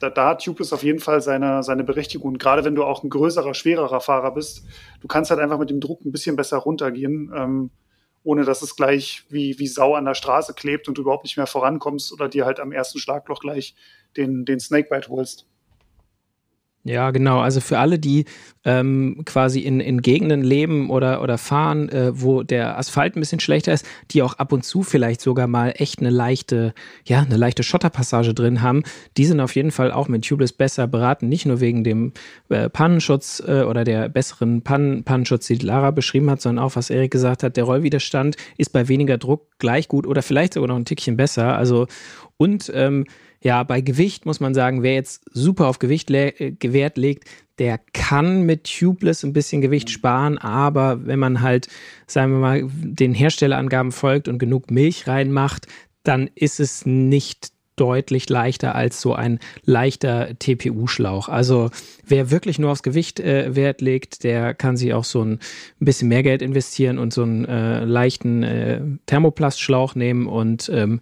da, 0.00 0.10
da 0.10 0.30
hat 0.30 0.44
Tubeless 0.44 0.72
auf 0.72 0.82
jeden 0.82 0.98
Fall 1.00 1.20
seine, 1.20 1.62
seine 1.62 1.84
Berechtigung. 1.84 2.32
Und 2.32 2.38
gerade 2.38 2.64
wenn 2.64 2.74
du 2.74 2.84
auch 2.84 3.02
ein 3.02 3.10
größerer, 3.10 3.54
schwererer 3.54 4.00
Fahrer 4.00 4.32
bist, 4.32 4.64
du 5.00 5.08
kannst 5.08 5.30
halt 5.30 5.40
einfach 5.40 5.58
mit 5.58 5.70
dem 5.70 5.80
Druck 5.80 6.04
ein 6.04 6.12
bisschen 6.12 6.36
besser 6.36 6.58
runtergehen, 6.58 7.32
ähm, 7.34 7.70
ohne 8.24 8.44
dass 8.44 8.62
es 8.62 8.74
gleich 8.74 9.24
wie, 9.28 9.58
wie 9.58 9.68
Sau 9.68 9.94
an 9.94 10.06
der 10.06 10.14
Straße 10.14 10.54
klebt 10.54 10.88
und 10.88 10.98
du 10.98 11.02
überhaupt 11.02 11.24
nicht 11.24 11.36
mehr 11.36 11.46
vorankommst 11.46 12.12
oder 12.12 12.28
dir 12.28 12.46
halt 12.46 12.58
am 12.58 12.72
ersten 12.72 12.98
Schlagloch 12.98 13.40
gleich 13.40 13.76
den, 14.16 14.44
den 14.44 14.58
Snakebite 14.58 15.08
holst. 15.08 15.46
Ja, 16.86 17.12
genau. 17.12 17.40
Also 17.40 17.60
für 17.60 17.78
alle, 17.78 17.98
die 17.98 18.26
ähm, 18.66 19.22
quasi 19.24 19.60
in, 19.60 19.80
in 19.80 20.02
Gegenden 20.02 20.42
leben 20.42 20.90
oder, 20.90 21.22
oder 21.22 21.38
fahren, 21.38 21.88
äh, 21.88 22.20
wo 22.20 22.42
der 22.42 22.78
Asphalt 22.78 23.16
ein 23.16 23.20
bisschen 23.20 23.40
schlechter 23.40 23.72
ist, 23.72 23.86
die 24.10 24.20
auch 24.20 24.34
ab 24.34 24.52
und 24.52 24.64
zu 24.64 24.82
vielleicht 24.82 25.22
sogar 25.22 25.46
mal 25.46 25.72
echt 25.76 26.00
eine 26.00 26.10
leichte, 26.10 26.74
ja, 27.06 27.22
eine 27.22 27.38
leichte 27.38 27.62
Schotterpassage 27.62 28.34
drin 28.34 28.60
haben, 28.60 28.82
die 29.16 29.24
sind 29.24 29.40
auf 29.40 29.54
jeden 29.54 29.70
Fall 29.70 29.92
auch 29.92 30.08
mit 30.08 30.26
Tubeless 30.26 30.52
besser 30.52 30.86
beraten. 30.86 31.30
Nicht 31.30 31.46
nur 31.46 31.60
wegen 31.60 31.84
dem 31.84 32.12
äh, 32.50 32.68
Pannenschutz 32.68 33.42
äh, 33.46 33.62
oder 33.62 33.84
der 33.84 34.10
besseren 34.10 34.60
Pannen, 34.60 35.04
Pannenschutz, 35.04 35.46
die 35.46 35.54
Lara 35.54 35.90
beschrieben 35.90 36.30
hat, 36.30 36.42
sondern 36.42 36.62
auch, 36.62 36.76
was 36.76 36.90
Erik 36.90 37.12
gesagt 37.12 37.42
hat, 37.42 37.56
der 37.56 37.64
Rollwiderstand 37.64 38.36
ist 38.58 38.74
bei 38.74 38.88
weniger 38.88 39.16
Druck 39.16 39.58
gleich 39.58 39.88
gut 39.88 40.06
oder 40.06 40.20
vielleicht 40.20 40.52
sogar 40.52 40.68
noch 40.68 40.76
ein 40.76 40.84
Tickchen 40.84 41.16
besser. 41.16 41.56
Also 41.56 41.86
und 42.36 42.70
ähm, 42.74 43.06
ja, 43.44 43.62
bei 43.62 43.82
Gewicht 43.82 44.24
muss 44.24 44.40
man 44.40 44.54
sagen, 44.54 44.82
wer 44.82 44.94
jetzt 44.94 45.22
super 45.30 45.68
auf 45.68 45.78
Gewicht 45.78 46.08
le 46.08 46.28
äh, 46.40 46.54
Wert 46.72 46.96
legt, 46.96 47.28
der 47.58 47.78
kann 47.92 48.42
mit 48.42 48.64
Tubeless 48.64 49.22
ein 49.22 49.34
bisschen 49.34 49.60
Gewicht 49.60 49.90
sparen, 49.90 50.38
aber 50.38 51.06
wenn 51.06 51.18
man 51.18 51.42
halt, 51.42 51.68
sagen 52.06 52.32
wir 52.32 52.38
mal, 52.38 52.62
den 52.66 53.14
Herstellerangaben 53.14 53.92
folgt 53.92 54.28
und 54.28 54.38
genug 54.38 54.70
Milch 54.70 55.06
reinmacht, 55.06 55.66
dann 56.02 56.30
ist 56.34 56.58
es 56.58 56.84
nicht 56.86 57.52
deutlich 57.76 58.28
leichter 58.28 58.74
als 58.74 59.00
so 59.00 59.14
ein 59.14 59.40
leichter 59.64 60.38
TPU-Schlauch. 60.38 61.28
Also 61.28 61.70
wer 62.06 62.30
wirklich 62.30 62.58
nur 62.58 62.70
aufs 62.70 62.82
Gewicht 62.82 63.20
äh, 63.20 63.54
Wert 63.56 63.80
legt, 63.80 64.24
der 64.24 64.54
kann 64.54 64.76
sich 64.76 64.94
auch 64.94 65.04
so 65.04 65.22
ein, 65.22 65.32
ein 65.32 65.84
bisschen 65.84 66.08
mehr 66.08 66.22
Geld 66.22 66.40
investieren 66.40 66.98
und 66.98 67.12
so 67.12 67.22
einen 67.22 67.44
äh, 67.44 67.84
leichten 67.84 68.42
äh, 68.42 68.80
Thermoplastschlauch 69.06 69.96
nehmen 69.96 70.26
und 70.26 70.70
ähm, 70.72 71.00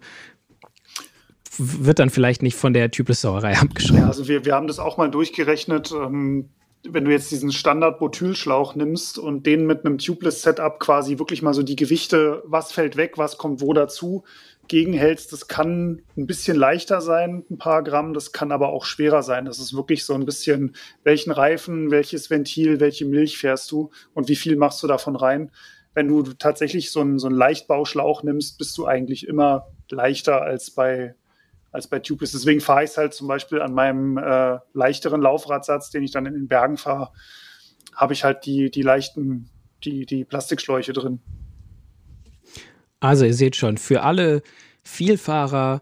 wird 1.57 1.99
dann 1.99 2.09
vielleicht 2.09 2.41
nicht 2.41 2.55
von 2.55 2.73
der 2.73 2.91
Tubeless-Sauerei 2.91 3.57
abgeschrieben. 3.57 4.01
Ja, 4.01 4.07
also 4.07 4.27
wir, 4.27 4.45
wir 4.45 4.55
haben 4.55 4.67
das 4.67 4.79
auch 4.79 4.97
mal 4.97 5.09
durchgerechnet. 5.09 5.91
Ähm, 5.91 6.49
wenn 6.85 7.05
du 7.05 7.11
jetzt 7.11 7.31
diesen 7.31 7.51
Standard-Botylschlauch 7.51 8.75
nimmst 8.75 9.17
und 9.17 9.45
den 9.45 9.65
mit 9.65 9.85
einem 9.85 9.97
Tubeless-Setup 9.97 10.79
quasi 10.79 11.17
wirklich 11.17 11.41
mal 11.41 11.53
so 11.53 11.63
die 11.63 11.77
Gewichte, 11.77 12.43
was 12.45 12.73
fällt 12.73 12.97
weg, 12.97 13.17
was 13.17 13.37
kommt 13.37 13.61
wo 13.61 13.73
dazu, 13.73 14.23
gegenhältst, 14.67 15.31
das 15.31 15.47
kann 15.47 16.01
ein 16.17 16.25
bisschen 16.27 16.57
leichter 16.57 17.01
sein, 17.01 17.43
ein 17.49 17.57
paar 17.57 17.83
Gramm, 17.83 18.13
das 18.13 18.31
kann 18.31 18.51
aber 18.51 18.69
auch 18.69 18.85
schwerer 18.85 19.23
sein. 19.23 19.45
Das 19.45 19.59
ist 19.59 19.73
wirklich 19.73 20.05
so 20.05 20.13
ein 20.13 20.25
bisschen, 20.25 20.75
welchen 21.03 21.31
Reifen, 21.31 21.91
welches 21.91 22.29
Ventil, 22.29 22.79
welche 22.79 23.05
Milch 23.05 23.37
fährst 23.37 23.71
du 23.71 23.91
und 24.13 24.29
wie 24.29 24.35
viel 24.35 24.55
machst 24.55 24.81
du 24.83 24.87
davon 24.87 25.15
rein. 25.15 25.51
Wenn 25.93 26.07
du 26.07 26.23
tatsächlich 26.23 26.91
so 26.91 27.01
einen, 27.01 27.19
so 27.19 27.27
einen 27.27 27.35
Leichtbauschlauch 27.35 28.23
nimmst, 28.23 28.57
bist 28.57 28.77
du 28.77 28.85
eigentlich 28.85 29.27
immer 29.27 29.67
leichter 29.89 30.41
als 30.41 30.71
bei 30.71 31.15
als 31.73 31.87
bei 31.87 31.99
Tubeless. 31.99 32.31
Deswegen 32.31 32.61
fahre 32.61 32.83
ich 32.83 32.91
es 32.91 32.97
halt 32.97 33.13
zum 33.13 33.27
Beispiel 33.27 33.61
an 33.61 33.73
meinem 33.73 34.17
äh, 34.17 34.59
leichteren 34.73 35.21
Laufradsatz, 35.21 35.89
den 35.89 36.03
ich 36.03 36.11
dann 36.11 36.25
in 36.25 36.33
den 36.33 36.47
Bergen 36.47 36.77
fahre, 36.77 37.09
habe 37.95 38.13
ich 38.13 38.23
halt 38.23 38.45
die, 38.45 38.69
die 38.69 38.83
leichten, 38.83 39.49
die, 39.83 40.05
die 40.05 40.23
Plastikschläuche 40.23 40.93
drin. 40.93 41.19
Also 42.99 43.25
ihr 43.25 43.33
seht 43.33 43.55
schon, 43.55 43.77
für 43.77 44.03
alle 44.03 44.43
Vielfahrer, 44.83 45.79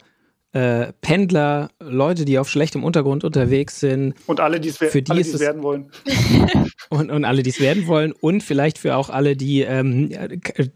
äh, 0.54 0.92
Pendler, 1.02 1.70
Leute, 1.80 2.26
die 2.26 2.40
auf 2.40 2.50
schlechtem 2.50 2.84
Untergrund 2.84 3.24
unterwegs 3.24 3.80
sind. 3.80 4.16
Und 4.28 4.40
alle, 4.40 4.60
die 4.60 4.70
es 4.70 4.82
werden 4.82 5.62
wollen. 5.62 5.92
und, 6.90 7.12
und 7.12 7.26
alle, 7.26 7.44
die 7.44 7.52
es 7.52 7.60
werden 7.60 7.88
wollen. 7.88 8.12
Und 8.12 8.44
vielleicht 8.44 8.78
für 8.78 8.96
auch 8.96 9.10
alle, 9.10 9.36
die, 9.36 9.62
ähm, 9.62 10.10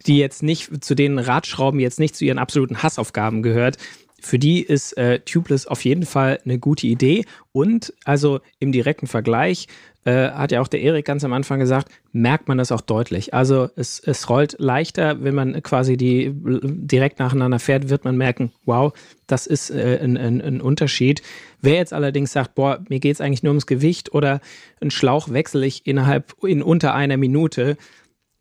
die 0.06 0.18
jetzt 0.18 0.44
nicht 0.44 0.84
zu 0.84 0.96
den 0.96 1.20
Radschrauben 1.20 1.80
jetzt 1.80 2.00
nicht 2.00 2.16
zu 2.16 2.26
ihren 2.26 2.38
absoluten 2.38 2.84
Hassaufgaben 2.84 3.42
gehört 3.42 3.78
für 4.22 4.40
die 4.40 4.64
ist 4.64 4.98
äh, 4.98 5.20
Tubeless 5.20 5.68
auf 5.68 5.84
jeden 5.86 6.06
Fall 6.06 6.40
eine 6.46 6.58
gute 6.58 6.88
Idee. 6.88 7.26
Und 7.52 7.94
also 8.06 8.40
im 8.60 8.72
direkten 8.72 9.08
Vergleich 9.08 9.68
äh, 10.06 10.30
hat 10.30 10.52
ja 10.52 10.62
auch 10.62 10.68
der 10.68 10.82
Erik 10.82 11.06
ganz 11.06 11.24
am 11.24 11.34
Anfang 11.34 11.60
gesagt, 11.60 11.90
merkt 12.12 12.48
man 12.48 12.58
das 12.58 12.72
auch 12.72 12.82
deutlich. 12.82 13.34
Also 13.34 13.70
es, 13.76 14.00
es 14.00 14.30
rollt 14.30 14.56
leichter, 14.60 15.24
wenn 15.24 15.36
man 15.36 15.62
quasi 15.64 15.98
die 15.98 16.32
direkt 16.34 17.20
nacheinander 17.20 17.60
fährt, 17.60 17.90
wird 17.90 18.06
man 18.06 18.16
merken, 18.16 18.52
wow, 18.66 18.94
das 19.28 19.48
ist 19.48 19.72
äh, 19.72 20.00
ein, 20.02 20.18
ein, 20.18 20.42
ein, 20.42 20.62
Unterschied. 20.62 21.22
Wer 21.62 21.76
jetzt 21.76 21.94
allerdings 21.94 22.32
sagt, 22.32 22.56
boah, 22.56 22.84
mir 22.88 23.00
geht 23.00 23.16
es 23.16 23.22
eigentlich 23.22 23.44
nur 23.44 23.52
ums 23.52 23.66
Gewicht 23.66 24.14
oder 24.14 24.42
einen 24.80 24.92
Schlauch 24.92 25.30
wechsle 25.30 25.66
ich 25.66 25.88
innerhalb 25.88 26.36
in 26.44 26.62
unter 26.62 26.94
einer 26.94 27.18
Minute, 27.18 27.78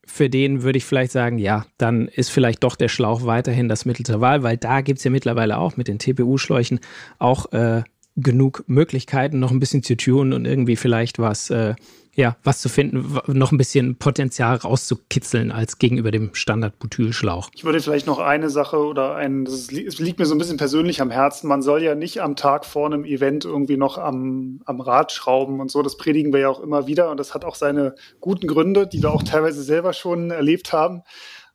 für 0.06 0.28
den 0.28 0.62
würde 0.62 0.78
ich 0.78 0.84
vielleicht 0.84 1.12
sagen, 1.12 1.38
ja, 1.38 1.66
dann 1.78 2.08
ist 2.08 2.30
vielleicht 2.30 2.62
doch 2.64 2.76
der 2.76 2.88
Schlauch 2.88 3.24
weiterhin 3.26 3.68
das 3.68 3.84
Mittel 3.84 4.04
zur 4.04 4.20
Wahl, 4.20 4.42
weil 4.42 4.56
da 4.56 4.80
gibt 4.80 4.98
es 4.98 5.04
ja 5.04 5.10
mittlerweile 5.10 5.58
auch 5.58 5.76
mit 5.76 5.88
den 5.88 5.98
TPU-Schläuchen 5.98 6.80
auch 7.18 7.52
äh, 7.52 7.82
genug 8.16 8.64
Möglichkeiten, 8.66 9.38
noch 9.40 9.50
ein 9.50 9.60
bisschen 9.60 9.82
zu 9.82 9.96
tunen 9.96 10.32
und 10.32 10.44
irgendwie 10.44 10.76
vielleicht 10.76 11.18
was 11.18 11.50
äh, 11.50 11.74
ja, 12.16 12.36
was 12.44 12.60
zu 12.60 12.68
finden, 12.68 13.18
noch 13.26 13.52
ein 13.52 13.58
bisschen 13.58 13.96
Potenzial 13.96 14.56
rauszukitzeln 14.56 15.50
als 15.50 15.78
gegenüber 15.78 16.10
dem 16.10 16.34
Standard-Butylschlauch. 16.34 17.50
Ich 17.54 17.64
würde 17.64 17.80
vielleicht 17.80 18.06
noch 18.06 18.18
eine 18.18 18.50
Sache 18.50 18.78
oder 18.78 19.16
ein, 19.16 19.44
das 19.44 19.70
liegt 19.70 20.18
mir 20.18 20.26
so 20.26 20.34
ein 20.34 20.38
bisschen 20.38 20.56
persönlich 20.56 21.00
am 21.00 21.10
Herzen. 21.10 21.48
Man 21.48 21.62
soll 21.62 21.82
ja 21.82 21.94
nicht 21.94 22.22
am 22.22 22.36
Tag 22.36 22.64
vor 22.64 22.86
einem 22.86 23.04
Event 23.04 23.44
irgendwie 23.44 23.76
noch 23.76 23.98
am, 23.98 24.60
am 24.64 24.80
Rad 24.80 25.12
schrauben 25.12 25.60
und 25.60 25.70
so. 25.70 25.82
Das 25.82 25.96
predigen 25.96 26.32
wir 26.32 26.40
ja 26.40 26.48
auch 26.48 26.60
immer 26.60 26.86
wieder 26.86 27.10
und 27.10 27.18
das 27.18 27.34
hat 27.34 27.44
auch 27.44 27.56
seine 27.56 27.94
guten 28.20 28.46
Gründe, 28.46 28.86
die 28.86 29.02
wir 29.02 29.12
auch 29.12 29.22
teilweise 29.22 29.62
selber 29.62 29.92
schon 29.92 30.30
erlebt 30.30 30.72
haben. 30.72 31.02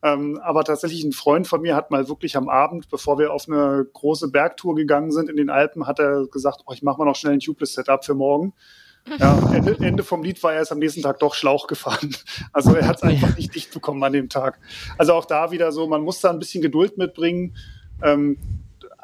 Ähm, 0.02 0.40
aber 0.42 0.64
tatsächlich 0.64 1.04
ein 1.04 1.12
Freund 1.12 1.48
von 1.48 1.62
mir 1.62 1.76
hat 1.76 1.92
mal 1.92 2.08
wirklich 2.08 2.38
am 2.38 2.48
Abend, 2.48 2.90
bevor 2.90 3.20
wir 3.20 3.34
auf 3.34 3.48
eine 3.48 3.86
große 3.94 4.32
Bergtour 4.32 4.76
gegangen 4.76 5.12
sind 5.12 5.30
in 5.30 5.36
den 5.36 5.50
Alpen, 5.50 5.88
hat 5.88 6.00
er 6.00 6.28
gesagt, 6.28 6.62
oh, 6.66 6.74
ich 6.74 6.84
mache 6.84 7.00
mal 7.00 7.06
noch 7.06 7.16
schnell 7.16 7.34
ein 7.34 7.40
Tubeless-Setup 7.40 8.06
für 8.06 8.14
morgen. 8.14 8.54
Ja, 9.18 9.52
Ende, 9.54 9.78
Ende, 9.80 10.04
vom 10.04 10.24
Lied 10.24 10.42
war 10.44 10.54
er 10.54 10.60
erst 10.60 10.72
am 10.72 10.80
nächsten 10.80 11.02
Tag 11.02 11.20
doch 11.20 11.34
Schlauch 11.34 11.68
gefahren. 11.68 12.16
Also 12.54 12.76
er 12.76 12.88
hat 12.88 12.98
es 12.98 13.04
einfach 13.04 13.36
nicht 13.38 13.56
dicht 13.56 13.74
bekommen 13.74 14.04
an 14.04 14.14
dem 14.14 14.30
Tag. 14.30 14.60
Also 14.98 15.14
auch 15.14 15.26
da 15.26 15.52
wieder 15.52 15.72
so, 15.72 15.88
man 15.88 16.02
muss 16.02 16.22
da 16.22 16.30
ein 16.30 16.40
bisschen 16.40 16.62
Geduld 16.62 16.98
mitbringen. 16.98 17.56
Ähm, 18.04 18.38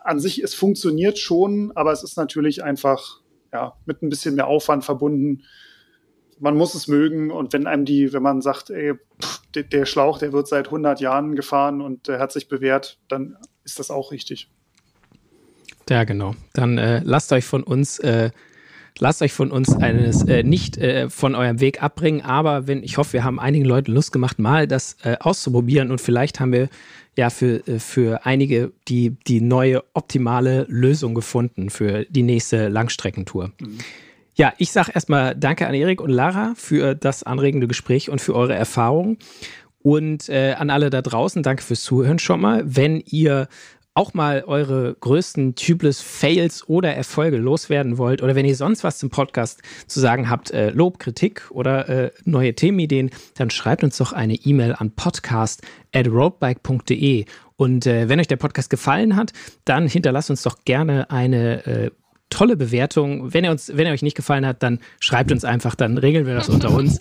an 0.03 0.20
sich, 0.20 0.43
es 0.43 0.53
funktioniert 0.53 1.18
schon, 1.18 1.72
aber 1.76 1.91
es 1.91 2.03
ist 2.03 2.18
natürlich 2.18 2.64
einfach 2.64 3.22
ja, 3.51 3.74
mit 3.86 4.03
ein 4.03 4.10
bisschen 4.10 4.36
mehr 4.36 4.47
Aufwand 4.47 4.86
verbunden. 4.86 5.43
Man 6.39 6.58
muss 6.58 6.76
es 6.76 6.88
mögen 6.88 7.32
und 7.32 7.53
wenn 7.53 7.66
einem 7.66 7.86
die, 7.86 8.12
wenn 8.14 8.22
man 8.22 8.41
sagt, 8.41 8.70
ey, 8.70 8.93
pff, 9.22 9.41
der, 9.56 9.64
der 9.64 9.86
Schlauch, 9.86 10.18
der 10.20 10.34
wird 10.34 10.47
seit 10.47 10.68
100 10.68 10.99
Jahren 10.99 11.36
gefahren 11.36 11.82
und 11.82 12.08
der 12.08 12.20
hat 12.20 12.32
sich 12.32 12.47
bewährt, 12.49 12.99
dann 13.08 13.38
ist 13.64 13.80
das 13.80 13.89
auch 13.89 14.12
richtig. 14.12 14.49
Ja, 15.89 16.03
genau. 16.03 16.36
Dann 16.53 16.78
äh, 16.78 17.01
lasst 17.03 17.32
euch 17.32 17.45
von 17.45 17.64
uns 17.64 17.99
äh, 17.99 18.32
lasst 19.00 19.22
euch 19.22 19.34
von 19.34 19.52
uns 19.52 19.76
eines 19.76 20.24
äh, 20.24 20.43
nicht 20.43 20.78
äh, 20.78 21.10
von 21.10 21.36
eurem 21.36 21.60
Weg 21.60 21.84
abbringen, 21.84 22.22
aber 22.22 22.68
wenn 22.68 22.84
ich 22.84 22.98
hoffe, 22.98 23.14
wir 23.14 23.24
haben 23.24 23.39
einigen 23.39 23.66
Leuten 23.66 23.91
Lust 23.91 24.12
gemacht, 24.12 24.39
mal 24.39 24.68
das 24.68 24.98
äh, 25.04 25.18
auszuprobieren 25.20 25.91
und 25.91 26.02
vielleicht 26.02 26.39
haben 26.39 26.52
wir 26.52 26.70
ja 27.18 27.30
für, 27.30 27.68
äh, 27.68 27.80
für 27.80 28.26
einige 28.26 28.72
die, 28.88 29.18
die 29.28 29.41
neue 29.41 29.84
optimale 29.93 30.66
Lösung 30.70 31.14
gefunden 31.16 31.70
für 31.70 32.06
die 32.06 32.24
nächste 32.24 32.68
Langstreckentour. 32.68 33.52
Mhm. 33.60 33.78
Ja, 34.38 34.54
ich 34.58 34.72
sage 34.72 34.91
erstmal 34.93 35.34
Danke 35.34 35.66
an 35.66 35.74
Erik 35.74 36.02
und 36.02 36.10
Lara 36.10 36.54
für 36.58 36.93
das 36.93 37.24
anregende 37.24 37.68
Gespräch 37.68 38.10
und 38.10 38.20
für 38.20 38.36
eure 38.36 38.54
Erfahrungen. 38.54 39.18
Und 39.82 40.30
äh, 40.30 40.56
an 40.58 40.72
alle 40.72 40.89
da 40.89 41.02
draußen, 41.02 41.41
danke 41.41 41.64
fürs 41.64 41.84
Zuhören 41.84 42.20
schon 42.20 42.41
mal. 42.41 42.64
Wenn 42.66 43.02
ihr 43.06 43.48
auch 43.96 44.14
mal 44.14 44.43
eure 44.46 44.96
größten 45.00 45.56
Tubeless 45.56 46.02
Fails 46.02 46.68
oder 46.68 46.93
Erfolge 46.93 47.38
loswerden 47.38 47.98
wollt 47.98 48.22
oder 48.22 48.36
wenn 48.36 48.46
ihr 48.46 48.56
sonst 48.56 48.84
was 48.84 49.00
zum 49.00 49.10
Podcast 49.10 49.62
zu 49.88 50.00
sagen 50.00 50.30
habt, 50.30 50.52
äh, 50.52 50.70
Lob, 50.70 51.00
Kritik 51.00 51.50
oder 51.50 51.89
äh, 51.89 52.12
neue 52.26 52.54
Themenideen, 52.54 53.10
dann 53.36 53.50
schreibt 53.50 53.84
uns 53.84 53.98
doch 53.98 54.12
eine 54.12 54.36
E-Mail 54.36 54.76
an 54.78 54.91
podcast 54.91 55.62
at 55.93 56.08
roadbike.de 56.08 57.26
und 57.56 57.88
äh, 57.88 58.10
wenn 58.10 58.20
euch 58.20 58.28
der 58.28 58.36
Podcast 58.36 58.70
gefallen 58.70 59.16
hat, 59.16 59.32
dann 59.64 59.88
hinterlasst 59.88 60.30
uns 60.30 60.43
doch 60.43 60.66
gerne 60.66 61.10
eine 61.10 61.66
äh, 61.66 61.91
tolle 62.30 62.58
Bewertung. 62.58 63.34
Wenn 63.34 63.44
er 63.44 63.52
uns, 63.52 63.72
wenn 63.76 63.86
er 63.86 63.94
euch 63.94 64.02
nicht 64.02 64.16
gefallen 64.16 64.46
hat, 64.46 64.64
dann 64.64 64.80
schreibt 65.00 65.32
uns 65.32 65.46
einfach, 65.46 65.76
dann 65.76 65.98
regeln 65.98 66.26
wir 66.26 66.36
das 66.36 66.50
unter 66.50 66.72
uns. 66.72 67.00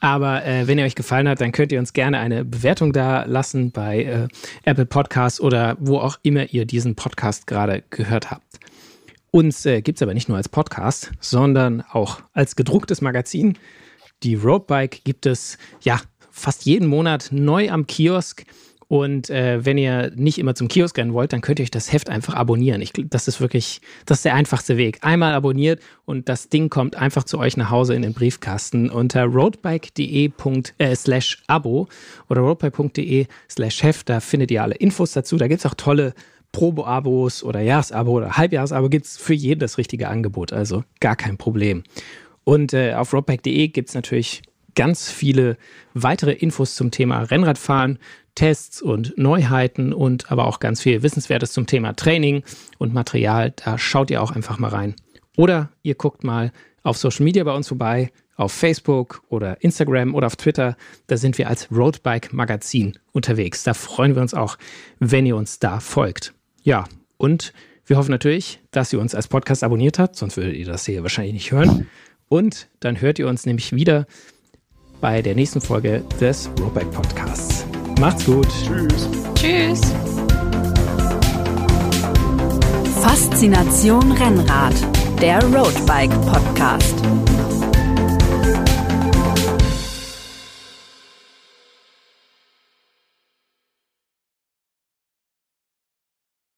Aber 0.00 0.44
äh, 0.44 0.66
wenn 0.66 0.78
er 0.78 0.86
euch 0.86 0.94
gefallen 0.94 1.28
hat, 1.28 1.40
dann 1.40 1.52
könnt 1.52 1.72
ihr 1.72 1.78
uns 1.78 1.92
gerne 1.92 2.18
eine 2.18 2.44
Bewertung 2.44 2.92
da 2.92 3.24
lassen 3.24 3.70
bei 3.70 4.04
äh, 4.04 4.28
Apple 4.64 4.86
Podcasts 4.86 5.40
oder 5.40 5.76
wo 5.78 5.98
auch 5.98 6.18
immer 6.22 6.52
ihr 6.52 6.66
diesen 6.66 6.94
Podcast 6.94 7.46
gerade 7.46 7.84
gehört 7.90 8.30
habt. 8.30 8.58
Uns 9.30 9.66
äh, 9.66 9.82
gibt 9.82 9.98
es 9.98 10.02
aber 10.02 10.14
nicht 10.14 10.28
nur 10.28 10.36
als 10.36 10.48
Podcast, 10.48 11.12
sondern 11.20 11.82
auch 11.90 12.20
als 12.32 12.56
gedrucktes 12.56 13.00
Magazin. 13.00 13.58
Die 14.22 14.34
Roadbike 14.34 15.04
gibt 15.04 15.26
es 15.26 15.58
ja 15.82 16.00
fast 16.30 16.66
jeden 16.66 16.88
Monat 16.88 17.28
neu 17.30 17.70
am 17.70 17.86
Kiosk. 17.86 18.44
Und 18.88 19.30
äh, 19.30 19.64
wenn 19.64 19.78
ihr 19.78 20.12
nicht 20.14 20.38
immer 20.38 20.54
zum 20.54 20.68
Kiosk 20.68 20.98
rennen 20.98 21.14
wollt, 21.14 21.32
dann 21.32 21.40
könnt 21.40 21.58
ihr 21.58 21.64
euch 21.64 21.70
das 21.70 21.92
Heft 21.92 22.10
einfach 22.10 22.34
abonnieren. 22.34 22.80
Ich, 22.80 22.92
das 23.08 23.28
ist 23.28 23.40
wirklich, 23.40 23.80
das 24.06 24.18
ist 24.18 24.24
der 24.24 24.34
einfachste 24.34 24.76
Weg. 24.76 24.98
Einmal 25.02 25.34
abonniert 25.34 25.80
und 26.04 26.28
das 26.28 26.48
Ding 26.48 26.68
kommt 26.68 26.96
einfach 26.96 27.24
zu 27.24 27.38
euch 27.38 27.56
nach 27.56 27.70
Hause 27.70 27.94
in 27.94 28.02
den 28.02 28.12
Briefkasten 28.12 28.90
unter 28.90 29.24
roadbike.de 29.24 30.30
äh, 30.78 30.94
slash 30.94 31.42
abo 31.46 31.88
oder 32.28 32.42
roadbike.de 32.42 33.26
slash 33.50 33.82
Heft. 33.82 34.08
Da 34.08 34.20
findet 34.20 34.50
ihr 34.50 34.62
alle 34.62 34.74
Infos 34.74 35.12
dazu. 35.12 35.36
Da 35.36 35.48
gibt 35.48 35.60
es 35.60 35.66
auch 35.66 35.74
tolle 35.74 36.14
Probo-Abos 36.52 37.42
oder 37.42 37.60
Jahresabo 37.60 38.12
oder 38.12 38.36
Halbjahresabo. 38.36 38.88
Gibt 38.88 39.06
es 39.06 39.16
für 39.16 39.34
jeden 39.34 39.60
das 39.60 39.78
richtige 39.78 40.08
Angebot. 40.08 40.52
Also 40.52 40.84
gar 41.00 41.16
kein 41.16 41.36
Problem. 41.36 41.82
Und 42.44 42.74
äh, 42.74 42.94
auf 42.94 43.12
roadbike.de 43.12 43.68
gibt 43.68 43.88
es 43.88 43.94
natürlich 43.94 44.42
ganz 44.74 45.10
viele 45.10 45.56
weitere 45.94 46.32
Infos 46.32 46.76
zum 46.76 46.90
Thema 46.90 47.22
Rennradfahren. 47.22 47.98
Tests 48.34 48.82
und 48.82 49.16
Neuheiten 49.16 49.92
und 49.92 50.30
aber 50.30 50.46
auch 50.46 50.60
ganz 50.60 50.80
viel 50.82 51.02
Wissenswertes 51.02 51.52
zum 51.52 51.66
Thema 51.66 51.94
Training 51.94 52.42
und 52.78 52.92
Material. 52.94 53.52
Da 53.56 53.78
schaut 53.78 54.10
ihr 54.10 54.22
auch 54.22 54.32
einfach 54.32 54.58
mal 54.58 54.68
rein. 54.68 54.94
Oder 55.36 55.70
ihr 55.82 55.94
guckt 55.94 56.24
mal 56.24 56.52
auf 56.82 56.96
Social 56.96 57.24
Media 57.24 57.44
bei 57.44 57.52
uns 57.52 57.68
vorbei, 57.68 58.10
auf 58.36 58.52
Facebook 58.52 59.22
oder 59.28 59.62
Instagram 59.62 60.14
oder 60.14 60.26
auf 60.26 60.36
Twitter. 60.36 60.76
Da 61.06 61.16
sind 61.16 61.38
wir 61.38 61.48
als 61.48 61.70
Roadbike 61.70 62.32
Magazin 62.32 62.98
unterwegs. 63.12 63.62
Da 63.62 63.74
freuen 63.74 64.14
wir 64.14 64.22
uns 64.22 64.34
auch, 64.34 64.58
wenn 64.98 65.26
ihr 65.26 65.36
uns 65.36 65.58
da 65.58 65.80
folgt. 65.80 66.34
Ja, 66.62 66.84
und 67.16 67.52
wir 67.86 67.96
hoffen 67.96 68.10
natürlich, 68.10 68.60
dass 68.70 68.92
ihr 68.92 69.00
uns 69.00 69.14
als 69.14 69.28
Podcast 69.28 69.62
abonniert 69.62 69.98
habt, 69.98 70.16
sonst 70.16 70.36
würdet 70.36 70.56
ihr 70.56 70.66
das 70.66 70.86
hier 70.86 71.02
wahrscheinlich 71.02 71.34
nicht 71.34 71.52
hören. 71.52 71.88
Und 72.28 72.68
dann 72.80 73.00
hört 73.00 73.18
ihr 73.18 73.28
uns 73.28 73.44
nämlich 73.46 73.74
wieder 73.74 74.06
bei 75.00 75.20
der 75.20 75.34
nächsten 75.34 75.60
Folge 75.60 76.02
des 76.20 76.48
Roadbike 76.58 76.90
Podcasts. 76.90 77.66
Macht's 78.00 78.24
gut. 78.24 78.48
Tschüss. 78.48 79.08
Tschüss. 79.34 79.80
Faszination 83.02 84.12
Rennrad, 84.12 84.74
der 85.20 85.42
Roadbike 85.44 86.12
Podcast. 86.22 86.94